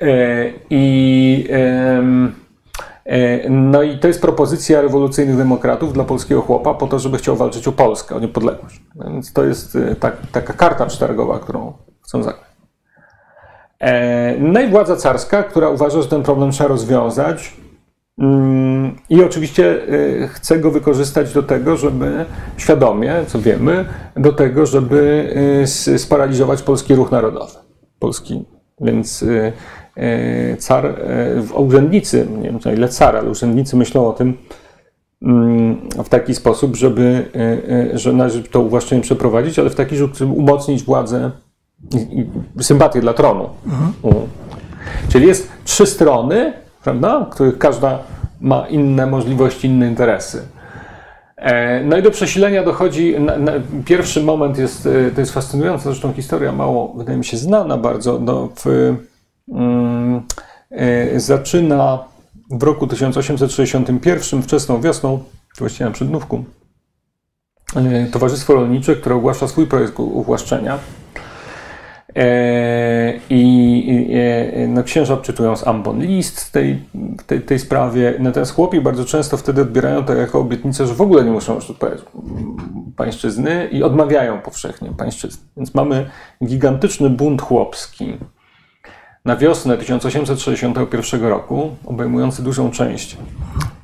No. 0.00 0.06
E, 0.06 0.52
I, 0.70 1.48
e, 1.50 2.02
no 3.50 3.82
i 3.82 3.98
to 3.98 4.08
jest 4.08 4.20
propozycja 4.20 4.80
rewolucyjnych 4.80 5.36
demokratów 5.36 5.92
dla 5.92 6.04
polskiego 6.04 6.42
chłopa 6.42 6.74
po 6.74 6.86
to, 6.86 6.98
żeby 6.98 7.18
chciał 7.18 7.36
walczyć 7.36 7.68
o 7.68 7.72
Polskę, 7.72 8.14
o 8.14 8.20
niepodległość. 8.20 8.82
Więc 9.04 9.32
to 9.32 9.44
jest 9.44 9.76
e, 9.76 9.94
tak, 9.94 10.16
taka 10.32 10.52
karta 10.52 10.86
przetargowa, 10.86 11.38
którą 11.38 11.72
chcą 12.02 12.22
zagrać. 12.22 12.48
No 14.38 14.60
i 14.60 14.68
władza 14.68 14.96
carska, 14.96 15.42
która 15.42 15.68
uważa, 15.68 16.02
że 16.02 16.08
ten 16.08 16.22
problem 16.22 16.50
trzeba 16.50 16.68
rozwiązać, 16.68 17.56
mm, 18.18 18.96
i 19.10 19.24
oczywiście 19.24 19.80
chce 20.28 20.58
go 20.58 20.70
wykorzystać 20.70 21.32
do 21.32 21.42
tego, 21.42 21.76
żeby 21.76 22.24
świadomie, 22.56 23.14
co 23.26 23.38
wiemy, 23.38 23.84
do 24.16 24.32
tego, 24.32 24.66
żeby 24.66 25.32
sparaliżować 25.96 26.62
polski 26.62 26.94
ruch 26.94 27.10
narodowy. 27.10 27.52
Polski. 27.98 28.44
Więc 28.80 29.24
car, 30.58 30.86
e, 30.86 31.42
urzędnicy, 31.54 32.26
nie 32.38 32.50
wiem 32.50 32.58
ile 32.76 32.88
car, 32.88 33.16
ale 33.16 33.30
urzędnicy 33.30 33.76
myślą 33.76 34.08
o 34.08 34.12
tym 34.12 34.36
mm, 35.22 35.76
w 36.04 36.08
taki 36.08 36.34
sposób, 36.34 36.76
żeby, 36.76 37.24
e, 37.92 37.98
że 37.98 38.12
należy 38.12 38.42
to 38.42 38.60
uwłaszczenie 38.60 39.02
przeprowadzić, 39.02 39.58
ale 39.58 39.70
w 39.70 39.74
taki 39.74 39.96
sposób, 39.96 40.16
żeby 40.16 40.32
umocnić 40.32 40.82
władzę 40.82 41.30
i, 41.94 42.26
sympatię 42.60 43.00
dla 43.00 43.14
tronu. 43.14 43.48
Mhm. 43.66 43.92
Czyli 45.08 45.26
jest 45.26 45.48
trzy 45.64 45.86
strony, 45.86 46.52
prawda, 46.84 47.26
których 47.30 47.58
każda 47.58 47.98
ma 48.40 48.66
inne 48.68 49.06
możliwości, 49.06 49.68
inne 49.68 49.88
interesy. 49.88 50.42
No 51.84 51.98
i 51.98 52.02
do 52.02 52.10
przesilenia 52.10 52.64
dochodzi, 52.64 53.14
pierwszy 53.84 54.22
moment 54.22 54.58
jest, 54.58 54.88
to 55.14 55.20
jest 55.20 55.32
fascynująca, 55.32 55.84
zresztą 55.84 56.12
historia 56.12 56.52
mało, 56.52 56.94
wydaje 56.96 57.18
mi 57.18 57.24
się, 57.24 57.36
znana 57.36 57.76
bardzo, 57.76 58.18
no, 58.20 58.48
w, 58.56 58.66
e, 58.66 58.96
zaczyna 61.16 61.98
w 62.50 62.62
roku 62.62 62.86
1861, 62.86 64.42
wczesną 64.42 64.80
wiosną, 64.80 65.24
właściwie 65.58 65.84
na 65.84 65.90
przednówku, 65.90 66.44
e, 67.76 68.06
Towarzystwo 68.06 68.54
Rolnicze, 68.54 68.96
które 68.96 69.14
ogłasza 69.14 69.48
swój 69.48 69.66
projekt 69.66 70.00
uwłaszczenia. 70.00 70.78
E, 72.16 73.20
I 73.30 74.18
no, 74.68 74.82
księża 74.82 75.16
czytują 75.16 75.56
z 75.56 75.66
ambon 75.66 76.00
list 76.00 76.52
tej, 76.52 76.82
tej, 77.26 77.40
tej 77.42 77.58
sprawie. 77.58 78.14
Natomiast 78.18 78.54
chłopi 78.54 78.80
bardzo 78.80 79.04
często 79.04 79.36
wtedy 79.36 79.62
odbierają 79.62 80.04
to 80.04 80.14
jako 80.14 80.38
obietnicę, 80.40 80.86
że 80.86 80.94
w 80.94 81.00
ogóle 81.00 81.24
nie 81.24 81.30
muszą 81.30 81.54
już 81.54 81.70
odpowiadać 81.70 82.02
pańszczyzny 82.96 83.68
i 83.72 83.82
odmawiają 83.82 84.40
powszechnie 84.40 84.90
pańszczyzny. 84.98 85.42
Więc 85.56 85.74
mamy 85.74 86.10
gigantyczny 86.44 87.10
bunt 87.10 87.42
chłopski 87.42 88.18
na 89.28 89.36
wiosnę 89.36 89.78
1861 89.78 91.22
roku, 91.22 91.76
obejmujący 91.86 92.42
dużą 92.42 92.70
część 92.70 93.16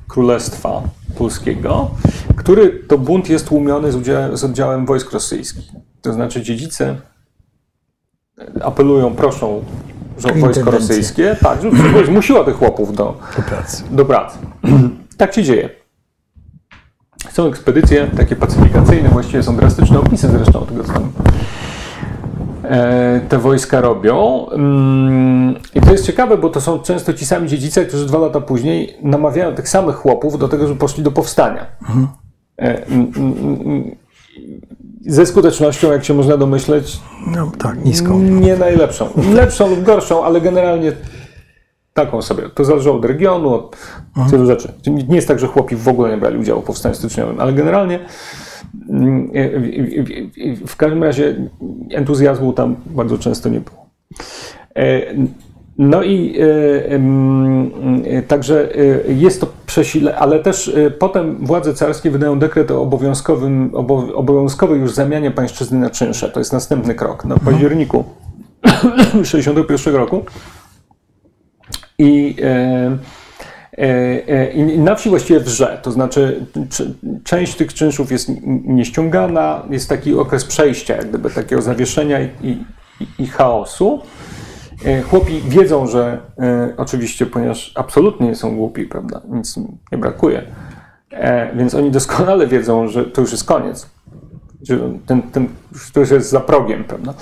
Królestwa 0.07 0.81
Polskiego, 1.17 1.91
który 2.35 2.69
to 2.87 2.97
bunt 2.97 3.29
jest 3.29 3.47
tłumiony 3.47 3.91
z, 3.91 4.03
z 4.39 4.43
oddziałem 4.43 4.85
wojsk 4.85 5.11
rosyjskich. 5.11 5.65
To 6.01 6.13
znaczy 6.13 6.41
dziedzice 6.41 6.95
apelują, 8.61 9.15
proszą 9.15 9.63
wojsko 10.35 10.71
rosyjskie, 10.71 11.35
tak, 11.41 11.61
żeby 11.61 12.05
zmusiła 12.05 12.43
tych 12.43 12.55
chłopów 12.55 12.95
do, 12.95 13.17
do 13.37 13.41
pracy. 13.41 13.83
Do 13.91 14.05
pracy. 14.05 14.37
tak 15.17 15.33
się 15.33 15.43
dzieje. 15.43 15.69
Są 17.31 17.47
ekspedycje 17.47 18.07
takie 18.17 18.35
pacyfikacyjne, 18.35 19.09
właściwie 19.09 19.43
są 19.43 19.55
drastyczne 19.55 19.99
opisy 19.99 20.29
zresztą 20.29 20.65
tego, 20.65 20.83
co 20.83 20.93
tam 20.93 21.04
te 23.29 23.37
wojska 23.37 23.81
robią. 23.81 24.47
Mm, 24.49 25.55
I 25.75 25.81
to 25.81 25.91
jest 25.91 26.05
ciekawe, 26.05 26.37
bo 26.37 26.49
to 26.49 26.61
są 26.61 26.79
często 26.79 27.13
ci 27.13 27.25
sami 27.25 27.47
dziedzice, 27.47 27.85
którzy 27.85 28.05
dwa 28.05 28.17
lata 28.17 28.41
później 28.41 28.97
namawiają 29.01 29.55
tych 29.55 29.69
samych 29.69 29.95
chłopów 29.95 30.37
do 30.37 30.47
tego, 30.47 30.67
żeby 30.67 30.79
poszli 30.79 31.03
do 31.03 31.11
powstania. 31.11 31.65
Mhm. 31.81 32.07
E, 32.61 32.85
ze 35.07 35.25
skutecznością, 35.25 35.91
jak 35.91 36.05
się 36.05 36.13
można 36.13 36.37
domyśleć, 36.37 36.99
no, 37.27 37.51
tak, 37.57 37.85
niską. 37.85 38.19
Nie 38.19 38.57
najlepszą. 38.57 39.09
Lepszą 39.33 39.69
lub 39.69 39.83
gorszą, 39.83 40.25
ale 40.25 40.41
generalnie 40.41 40.91
taką 41.93 42.21
sobie. 42.21 42.49
To 42.49 42.65
zależy 42.65 42.91
od 42.91 43.05
regionu, 43.05 43.53
od 43.53 43.77
mhm. 44.17 44.45
rzeczy. 44.45 44.73
Nie 45.07 45.15
jest 45.15 45.27
tak, 45.27 45.39
że 45.39 45.47
chłopi 45.47 45.75
w 45.75 45.87
ogóle 45.87 46.09
nie 46.09 46.17
brali 46.17 46.37
udziału 46.37 46.61
w 46.61 46.65
powstaniu 46.65 46.95
styczniowym, 46.95 47.39
ale 47.39 47.53
generalnie 47.53 47.99
w 50.67 50.75
każdym 50.75 51.03
razie 51.03 51.35
entuzjazmu 51.91 52.53
tam 52.53 52.75
bardzo 52.85 53.17
często 53.17 53.49
nie 53.49 53.59
było. 53.59 53.85
E, 54.75 55.01
no 55.77 56.03
i 56.03 56.35
e, 58.05 58.21
także 58.21 58.69
e, 59.07 59.13
jest 59.13 59.41
to 59.41 59.47
przesile, 59.65 60.15
ale 60.17 60.39
też 60.39 60.75
potem 60.99 61.45
władze 61.45 61.73
carskie 61.73 62.11
wydają 62.11 62.39
dekret 62.39 62.71
o 62.71 62.81
obowiązkowym, 62.81 63.71
obowiązkowej 64.15 64.79
już 64.79 64.91
zamianie 64.93 65.31
pańszczyzny 65.31 65.79
na 65.79 65.89
czynsze. 65.89 66.29
To 66.29 66.39
jest 66.39 66.53
następny 66.53 66.95
krok. 66.95 67.25
No, 67.25 67.35
w 67.35 67.45
październiku 67.45 68.03
1961 69.23 69.95
roku. 69.95 70.25
I 71.99 72.35
na 74.77 74.95
wsi 74.95 75.09
właściwie 75.09 75.39
wrze, 75.39 75.79
to 75.81 75.91
znaczy 75.91 76.45
część 77.23 77.55
tych 77.55 77.73
czynszów 77.73 78.11
jest 78.11 78.29
nieściągana, 78.65 79.63
jest 79.69 79.89
taki 79.89 80.15
okres 80.15 80.45
przejścia, 80.45 80.95
jak 80.95 81.09
gdyby 81.09 81.29
takiego 81.29 81.61
zawieszenia 81.61 82.21
i, 82.21 82.29
i, 82.41 82.57
i 83.19 83.27
chaosu. 83.27 84.01
E, 84.85 85.01
chłopi 85.01 85.41
wiedzą, 85.47 85.87
że 85.87 86.21
oczywiście, 86.77 87.25
ponieważ 87.25 87.71
absolutnie 87.75 88.27
nie 88.27 88.35
są 88.35 88.55
głupi, 88.55 88.85
prawda, 88.85 89.21
nic 89.29 89.57
nie 89.91 89.97
brakuje, 89.97 90.41
więc 91.55 91.75
oni 91.75 91.91
doskonale 91.91 92.47
wiedzą, 92.47 92.87
że 92.87 93.05
to 93.05 93.21
już 93.21 93.31
jest 93.31 93.43
koniec. 93.43 93.89
Że 94.61 94.79
ten, 95.05 95.21
ten, 95.21 95.47
to 95.93 95.99
już 95.99 96.11
jest 96.11 96.29
za 96.29 96.39
progiem, 96.39 96.83
prawda. 96.83 97.13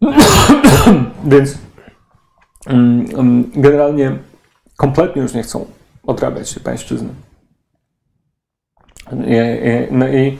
więc 1.32 1.58
mm, 2.66 3.06
mm, 3.14 3.50
generalnie 3.54 4.18
kompletnie 4.76 5.22
już 5.22 5.34
nie 5.34 5.42
chcą 5.42 5.64
odrabiać 6.06 6.48
się 6.48 6.60
pańszczyzny. 6.60 7.08
No 9.90 10.08
i, 10.08 10.38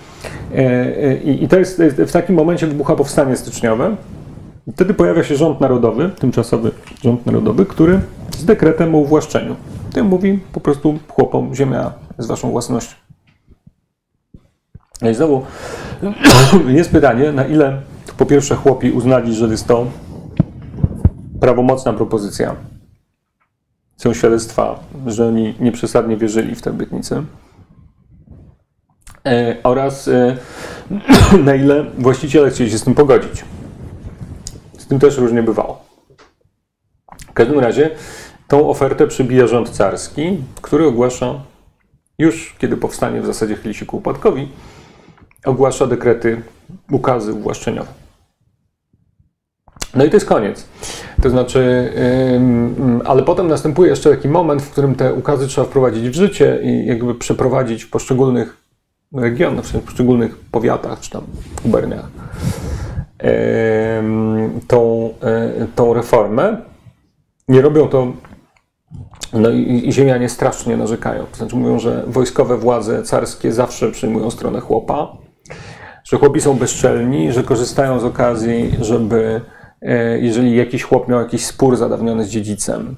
i, 1.24 1.44
i 1.44 1.48
to 1.48 1.58
jest 1.58 1.82
w 1.82 2.12
takim 2.12 2.36
momencie 2.36 2.66
wybucha 2.66 2.96
powstanie 2.96 3.36
styczniowe. 3.36 3.96
Wtedy 4.72 4.94
pojawia 4.94 5.24
się 5.24 5.36
rząd 5.36 5.60
narodowy, 5.60 6.10
tymczasowy 6.10 6.70
rząd 7.02 7.26
narodowy, 7.26 7.66
który 7.66 8.00
z 8.38 8.44
dekretem 8.44 8.94
o 8.94 8.98
uwłaszczeniu. 8.98 9.56
Tym 9.92 10.06
mówi 10.06 10.40
po 10.52 10.60
prostu 10.60 10.98
chłopom, 11.08 11.54
ziemia 11.54 11.92
jest 12.18 12.28
waszą 12.28 12.50
własnością. 12.50 12.96
No 15.02 15.10
i 15.10 15.14
znowu 15.14 15.42
jest 16.68 16.90
pytanie, 16.90 17.32
na 17.32 17.46
ile 17.46 17.80
po 18.16 18.26
pierwsze 18.26 18.56
chłopi 18.56 18.90
uznali, 18.90 19.34
że 19.34 19.46
jest 19.46 19.66
to 19.66 19.86
prawomocna 21.40 21.92
propozycja, 21.92 22.56
są 23.96 24.14
świadectwa, 24.14 24.80
że 25.06 25.26
oni 25.26 25.54
nieprzesadnie 25.60 26.16
wierzyli 26.16 26.54
w 26.54 26.62
tę 26.62 26.70
obietnicę. 26.70 27.24
E, 29.26 29.56
oraz 29.62 30.08
e, 30.08 30.36
na 31.44 31.54
ile 31.54 31.84
właściciele 31.98 32.50
chcieli 32.50 32.70
się 32.70 32.78
z 32.78 32.84
tym 32.84 32.94
pogodzić. 32.94 33.44
Z 34.78 34.86
tym 34.86 34.98
też 34.98 35.18
różnie 35.18 35.42
bywało. 35.42 35.84
W 37.28 37.32
każdym 37.32 37.58
razie 37.58 37.90
tą 38.48 38.68
ofertę 38.68 39.06
przybija 39.06 39.46
rząd 39.46 39.70
carski, 39.70 40.38
który 40.62 40.86
ogłasza, 40.86 41.34
już 42.18 42.54
kiedy 42.58 42.76
powstanie 42.76 43.20
w 43.20 43.26
zasadzie 43.26 43.56
chyli 43.56 43.74
się 43.74 43.86
ku 43.86 43.96
upadkowi, 43.96 44.48
ogłasza 45.44 45.86
dekrety, 45.86 46.42
ukazy 46.90 47.32
uwłaszczeniowe. 47.32 48.05
No 49.96 50.04
i 50.04 50.10
to 50.10 50.16
jest 50.16 50.26
koniec. 50.26 50.68
To 51.22 51.30
znaczy, 51.30 51.92
ale 53.04 53.22
potem 53.22 53.48
następuje 53.48 53.90
jeszcze 53.90 54.10
taki 54.10 54.28
moment, 54.28 54.62
w 54.62 54.70
którym 54.70 54.94
te 54.94 55.14
ukazy 55.14 55.48
trzeba 55.48 55.66
wprowadzić 55.66 56.08
w 56.08 56.14
życie 56.14 56.58
i 56.62 56.86
jakby 56.86 57.14
przeprowadzić 57.14 57.84
w 57.84 57.90
poszczególnych 57.90 58.56
regionach, 59.12 59.64
w 59.64 59.80
poszczególnych 59.80 60.38
powiatach 60.38 61.00
czy 61.00 61.10
tam 61.10 61.22
guberniach 61.64 62.06
tą, 64.68 65.10
e, 65.22 65.66
tą 65.74 65.94
reformę. 65.94 66.56
Nie 67.48 67.60
robią 67.60 67.88
to 67.88 68.12
No 69.32 69.50
i, 69.50 69.88
i 69.88 69.92
ziemianie 69.92 70.28
strasznie 70.28 70.76
narzekają. 70.76 71.24
To 71.30 71.36
znaczy 71.36 71.56
mówią, 71.56 71.78
że 71.78 72.04
wojskowe 72.06 72.56
władze 72.56 73.02
carskie 73.02 73.52
zawsze 73.52 73.90
przyjmują 73.90 74.30
stronę 74.30 74.60
chłopa, 74.60 75.16
że 76.04 76.16
chłopi 76.16 76.40
są 76.40 76.54
bezczelni, 76.54 77.32
że 77.32 77.42
korzystają 77.42 78.00
z 78.00 78.04
okazji, 78.04 78.76
żeby 78.80 79.40
jeżeli 80.20 80.56
jakiś 80.56 80.82
chłop 80.82 81.08
miał 81.08 81.20
jakiś 81.20 81.46
spór 81.46 81.76
zadawniony 81.76 82.24
z 82.24 82.28
dziedzicem, 82.28 82.96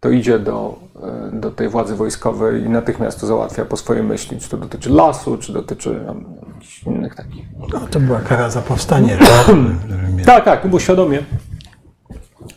to 0.00 0.10
idzie 0.10 0.38
do, 0.38 0.78
e, 1.02 1.40
do 1.40 1.50
tej 1.50 1.68
władzy 1.68 1.96
wojskowej 1.96 2.62
i 2.62 2.68
natychmiast 2.68 3.20
to 3.20 3.26
załatwia 3.26 3.64
po 3.64 3.76
swojej 3.76 4.02
myśli, 4.02 4.40
czy 4.40 4.48
to 4.48 4.56
dotyczy 4.56 4.90
lasu, 4.90 5.38
czy 5.38 5.52
dotyczy 5.52 6.00
tam, 6.06 6.24
jakichś 6.54 6.82
innych 6.82 7.14
takich. 7.14 7.44
No, 7.72 7.80
to 7.90 8.00
była 8.00 8.20
kara 8.20 8.50
za 8.50 8.62
powstanie. 8.62 9.18
Tak, 10.26 10.44
tak, 10.44 10.62
to 10.62 10.68
było 10.68 10.80
świadomie 10.80 11.22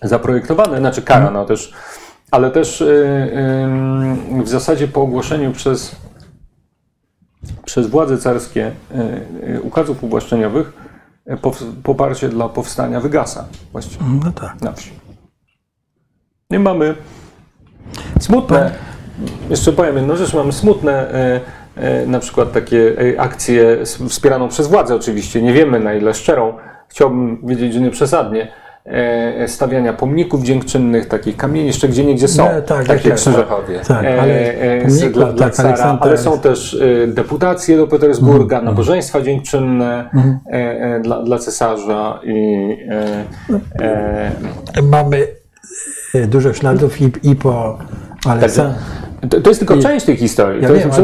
zaprojektowane, 0.01 0.77
znaczy 0.77 1.01
kara, 1.01 1.31
no 1.31 1.45
też, 1.45 1.73
ale 2.31 2.51
też 2.51 2.81
y, 2.81 2.85
y, 4.39 4.43
w 4.43 4.49
zasadzie 4.49 4.87
po 4.87 5.01
ogłoszeniu 5.01 5.51
przez, 5.51 5.95
przez 7.65 7.87
władze 7.87 8.17
carskie 8.17 8.71
y, 9.55 9.61
ukazów 9.61 10.03
uwłaszczeniowych 10.03 10.73
poparcie 11.83 12.29
dla 12.29 12.49
powstania 12.49 12.99
wygasa 12.99 13.47
właściwie 13.71 14.05
No 14.23 14.31
tak. 14.31 14.61
na 14.61 14.71
wsi. 14.71 14.91
I 16.51 16.59
mamy 16.59 16.95
smutne, 18.19 18.71
jeszcze 19.49 19.73
powiem 19.73 19.95
jedną 19.97 20.15
rzecz, 20.15 20.33
mamy 20.33 20.51
smutne 20.51 21.11
e, 21.13 21.41
e, 21.75 22.05
na 22.05 22.19
przykład 22.19 22.51
takie 22.51 22.95
e, 23.15 23.21
akcje 23.21 23.77
wspieraną 24.09 24.47
przez 24.47 24.67
władzę 24.67 24.95
oczywiście, 24.95 25.41
nie 25.41 25.53
wiemy 25.53 25.79
na 25.79 25.93
ile 25.93 26.13
szczerą, 26.13 26.53
chciałbym 26.87 27.47
wiedzieć, 27.47 27.73
że 27.73 27.79
nie 27.79 27.91
przesadnie, 27.91 28.51
stawiania 29.47 29.93
pomników 29.93 30.43
dziękczynnych, 30.43 31.07
takich 31.07 31.37
kamieni, 31.37 31.67
jeszcze 31.67 31.89
gdzie 31.89 32.05
niegdzie 32.05 32.27
są, 32.27 32.45
No, 32.55 32.61
tak, 32.61 32.87
takie 32.87 33.09
tak, 33.09 33.17
krzyże. 33.17 33.35
Krakowie. 33.37 33.79
Tak, 33.87 34.05
E, 34.05 34.21
ale 34.21 34.53
e, 34.53 34.81
pomników, 34.81 35.11
dla, 35.11 35.33
dla 35.33 35.45
tak, 35.45 35.55
cara, 35.55 35.69
Aleksandra 35.69 36.07
ale 36.07 36.17
są 36.17 36.39
też 36.39 36.73
e, 37.03 37.07
deputacje 37.07 37.77
do 37.77 37.87
Petersburga, 37.87 38.61
nabożeństwa 38.61 39.21
dziękczynne 39.21 40.09
e, 40.51 40.55
e, 40.95 40.99
dla, 40.99 41.23
dla 41.23 41.39
cesarza 41.39 42.19
i 42.23 42.67
e, 43.79 43.85
e, 44.77 44.81
Mamy 44.83 45.27
e, 46.15 46.27
dużo 46.27 46.53
śladów 46.53 47.01
i, 47.01 47.11
i 47.23 47.35
po 47.35 47.77
Aleksandrze. 48.27 48.75
To, 49.29 49.41
to 49.41 49.49
jest 49.49 49.59
tylko 49.59 49.77
część 49.77 50.05
tej 50.05 50.17
historii. 50.17 50.61
Ja 50.61 50.67
to 50.67 50.73
wiem, 50.73 50.87
jest, 50.87 50.97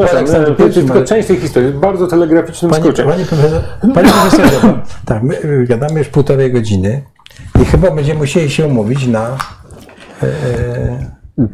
to 0.58 0.64
jest 0.64 0.78
I, 0.78 0.80
tylko 0.80 0.94
ale- 0.94 1.06
część 1.06 1.28
tej 1.28 1.38
historii, 1.38 1.72
w 1.72 1.80
bardzo 1.80 2.08
telegraficznym 2.08 2.72
Panie, 2.72 2.84
skrócie. 2.84 3.04
panie 3.04 3.26
profesor, 3.26 3.62
panie 3.94 4.10
profesorze, 4.10 4.82
tak, 5.06 5.24
my 5.24 5.36
gadamy 5.68 6.00
już 6.00 6.08
półtorej 6.08 6.52
godziny 6.52 7.02
i 7.62 7.66
chyba 7.66 7.92
będziemy 7.92 8.20
musieli 8.20 8.50
się 8.50 8.66
umówić 8.66 9.08
na 9.08 9.38
e, 10.24 11.12
e, 11.40 11.46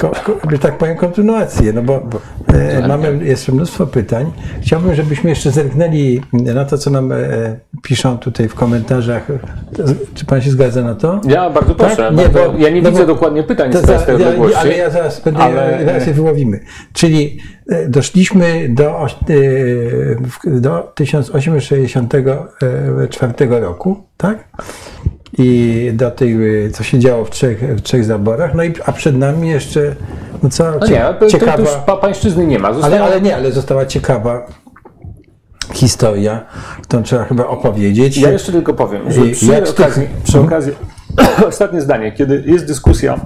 ko, 0.00 0.10
ko, 0.24 0.32
że 0.50 0.58
tak 0.58 0.78
powiem 0.78 0.96
kontynuację, 0.96 1.72
no 1.72 1.82
bo 1.82 2.02
e, 2.54 2.88
mamy 2.88 3.24
jeszcze 3.24 3.52
mnóstwo 3.52 3.86
pytań. 3.86 4.32
Chciałbym, 4.62 4.94
żebyśmy 4.94 5.30
jeszcze 5.30 5.50
zerknęli 5.50 6.20
na 6.32 6.64
to, 6.64 6.78
co 6.78 6.90
nam 6.90 7.12
e, 7.12 7.16
piszą 7.82 8.18
tutaj 8.18 8.48
w 8.48 8.54
komentarzach. 8.54 9.26
Czy 10.14 10.24
pan 10.26 10.42
się 10.42 10.50
zgadza 10.50 10.82
na 10.82 10.94
to? 10.94 11.20
Ja 11.28 11.50
bardzo 11.50 11.74
proszę, 11.74 11.96
Tak? 11.96 12.16
nie, 12.16 12.28
bo 12.28 12.52
bo- 12.52 12.58
ja 12.58 12.70
nie 12.70 12.82
no 12.82 12.90
widzę 12.90 13.02
bo- 13.02 13.06
dokładnie 13.14 13.42
pytań 13.42 13.72
To 13.72 13.78
z 13.78 13.82
tej 13.82 13.94
ja, 13.96 14.14
odległości. 14.14 14.58
ale 14.58 14.76
ja 14.76 14.90
zaraz 14.90 15.20
będę, 15.20 15.40
ale- 15.40 15.84
zaraz 15.84 16.06
je 16.06 16.12
wyłowimy. 16.14 16.60
Czyli 16.92 17.38
e, 17.70 17.88
doszliśmy 17.88 18.68
do, 18.68 19.06
e, 19.06 19.08
do 20.60 20.92
1864 20.94 23.60
roku, 23.60 23.96
tak? 24.16 24.48
I 25.38 25.90
do 25.94 26.10
tej, 26.10 26.64
e, 26.66 26.70
co 26.70 26.82
się 26.82 26.98
działo 26.98 27.24
w 27.24 27.30
trzech, 27.30 27.76
w 27.76 27.80
trzech 27.82 28.04
zaborach, 28.04 28.54
no 28.54 28.62
i, 28.62 28.72
a 28.86 28.92
przed 28.92 29.16
nami 29.16 29.48
jeszcze, 29.48 29.96
no 30.42 30.50
co, 30.50 30.64
No 30.80 30.86
nie, 30.86 31.04
to, 31.20 31.26
ciekawa, 31.26 31.52
to 31.52 31.60
już 31.60 31.70
pa, 31.70 31.96
pańszczyzny 31.96 32.46
nie 32.46 32.58
ma. 32.58 32.72
Zostało, 32.72 32.94
ale, 32.94 33.04
ale 33.04 33.20
nie, 33.20 33.36
ale 33.36 33.52
została 33.52 33.86
ciekawa 33.86 34.46
historia, 35.72 36.44
którą 36.82 37.02
trzeba 37.02 37.24
chyba 37.24 37.46
opowiedzieć. 37.46 38.16
Ja 38.16 38.30
jeszcze 38.30 38.52
tylko 38.52 38.74
powiem, 38.74 39.12
że 39.12 39.22
przy 39.22 39.46
jak 39.46 39.68
z 39.68 39.74
tych- 39.74 39.86
okazji, 39.86 40.08
przy 40.24 40.40
okazji 40.40 40.72
ostatnie 41.48 41.80
zdanie, 41.80 42.12
kiedy 42.12 42.44
jest 42.46 42.66
dyskusja 42.66 43.20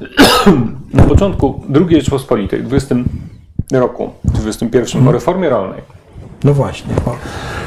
na 0.94 1.02
początku 1.02 1.62
II 1.74 2.00
Rzeczpospolitej, 2.00 2.60
w 2.60 2.66
20 2.66 2.94
roku, 3.72 4.10
w 4.24 4.32
21 4.32 5.08
o 5.08 5.12
reformie 5.12 5.48
rolnej, 5.48 5.80
No 6.44 6.54
właśnie. 6.54 6.94
O. 7.06 7.16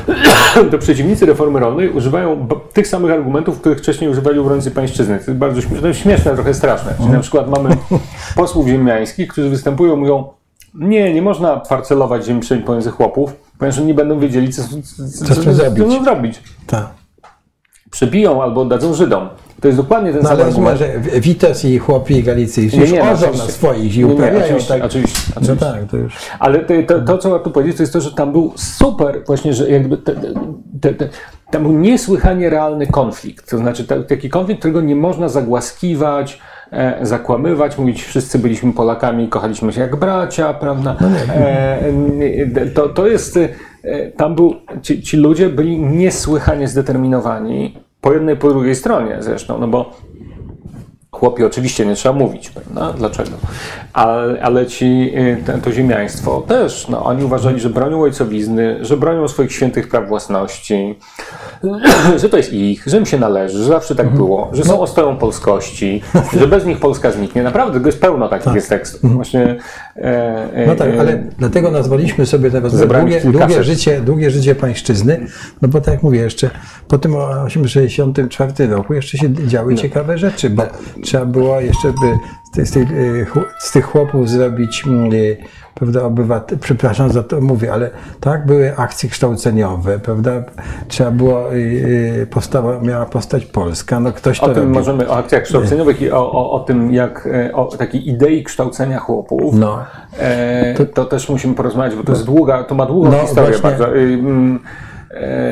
to 0.71 0.77
przeciwnicy 0.77 1.25
reformy 1.25 1.59
rolnej 1.59 1.89
używają 1.89 2.47
tych 2.73 2.87
samych 2.87 3.11
argumentów, 3.11 3.59
których 3.59 3.77
wcześniej 3.77 4.09
używali 4.09 4.39
obrońcy 4.39 4.71
pańszczyzny. 4.71 5.19
To 5.19 5.23
jest 5.31 5.39
bardzo 5.39 5.61
śmieszne, 5.61 5.93
śmieszne, 5.93 6.33
trochę 6.33 6.53
straszne. 6.53 6.93
Czyli 6.97 7.09
na 7.09 7.19
przykład 7.19 7.49
mamy 7.49 7.77
posłów 8.35 8.67
ziemiańskich, 8.67 9.27
którzy 9.27 9.49
występują 9.49 9.95
i 9.95 9.99
mówią, 9.99 10.27
nie, 10.73 11.13
nie 11.13 11.21
można 11.21 11.57
parcelować 11.57 12.25
ziemi 12.25 12.41
pomiędzy 12.65 12.91
chłopów, 12.91 13.33
ponieważ 13.57 13.77
oni 13.77 13.87
nie 13.87 13.93
będą 13.93 14.19
wiedzieli, 14.19 14.53
co, 14.53 14.63
co, 14.63 14.69
co, 15.25 15.35
co, 15.35 15.53
zrobić. 15.53 15.87
co 15.87 16.03
zrobić. 16.03 16.43
Tak. 16.67 16.89
Przebiją 17.91 18.43
albo 18.43 18.61
oddadzą 18.61 18.93
Żydom. 18.93 19.29
To 19.63 19.67
jest 19.67 19.79
dokładnie 19.79 20.11
ten 20.13 20.21
No 20.21 20.29
sam 20.29 20.37
ale 20.37 20.45
argument. 20.45 20.79
że 20.79 20.99
Witos 21.19 21.65
i 21.65 21.79
chłopi 21.79 22.23
galicyjscy 22.23 22.77
już 22.79 22.91
no, 22.91 22.97
orzą 23.01 23.07
na 23.21 23.27
oczywiście. 23.27 23.51
swoich 23.51 23.95
i 23.95 23.99
Nie, 23.99 24.05
nie, 24.05 24.13
uprawiają 24.13 24.43
oczywiście, 24.45 24.73
tak. 24.73 24.83
oczywiście, 24.83 25.19
No 25.35 25.41
oczywiście. 25.41 25.65
tak, 25.65 25.83
to 25.91 25.97
już. 25.97 26.15
Ale 26.39 26.59
to, 26.59 26.73
to, 26.87 27.01
to, 27.01 27.17
co 27.17 27.29
warto 27.29 27.49
powiedzieć, 27.49 27.77
to 27.77 27.83
jest 27.83 27.93
to, 27.93 28.01
że 28.01 28.11
tam 28.11 28.31
był 28.31 28.53
super, 28.55 29.21
właśnie, 29.27 29.53
że 29.53 29.69
jakby 29.69 29.97
te, 29.97 30.15
te, 30.81 30.93
te, 30.93 31.09
tam 31.51 31.63
był 31.63 31.71
niesłychanie 31.73 32.49
realny 32.49 32.87
konflikt. 32.87 33.49
To 33.49 33.57
znaczy 33.57 33.83
ta- 33.87 34.03
taki 34.03 34.29
konflikt, 34.29 34.59
którego 34.59 34.81
nie 34.81 34.95
można 34.95 35.29
zagłaskiwać, 35.29 36.39
e, 36.71 36.97
zakłamywać, 37.01 37.77
mówić, 37.77 38.03
wszyscy 38.03 38.39
byliśmy 38.39 38.73
Polakami, 38.73 39.27
kochaliśmy 39.27 39.73
się 39.73 39.81
jak 39.81 39.95
bracia, 39.95 40.53
prawda? 40.53 40.95
E, 41.29 41.79
e, 42.55 42.65
to, 42.73 42.89
to 42.89 43.07
jest, 43.07 43.37
e, 43.37 44.11
tam 44.11 44.35
był, 44.35 44.53
ci, 44.81 45.01
ci 45.01 45.17
ludzie 45.17 45.49
byli 45.49 45.79
niesłychanie 45.79 46.67
zdeterminowani, 46.67 47.77
po 48.03 48.13
jednej, 48.13 48.35
po 48.37 48.49
drugiej 48.49 48.75
stronie 48.75 49.17
zresztą, 49.19 49.57
no 49.57 49.67
bo 49.67 49.91
Chłopi 51.23 51.43
oczywiście 51.43 51.85
nie 51.85 51.95
trzeba 51.95 52.15
mówić, 52.15 52.49
prawda? 52.49 52.93
Dlaczego? 52.97 53.31
Ale, 53.93 54.41
ale 54.41 54.65
ci, 54.65 55.11
y, 55.57 55.61
to 55.61 55.71
ziemiaństwo 55.71 56.43
też, 56.47 56.87
no, 56.87 57.05
oni 57.05 57.23
uważali, 57.23 57.59
że 57.59 57.69
bronią 57.69 58.01
ojcowizny, 58.01 58.85
że 58.85 58.97
bronią 58.97 59.27
swoich 59.27 59.51
świętych 59.51 59.89
praw 59.89 60.07
własności, 60.07 60.99
że 62.21 62.29
to 62.29 62.37
jest 62.37 62.53
ich, 62.53 62.83
że 62.87 62.97
im 62.97 63.05
się 63.05 63.19
należy, 63.19 63.57
że 63.57 63.63
zawsze 63.63 63.95
tak 63.95 64.09
było, 64.09 64.49
że 64.53 64.63
są 64.63 64.79
ostoją 64.79 65.17
polskości, 65.17 66.01
że 66.39 66.47
bez 66.47 66.65
nich 66.65 66.79
Polska 66.79 67.11
zniknie. 67.11 67.43
Naprawdę, 67.43 67.73
tego 67.73 67.85
jest 67.85 68.01
pełno 68.01 68.29
takich 68.29 68.53
jest 68.53 68.69
tekstów. 68.69 69.13
Właśnie, 69.13 69.55
e, 69.95 70.53
e, 70.53 70.67
No 70.67 70.75
tak, 70.75 70.89
e, 70.89 70.99
ale 70.99 71.23
dlatego 71.37 71.71
nazwaliśmy 71.71 72.25
sobie 72.25 72.51
te 72.51 72.59
rozmowy 72.59 72.77
Zebrałem 72.77 73.09
długie, 73.09 73.39
długie, 73.39 73.63
życie, 73.63 74.01
długie 74.01 74.31
życie 74.31 74.55
pańszczyzny, 74.55 75.25
no 75.61 75.67
bo 75.67 75.81
tak 75.81 75.93
jak 75.93 76.03
mówię 76.03 76.19
jeszcze, 76.19 76.49
po 76.87 76.97
tym 76.97 77.11
1964 77.11 78.67
roku 78.67 78.93
jeszcze 78.93 79.17
się 79.17 79.33
działy 79.33 79.75
ciekawe 79.75 80.17
rzeczy, 80.17 80.49
bo 80.49 80.63
trzeba 81.13 81.25
było 81.25 81.59
jeszcze 81.59 81.87
by 81.87 82.17
z, 82.43 82.51
tej, 82.51 82.65
z, 82.65 82.71
tej, 82.71 82.83
y, 82.83 83.25
z 83.59 83.71
tych 83.71 83.85
chłopów 83.85 84.29
zrobić, 84.29 84.83
mm, 84.87 85.13
y, 85.13 85.37
prawda, 85.73 86.03
obywatel, 86.03 86.57
przepraszam 86.59 87.11
za 87.11 87.23
to 87.23 87.41
mówię, 87.41 87.73
ale 87.73 87.89
tak, 88.19 88.45
były 88.45 88.77
akcje 88.77 89.09
kształceniowe, 89.09 89.99
prawda, 89.99 90.31
trzeba 90.87 91.11
było, 91.11 91.55
y, 91.55 92.27
powstała, 92.29 92.79
miała 92.79 93.05
powstać 93.05 93.45
Polska, 93.45 93.99
no 93.99 94.11
ktoś 94.11 94.39
to 94.39 94.45
O 94.45 94.49
tym 94.49 94.57
robił. 94.57 94.73
możemy, 94.73 95.09
o 95.09 95.17
akcjach 95.17 95.43
kształceniowych 95.43 96.01
i 96.01 96.11
o, 96.11 96.31
o, 96.31 96.51
o 96.51 96.59
tym, 96.59 96.93
jak, 96.93 97.29
e, 97.33 97.53
o 97.55 97.65
takiej 97.65 98.09
idei 98.09 98.43
kształcenia 98.43 98.99
chłopów. 98.99 99.55
No. 99.55 99.79
E, 100.19 100.85
to, 100.93 101.05
też 101.05 101.29
musimy 101.29 101.55
porozmawiać, 101.55 101.95
bo 101.95 102.03
to 102.03 102.11
jest 102.11 102.25
długa, 102.25 102.63
to 102.63 102.75
ma 102.75 102.85
długą 102.85 103.11
No, 103.11 103.17
historię 103.17 103.49
właśnie. 103.49 103.69
bardzo. 103.69 103.95
Y, 103.97 103.99
mm, 103.99 104.59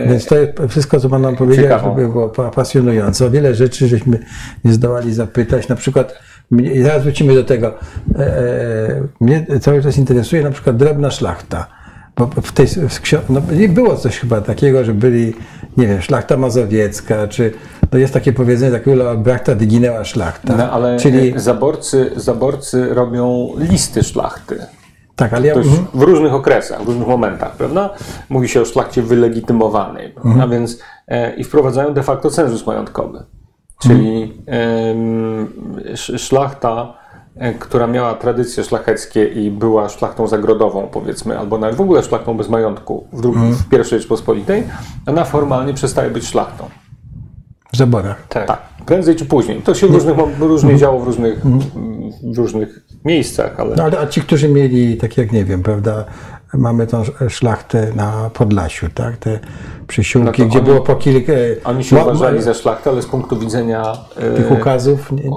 Więc 0.09 0.25
to 0.25 0.38
jest 0.38 0.51
wszystko, 0.69 0.99
co 0.99 1.09
Pan 1.09 1.21
nam 1.21 1.35
powiedział, 1.35 1.63
Ciekawą. 1.65 1.89
żeby 1.95 2.07
było 2.07 2.29
pa- 2.29 2.49
pasjonujące. 2.49 3.25
O 3.25 3.29
wiele 3.29 3.55
rzeczy 3.55 3.88
żeśmy 3.88 4.19
nie 4.65 4.73
zdołali 4.73 5.13
zapytać. 5.13 5.67
Na 5.67 5.75
przykład, 5.75 6.13
mnie, 6.51 6.83
zaraz 6.83 7.03
wrócimy 7.03 7.35
do 7.35 7.43
tego, 7.43 7.67
e, 7.67 8.19
e, 8.19 9.03
mnie 9.21 9.45
cały 9.61 9.83
czas 9.83 9.97
interesuje 9.97 10.43
na 10.43 10.51
przykład 10.51 10.77
drobna 10.77 11.11
szlachta. 11.11 11.67
Bo 12.17 12.27
w 12.41 12.51
tej, 12.51 12.67
w 12.67 13.29
no, 13.29 13.41
nie 13.57 13.69
było 13.69 13.95
coś 13.95 14.19
chyba 14.19 14.41
takiego, 14.41 14.83
że 14.85 14.93
byli, 14.93 15.33
nie 15.77 15.88
wiem, 15.88 16.01
szlachta 16.01 16.38
mazowiecka, 16.38 17.27
czy 17.27 17.51
no 17.91 17.99
jest 17.99 18.13
takie 18.13 18.33
powiedzenie, 18.33 18.71
tak 18.71 18.88
ula 18.88 19.15
brachta 19.15 19.55
dyginęła 19.55 20.03
szlachta. 20.03 20.55
no, 20.57 20.71
ale 20.71 20.99
Czyli, 20.99 21.33
zaborcy, 21.35 22.11
zaborcy 22.15 22.93
robią 22.93 23.49
listy 23.57 24.03
szlachty. 24.03 24.59
Tak, 25.15 25.33
ale 25.33 25.47
ja, 25.47 25.53
już 25.53 25.67
mhm. 25.67 25.85
w 25.93 26.01
różnych 26.01 26.33
okresach, 26.33 26.83
w 26.83 26.88
różnych 26.88 27.07
momentach, 27.07 27.55
prawda? 27.55 27.89
Mówi 28.29 28.49
się 28.49 28.61
o 28.61 28.65
szlachcie 28.65 29.01
wylegitymowanej, 29.01 30.09
prawda? 30.09 30.47
Więc 30.47 30.79
e, 31.07 31.35
i 31.35 31.43
wprowadzają 31.43 31.93
de 31.93 32.03
facto 32.03 32.29
cenzus 32.29 32.67
majątkowy. 32.67 33.23
Czyli 33.81 34.33
sz- 35.85 36.21
szlachta, 36.21 36.93
e, 37.35 37.53
która 37.53 37.88
miała 37.88 38.13
tradycje 38.13 38.63
szlacheckie 38.63 39.25
i 39.25 39.51
była 39.51 39.89
szlachtą 39.89 40.27
zagrodową, 40.27 40.88
powiedzmy, 40.88 41.39
albo 41.39 41.57
nawet 41.57 41.75
w 41.75 41.81
ogóle 41.81 42.03
szlachtą 42.03 42.38
bez 42.38 42.49
majątku 42.49 43.07
w, 43.13 43.21
drugiej, 43.21 43.51
w 43.53 43.69
pierwszej 43.69 43.99
Rzeczpospolitej, 43.99 44.63
ona 45.07 45.25
formalnie 45.25 45.73
przestaje 45.73 46.09
być 46.09 46.27
szlachtą. 46.27 46.63
Zaborach. 47.73 48.27
Tak. 48.30 48.48
Tak, 48.48 48.61
prędzej 48.85 49.15
czy 49.15 49.26
później. 49.26 49.61
To 49.61 49.73
się 49.73 49.88
różnych, 49.88 50.15
różnie 50.39 50.77
działo 50.77 50.99
w 50.99 51.03
różnych, 51.06 51.41
w 52.23 52.38
różnych 52.38 52.80
miejscach, 53.06 53.60
ale 53.60 53.76
No 53.76 53.84
ale 53.84 53.99
a 53.99 54.07
ci, 54.07 54.22
którzy 54.22 54.48
mieli, 54.49 54.98
tak 54.98 55.18
jak 55.18 55.31
nie 55.31 55.45
wiem, 55.45 55.64
prawda, 55.64 56.06
mamy 56.53 56.88
tą 56.88 57.03
szlachtę 57.30 57.88
na 57.95 58.30
Podlasiu, 58.34 58.88
tak? 58.93 59.18
Te 59.18 59.39
przysiłki, 59.88 60.41
No 60.41 60.48
gdzie 60.48 60.60
oni- 60.60 60.68
było 60.68 60.81
po 60.81 60.95
kilka... 60.95 61.34
oni 61.64 61.84
się 61.84 61.95
ma- 61.95 62.03
uważali 62.03 62.41
za 62.41 62.53
szlachtę, 62.53 62.89
ale 62.89 63.02
z 63.02 63.06
punktu 63.06 63.39
widzenia 63.39 63.93
e, 64.18 64.34
tych 64.34 64.52
ukazów. 64.52 65.11
Nie? 65.11 65.23
e, 65.23 65.31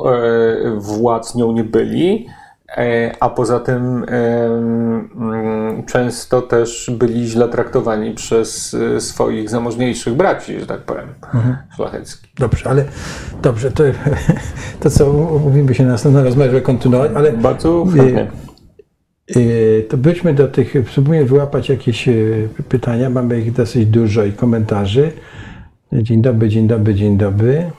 władz 0.78 1.34
nią 1.34 1.52
nie 1.52 1.64
byli. 1.64 2.26
E, 2.76 3.12
A 3.20 3.28
poza 3.30 3.60
tym 3.60 4.04
e, 4.08 4.44
mm, 4.46 5.82
często 5.86 6.42
też 6.42 6.90
byli 6.98 7.26
źle 7.26 7.48
traktowani 7.48 8.14
przez 8.14 8.74
e, 8.96 9.00
swoich 9.00 9.50
zamożniejszych 9.50 10.14
braci, 10.14 10.60
że 10.60 10.66
tak 10.66 10.80
powiem, 10.80 11.08
Mhm. 11.34 11.56
szlacheckich. 11.76 12.30
Dobrze, 12.38 12.70
ale 12.70 12.84
dobrze, 13.42 13.70
to, 13.70 13.84
to 14.80 14.90
co 14.90 15.12
mówimy 15.44 15.74
się 15.74 15.84
na 15.84 15.92
następną 15.92 16.24
rozmowę, 16.24 16.46
żeby 16.50 16.60
kontynuować, 16.62 17.10
ale 17.14 17.32
Bardzo 17.32 17.84
chętnie. 17.96 18.26
y, 19.36 19.86
to 19.90 19.96
byśmy 19.96 20.34
do 20.34 20.48
tych, 20.48 20.74
spróbujmy 20.90 21.24
wyłapać 21.24 21.68
jakieś 21.68 22.08
pytania, 22.68 23.10
mamy 23.10 23.40
ich 23.40 23.52
dosyć 23.52 23.86
dużo 23.86 24.24
i 24.24 24.32
komentarzy. 24.32 25.12
Dzień 25.92 26.22
dobry, 26.22 26.48
dzień 26.48 26.66
dobry, 26.66 26.94
dzień 26.94 27.16
dobry. 27.16 27.70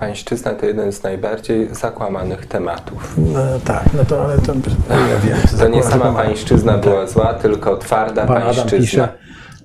Pańszczyzna 0.00 0.54
to 0.54 0.66
jeden 0.66 0.92
z 0.92 1.02
najbardziej 1.02 1.68
zakłamanych 1.74 2.46
tematów. 2.46 3.14
No 3.18 3.40
tak, 3.64 3.84
no 3.96 4.04
to 4.04 4.24
ale 4.24 4.38
to 4.38 4.52
ja 4.88 5.18
wiem. 5.28 5.38
To 5.60 5.68
nie 5.68 5.82
sama 5.82 5.94
zakłamane. 5.94 6.24
pańszczyzna 6.24 6.78
była 6.78 7.06
zła, 7.06 7.34
tylko 7.34 7.76
twarda 7.76 8.26
Pan 8.26 8.42
pańszczyzna. 8.42 8.78
pisze. 8.78 9.08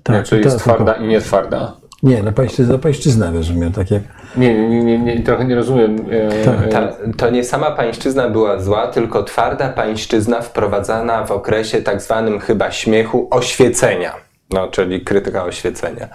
Tak, 0.03 0.15
Znaczy 0.15 0.35
jest 0.38 0.49
tylko- 0.57 0.60
twarda 0.76 0.94
i 0.94 1.07
nie 1.07 1.22
twarda. 1.22 1.73
Nie, 2.03 2.23
no 2.23 2.31
pańszczyzna, 2.31 2.77
pańszczyzna 2.77 3.31
rozumiem, 3.31 3.72
tak 3.72 3.91
jak. 3.91 4.03
Nie, 4.38 4.69
nie, 4.69 4.84
nie, 4.84 4.99
nie 4.99 5.23
trochę 5.23 5.45
nie 5.45 5.56
rozumiem. 5.56 5.95
e, 6.11 6.45
Tak. 6.45 6.56
e, 6.64 6.68
Ta, 6.68 6.90
to 7.18 7.30
nie 7.30 7.44
sama 7.44 7.72
pańszczyzna 7.72 8.30
była 8.30 8.60
zła, 8.60 8.88
tylko 8.88 9.23
twarda 9.23 9.69
pańszczyzna 9.69 10.41
wprowadzana 10.41 11.26
w 11.26 11.31
okresie 11.31 11.81
tak 11.81 12.02
zwanym 12.02 12.40
chyba 12.40 12.72
śmiechu 12.72 13.27
oświecenia. 13.31 14.14
No, 14.49 14.68
czyli 14.68 15.02
krytyka 15.02 15.44
oświecenia. 15.44 16.07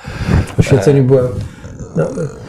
Oświeceniu 0.59 1.05
była. 1.05 1.21
No, 1.97 2.05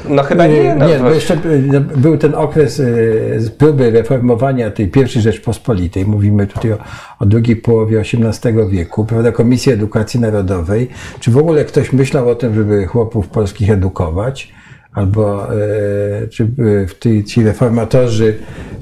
No 0.09 0.23
chyba 0.23 0.47
nie, 0.47 0.75
no, 0.75 0.87
nie, 0.87 0.97
to- 0.97 1.03
bo 1.03 1.09
jeszcze 1.11 1.33
y, 1.33 1.79
był 1.97 2.17
ten 2.17 2.35
okres 2.35 2.79
y, 2.79 3.51
próby 3.57 3.91
reformowania 3.91 4.71
tej 4.71 4.87
pierwszej 4.87 5.21
Rzeczpospolitej. 5.21 6.05
Mówimy 6.05 6.47
tutaj 6.47 6.71
o, 6.73 6.77
o 7.19 7.25
drugiej 7.25 7.55
połowie 7.55 7.99
XVIII 7.99 8.69
wieku, 8.69 9.05
prawda? 9.05 9.31
Komisji 9.31 9.71
Edukacji 9.71 10.19
Narodowej. 10.19 10.89
Czy 11.19 11.31
w 11.31 11.37
ogóle 11.37 11.65
ktoś 11.65 11.93
myślał 11.93 12.29
o 12.29 12.35
tym, 12.35 12.55
żeby 12.55 12.85
chłopów 12.85 13.27
polskich 13.27 13.69
edukować? 13.71 14.51
Albo 14.93 15.53
e, 15.53 16.27
czy 16.27 16.43
y, 16.43 16.87
w 16.87 16.95
tej, 16.99 17.23
ci 17.23 17.43
reformatorzy, 17.43 18.37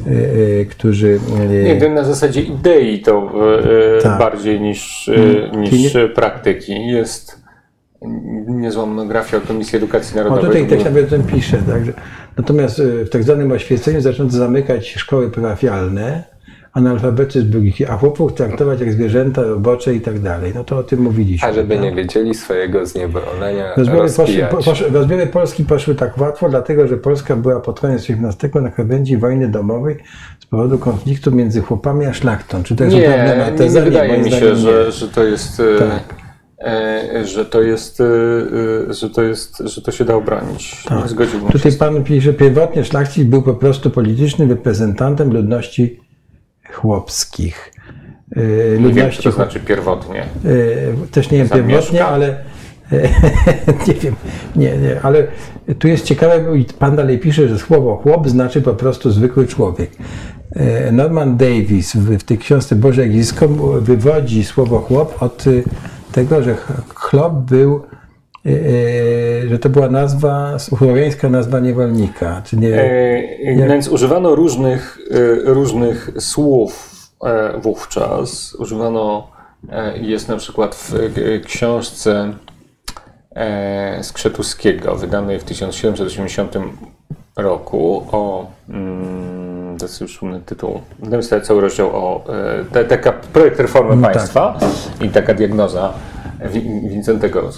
y, 0.07 0.67
którzy. 0.69 1.19
Nie, 1.79 1.89
na 1.89 2.03
zasadzie 2.03 2.41
idei 2.41 2.99
to 3.01 3.31
e, 3.97 4.01
Tak. 4.01 4.19
bardziej 4.19 4.61
niż, 4.61 5.09
e, 5.53 5.57
niż 5.57 5.97
praktyki. 6.15 6.88
Jest 6.88 7.47
niezła 8.48 8.86
monografia 8.86 9.38
o 9.38 9.41
Komisji 9.41 9.78
Edukacji 9.78 10.15
Narodowej. 10.18 10.45
tutaj 10.45 10.64
To 10.64 10.69
tak 10.69 10.78
było- 10.78 10.90
nawet 10.90 11.07
o 11.07 11.10
tym 11.10 11.24
pisze. 11.24 11.57
Także. 11.57 11.94
Natomiast 12.38 12.80
y, 12.80 13.06
w 13.06 13.10
tak 13.10 13.24
zwanym 13.24 13.52
oświeceniu 13.52 14.02
zaczęto 14.02 14.38
zamykać 14.38 14.88
szkoły 14.90 15.32
parafialne, 15.32 16.24
analfabetyzm 16.74 17.49
był 17.49 17.64
ich, 17.64 17.91
a 17.91 17.98
chłopów 17.98 18.34
traktować 18.34 18.80
jak 18.80 18.91
zwierzęta 18.94 19.41
robocze 19.41 19.94
i 19.95 20.02
tak 20.02 20.19
dalej. 20.19 20.52
No 20.56 20.64
to 20.64 20.78
o 20.78 20.84
tym 20.84 21.02
mówiliśmy. 21.02 21.48
A 21.48 21.53
żeby 21.53 21.76
tak? 21.76 21.84
nie 21.84 21.95
wiedzieli 21.95 22.34
swojego 22.36 22.86
zniewolenia 22.86 23.76
Rozbiory, 23.78 24.10
poszły, 24.18 24.44
po, 24.52 24.57
poszły, 24.57 24.90
rozbiory 24.90 25.28
Polski 25.28 25.64
poszły 25.65 25.95
tak 25.95 26.18
łatwo, 26.18 26.49
dlatego 26.49 26.88
że 26.88 26.98
Polska 26.98 27.36
była 27.36 27.60
pod 27.60 27.80
koniec 27.80 28.02
XVIII 28.10 28.64
na 28.64 28.72
krawędzi 28.72 29.18
wojny 29.18 29.48
domowej 29.48 29.95
z 30.40 30.45
powodu 30.45 30.78
konfliktu 30.78 31.32
między 31.32 31.61
chłopami 31.61 32.06
a 32.06 32.14
szlachtą. 32.14 32.64
Czy 32.64 32.76
to 32.76 32.84
jest 32.84 32.95
Nie, 32.95 33.02
nie, 33.02 33.45
nie 33.52 33.57
teza? 33.57 33.82
wydaje 33.82 34.18
mi 34.24 34.32
się, 34.32 34.45
nie. 34.45 34.56
że, 34.56 34.91
że 34.91 35.07
to 35.07 35.24
jest. 35.24 35.60
e, 35.60 35.80
Tak. 35.80 36.27
E, 36.59 37.25
Że 37.25 37.45
to 37.45 37.61
jest, 37.61 38.01
e, 38.01 38.03
e, 38.89 38.93
że 38.93 39.09
to 39.09 39.21
jest, 39.23 39.57
że 39.65 39.81
to 39.81 39.91
się 39.91 40.05
da 40.05 40.15
obronić. 40.15 40.84
Nie 41.03 41.07
zgodziłbym 41.07 41.47
się. 41.51 41.53
Tutaj 41.53 41.71
pan 41.71 42.03
pisze, 42.03 42.34
pierwotnie 42.34 42.85
szlachcic 42.85 43.23
był 43.23 43.41
po 43.41 43.53
prostu 43.53 43.89
politycznym 43.89 44.49
reprezentantem 44.49 45.34
ludności 45.34 45.99
chłopskich. 46.73 47.73
Yy, 48.35 48.43
Nie 48.43 48.53
wiem, 48.53 48.77
co 48.77 48.84
ludności 48.88 49.23
to 49.23 49.31
znaczy 49.31 49.59
pierwotnie. 49.59 50.25
Też 51.11 51.31
nie 51.31 51.38
wiem 51.38 51.47
Zamieszka? 51.47 51.67
pierwotnie, 51.67 52.05
ale 52.05 52.38
nie 53.88 53.93
wiem, 53.93 54.15
nie, 54.55 54.77
nie, 54.77 55.01
ale 55.01 55.27
tu 55.79 55.88
jest 55.88 56.05
ciekawe, 56.05 56.39
bo 56.39 56.73
pan 56.79 56.95
dalej 56.95 57.19
pisze, 57.19 57.47
że 57.47 57.59
słowo 57.59 57.95
chłop 57.95 58.29
znaczy 58.29 58.61
po 58.61 58.73
prostu 58.73 59.11
zwykły 59.11 59.47
człowiek. 59.47 59.91
Norman 60.91 61.38
Davis 61.38 61.95
w, 61.95 62.17
w 62.17 62.23
tej 62.23 62.38
książce 62.38 62.75
Boże 62.75 63.03
Egzisko 63.03 63.47
wywodzi 63.81 64.43
słowo 64.43 64.79
chłop 64.79 65.23
od 65.23 65.45
tego, 66.18 66.44
że 66.44 66.56
ch- 66.56 66.94
chlop 66.95 67.34
był, 67.34 67.84
e, 68.45 68.49
e, 68.49 69.49
że 69.49 69.60
to 69.60 69.69
była 69.69 69.89
nazwa, 69.89 70.60
słowiańska 70.60 71.30
nazwa 71.30 71.60
niewolnika, 71.60 72.41
czy 72.45 72.57
nie? 72.57 72.76
E, 72.81 73.68
Więc 73.68 73.88
używano 73.88 74.35
różnych, 74.35 74.99
różnych 75.45 76.10
słów 76.19 76.89
wówczas. 77.61 78.53
Używano, 78.56 79.27
jest 80.02 80.27
na 80.27 80.38
przykład 80.38 80.76
w 80.76 80.94
książce 81.45 82.34
Skrzetuskiego, 84.02 84.95
wydanej 84.95 85.39
w 85.39 85.44
1780 85.44 86.56
roku 87.35 88.07
o, 88.11 88.45
mm, 88.69 89.47
to 89.78 89.86
jest 89.86 90.02
już 90.02 90.22
tytuł, 90.45 90.82
tam 91.04 91.14
jest 91.14 91.34
cały 91.44 91.62
rozdział 91.62 91.90
o, 91.94 92.24
e, 92.62 92.66
te- 92.66 92.86
taka 92.86 93.12
projekt 93.12 93.60
reformy 93.60 94.02
tak. 94.04 94.14
państwa 94.14 94.58
i 95.02 95.10
taka 95.10 95.34
diagnoza 95.34 95.94
Wi- 96.45 96.90
Wincentego 96.90 97.49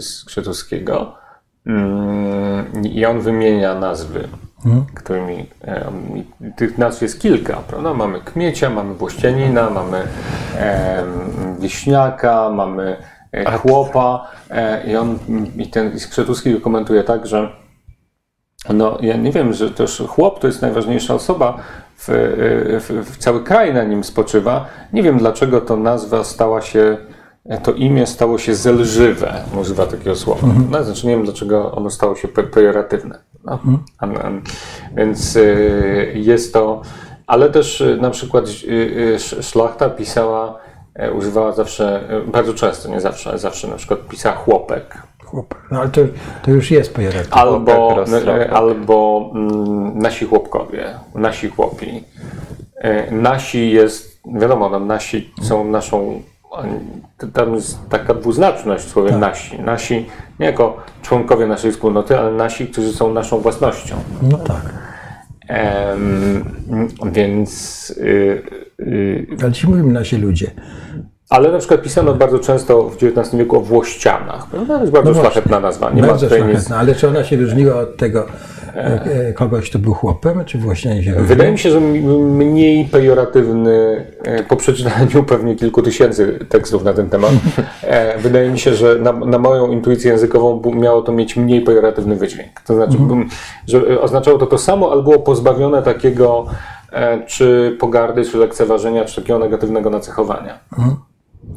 Skrzetuskiego. 0.00 1.14
Mm, 1.66 2.84
I 2.84 3.04
on 3.06 3.20
wymienia 3.20 3.74
nazwy, 3.74 4.28
którymi 4.94 5.46
e, 5.64 5.84
tych 6.56 6.78
nazw 6.78 7.02
jest 7.02 7.20
kilka, 7.20 7.56
prawda? 7.56 7.94
Mamy 7.94 8.20
kmiecia, 8.20 8.70
mamy 8.70 8.94
włościanina, 8.94 9.70
mamy 9.70 9.98
em, 10.58 11.56
wieśniaka, 11.60 12.50
mamy 12.50 12.96
e, 13.32 13.58
chłopa 13.58 14.26
e, 14.50 14.86
i 14.90 14.96
on 14.96 15.18
i 15.56 15.66
ten 15.70 15.98
Skrzetuski 16.00 16.60
komentuje 16.60 17.04
tak, 17.04 17.26
że 17.26 17.48
no, 18.72 18.98
ja 19.00 19.16
nie 19.16 19.32
wiem, 19.32 19.52
że 19.52 19.70
też 19.70 20.02
chłop 20.08 20.38
to 20.40 20.46
jest 20.46 20.62
najważniejsza 20.62 21.14
osoba, 21.14 21.58
w, 21.98 22.08
w, 22.88 23.10
w 23.12 23.16
cały 23.18 23.44
kraj 23.44 23.74
na 23.74 23.84
nim 23.84 24.04
spoczywa. 24.04 24.66
Nie 24.92 25.02
wiem, 25.02 25.18
dlaczego 25.18 25.60
to 25.60 25.76
nazwa 25.76 26.24
stała 26.24 26.60
się, 26.62 26.96
to 27.62 27.72
imię 27.72 28.06
stało 28.06 28.38
się 28.38 28.54
zelżywe, 28.54 29.34
używa 29.60 29.86
takiego 29.86 30.16
słowa. 30.16 30.48
No, 30.70 30.84
znaczy 30.84 31.06
nie 31.06 31.12
wiem, 31.16 31.24
dlaczego 31.24 31.72
ono 31.72 31.90
stało 31.90 32.16
się 32.16 32.28
pe- 32.28 32.46
pejoratywne. 32.50 33.18
No. 33.44 33.58
A- 33.98 34.06
Więc 34.96 35.36
y, 35.36 36.12
jest 36.14 36.52
to, 36.52 36.82
ale 37.26 37.50
też 37.50 37.84
na 38.00 38.10
przykład 38.10 38.44
sz- 39.14 39.46
szlachta 39.46 39.90
pisała, 39.90 40.58
e, 40.94 41.12
używała 41.12 41.52
zawsze, 41.52 42.00
e, 42.10 42.20
bardzo 42.20 42.54
często, 42.54 42.88
nie 42.88 43.00
zawsze, 43.00 43.30
ale 43.30 43.38
zawsze 43.38 43.68
na 43.68 43.76
przykład 43.76 44.00
pisała 44.08 44.34
chłopek. 44.36 45.02
Chłop. 45.26 45.54
No 45.70 45.80
ale 45.80 45.88
to, 45.88 46.00
to 46.42 46.50
już 46.50 46.70
jest 46.70 46.94
pejoratywne. 46.94 47.36
Albo, 47.36 48.04
e, 48.38 48.50
albo 48.50 49.30
mm, 49.34 49.98
nasi 49.98 50.24
chłopkowie, 50.24 50.84
nasi 51.14 51.48
chłopi. 51.48 52.04
E, 52.76 53.10
Nasi 53.10 53.70
jest, 53.70 54.20
wiadomo, 54.40 54.78
nasi 54.78 55.30
są 55.42 55.64
naszą, 55.64 56.22
tam 57.32 57.54
jest 57.54 57.88
taka 57.88 58.14
dwuznaczność 58.14 58.84
w 58.84 58.90
słowie 58.90 59.12
nasi. 59.18 59.58
Nasi 59.62 60.06
nie 60.40 60.46
jako 60.46 60.76
członkowie 61.02 61.46
naszej 61.46 61.72
wspólnoty, 61.72 62.18
ale 62.18 62.30
nasi, 62.32 62.66
którzy 62.66 62.92
są 62.92 63.12
naszą 63.12 63.38
własnością. 63.40 63.96
No 64.22 64.38
tak. 64.38 64.62
Em, 65.48 66.44
więc, 67.12 67.90
y, 67.90 68.42
y, 68.80 69.26
Ale 69.42 69.52
ci 69.52 69.66
mówimy 69.68 69.92
nasi 69.92 70.16
ludzie. 70.16 70.50
Ale 71.30 71.52
na 71.52 71.58
przykład 71.58 71.82
pisano 71.82 72.14
bardzo 72.14 72.38
często 72.38 72.82
w 72.82 72.96
XIX 72.96 73.34
wieku 73.34 73.56
o 73.56 73.60
włościanach. 73.60 74.46
Prawda? 74.50 74.74
To 74.74 74.80
jest 74.80 74.92
bardzo 74.92 75.12
No 75.12 75.20
szlachetna 75.20 75.60
nazwa. 75.60 75.90
Nie 75.90 76.02
ma 76.02 76.08
Bardzo 76.08 76.28
szlachetna, 76.28 76.76
ale 76.76 76.94
czy 76.94 77.08
ona 77.08 77.24
się 77.24 77.36
różniła 77.36 77.74
od 77.74 77.96
tego 77.96 78.26
e, 78.74 79.04
e, 79.28 79.32
kogoś, 79.32 79.70
kto 79.70 79.78
był 79.78 79.94
chłopem, 79.94 80.44
czy 80.44 80.58
właśnie 80.58 81.02
się? 81.02 81.12
Wydaje 81.12 81.52
mi 81.52 81.58
się, 81.58 81.70
że 81.70 81.80
mniej 81.80 82.84
pejoratywny, 82.84 84.06
e, 84.24 84.42
po 84.42 84.56
przeczytaniu 84.56 85.24
pewnie 85.32 85.54
kilku 85.56 85.82
tysięcy 85.82 86.38
tekstów 86.48 86.84
na 86.84 86.92
ten 86.92 87.10
temat, 87.10 87.32
e, 87.82 88.18
wydaje 88.18 88.50
mi 88.50 88.58
się, 88.58 88.74
że 88.74 88.98
na, 88.98 89.12
na 89.12 89.38
moją 89.38 89.70
intuicję 89.70 90.10
językową 90.10 90.62
miało 90.74 91.02
to 91.02 91.12
mieć 91.12 91.36
mniej 91.36 91.60
pejoratywny 91.60 92.16
wydźwięk. 92.16 92.60
To 92.66 92.74
znaczy, 92.74 92.98
bym- 92.98 93.28
że 93.66 93.78
e, 93.78 94.00
oznaczało 94.00 94.38
to 94.38 94.46
to 94.46 94.58
samo, 94.58 94.92
ale 94.92 95.02
było 95.02 95.18
pozbawione 95.18 95.82
takiego 95.82 96.46
e, 96.92 97.26
czy 97.26 97.76
pogardy, 97.80 98.24
czy 98.24 98.38
lekceważenia, 98.38 99.04
czy 99.04 99.20
takiego 99.22 99.38
negatywnego 99.38 99.90
nacechowania. 99.90 100.58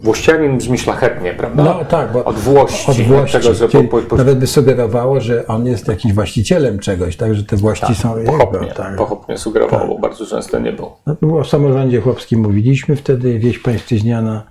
Włościanin 0.03 0.57
brzmi 0.57 0.77
szlachetnie, 0.77 1.33
prawda? 1.33 1.63
No 1.63 1.85
tak, 1.85 2.11
bo 2.11 2.25
od 2.25 2.35
włości. 2.35 2.91
Od 2.91 2.97
włości. 3.01 3.37
Tego, 3.37 3.53
że 3.53 3.67
po, 3.69 3.97
po, 4.01 4.15
Nawet 4.15 4.39
by 4.39 4.47
sugerowało, 4.47 5.21
że 5.21 5.47
on 5.47 5.65
jest 5.67 5.87
jakimś 5.87 6.13
właścicielem 6.13 6.79
czegoś, 6.79 7.17
tak, 7.17 7.35
że 7.35 7.43
te 7.43 7.55
włości 7.55 7.95
są 7.95 8.17
jego. 8.17 8.31
pochopnie, 8.31 8.67
Tak. 8.71 8.95
pochopnie 8.95 9.37
sugerowało, 9.37 9.87
bo 9.87 9.99
bardzo 9.99 10.25
często 10.25 10.59
nie 10.59 10.71
był. 10.71 10.91
No, 11.07 11.15
było 11.21 11.39
o 11.39 11.43
samorządzie 11.45 12.01
chłopskim 12.01 12.39
mówiliśmy 12.41 12.95
wtedy, 12.95 13.39
wieś 13.39 13.59
pańszczyźniana, 13.59 14.43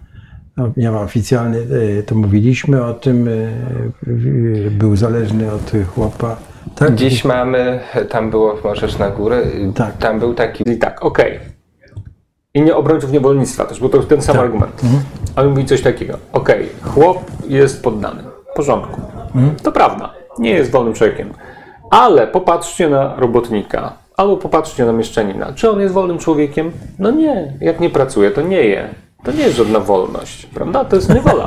no, 0.57 0.71
nie 0.77 0.91
ma 0.91 1.01
oficjalny, 1.01 1.59
e, 1.99 2.03
to 2.03 2.15
mówiliśmy 2.15 2.85
o 2.85 2.95
tym, 2.95 3.29
e, 3.29 3.33
e, 3.33 4.71
był 4.71 4.97
zależny 4.97 5.53
od 5.53 5.73
chłopa. 5.95 6.37
Tak? 6.75 6.95
Dziś 6.95 7.25
mamy, 7.25 7.81
tam 8.09 8.31
było, 8.31 8.59
możesz 8.65 8.99
na 8.99 9.11
górę, 9.11 9.43
Tak. 9.75 9.97
tam 9.97 10.19
był 10.19 10.35
taki 10.35 10.71
I 10.71 10.79
tak, 10.79 11.05
okej. 11.05 11.41
I 12.55 12.63
nie 12.63 12.77
obrońców 12.77 13.13
niewolnictwa 13.13 13.65
też, 13.65 13.81
bo 13.81 13.89
to 13.89 14.03
ten 14.03 14.23
sam 14.23 14.37
Tak. 14.37 14.45
argument. 14.45 14.83
Ale 15.39 15.49
mówi 15.49 15.65
coś 15.65 15.83
takiego. 15.83 16.19
Okej, 16.33 16.69
chłop 16.83 17.19
jest 17.49 17.83
poddany. 17.83 18.23
W 18.53 18.57
porządku. 18.57 19.01
Mhm. 19.35 19.57
To 19.63 19.73
prawda. 19.73 20.13
Nie 20.39 20.51
jest 20.51 20.71
wolnym 20.71 20.95
człowiekiem. 20.95 21.33
Ale 21.91 22.27
popatrzcie 22.27 22.89
na 22.89 23.15
robotnika. 23.17 23.93
Albo 24.17 24.37
popatrzcie 24.37 24.85
na 24.85 24.93
mieszczanina. 24.93 25.53
Czy 25.55 25.71
on 25.71 25.81
jest 25.81 25.95
wolnym 25.95 26.19
człowiekiem? 26.19 26.71
No 26.99 27.11
nie. 27.11 27.53
Jak 27.61 27.81
nie 27.81 27.91
pracuje, 27.91 28.31
to 28.31 28.43
nie 28.43 28.63
je. 28.65 28.89
To 29.25 29.33
nie 29.33 29.43
jest 29.43 29.57
żadna 29.57 29.81
wolność, 29.81 30.47
prawda? 30.47 30.85
To 30.85 30.97
jest 30.97 31.15
niewola. 31.15 31.45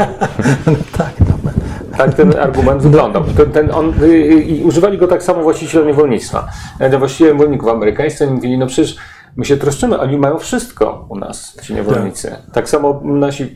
No, 0.68 0.74
tak, 0.98 1.14
no. 1.20 1.52
Tak 1.98 2.14
ten 2.14 2.40
argument 2.40 2.82
wyglądał. 2.82 3.24
Ten, 3.24 3.52
ten 3.52 3.72
on, 3.72 3.94
y, 4.04 4.06
y, 4.06 4.42
I 4.42 4.64
używali 4.64 4.98
go 4.98 5.08
tak 5.08 5.24
samo 5.24 5.44
właściciele 5.44 5.86
niewolnictwa. 5.86 6.48
E, 6.80 6.98
Właściciele 6.98 7.32
niewolników 7.32 7.70
amerykańscy 7.70 8.28
mówili, 8.28 8.58
no 8.58 8.68
przecież 8.68 8.98
my 9.36 9.46
się 9.46 9.58
troszczymy, 9.58 10.00
oni 10.00 10.18
mają 10.18 10.40
wszystko 10.40 11.06
u 11.10 11.16
nas, 11.16 11.58
ci 11.64 11.74
niewolnicy. 11.74 12.36
Tak, 12.54 12.70
samo 12.70 13.02
nasi 13.04 13.56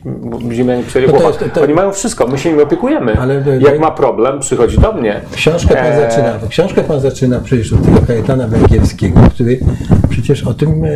ziemianie 0.52 0.82
pisali, 0.82 1.06
No 1.06 1.12
to 1.12 1.32
to- 1.54 1.62
oni 1.62 1.74
mają 1.74 1.92
wszystko, 1.92 2.26
my 2.26 2.38
się 2.38 2.50
nimi 2.50 2.62
opiekujemy. 2.62 3.16
Ale 3.20 3.44
Jak 3.60 3.80
ma 3.80 3.90
problem, 3.90 4.40
przychodzi 4.40 4.78
do 4.78 4.92
mnie. 4.92 5.20
Książkę 5.32 5.74
pan 5.74 5.86
E, 5.86 6.10
zaczyna, 6.10 6.38
książkę 6.48 6.84
pan 6.84 7.00
zaczyna 7.00 7.40
przecież 7.40 7.72
od 7.72 7.82
tego 7.82 8.00
Kajetana 8.06 8.48
Węgierskiego, 8.48 9.20
który 9.34 9.60
przecież 10.08 10.44
o 10.44 10.54
tym 10.54 10.84
e, 10.84 10.88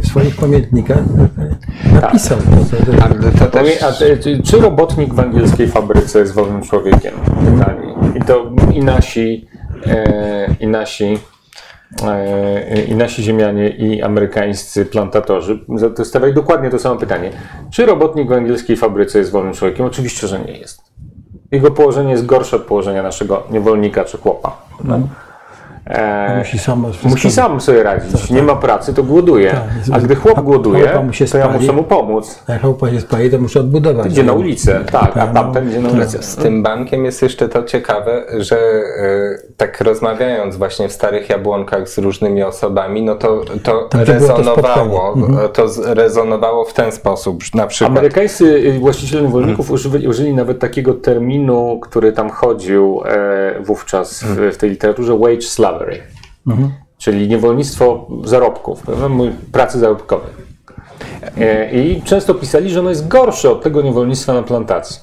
w 0.00 0.06
swoich 0.06 0.36
pamiętnikach 0.36 0.98
e, 1.38 2.00
napisał. 2.00 2.38
To, 2.38 2.76
to, 2.76 2.92
to, 2.92 3.04
Ale 3.04 3.14
to 3.38 3.46
też, 3.46 3.82
a 3.82 3.92
czy 4.44 4.60
robotnik 4.60 5.14
w 5.14 5.20
angielskiej 5.20 5.68
fabryce 5.68 6.18
jest 6.18 6.34
wolnym 6.34 6.62
człowiekiem? 6.62 7.14
Pytali. 7.24 7.88
I 8.14 8.20
to 8.20 8.50
i 8.74 8.80
nasi, 8.84 9.48
e, 9.86 10.54
i 10.60 10.66
nasi, 10.66 11.04
e, 11.04 11.37
i 12.88 12.94
nasi 12.94 13.22
ziemianie, 13.22 13.68
i 13.68 14.02
amerykańscy 14.02 14.86
plantatorzy 14.86 15.58
stawiali 16.04 16.34
dokładnie 16.34 16.70
to 16.70 16.78
samo 16.78 16.96
pytanie. 16.96 17.30
Czy 17.70 17.86
robotnik 17.86 18.28
w 18.28 18.32
angielskiej 18.32 18.76
fabryce 18.76 19.18
jest 19.18 19.30
wolnym 19.30 19.54
człowiekiem? 19.54 19.86
Oczywiście, 19.86 20.26
że 20.26 20.40
nie 20.40 20.58
jest. 20.58 20.82
Jego 21.50 21.70
położenie 21.70 22.10
jest 22.10 22.26
gorsze 22.26 22.56
od 22.56 22.62
położenia 22.62 23.02
naszego 23.02 23.42
niewolnika 23.50 24.04
czy 24.04 24.18
chłopa. 24.18 24.62
E, 25.88 26.38
musi 26.38 26.58
sam 26.58 26.86
musi 27.04 27.30
sam 27.30 27.60
sobie 27.60 27.82
radzić. 27.82 28.30
Nie 28.30 28.42
ma 28.42 28.56
pracy, 28.56 28.94
to 28.94 29.02
głoduje. 29.02 29.50
Tak. 29.50 29.60
A 29.92 29.98
gdy 30.00 30.14
chłop 30.14 30.40
głoduje, 30.40 30.88
chłopa 30.88 31.06
to 31.30 31.38
ja 31.38 31.44
spali. 31.44 31.60
muszę 31.60 31.72
mu 31.72 31.82
pomóc. 31.82 32.42
Jak 32.48 32.60
chałupa 32.62 32.90
się 32.90 33.00
spali, 33.00 33.30
to 33.30 33.38
muszę 33.38 33.60
odbudować. 33.60 34.06
Idzie 34.06 34.22
na 34.22 34.32
ulicę, 34.32 34.80
tak, 34.92 35.16
a 35.16 35.26
no, 35.26 35.32
tamten 35.34 35.68
idzie 35.68 35.80
na 35.80 35.88
ulicę. 35.88 36.22
z 36.22 36.36
tym 36.36 36.62
bankiem 36.62 37.04
jest 37.04 37.22
jeszcze 37.22 37.48
to 37.48 37.62
ciekawe, 37.62 38.24
że 38.38 38.56
e, 38.56 39.38
tak 39.56 39.80
rozmawiając 39.80 40.56
właśnie 40.56 40.88
w 40.88 40.92
starych 40.92 41.28
jabłonkach 41.28 41.88
z 41.88 41.98
różnymi 41.98 42.42
osobami, 42.42 43.02
no 43.02 43.14
to, 43.14 43.40
to 43.62 43.82
Tam, 43.88 44.04
to 44.04 44.12
rezonowało, 44.12 45.14
spotkanie. 45.16 45.48
to 45.48 45.68
z- 45.68 45.78
rezonowało 45.86 46.64
w 46.64 46.72
ten 46.74 46.92
sposób, 46.92 47.40
na 47.54 47.66
przykład 47.66 47.98
Amerykańscy 47.98 48.44
y, 48.44 48.78
właściciele 48.78 49.22
niewolników 49.22 49.70
użyli, 49.70 50.08
użyli 50.08 50.34
nawet 50.34 50.58
takiego 50.58 50.94
terminu, 50.94 51.78
który 51.82 52.12
tam 52.12 52.30
chodził 52.30 53.02
e, 53.06 53.62
wówczas 53.62 54.22
w, 54.24 54.36
w 54.54 54.56
tej 54.56 54.70
literaturze 54.70 55.18
wage 55.18 55.42
slavery, 55.42 55.77
czyli 56.98 57.28
niewolnictwo 57.28 58.06
zarobków, 58.24 58.82
pracy 59.52 59.78
zarobkowej. 59.78 60.30
E, 61.38 61.72
I 61.72 62.02
często 62.02 62.34
pisali, 62.34 62.70
że 62.70 62.80
ono 62.80 62.88
jest 62.88 63.08
gorsze 63.08 63.50
od 63.50 63.62
tego 63.62 63.82
niewolnictwa 63.82 64.34
na 64.34 64.42
plantacji. 64.42 65.00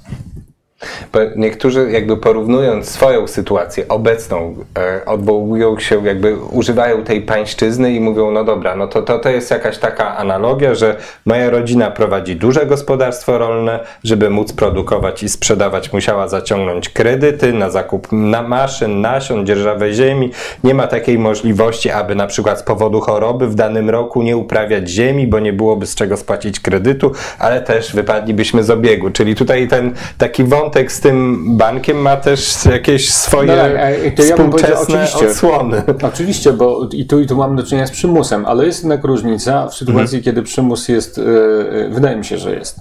Niektórzy 1.35 1.91
jakby 1.91 2.17
porównując 2.17 2.89
swoją 2.89 3.27
sytuację 3.27 3.87
obecną, 3.87 4.55
e, 4.77 5.05
odwołują 5.05 5.79
się, 5.79 6.05
jakby 6.05 6.37
używają 6.37 7.03
tej 7.03 7.21
pańszczyzny 7.21 7.93
i 7.93 7.99
mówią, 7.99 8.31
no 8.31 8.43
dobra, 8.43 8.75
no 8.75 8.87
to, 8.87 9.01
to, 9.01 9.19
to 9.19 9.29
jest 9.29 9.51
jakaś 9.51 9.77
taka 9.77 10.17
analogia, 10.17 10.75
że 10.75 10.95
moja 11.25 11.49
rodzina 11.49 11.91
prowadzi 11.91 12.35
duże 12.35 12.65
gospodarstwo 12.65 13.37
rolne, 13.37 13.79
żeby 14.03 14.29
móc 14.29 14.53
produkować 14.53 15.23
i 15.23 15.29
sprzedawać 15.29 15.93
musiała 15.93 16.27
zaciągnąć 16.27 16.89
kredyty 16.89 17.53
na 17.53 17.69
zakup 17.69 18.07
na 18.11 18.41
maszyn, 18.41 19.01
nasion, 19.01 19.45
dzierżawę 19.45 19.93
ziemi. 19.93 20.31
Nie 20.63 20.73
ma 20.73 20.87
takiej 20.87 21.19
możliwości, 21.19 21.91
aby 21.91 22.15
na 22.15 22.27
przykład 22.27 22.59
z 22.59 22.63
powodu 22.63 23.01
choroby 23.01 23.47
w 23.47 23.55
danym 23.55 23.89
roku 23.89 24.21
nie 24.21 24.37
uprawiać 24.37 24.89
ziemi, 24.89 25.27
bo 25.27 25.39
nie 25.39 25.53
byłoby 25.53 25.85
z 25.85 25.95
czego 25.95 26.17
spłacić 26.17 26.59
kredytu, 26.59 27.11
ale 27.39 27.61
też 27.61 27.95
wypadlibyśmy 27.95 28.63
z 28.63 28.69
obiegu. 28.69 29.09
Czyli 29.09 29.35
tutaj 29.35 29.67
ten 29.67 29.93
taki 30.17 30.43
wątek 30.43 30.64
z 30.87 30.99
tym 30.99 31.45
bankiem 31.57 31.97
ma 31.97 32.17
też 32.17 32.65
jakieś 32.65 33.13
swoje 33.13 33.47
No 33.47 33.55
tak, 33.55 33.71
e, 33.75 34.11
to 34.11 34.23
ja 34.23 34.35
współczesne 34.35 34.75
oczywiście. 34.81 35.27
odsłony. 35.27 35.83
Oczywiście, 36.01 36.53
bo 36.53 36.89
i 36.91 37.05
tu, 37.05 37.19
i 37.19 37.27
tu 37.27 37.35
mamy 37.35 37.55
do 37.55 37.63
czynienia 37.63 37.87
z 37.87 37.91
przymusem, 37.91 38.45
ale 38.45 38.65
jest 38.65 38.79
jednak 38.79 39.03
różnica 39.03 39.67
w 39.67 39.75
sytuacji, 39.75 40.21
kiedy 40.21 40.43
przymus 40.43 40.87
jest, 40.87 41.17
e, 41.17 41.21
e, 41.21 41.89
wydaje 41.89 42.15
mi 42.15 42.25
się, 42.25 42.37
że 42.37 42.55
jest. 42.55 42.79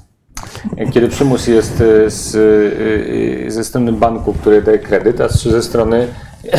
Kiedy 0.92 1.08
przymus 1.08 1.46
jest 1.46 1.82
z, 2.06 2.32
ze 3.52 3.64
strony 3.64 3.92
banku, 3.92 4.32
który 4.32 4.62
daje 4.62 4.78
kredyt, 4.78 5.20
a 5.20 5.28
ze 5.28 5.62
strony, 5.62 6.08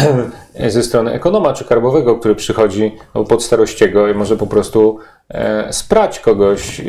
ze 0.68 0.84
strony 0.84 1.12
ekonoma 1.12 1.54
czy 1.54 1.66
karbowego, 1.66 2.16
który 2.18 2.36
przychodzi 2.36 2.96
albo 3.14 3.28
pod 3.28 3.44
starościego 3.44 4.08
i 4.08 4.14
może 4.14 4.38
po 4.38 4.48
prostu 4.48 5.00
sprać 5.72 6.20
kogoś, 6.20 6.80
e, 6.80 6.84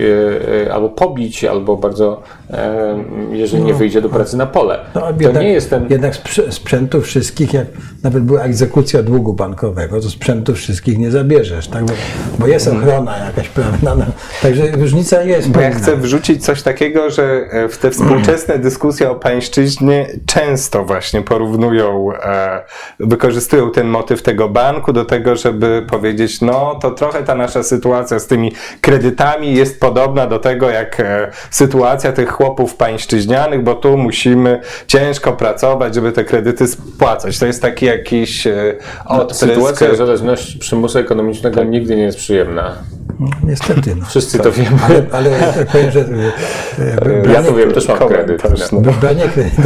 e, 0.67 0.75
albo 0.75 0.89
pobić, 0.89 1.45
albo 1.45 1.77
bardzo, 1.77 2.23
e, 2.51 3.05
jeżeli 3.33 3.63
nie 3.63 3.75
wyjdzie 3.75 4.01
do 4.01 4.09
pracy 4.09 4.37
na 4.37 4.47
pole. 4.47 4.79
No, 4.95 5.01
to 5.01 5.15
jednak, 5.21 5.43
nie 5.43 5.53
jest 5.53 5.71
ten... 5.71 5.87
jednak 5.91 6.15
sprzętu 6.51 7.01
wszystkich, 7.01 7.53
jak 7.53 7.67
nawet 8.03 8.25
była 8.25 8.43
egzekucja 8.43 9.03
długu 9.03 9.33
bankowego, 9.33 10.01
to 10.01 10.11
sprzętu 10.11 10.55
wszystkich 10.55 10.99
nie 10.99 11.11
zabierzesz, 11.11 11.69
tak? 11.69 11.85
bo, 11.85 11.93
bo 12.39 12.47
jest 12.47 12.69
ochrona 12.69 13.19
jakaś 13.19 13.49
prawna. 13.49 13.95
No, 13.95 14.05
także 14.43 14.71
różnica 14.71 15.23
jest. 15.23 15.51
Bo 15.51 15.61
ja 15.61 15.71
chcę 15.71 15.97
wrzucić 15.97 16.45
coś 16.45 16.63
takiego, 16.63 17.11
że 17.11 17.25
e, 17.51 17.69
w 17.69 17.79
te 17.79 17.91
współczesne 17.91 18.59
dyskusje 18.59 19.11
o 19.11 19.15
pańszczyźnie 19.15 20.07
często 20.27 20.85
właśnie 20.85 21.23
porównują, 21.23 22.13
e, 22.13 22.65
wykorzystują 23.01 23.71
ten 23.71 23.87
motyw 23.87 24.23
tego 24.23 24.49
banku 24.49 24.93
do 24.93 25.05
tego, 25.05 25.37
żeby 25.37 25.87
powiedzieć, 25.91 26.41
no 26.41 26.79
to 26.83 26.91
trochę 26.91 27.23
ta 27.23 27.35
nasza 27.35 27.63
sytuacja 27.63 28.19
z 28.19 28.26
tymi 28.27 28.53
kredytami 28.81 29.55
jest 29.55 29.81
podobna 29.81 30.27
do 30.27 30.39
tego, 30.39 30.71
jak 30.71 31.01
e, 31.01 31.31
sytuacja 31.51 32.13
tych 32.13 32.31
chłopów 32.31 32.75
pańszczyźnianych, 32.75 33.63
bo 33.63 33.75
tu 33.75 33.99
musimy 33.99 34.61
ciężko 34.87 35.33
pracować, 35.33 35.95
żeby 35.95 36.13
te 36.13 36.25
kredyty 36.25 36.69
spłacać. 36.69 37.39
To 37.39 37.47
jest 37.47 37.63
taki 37.63 37.87
jakiś 37.87 38.47
e, 38.47 38.75
odprysk. 39.05 39.41
Sytuacja 39.41 39.95
zależności 39.95 40.59
przymusu 40.59 40.99
ekonomicznego 40.99 41.65
nigdy 41.65 41.97
nie 41.97 42.03
jest 42.03 42.19
przyjemna. 42.19 42.77
No, 43.21 43.29
Niestety. 43.45 43.97
No. 43.97 44.07
Wszyscy 44.07 44.39
to 44.39 44.53
wiemy. 44.53 44.77
Ale, 44.85 45.03
ale 45.13 45.31
tak 45.31 45.67
powiem, 45.67 45.91
że 45.91 46.01
e, 46.01 47.33
Ja 47.33 47.43
to 47.43 47.55
wiem, 47.55 47.73
też 47.73 47.89
mam 47.89 47.99
kredyt. 47.99 48.43
Komentarz, 48.43 48.73
no. 48.73 48.81
branie 48.81 49.23
kredytu, 49.29 49.63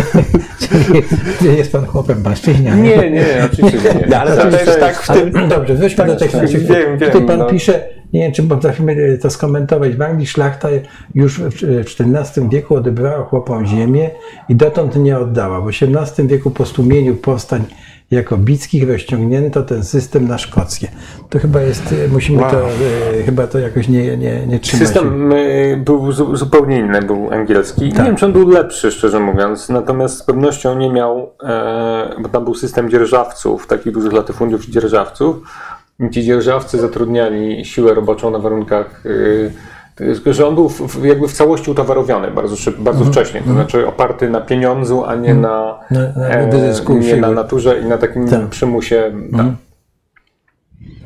jest 1.57 1.73
pan 1.73 1.87
chłopem 1.87 2.23
pańszczyźnianym. 2.23 2.83
Nie, 2.83 3.11
nie, 3.11 3.25
oczywiście 3.53 3.95
nie. 4.09 4.21
ale 4.21 4.37
to 4.37 4.51
też 4.51 4.81
tak 4.81 5.03
w 5.03 5.11
Ale, 5.11 5.21
tym... 5.21 5.49
dobrze, 5.49 5.75
weźmy 5.75 6.07
do 6.07 6.17
tych 6.17 6.33
tak, 6.33 6.49
wiem, 6.49 6.99
wiem, 6.99 6.99
Tutaj 6.99 7.27
pan 7.27 7.39
no. 7.39 7.47
pisze, 7.47 7.89
nie 8.13 8.21
wiem, 8.21 8.33
czy 8.33 8.43
potrafimy 8.43 9.19
to 9.23 9.31
skomentować. 9.31 9.97
W 9.97 10.03
Anglii 10.03 10.27
szlachta 10.27 10.69
już 11.15 11.41
w 11.41 11.55
XIV 11.91 12.49
wieku 12.51 12.75
odebrała 12.75 13.25
chłopom 13.25 13.67
ziemię 13.67 14.11
i 14.49 14.55
dotąd 14.55 14.97
nie 14.97 15.19
oddała. 15.19 15.61
W 15.61 15.69
XVIII 15.69 16.29
wieku 16.29 16.51
po 16.51 16.67
stłumieniu 16.67 17.15
powstań 17.17 17.65
jakobickich 18.11 18.89
rozciągnięto 18.89 19.63
ten 19.63 19.85
system 19.85 20.29
na 20.29 20.39
szkockie. 20.39 20.89
To 21.29 21.39
chyba 21.39 21.61
jest, 21.61 21.95
e, 22.05 22.09
musimy 22.09 22.43
to, 22.43 22.69
e, 22.69 23.23
chyba 23.25 23.47
to 23.47 23.59
jakoś 23.59 23.89
nie, 23.89 24.17
nie, 24.17 24.47
nie 24.47 24.59
trzymać. 24.59 24.89
System 24.89 25.33
był 25.85 26.13
zu- 26.13 26.37
zupełnie 26.37 26.79
inny, 26.79 27.03
był 27.03 27.33
angielski. 27.33 27.85
Nie 27.85 27.93
wiem, 27.93 28.17
czy 28.17 28.27
on 28.27 28.33
był 28.33 28.49
lepszy, 28.49 28.93
szczerze 28.93 29.21
mówiąc, 29.21 29.69
natomiast 29.69 30.19
z 30.19 30.23
pewnością 30.23 30.79
nie 30.79 30.91
miał, 30.91 31.31
e, 31.43 32.15
bo 32.23 32.29
tam 32.29 32.45
był 32.45 32.55
system 32.55 32.91
dzierżawców, 32.91 33.67
takich 33.67 33.93
dużych 33.93 34.13
latyfundiów 34.13 34.67
dzierżawców. 34.67 35.37
Ci 36.13 36.23
dzierżawcy 36.23 36.79
zatrudniali 36.79 37.65
siłę 37.65 37.95
roboczą 37.95 38.31
na 38.31 38.39
warunkach, 38.39 39.07
y, 39.07 39.53
tylko 39.97 40.33
że 40.33 40.47
on 40.49 40.55
był 40.55 40.69
w, 40.69 41.05
jakby 41.05 41.29
w 41.29 41.33
całości 41.33 41.71
utowarowiony 41.71 42.31
bardzo, 42.31 42.57
szyb, 42.57 42.77
bardzo 42.79 43.05
wcześnie, 43.05 43.43
to 43.47 43.53
znaczy 43.53 43.87
oparty 43.87 44.31
na 44.31 44.41
pieniądzu, 44.41 45.05
a 45.05 45.15
nie 45.15 45.35
na, 45.35 45.79
Na- 45.91 46.01
na 46.17 46.29
e, 46.29 46.51
nie 46.91 47.17
na 47.17 47.31
naturze 47.31 47.81
i 47.81 47.85
na 47.85 47.99
takim 47.99 48.29
Tak. 48.29 48.47
przymusie. 48.49 49.13
Tak. 49.37 49.47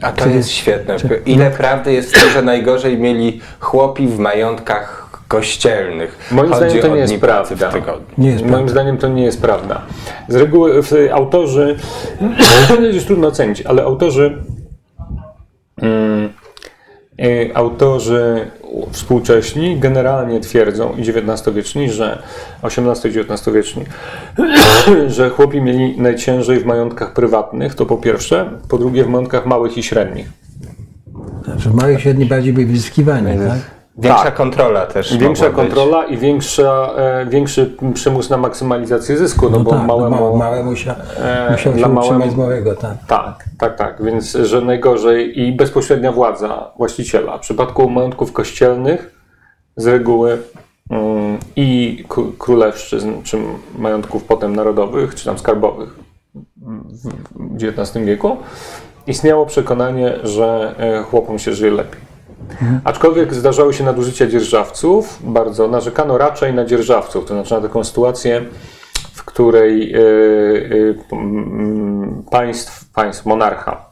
A 0.00 0.12
to 0.12 0.28
jest 0.28 0.48
świetne. 0.50 0.96
Ile 1.26 1.50
prawdy 1.50 1.92
jest 1.92 2.16
w 2.16 2.20
tym, 2.20 2.30
że 2.30 2.42
najgorzej 2.42 2.98
mieli 2.98 3.40
chłopi 3.60 4.06
w 4.06 4.18
majątkach 4.18 5.04
kościelnych. 5.28 6.28
Moim 6.32 6.52
Chodzi 6.52 6.64
zdaniem 6.70 6.82
to 6.82 6.94
nie 6.94 7.00
jest 7.00 7.20
prawda. 7.20 7.70
Nie 8.18 8.30
jest 8.30 8.40
Moim 8.42 8.52
prawda. 8.52 8.68
zdaniem 8.72 8.98
to 8.98 9.08
nie 9.08 9.24
jest 9.24 9.42
prawda. 9.42 9.80
Z 10.28 10.34
reguły 10.34 10.82
w, 10.82 10.92
autorzy, 11.12 11.76
jest 12.92 13.06
trudno 13.06 13.28
ocenić, 13.28 13.62
ale 13.62 13.82
autorzy, 13.82 14.26
mm, 14.26 14.40
y, 14.48 14.53
autorzy 17.54 18.50
współcześni 18.90 19.80
generalnie 19.80 20.40
twierdzą 20.40 20.96
i 20.96 21.00
XIX-wieczni, 21.00 21.90
że 21.90 22.22
XVIII-XIX-wieczni, 22.62 23.84
że 25.16 25.30
chłopi 25.30 25.60
mieli 25.60 26.00
najciężej 26.00 26.60
w 26.60 26.66
majątkach 26.66 27.12
prywatnych, 27.12 27.74
to 27.74 27.86
po 27.86 27.96
pierwsze, 27.96 28.50
po 28.68 28.78
drugie 28.78 29.04
w 29.04 29.08
majątkach 29.08 29.46
małych 29.46 29.78
i 29.78 29.82
średnich. 29.82 30.26
Znaczy, 31.44 31.70
w 31.70 31.74
małych 31.74 31.98
i 31.98 32.02
średnich 32.02 32.28
bardziej 32.28 32.52
byli 32.52 32.66
wyzyskiwani, 32.66 33.38
tak? 33.38 33.58
Większa 33.98 34.24
Tak. 34.24 34.34
kontrola 34.34 34.86
też. 34.86 35.16
Większa 35.18 35.44
mogła 35.44 35.62
być. 35.64 35.72
kontrola 35.74 36.04
i 36.06 36.16
większa, 36.18 36.90
e, 36.96 37.26
większy 37.26 37.76
przymus 37.94 38.30
na 38.30 38.36
maksymalizację 38.36 39.16
zysku, 39.16 39.50
no, 39.50 39.58
No 39.58 39.64
bo 39.64 39.70
tak, 39.70 39.80
no 39.80 39.86
małemu... 39.86 40.16
małe, 40.16 40.38
małe 40.38 40.62
musiał, 40.64 40.94
e, 41.16 41.50
musiał 41.50 41.78
się 41.78 41.88
małemu- 41.88 42.30
z 42.30 42.36
małego, 42.36 42.74
tak. 42.76 42.94
Tak, 43.08 43.44
tak, 43.58 43.76
tak. 43.76 44.02
Więc, 44.04 44.32
że 44.32 44.60
najgorzej 44.60 45.40
i 45.40 45.52
bezpośrednia 45.52 46.12
władza 46.12 46.70
właściciela. 46.76 47.38
W 47.38 47.40
przypadku 47.40 47.90
majątków 47.90 48.32
kościelnych 48.32 49.14
z 49.76 49.86
reguły 49.86 50.38
mm, 50.90 51.38
i 51.56 52.04
królewszczyzn, 52.38 53.12
czy 53.22 53.38
majątków 53.78 54.24
potem 54.24 54.56
narodowych, 54.56 55.14
czy 55.14 55.24
tam 55.24 55.38
skarbowych 55.38 55.98
w 57.36 57.56
XIX 57.64 58.04
wieku, 58.04 58.36
istniało 59.06 59.46
przekonanie, 59.46 60.12
że 60.22 60.74
e, 60.78 61.02
chłopom 61.02 61.38
się 61.38 61.52
żyje 61.52 61.72
lepiej. 61.72 62.13
Aczkolwiek 62.84 63.34
zdarzały 63.34 63.74
się 63.74 63.84
nadużycia 63.84 64.26
dzierżawców, 64.26 65.18
bardzo 65.22 65.68
narzekano 65.68 66.18
raczej 66.18 66.54
na 66.54 66.64
dzierżawców, 66.64 67.24
to 67.24 67.34
znaczy 67.34 67.54
na 67.54 67.60
taką 67.60 67.84
sytuację, 67.84 68.44
w 69.12 69.24
której 69.24 69.94
y, 69.94 69.98
y, 69.98 70.96
mm, 71.12 72.24
państw, 72.30 72.92
państw, 72.92 73.26
monarcha, 73.26 73.86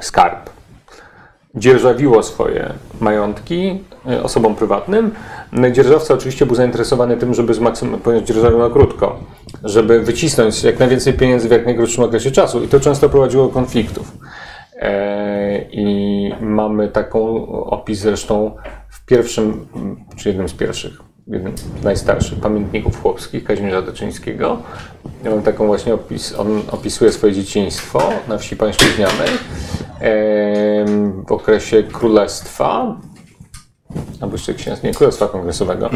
skarb, 0.00 0.50
dzierżawiło 1.54 2.22
swoje 2.22 2.72
majątki 3.00 3.84
y, 4.10 4.22
osobom 4.22 4.54
prywatnym. 4.54 5.10
No 5.52 5.70
Dzierżawca 5.70 6.14
oczywiście 6.14 6.46
był 6.46 6.54
zainteresowany 6.54 7.16
tym, 7.16 7.34
żeby 7.34 7.54
zmaksymować, 7.54 8.00
ponieważ 8.02 8.28
dzierżawił 8.28 8.58
na 8.58 8.70
krótko, 8.70 9.18
żeby 9.64 10.00
wycisnąć 10.00 10.62
jak 10.62 10.78
najwięcej 10.78 11.12
pieniędzy 11.12 11.48
w 11.48 11.50
jak 11.50 11.64
najkrótszym 11.64 12.04
okresie 12.04 12.30
czasu 12.30 12.64
i 12.64 12.68
to 12.68 12.80
często 12.80 13.08
prowadziło 13.08 13.46
do 13.46 13.52
konfliktów. 13.52 14.12
E, 14.78 15.68
I 15.72 16.34
mamy 16.40 16.88
taką 16.88 17.46
opis 17.48 17.98
zresztą 17.98 18.56
w 18.88 19.04
pierwszym, 19.04 19.66
czy 20.16 20.28
jednym 20.28 20.48
z 20.48 20.54
pierwszych, 20.54 20.92
jednym 21.26 21.58
z 21.58 21.82
najstarszych 21.84 22.40
pamiętników 22.40 23.02
chłopskich 23.02 23.44
Kazimierza 23.44 23.82
Doczyńskiego. 23.82 24.56
Ja 25.24 25.30
mam 25.30 25.42
taką 25.42 25.66
właśnie 25.66 25.94
opis, 25.94 26.34
on 26.38 26.62
opisuje 26.70 27.12
swoje 27.12 27.32
dzieciństwo 27.32 28.02
na 28.28 28.38
wsi 28.38 28.56
pańszczyźnianej 28.56 29.28
em, 30.00 31.24
w 31.28 31.32
okresie 31.32 31.82
królestwa, 31.82 32.96
albo 34.20 34.34
jeszcze 34.34 34.54
księstwa, 34.54 34.88
nie, 34.88 34.94
Królestwa 34.94 35.28
Kongresowego. 35.28 35.90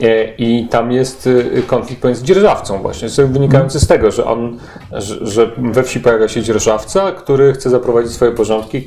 E, 0.00 0.34
I 0.34 0.68
tam 0.68 0.92
jest 0.92 1.26
y, 1.26 1.62
konflikt 1.66 2.02
pomiędzy 2.02 2.24
dzierżawcą 2.24 2.82
właśnie, 2.82 3.08
wynikający 3.26 3.80
z 3.80 3.86
tego, 3.86 4.10
że 4.10 4.24
on, 4.24 4.58
że, 4.92 5.26
że 5.26 5.50
we 5.56 5.82
wsi 5.82 6.00
pojawia 6.00 6.28
się 6.28 6.42
dzierżawca, 6.42 7.12
który 7.12 7.52
chce 7.52 7.70
zaprowadzić 7.70 8.12
swoje 8.12 8.32
porządki 8.32 8.84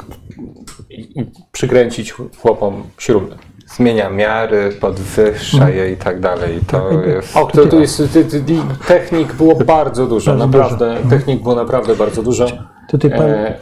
i, 0.90 1.20
i 1.20 1.26
przykręcić 1.52 2.14
chłopom 2.42 2.84
śruby. 2.98 3.36
Zmienia 3.76 4.10
miary, 4.10 4.72
podwyższa 4.82 5.70
je 5.70 5.92
i 5.92 5.98
tak 5.98 6.20
dalej. 6.20 6.60
To 6.68 6.92
jest. 6.92 7.38
O, 7.38 7.46
to 7.46 7.66
tu 7.66 7.80
jest, 7.80 7.98
ty, 7.98 8.26
ty, 8.26 8.42
ty, 8.42 8.56
technik 8.88 9.34
było 9.34 9.56
bardzo 9.56 10.08
dużo, 10.08 10.32
Bardzo 10.32 10.48
naprawdę, 10.48 10.98
technik 11.10 11.42
było 11.42 11.56
naprawdę 11.56 11.96
bardzo 11.96 12.24
dużo. 12.24 12.48
Tutaj 12.90 13.12
pan, 13.12 13.22
E, 13.22 13.48
e, 13.48 13.62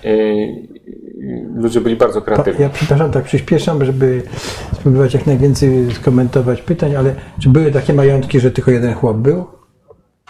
ludzie 1.59 1.81
byli 1.81 1.95
bardzo 1.95 2.21
kreatywni. 2.21 2.61
ja 2.61 2.69
przepraszam, 2.69 3.11
tak 3.11 3.23
przyspieszam, 3.23 3.85
żeby 3.85 4.21
spróbować 4.73 5.13
jak 5.13 5.27
najwięcej 5.27 5.91
skomentować 5.93 6.61
pytań, 6.61 6.95
ale 6.95 7.15
czy 7.39 7.49
były 7.49 7.71
takie 7.71 7.93
majątki, 7.93 8.39
że 8.39 8.51
tylko 8.51 8.71
jeden 8.71 8.93
chłop 8.93 9.17
był? 9.17 9.45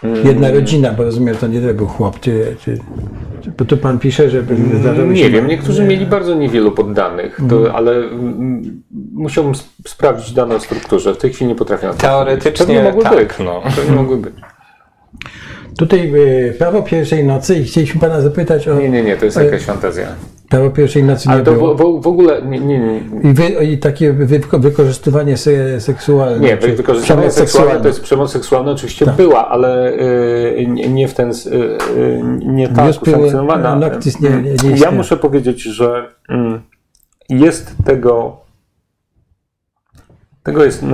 Mm. 0.03 0.27
Jedna 0.27 0.51
rodzina, 0.51 0.91
bo 0.93 1.03
rozumiem, 1.03 1.33
że 1.33 1.39
to 1.39 1.47
nie 1.47 1.59
był 1.59 1.87
chłop, 1.87 2.19
czy, 2.19 2.55
czy, 2.65 2.79
czy, 3.41 3.51
bo 3.57 3.65
tu 3.65 3.77
pan 3.77 3.99
pisze, 3.99 4.29
że 4.29 4.43
zdarzały. 4.79 5.03
Mm, 5.03 5.13
Nie 5.13 5.29
wiem, 5.29 5.47
niektórzy 5.47 5.83
mieli 5.83 6.05
bardzo 6.05 6.35
niewielu 6.35 6.71
poddanych, 6.71 7.39
to, 7.49 7.73
ale 7.75 7.91
mm, 7.95 8.81
musiałbym 9.13 9.53
sp- 9.61 9.87
sprawdzić 9.87 10.33
dane 10.33 10.55
o 10.55 10.59
strukturze. 10.59 11.13
W 11.13 11.17
tej 11.17 11.33
chwili 11.33 11.47
nie 11.49 11.55
potrafię 11.55 11.87
na 11.87 11.93
to 11.93 11.99
Teoretycznie 11.99 12.65
Pewnie 12.65 12.83
mogły 12.83 13.03
tak, 13.03 13.15
być. 13.17 13.29
no. 13.45 13.61
Pewnie 13.75 13.95
mogły 13.95 14.17
być. 14.17 14.33
Tutaj 15.77 16.11
y, 16.15 16.55
prawo 16.57 16.81
pierwszej 16.83 17.23
nocy 17.23 17.55
i 17.55 17.63
chcieliśmy 17.63 18.01
pana 18.01 18.21
zapytać 18.21 18.67
o 18.67 18.75
Nie, 18.79 18.89
nie, 18.89 19.03
nie, 19.03 19.17
to 19.17 19.25
jest 19.25 19.37
jakaś 19.37 19.61
fantazja. 19.63 20.07
Prawo 20.49 20.69
pierwszej 20.69 21.03
nocy 21.03 21.27
nie 21.27 21.33
Ale 21.33 21.43
to 21.43 21.51
było. 21.53 22.01
w, 22.01 22.07
ogóle 22.07 22.41
nie, 22.41 22.59
nie, 22.59 22.79
nie, 22.79 22.97
I, 23.31 23.33
wy, 23.33 23.49
I 23.49 23.77
takie 23.77 24.13
wy, 24.13 24.39
wykorzystywanie 24.59 25.37
se, 25.37 25.81
seksualne. 25.81 26.39
Nie, 26.39 26.57
przemoc 27.03 27.33
seksualne 27.33 27.81
to 27.81 27.87
jest 27.87 28.01
przemoc 28.01 28.31
seksualna 28.31 28.71
oczywiście 28.71 29.05
była, 29.17 29.47
ale 29.47 29.93
y, 29.93 30.67
nie, 30.67 31.07
w 31.07 31.13
ten, 31.13 31.31
y, 31.31 31.33
y, 31.97 32.21
nie 32.45 32.69
tak 32.69 33.01
usankcjonowana. 33.01 33.75
Noctis 33.75 34.19
nie- 34.19 34.29
nie- 34.29 34.69
nie 34.69 34.77
ja 34.77 34.91
muszę 34.91 35.17
powiedzieć, 35.17 35.61
że 35.61 36.07
mm, 36.29 36.61
jest 37.29 37.75
tego 37.85 38.37
tego 40.43 40.65
jest, 40.65 40.85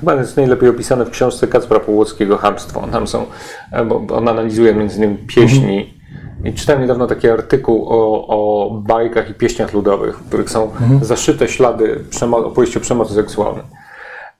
chyba 0.00 0.14
jest 0.14 0.36
najlepiej 0.36 0.68
opisane 0.68 1.04
w 1.04 1.10
książce 1.10 1.46
Kacpra 1.48 1.80
Połockiego 1.80 2.36
Hamstwo. 2.36 2.88
Tam 2.92 3.06
są, 3.06 3.26
e, 3.72 3.84
bo 3.84 4.06
on 4.16 4.28
analizuje 4.28 4.74
między 4.74 4.96
innymi 4.96 5.16
pieśni. 5.16 5.97
I 6.44 6.52
czytałem 6.52 6.82
niedawno 6.82 7.06
taki 7.06 7.28
artykuł 7.28 7.86
o, 7.88 8.26
o 8.26 8.70
bajkach 8.70 9.30
i 9.30 9.34
pieśniach 9.34 9.72
ludowych, 9.72 10.18
w 10.18 10.28
których 10.28 10.50
są 10.50 10.70
zaszyte 11.02 11.48
ślady 11.48 12.04
przemo- 12.10 12.44
opowieści 12.44 12.78
o 12.78 12.80
przemocy 12.80 13.14
seksualnej 13.14 13.64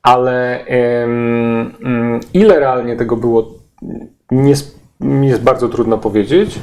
ale 0.03 0.65
em, 0.67 1.75
mm, 1.85 2.21
ile 2.35 2.61
realnie 2.61 2.97
tego 2.97 3.17
było, 3.17 3.51
nie, 4.31 4.55
jest 5.29 5.43
bardzo 5.43 5.69
trudno 5.69 5.99
powiedzieć. 5.99 6.59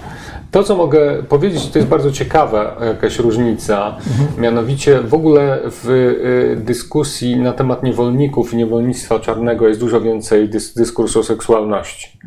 To, 0.52 0.64
co 0.64 0.76
mogę 0.76 1.24
powiedzieć, 1.24 1.70
to 1.70 1.80
jest 1.80 1.90
bardzo 1.90 2.12
ciekawa 2.12 2.76
jakaś 2.86 3.20
różnica. 3.20 3.98
Mianowicie 4.38 5.02
w 5.02 5.14
ogóle 5.14 5.60
w 5.66 5.90
y, 5.90 6.62
dyskusji 6.62 7.38
na 7.38 7.54
temat 7.54 7.84
niewolników 7.84 8.54
i 8.54 8.58
niewolnictwa 8.58 9.20
czarnego 9.20 9.68
jest 9.68 9.80
dużo 9.80 10.02
więcej 10.02 10.50
dys, 10.50 10.74
dyskursu 10.74 11.20
o 11.20 11.24
seksualności. 11.24 12.20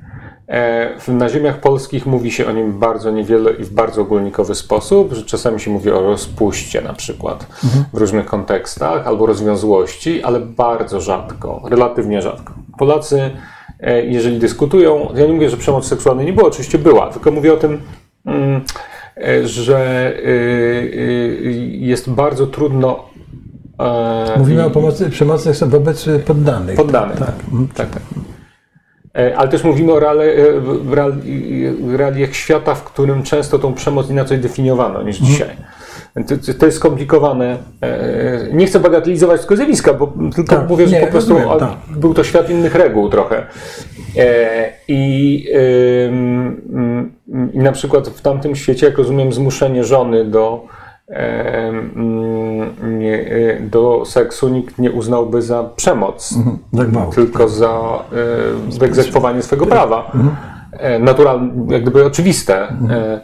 E, 0.49 1.13
Na 1.13 1.29
ziemiach 1.29 1.61
polskich 1.61 2.07
mówi 2.07 2.31
się 2.31 2.47
o 2.47 2.53
nim 2.53 2.79
bardzo 2.79 3.11
niewiele 3.11 3.53
i 3.53 3.65
w 3.65 3.71
bardzo 3.71 4.03
ogólnikowy 4.03 4.55
sposób, 4.55 5.13
że 5.13 5.23
czasami 5.23 5.61
się 5.61 5.71
mówi 5.71 5.91
o 5.91 6.01
rozpuście 6.01 6.81
na 6.83 6.93
przykład 6.93 7.47
w 7.93 7.97
różnych 7.99 8.27
kontekstach 8.27 9.07
albo 9.07 9.27
rozwiązłości, 9.27 10.23
ale 10.23 10.41
bardzo 10.41 11.01
rzadko, 11.01 11.63
relatywnie 11.71 12.23
rzadko. 12.23 12.55
Polacy, 12.79 13.31
e, 13.81 14.05
jeżeli 14.05 14.39
dyskutują, 14.39 15.09
ja 15.15 15.27
nie 15.27 15.33
mówię, 15.33 15.51
że 15.51 15.57
przemoc 15.57 15.87
seksualna 15.87 16.23
nie 16.23 16.33
była, 16.33 16.49
oczywiście 16.49 16.79
była, 16.79 17.11
tylko 17.13 17.31
mówię 17.31 17.53
o 17.53 17.57
tym, 17.57 17.81
mm, 18.27 18.61
e, 19.17 19.49
że 19.49 20.13
jest 21.71 22.11
bardzo 22.11 22.47
trudno. 22.47 23.09
Mówimy 24.39 24.65
o 24.65 24.71
pomocy, 24.71 25.11
przemocy 25.11 25.67
wobec 25.67 26.07
poddanych. 26.27 26.77
Poddanych. 26.77 27.19
Tak. 27.19 27.35
tak, 27.75 27.91
tak. 27.91 28.03
E, 28.03 28.28
Ale 29.37 29.49
też 29.49 29.65
mówimy 29.65 29.93
o 29.93 30.01
reale, 30.01 30.25
e, 30.25 30.53
reali- 30.91 31.97
realiach 31.97 32.35
świata, 32.35 32.75
w 32.75 32.85
którym 32.85 33.23
często 33.23 33.59
tą 33.59 33.75
przemoc 33.75 34.11
inaczej 34.11 34.39
definiowano 34.39 35.03
niż 35.03 35.17
dzisiaj. 35.19 35.49
To, 36.29 36.55
to 36.59 36.67
jest 36.67 36.79
skomplikowane. 36.79 37.57
E, 37.83 38.49
Nie 38.53 38.67
chcę 38.67 38.81
bagatelizować 38.81 39.41
tego 39.43 39.57
zjawiska, 39.57 39.95
bo 39.95 40.13
tylko 40.35 40.57
Tak, 40.57 40.69
mówię, 40.69 40.89
że 40.89 40.97
nie, 41.01 41.07
po 41.07 41.13
prostu 41.13 41.31
rozumiem, 41.31 41.57
o- 41.57 41.59
tak. 41.61 41.71
był 41.97 42.15
to 42.15 42.25
świat 42.25 42.51
innych 42.51 42.75
reguł 42.75 43.09
trochę. 43.09 43.47
E, 44.17 44.73
I, 44.89 45.45
I 47.53 47.59
na 47.59 47.73
przykład 47.73 48.09
w 48.09 48.21
tamtym 48.21 48.57
świecie, 48.57 48.87
jak 48.87 48.99
rozumiem, 48.99 49.33
zmuszenie 49.33 49.85
żony 49.85 50.25
do, 50.25 50.65
e, 50.65 50.78
do 53.61 54.03
seksu 54.07 54.49
nikt 54.49 54.79
nie 54.79 54.91
uznałby 54.93 55.43
za 55.43 55.65
przemoc, 55.77 56.35
Za 56.73 56.85
gwałt. 56.85 57.15
tylko 57.15 57.49
za 57.49 57.79
wyegzekwowanie 58.79 59.43
swego 59.43 59.67
prawa. 59.67 60.13
E, 60.73 60.99
naturalne, 60.99 61.53
jak 61.73 61.83
gdyby 61.83 62.05
oczywiste. 62.07 62.69
E, 62.91 63.21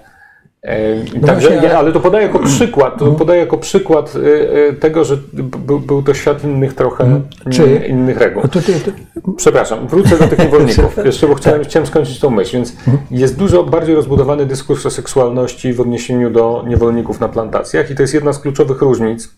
e, 0.64 1.04
także, 1.26 1.48
właśnie, 1.48 1.68
ale- 1.70 1.78
ale 1.78 1.92
to 1.92 2.00
podaję 2.00 2.26
jako 2.26 2.38
przykład, 2.38 2.98
to 2.98 3.12
podaję 3.12 3.40
jako 3.40 3.58
przykład 3.58 4.14
e, 4.16 4.68
e, 4.68 4.72
tego, 4.72 5.04
że 5.04 5.16
był, 5.58 5.80
był 5.80 6.02
to 6.02 6.14
świat 6.14 6.44
innych 6.44 6.74
trochę, 6.74 7.20
Czy- 7.50 7.62
mm, 7.64 7.84
innych 7.86 8.18
reguł. 8.18 8.42
A 8.44 8.48
tutaj, 8.48 8.74
tu, 8.84 9.32
Przepraszam, 9.36 9.88
wrócę 9.88 10.18
do 10.18 10.28
tych 10.28 10.38
niewolników, 10.44 10.96
jeszcze 11.04 11.26
bo 11.28 11.34
chciałem, 11.34 11.64
chciałem 11.64 11.86
skończyć 11.86 12.20
tą 12.20 12.30
myśl, 12.30 12.56
więc 12.56 12.76
jest 13.10 13.38
dużo 13.38 13.64
bardziej 13.64 13.94
rozbudowany 13.94 14.46
dyskurs 14.46 14.86
o 14.86 14.90
seksualności 14.90 15.72
w 15.72 15.80
odniesieniu 15.80 16.30
do 16.30 16.64
niewolników 16.66 17.20
na 17.20 17.28
plantacjach 17.28 17.90
i 17.90 17.94
to 17.94 18.02
jest 18.02 18.14
jedna 18.14 18.32
z 18.32 18.38
kluczowych 18.38 18.80
różnic 18.82 19.34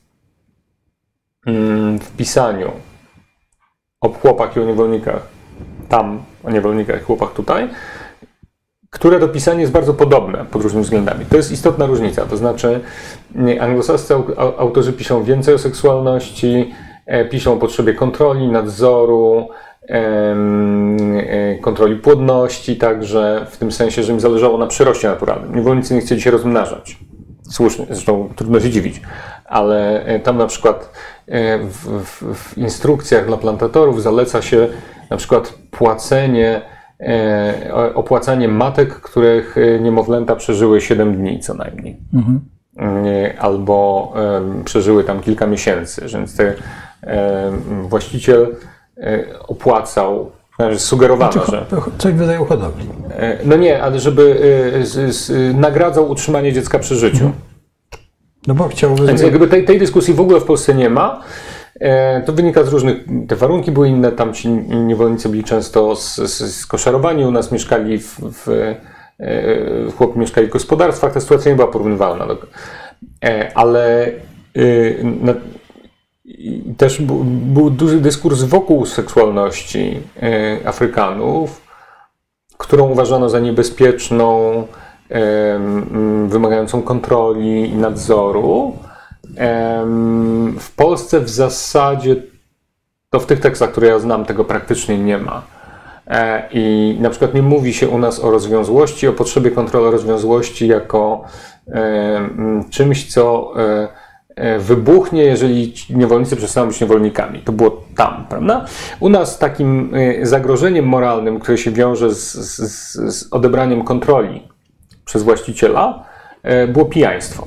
mm, 1.46 1.98
w 1.98 2.10
pisaniu 2.16 2.70
o 4.00 4.08
chłopach 4.08 4.56
i 4.56 4.60
o 4.60 4.64
niewolnikach 4.64 5.20
tam, 5.88 6.22
o 6.44 6.50
niewolnikach 6.50 7.00
i 7.00 7.04
chłopach 7.04 7.32
tutaj, 7.32 7.68
które 8.90 9.20
to 9.20 9.28
pisanie 9.28 9.60
jest 9.60 9.72
bardzo 9.72 9.94
podobne 9.94 10.44
pod 10.50 10.62
różnymi 10.62 10.84
względami. 10.84 11.26
To 11.26 11.36
jest 11.36 11.52
istotna 11.52 11.86
różnica, 11.86 12.26
to 12.26 12.36
znaczy 12.36 12.80
anglosascy 13.60 14.14
au- 14.14 14.34
au- 14.36 14.52
autorzy 14.58 14.92
piszą 14.92 15.24
więcej 15.24 15.54
o 15.54 15.58
seksualności, 15.58 16.74
e, 17.06 17.24
piszą 17.24 17.52
o 17.52 17.56
potrzebie 17.56 17.94
kontroli, 17.94 18.48
nadzoru, 18.48 19.48
e, 19.88 20.36
kontroli 21.60 21.96
płodności, 21.96 22.76
także 22.76 23.46
w 23.50 23.56
tym 23.56 23.72
sensie, 23.72 24.02
że 24.02 24.12
im 24.12 24.20
zależało 24.20 24.58
na 24.58 24.66
przyroście 24.66 25.08
naturalnym. 25.08 25.54
Niewolnicy 25.56 25.94
nie 25.94 26.00
chcieli 26.00 26.20
się 26.20 26.30
rozmnażać. 26.30 26.98
Słusznie, 27.50 27.86
zresztą 27.90 28.28
trudno 28.36 28.60
się 28.60 28.70
dziwić, 28.70 29.00
ale 29.44 30.04
e, 30.04 30.20
tam 30.20 30.38
na 30.38 30.46
przykład 30.46 30.92
w, 31.60 32.02
w, 32.04 32.34
w 32.34 32.58
instrukcjach 32.58 33.26
dla 33.26 33.36
plantatorów 33.36 34.02
zaleca 34.02 34.42
się 34.42 34.68
na 35.10 35.16
przykład 35.16 35.54
płacenie, 35.70 36.62
e, 37.00 37.70
o- 37.74 37.94
opłacanie 37.94 38.48
matek, 38.48 38.94
których 38.94 39.56
e, 39.58 39.80
niemowlęta 39.80 40.36
przeżyły 40.36 40.80
7 40.80 41.16
dni 41.16 41.40
co 41.40 41.54
najmniej. 41.54 41.96
E, 42.78 43.38
Albo 43.40 44.12
przeżyły 44.64 45.04
tam 45.04 45.20
kilka 45.20 45.46
miesięcy, 45.46 46.06
więc 46.14 46.36
właściciel 47.82 48.56
opłacał, 49.48 50.30
znaczy 50.56 50.78
sugerowano, 50.78 51.32
Czy 51.32 51.50
że. 51.50 51.66
coś 51.98 52.12
w 52.14 52.20
rodzaju 52.20 52.44
hodowli. 52.44 52.84
No 53.44 53.56
nie, 53.56 53.82
ale 53.82 54.00
żeby 54.00 54.40
z, 54.84 55.14
z, 55.16 55.56
nagradzał 55.56 56.10
utrzymanie 56.10 56.52
dziecka 56.52 56.78
przy 56.78 56.94
życiu. 56.96 57.30
No 58.46 58.54
bo 58.54 58.68
chciałby... 58.68 59.06
Więc 59.06 59.22
jakby 59.22 59.48
tej, 59.48 59.64
tej 59.64 59.78
dyskusji 59.78 60.14
w 60.14 60.20
ogóle 60.20 60.40
w 60.40 60.44
Polsce 60.44 60.74
nie 60.74 60.90
ma. 60.90 61.22
E, 61.80 62.20
To 62.26 62.32
wynika 62.32 62.64
z 62.64 62.68
różnych, 62.68 62.96
te 63.28 63.36
warunki 63.36 63.70
były 63.72 63.88
inne, 63.88 64.12
tam 64.12 64.34
ci 64.34 64.48
niewolnicy 64.48 65.28
byli 65.28 65.44
często 65.44 65.96
z- 65.96 66.54
skoszarowani, 66.60 67.24
u 67.24 67.30
nas 67.30 67.52
mieszkali 67.52 67.98
w, 67.98 68.16
w 68.20 68.48
e, 69.20 69.90
chłopi 69.98 70.18
mieszkali 70.18 70.46
w 70.46 70.50
gospodarstwach, 70.50 71.12
ta 71.12 71.20
sytuacja 71.20 71.50
nie 71.50 71.56
była 71.56 71.68
porównywalna. 71.68 72.26
do- 72.26 72.38
e, 73.24 73.50
Ale 73.54 74.06
y, 74.56 75.04
na, 75.22 75.34
też 76.76 77.02
bu- 77.02 77.24
był 77.24 77.70
duży 77.70 78.00
dyskurs 78.00 78.42
wokół 78.42 78.86
seksualności 78.86 80.00
e, 80.22 80.68
Afrykanów, 80.68 81.62
którą 82.58 82.88
uważano 82.90 83.28
za 83.28 83.40
niebezpieczną, 83.40 84.66
wymagającą 86.28 86.82
kontroli 86.82 87.70
i 87.70 87.74
nadzoru. 87.76 88.72
W 90.60 90.74
Polsce 90.76 91.20
w 91.20 91.28
zasadzie 91.28 92.16
to 93.10 93.20
w 93.20 93.26
tych 93.26 93.40
tekstach, 93.40 93.70
które 93.70 93.88
ja 93.88 93.98
znam, 93.98 94.24
tego 94.24 94.44
praktycznie 94.44 94.98
nie 94.98 95.18
ma. 95.18 95.42
E, 96.06 96.48
I 96.52 96.96
na 97.00 97.10
przykład 97.10 97.34
nie 97.34 97.42
mówi 97.42 97.74
się 97.74 97.88
u 97.88 97.98
nas 97.98 98.24
o 98.24 98.30
rozwiązłości, 98.30 99.08
o 99.08 99.12
potrzebie 99.12 99.50
kontroli 99.50 99.90
rozwiązłości 99.90 100.68
jako 100.68 101.24
czymś, 102.70 103.12
co 103.12 103.52
e, 103.56 103.88
e, 104.36 104.58
wybuchnie, 104.58 105.24
jeżeli 105.24 105.74
niewolnicy 105.90 106.36
przestaną 106.36 106.68
być 106.68 106.80
niewolnikami. 106.80 107.40
To 107.40 107.52
było 107.52 107.82
tam, 107.96 108.26
prawda? 108.28 108.64
U 109.00 109.08
nas 109.08 109.38
takim 109.38 109.92
zagrożeniem 110.22 110.84
moralnym, 110.84 111.40
które 111.40 111.58
się 111.58 111.70
wiąże 111.70 112.14
z, 112.14 112.32
z, 112.34 113.14
z 113.14 113.32
odebraniem 113.32 113.84
kontroli 113.84 114.48
przez 115.04 115.22
właściciela, 115.22 116.04
było 116.68 116.84
pijaństwo. 116.84 117.46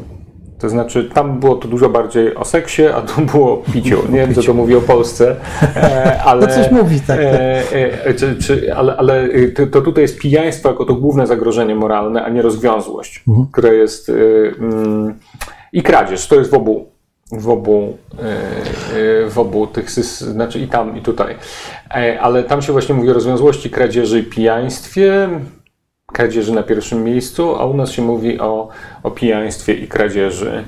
To 0.59 0.69
znaczy, 0.69 1.09
tam 1.13 1.39
było 1.39 1.55
to 1.55 1.67
dużo 1.67 1.89
bardziej 1.89 2.35
o 2.35 2.45
seksie, 2.45 2.85
a 2.87 3.01
tu 3.01 3.21
było 3.21 3.57
piciu. 3.73 3.97
Nie 4.11 4.19
wiem, 4.19 4.33
co 4.33 4.43
to 4.43 4.53
mówi 4.53 4.75
o 4.75 4.81
Polsce, 4.81 5.35
e, 5.75 6.21
ale. 6.23 6.47
No 6.47 6.53
coś 6.53 6.71
mówi, 6.71 6.99
tak, 6.99 7.07
tak. 7.17 7.17
E, 7.17 8.05
e, 8.05 8.13
czy, 8.13 8.35
czy, 8.35 8.75
ale 8.75 8.97
ale 8.97 9.23
y, 9.23 9.51
to, 9.51 9.67
to 9.67 9.81
tutaj 9.81 10.01
jest 10.01 10.19
pijaństwo 10.19 10.69
jako 10.69 10.85
to 10.85 10.93
główne 10.93 11.27
zagrożenie 11.27 11.75
moralne, 11.75 12.23
a 12.23 12.29
nie 12.29 12.41
rozwiązłość, 12.41 13.23
Mhm. 13.27 13.47
które 13.51 13.75
jest. 13.75 14.09
y, 14.09 14.53
mm, 14.59 15.13
I 15.73 15.83
kradzież, 15.83 16.27
to 16.27 16.35
jest 16.35 16.51
w 16.51 16.53
obu. 16.53 16.89
W 17.31 17.49
obu, 17.49 17.97
y, 18.13 19.29
w 19.29 19.39
obu 19.39 19.67
tych, 19.67 19.91
znaczy 19.91 20.59
i 20.59 20.67
tam, 20.67 20.97
i 20.97 21.01
tutaj. 21.01 21.35
E, 21.95 22.19
Ale 22.21 22.43
tam 22.43 22.61
się 22.61 22.71
właśnie 22.71 22.95
mówi 22.95 23.09
o 23.09 23.13
rozwiązłości, 23.13 23.69
kradzieży 23.69 24.19
i 24.19 24.23
pijaństwie, 24.23 25.29
kradzieży 26.13 26.53
na 26.53 26.63
pierwszym 26.63 27.03
miejscu, 27.03 27.55
a 27.55 27.65
u 27.65 27.73
nas 27.73 27.91
się 27.91 28.01
mówi 28.01 28.39
o, 28.39 28.69
o 29.03 29.11
pijaństwie 29.11 29.73
i 29.73 29.87
kradzieży 29.87 30.63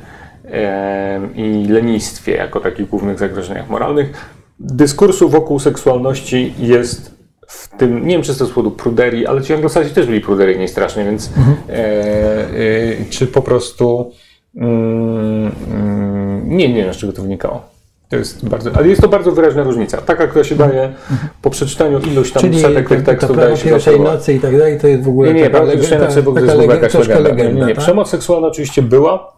em, 0.46 1.36
i 1.36 1.68
lenistwie 1.68 2.36
jako 2.36 2.60
takich 2.60 2.90
głównych 2.90 3.20
zagrożeniach 3.20 3.70
moralnych. 3.70 4.32
Dyskursu 4.60 5.30
wokół 5.30 5.60
seksualności 5.60 6.54
jest 6.60 7.22
w 7.48 7.68
tym, 7.78 8.08
nie 8.08 8.14
wiem 8.14 8.22
czy 8.22 8.36
to 8.36 8.46
z 8.46 8.50
powodu 8.50 8.72
pruderii, 8.72 9.28
ale 9.28 9.42
ci 9.42 9.54
anglosasi 9.54 9.90
też 9.90 10.06
byli 10.06 10.22
pruderyjni 10.22 10.68
strasznie, 10.68 11.06
więc 11.06 11.30
e, 11.70 11.74
e, 11.74 13.06
czy 13.10 13.28
po 13.28 13.42
prostu 13.42 14.12
mm, 14.56 15.52
mm, 15.72 16.58
nie, 16.58 16.74
nie 16.74 16.84
wiem 16.84 16.94
z 16.94 16.98
czego 16.98 17.14
to 17.14 17.22
wynikało. 17.22 17.71
To 18.12 18.16
jest 18.16 18.50
bardzo, 18.50 18.72
ale 18.74 18.88
jest 18.88 19.02
to 19.02 19.08
bardzo 19.08 19.32
wyraźna 19.32 19.64
różnica. 19.64 19.98
Taka, 19.98 20.28
która 20.28 20.44
się 20.44 20.56
daje 20.56 20.94
po 21.42 21.50
przeczytaniu 21.50 22.00
iluś 22.00 22.32
tam 22.32 22.42
Czyli 22.42 22.62
setek 22.62 22.90
tych 22.90 23.00
to, 23.00 23.06
to 23.06 23.12
tekstów 23.12 23.38
daje 23.38 23.58
się 23.58 23.70
pierwszej 23.70 24.00
nocy 24.00 24.34
i 24.34 24.40
tak 24.40 24.58
dalej, 24.58 24.80
to 24.80 24.88
jest 24.88 25.04
w 25.04 25.10
ogóle 25.10 25.34
Nie, 25.34 25.42
nie, 25.42 25.50
taka 25.50 25.64
legenda, 25.64 26.08
taka 26.08 26.22
w 26.22 26.28
ogóle 26.28 26.56
legenda, 26.56 26.88
troszkę 26.88 27.20
legenda. 27.20 27.62
Nie, 27.62 27.68
nie, 27.68 27.76
tak? 27.76 27.84
Przemoc 27.84 28.10
seksualna 28.10 28.48
oczywiście 28.48 28.82
była. 28.82 29.34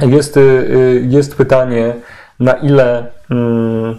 Jest, 0.00 0.36
y, 0.36 0.40
y, 0.40 1.06
jest 1.08 1.36
pytanie, 1.36 1.94
na 2.40 2.52
ile 2.52 3.06
mm, 3.30 3.98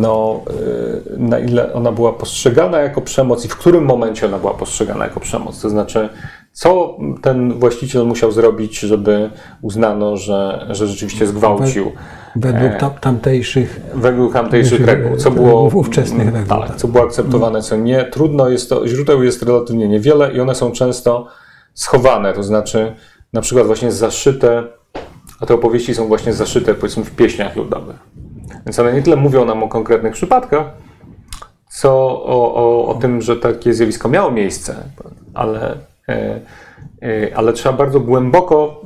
no, 0.00 0.40
y, 0.50 1.18
na 1.18 1.38
ile 1.38 1.72
ona 1.72 1.92
była 1.92 2.12
postrzegana 2.12 2.78
jako 2.78 3.00
przemoc 3.00 3.44
i 3.44 3.48
w 3.48 3.56
którym 3.56 3.84
momencie 3.84 4.26
ona 4.26 4.38
była 4.38 4.54
postrzegana 4.54 5.04
jako 5.04 5.20
przemoc. 5.20 5.60
To 5.60 5.70
znaczy, 5.70 6.08
co 6.60 6.96
ten 7.22 7.58
właściciel 7.58 8.06
musiał 8.06 8.32
zrobić, 8.32 8.78
żeby 8.78 9.30
uznano, 9.62 10.16
że, 10.16 10.66
że 10.70 10.86
rzeczywiście 10.86 11.26
zgwałcił 11.26 11.92
Według 12.36 12.72
E, 12.72 12.76
tam, 12.78 12.90
tamtejszych 12.90 13.80
według 13.94 14.32
tamtejszych 14.32 14.86
reguł, 14.86 15.16
co 15.16 15.30
było 15.30 15.62
ówczesnych 15.74 16.34
reguł, 16.34 16.48
tak, 16.48 16.68
tak. 16.68 16.76
co 16.76 16.88
było 16.88 17.04
akceptowane, 17.04 17.62
co 17.62 17.76
nie. 17.76 18.04
Trudno 18.04 18.48
jest 18.48 18.68
to, 18.68 18.88
źródeł 18.88 19.22
jest 19.22 19.42
relatywnie 19.42 19.88
niewiele 19.88 20.32
i 20.32 20.40
one 20.40 20.54
są 20.54 20.72
często 20.72 21.26
schowane, 21.74 22.32
to 22.32 22.42
znaczy 22.42 22.94
na 23.32 23.40
przykład 23.40 23.66
właśnie 23.66 23.92
zaszyte, 23.92 24.64
a 25.40 25.46
te 25.46 25.54
opowieści 25.54 25.94
są 25.94 26.08
właśnie 26.08 26.32
zaszyte 26.32 26.74
powiedzmy 26.74 27.04
w 27.04 27.10
pieśniach 27.10 27.56
ludowych. 27.56 27.96
Więc 28.66 28.78
one 28.78 28.92
nie 28.92 29.02
tyle 29.02 29.16
mówią 29.16 29.44
nam 29.44 29.62
o 29.62 29.68
konkretnych 29.68 30.12
przypadkach, 30.12 30.66
co 31.68 31.92
o, 32.24 32.54
o, 32.54 32.86
o 32.86 32.94
tym, 32.94 33.22
że 33.22 33.36
takie 33.36 33.74
zjawisko 33.74 34.08
miało 34.08 34.30
miejsce, 34.30 34.74
ale, 35.34 35.89
ale 37.34 37.52
trzeba 37.52 37.76
bardzo 37.76 38.00
głęboko 38.00 38.80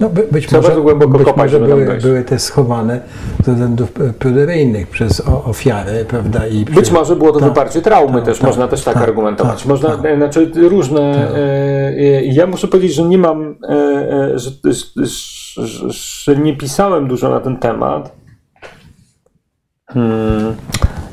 No, 0.00 0.08
by, 0.08 0.26
być 0.32 0.46
Trzeba 0.46 0.58
może, 0.58 0.68
bardzo 0.68 0.82
głęboko 0.82 1.18
być 1.18 1.26
kopać, 1.26 1.52
może 1.52 1.66
były, 1.66 1.98
były 2.02 2.24
te 2.24 2.38
schowane 2.38 3.00
ze 3.44 3.52
względów 3.52 4.00
e, 4.00 4.12
pruderyjnych 4.12 4.88
przez 4.88 5.28
o, 5.28 5.44
ofiarę, 5.44 6.04
prawda? 6.04 6.46
I 6.46 6.64
Być 6.64 6.84
przy- 6.84 6.92
może 6.92 7.16
było 7.16 7.32
to 7.32 7.40
tak, 7.40 7.48
wyparcie 7.48 7.82
traumy 7.82 8.14
tak, 8.14 8.24
też, 8.24 8.38
tak, 8.38 8.46
można 8.46 8.68
też 8.68 8.84
tak, 8.84 8.94
tak, 8.94 9.02
argumentować. 9.02 9.58
tak, 9.58 9.66
można, 9.66 9.88
tak. 9.96 10.04
e, 10.04 10.16
znaczy 10.16 10.50
różne. 10.56 11.00
E, 11.00 11.38
e, 11.38 12.24
ja 12.24 12.46
muszę 12.46 12.68
powiedzieć, 12.68 12.94
że 12.94 13.02
nie 13.02 13.18
mam, 13.18 13.54
e, 13.68 13.74
e, 14.34 14.38
że, 14.38 14.50
że, 15.56 15.90
że 15.90 16.36
nie 16.36 16.56
pisałem 16.56 17.08
dużo 17.08 17.30
na 17.30 17.40
ten 17.40 17.56
temat. 17.56 18.12
Hmm. 19.86 20.54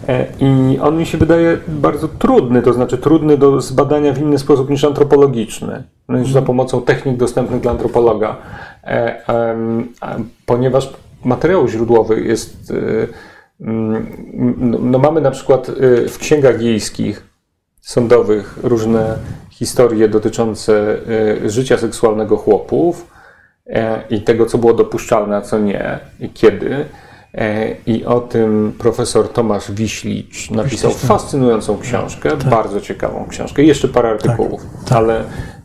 E, 0.08 0.26
I 0.40 0.80
on 0.80 0.98
mi 0.98 1.06
się 1.06 1.18
wydaje 1.18 1.58
bardzo 1.68 2.08
trudny, 2.08 2.62
to 2.62 2.74
znaczy 2.74 2.98
trudny 2.98 3.38
do 3.38 3.62
zbadania 3.62 4.14
w 4.14 4.22
inny 4.22 4.40
sposób 4.40 4.70
niż 4.70 4.84
antropologiczny, 4.84 5.84
no, 6.10 6.18
niż 6.18 6.32
za 6.32 6.42
pomocą 6.42 6.82
technik 6.82 7.18
dostępnych 7.18 7.62
dla 7.62 7.72
antropologa, 7.72 8.36
e, 8.84 9.56
ponieważ 10.46 10.94
materiał 11.24 11.68
źródłowy 11.68 12.22
jest. 12.22 12.72
e, 12.72 13.08
mm, 13.62 14.08
no, 14.60 14.78
no 14.82 15.00
mamy 15.00 15.22
na 15.22 15.32
przykład 15.32 15.72
w 16.10 16.18
księgach 16.18 16.58
wiejskich 16.58 17.24
sądowych 17.82 18.60
różne 18.64 19.18
historie 19.50 20.08
dotyczące 20.08 20.98
życia 21.46 21.78
seksualnego 21.78 22.38
chłopów 22.38 23.08
i 24.10 24.22
tego, 24.22 24.46
co 24.46 24.58
było 24.58 24.74
dopuszczalne, 24.74 25.38
a 25.38 25.42
co 25.42 25.60
nie 25.60 26.00
i 26.20 26.30
kiedy. 26.30 26.86
E, 27.36 27.76
I 27.86 28.06
o 28.06 28.20
tym 28.20 28.74
profesor 28.78 29.30
Tomasz 29.30 29.72
Wiślicz 29.72 30.52
napisał 30.52 30.92
tak. 30.92 31.00
fascynującą 31.00 31.78
książkę, 31.78 32.30
bardzo 32.50 32.82
ciekawą 32.82 33.26
książkę. 33.30 33.64
I 33.64 33.68
jeszcze 33.68 33.88
parę 33.88 34.10
artykułów, 34.10 34.62
ale 34.92 35.24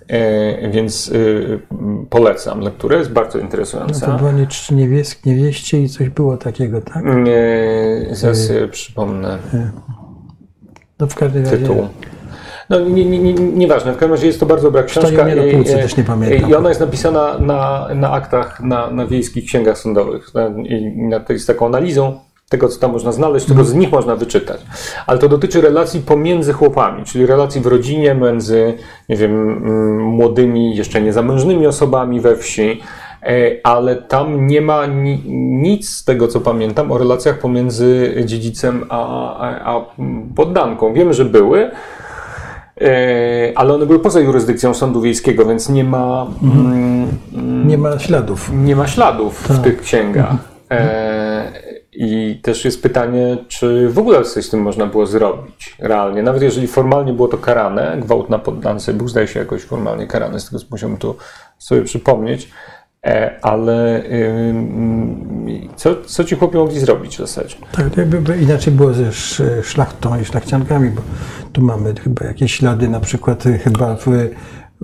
e, 0.08 0.70
więc 0.70 1.12
e, 1.14 1.76
polecam 2.10 2.60
lekturę, 2.60 2.96
jest 2.98 3.10
bardzo 3.12 3.38
No 3.38 3.44
interesująca. 3.44 4.06
to 4.06 4.18
było 4.18 4.32
nie 4.32 4.46
czci 4.46 4.74
niewiesk, 4.74 5.26
niewieście 5.26 5.82
i 5.82 5.88
coś 5.88 6.08
było 6.08 6.36
takiego, 6.36 6.80
tak? 6.80 7.04
E, 7.06 8.14
zaraz 8.14 8.46
sobie 8.46 8.68
przypomnę 8.68 9.38
No 10.98 11.06
w 11.06 11.14
każdym 11.14 11.44
razie. 11.44 11.58
tytuł. 11.58 11.88
No 12.70 12.80
nie, 12.80 13.04
nie, 13.04 13.18
nie, 13.18 13.32
nieważne, 13.34 13.92
w 13.92 13.96
każdym 13.96 14.10
razie 14.12 14.26
jest 14.26 14.40
to 14.40 14.46
bardzo 14.46 14.68
dobra 14.68 14.82
książka. 14.82 15.24
Na 15.24 15.34
i- 15.44 15.54
półce, 15.54 15.76
też 15.76 15.96
nie 15.96 16.04
pamiętam. 16.04 16.50
I 16.50 16.54
ona 16.54 16.68
jest 16.68 16.80
napisana 16.80 17.38
na, 17.38 17.88
na 17.94 18.12
aktach, 18.12 18.60
na, 18.60 18.90
na 18.90 19.06
wiejskich 19.06 19.44
księgach 19.44 19.78
sądowych. 19.78 20.34
Na, 20.34 20.46
i 20.46 20.96
na, 20.96 21.20
jest 21.28 21.46
taką 21.46 21.66
analizą 21.66 22.18
tego, 22.48 22.68
co 22.68 22.80
tam 22.80 22.92
można 22.92 23.12
znaleźć, 23.12 23.46
czego 23.46 23.64
z 23.64 23.74
nich 23.74 23.92
można 23.92 24.16
wyczytać. 24.16 24.60
Ale 25.06 25.18
to 25.18 25.28
dotyczy 25.28 25.60
relacji 25.60 26.00
pomiędzy 26.00 26.52
chłopami, 26.52 27.04
czyli 27.04 27.26
relacji 27.26 27.60
w 27.60 27.66
rodzinie 27.66 28.14
między, 28.14 28.74
nie 29.08 29.16
wiem, 29.16 29.32
mm, 29.32 30.02
młodymi, 30.02 30.76
jeszcze 30.76 31.00
niezamężnymi 31.00 31.66
osobami 31.66 32.20
we 32.20 32.36
wsi. 32.36 32.80
E, 33.22 33.50
Ale 33.64 33.96
tam 33.96 34.46
nie 34.46 34.60
ma 34.60 34.86
ni, 34.86 35.22
nic 35.62 35.88
z 35.88 36.04
tego, 36.04 36.28
co 36.28 36.40
pamiętam, 36.40 36.92
o 36.92 36.98
relacjach 36.98 37.38
pomiędzy 37.38 38.14
dziedzicem 38.24 38.84
a, 38.88 39.74
a, 39.74 39.84
poddanką. 40.36 40.92
Wiemy, 40.92 41.14
że 41.14 41.24
były, 41.24 41.70
ale 43.54 43.74
one 43.74 43.86
były 43.86 43.98
poza 43.98 44.20
jurysdykcją 44.20 44.74
sądu 44.74 45.00
wiejskiego, 45.00 45.46
więc 45.46 45.68
nie 45.68 45.84
ma, 45.84 46.26
mm, 46.42 47.08
Nie 47.68 47.78
ma 47.78 47.98
śladów. 47.98 48.50
nie 48.54 48.76
ma 48.76 48.86
śladów 48.86 49.48
w 49.48 49.62
tych 49.62 49.80
księgach. 49.80 50.32
E, 50.70 51.52
I 51.92 52.40
też 52.42 52.64
jest 52.64 52.82
pytanie, 52.82 53.36
czy 53.48 53.88
w 53.88 53.98
ogóle 53.98 54.22
coś 54.22 54.44
z 54.44 54.50
tym 54.50 54.60
można 54.62 54.86
było 54.86 55.06
zrobić 55.06 55.76
realnie. 55.78 56.22
Nawet 56.22 56.42
jeżeli 56.42 56.66
formalnie 56.66 57.12
było 57.12 57.28
to 57.28 57.38
karane, 57.38 57.96
gwałt 58.00 58.30
na 58.30 58.38
poddance 58.38 58.94
był, 58.94 59.08
zdaje 59.08 59.26
się, 59.26 59.40
jakoś 59.40 59.62
formalnie 59.62 60.06
karany, 60.06 60.40
z 60.40 60.46
tego 60.46 60.58
co 60.58 60.66
musiałem 60.70 60.96
tu 60.96 61.16
sobie 61.58 61.82
przypomnieć. 61.82 62.48
E, 63.06 63.38
ale 63.42 64.02
co, 65.76 65.96
co 66.06 66.24
ci 66.24 66.36
chłopi 66.36 66.56
mogli 66.56 66.80
zrobić 66.80 67.14
w 67.14 67.18
zasadzie? 67.18 67.56
Tak, 67.72 67.96
jakby 67.96 68.20
by 68.20 68.36
inaczej 68.38 68.72
było 68.72 68.94
ze 68.94 69.06
sz- 69.08 69.66
szlachtą 69.66 70.20
i 70.20 70.24
szlachciankami, 70.24 70.90
bo 70.90 71.02
tu 71.52 71.62
mamy 71.62 71.94
chyba 72.04 72.26
jakieś 72.26 72.54
ślady, 72.54 72.88
na 72.88 73.00
przykład 73.00 73.46
y, 73.46 73.58
chyba 73.58 73.96
w, 73.96 74.06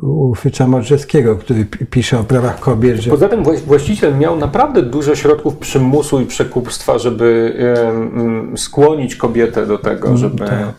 u 0.02 0.34
Fycza 0.34 0.66
Modrzewskiego, 0.66 1.36
który 1.36 1.64
pi- 1.64 1.86
pisze 1.86 2.18
o 2.18 2.24
prawach 2.24 2.60
kobiet, 2.60 2.96
że 3.00 3.10
Poza 3.10 3.28
tym 3.28 3.44
właś- 3.44 3.60
właściciel 3.66 4.16
miał 4.18 4.36
naprawdę 4.36 4.82
dużo 4.82 5.14
środków 5.14 5.56
przymusu 5.56 6.20
i 6.20 6.26
przekupstwa, 6.26 6.98
żeby 6.98 7.54
skłonić 8.56 9.16
kobietę 9.16 9.66
do 9.66 9.78
tego, 9.78 10.16
żeby. 10.16 10.44
e, 10.44 10.72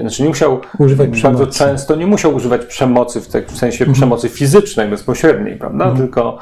Znaczy 0.00 0.22
nie 0.22 0.28
musiał 0.28 0.60
Używać 0.78 1.08
bardzo 1.08 1.20
przemocy. 1.46 1.58
często 1.58 1.96
nie 1.96 2.06
musiał 2.06 2.34
używać 2.34 2.64
przemocy 2.66 3.20
w, 3.20 3.28
tak, 3.28 3.46
w 3.52 3.58
sensie 3.58 3.92
przemocy 3.92 4.28
fizycznej, 4.28 4.88
bezpośredniej, 4.88 5.56
prawda? 5.56 5.94
Tylko 5.96 6.38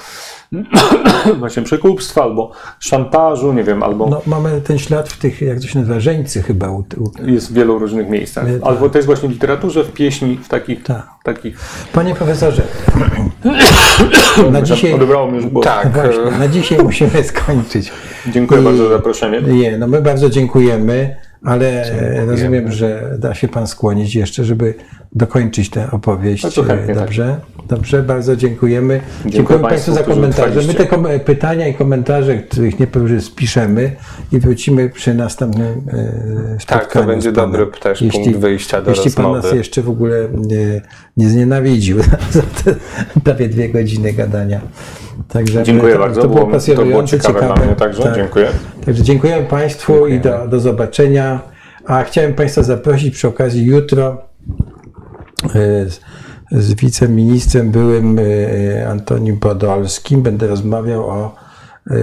właśnie 1.39 1.63
przekupstwa 1.63 2.23
albo 2.23 2.53
szantażu, 2.81 3.53
nie 3.53 3.65
wiem, 3.65 3.83
albo 3.83 4.07
no, 4.07 4.23
mamy 4.27 4.61
ten 4.61 4.79
ślad 4.79 5.09
w 5.09 5.19
tych, 5.19 5.43
jak 5.43 5.61
to 5.61 5.67
się 5.67 5.79
nazywa, 5.79 6.01
żeńcy 6.01 6.43
chyba. 6.43 6.71
U, 6.71 6.79
u. 6.79 7.11
jest 7.27 7.51
w 7.51 7.53
wielu 7.53 7.79
różnych 7.79 8.09
miejscach. 8.09 8.45
Tak. 8.45 8.55
Albo 8.63 8.89
to 8.89 8.99
jest 8.99 9.07
właśnie 9.07 9.29
w 9.29 9.33
literaturze, 9.33 9.85
w 9.85 9.93
pieśni, 9.93 10.37
w 10.37 10.49
takich. 10.49 10.83
Tak. 10.83 11.07
takich 11.25 11.59
Panie 11.93 12.15
profesorze, 12.15 12.63
na 14.53 14.63
dzisiaj, 14.63 14.93
Odebrało 14.93 15.31
mi 15.31 15.37
już 15.37 15.47
głos. 15.47 15.65
Tak. 15.65 15.93
właśnie, 15.93 16.39
na 16.39 16.49
dzisiaj 16.49 16.79
musimy 16.79 17.25
skończyć. 17.25 17.93
Dziękuję 18.33 18.61
I- 18.61 18.65
bardzo 18.65 18.85
za 18.89 18.91
zaproszenie. 18.91 19.41
Nie, 19.41 19.79
no 19.79 19.87
my 19.87 20.03
bardzo 20.03 20.31
dziękujemy, 20.31 21.17
ale 21.47 21.85
rozumiem, 22.27 22.73
że 22.73 23.17
da 23.19 23.35
się 23.35 23.49
Pan 23.49 23.67
skłonić 23.67 24.15
jeszcze, 24.15 24.45
żeby 24.45 24.75
dokończyć 25.17 25.71
tę 25.71 25.91
opowieść. 25.91 26.45
Chętnie, 26.45 26.75
E, 26.75 26.87
tak. 26.87 26.95
Dobrze, 26.97 27.37
dobrze, 27.69 28.03
bardzo 28.03 28.37
dziękujemy. 28.37 29.01
Dziękujemy 29.27 29.65
Państwu 29.69 29.93
Państwu, 29.93 30.11
za 30.11 30.15
komentarze. 30.15 30.61
My 30.67 30.75
te 30.75 30.87
kom- 30.87 31.07
pytania 31.25 31.69
i 31.69 31.75
komentarze, 31.75 32.39
których 32.39 32.79
nie 32.81 32.87
powiem, 32.87 33.21
spiszemy 33.21 33.97
i 34.33 34.39
wrócimy 34.39 34.91
przy 34.91 35.15
następnym 35.15 35.67
e, 35.67 36.57
spotkaniu. 36.61 36.81
Tak, 36.83 36.93
to 36.93 37.05
będzie 37.05 37.33
dobry 37.33 37.67
też 37.81 38.05
punkt 38.13 38.37
wyjścia 38.41 38.83
do 38.83 38.91
Jeśli 38.91 39.11
Pan 39.11 39.25
nas 39.25 39.35
rozmowy. 39.35 39.57
jeszcze 39.57 39.83
w 39.83 39.89
ogóle 39.91 40.29
nie, 40.35 40.81
nie 41.17 41.29
znienawidził 41.29 41.99
za 42.31 42.43
te 42.65 42.75
prawie 43.25 43.49
dwie 43.49 43.69
godziny 43.69 44.13
gadania. 44.13 44.61
Także 45.29 45.63
Dziękuję 45.63 45.93
to, 45.93 45.99
bardzo. 45.99 46.23
To 46.23 46.29
było 46.29 46.47
Było- 46.47 46.61
to 46.77 46.85
było 46.85 47.05
ciekawe 47.05 47.55
mnie 47.67 47.75
także. 47.77 48.03
Tak. 48.03 48.15
Dziękuję. 48.15 48.49
Także 48.87 49.03
dziękuję 49.03 49.47
Państwu 49.51 50.07
i 50.07 50.21
do, 50.21 50.49
do 50.49 50.61
zobaczenia. 50.61 51.41
A 51.87 52.03
chciałem 52.05 52.35
Państwa 52.35 52.63
zaprosić 52.63 53.15
przy 53.15 53.29
okazji 53.29 53.65
jutro 53.67 54.26
z, 55.89 56.01
z 56.51 56.75
wiceministrem 56.75 57.71
byłym 57.71 58.19
e, 58.19 58.89
Antonim 58.89 59.39
Podolskim. 59.39 60.23
Będę 60.23 60.47
rozmawiał 60.47 61.09
o 61.09 61.35
e, 61.87 61.95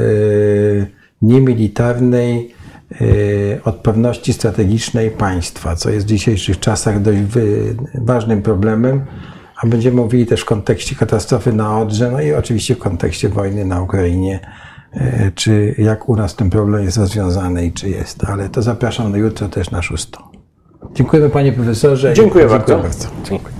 niemilitarnej 1.21 2.53
e, 2.91 3.63
odporności 3.63 4.33
strategicznej 4.33 5.11
państwa, 5.11 5.75
co 5.75 5.89
jest 5.89 6.05
w 6.05 6.09
dzisiejszych 6.09 6.59
czasach 6.59 7.01
dość 7.01 7.19
ważnym 7.95 8.41
problemem. 8.41 9.05
A 9.63 9.67
będziemy 9.67 9.95
mówili 9.95 10.25
też 10.25 10.41
w 10.41 10.45
kontekście 10.45 10.95
katastrofy 10.95 11.53
na 11.53 11.79
Odrze, 11.79 12.11
no 12.11 12.21
i 12.21 12.33
oczywiście 12.33 12.75
w 12.75 12.79
kontekście 12.79 13.29
wojny 13.29 13.65
na 13.65 13.81
Ukrainie 13.81 14.39
e, 14.93 15.31
czy 15.35 15.75
jak 15.77 16.09
u 16.09 16.15
nas 16.15 16.35
ten 16.35 16.49
problem 16.49 16.83
jest 16.83 16.97
rozwiązany 16.97 17.65
i 17.65 17.71
czy 17.71 17.89
jest. 17.89 18.23
Ale 18.23 18.49
to 18.49 18.61
zapraszam 18.61 19.11
na 19.11 19.17
jutro 19.17 19.49
też 19.49 19.71
na 19.71 19.81
szóstą. 19.81 20.32
Dziękujemy 20.93 21.29
panie 21.29 21.53
profesorze. 21.53 22.13
Dziękuję, 22.13 22.43
Dziękuję 22.43 22.59
bardzo. 22.59 22.77
bardzo. 22.77 23.07
Dziękuję. 23.23 23.53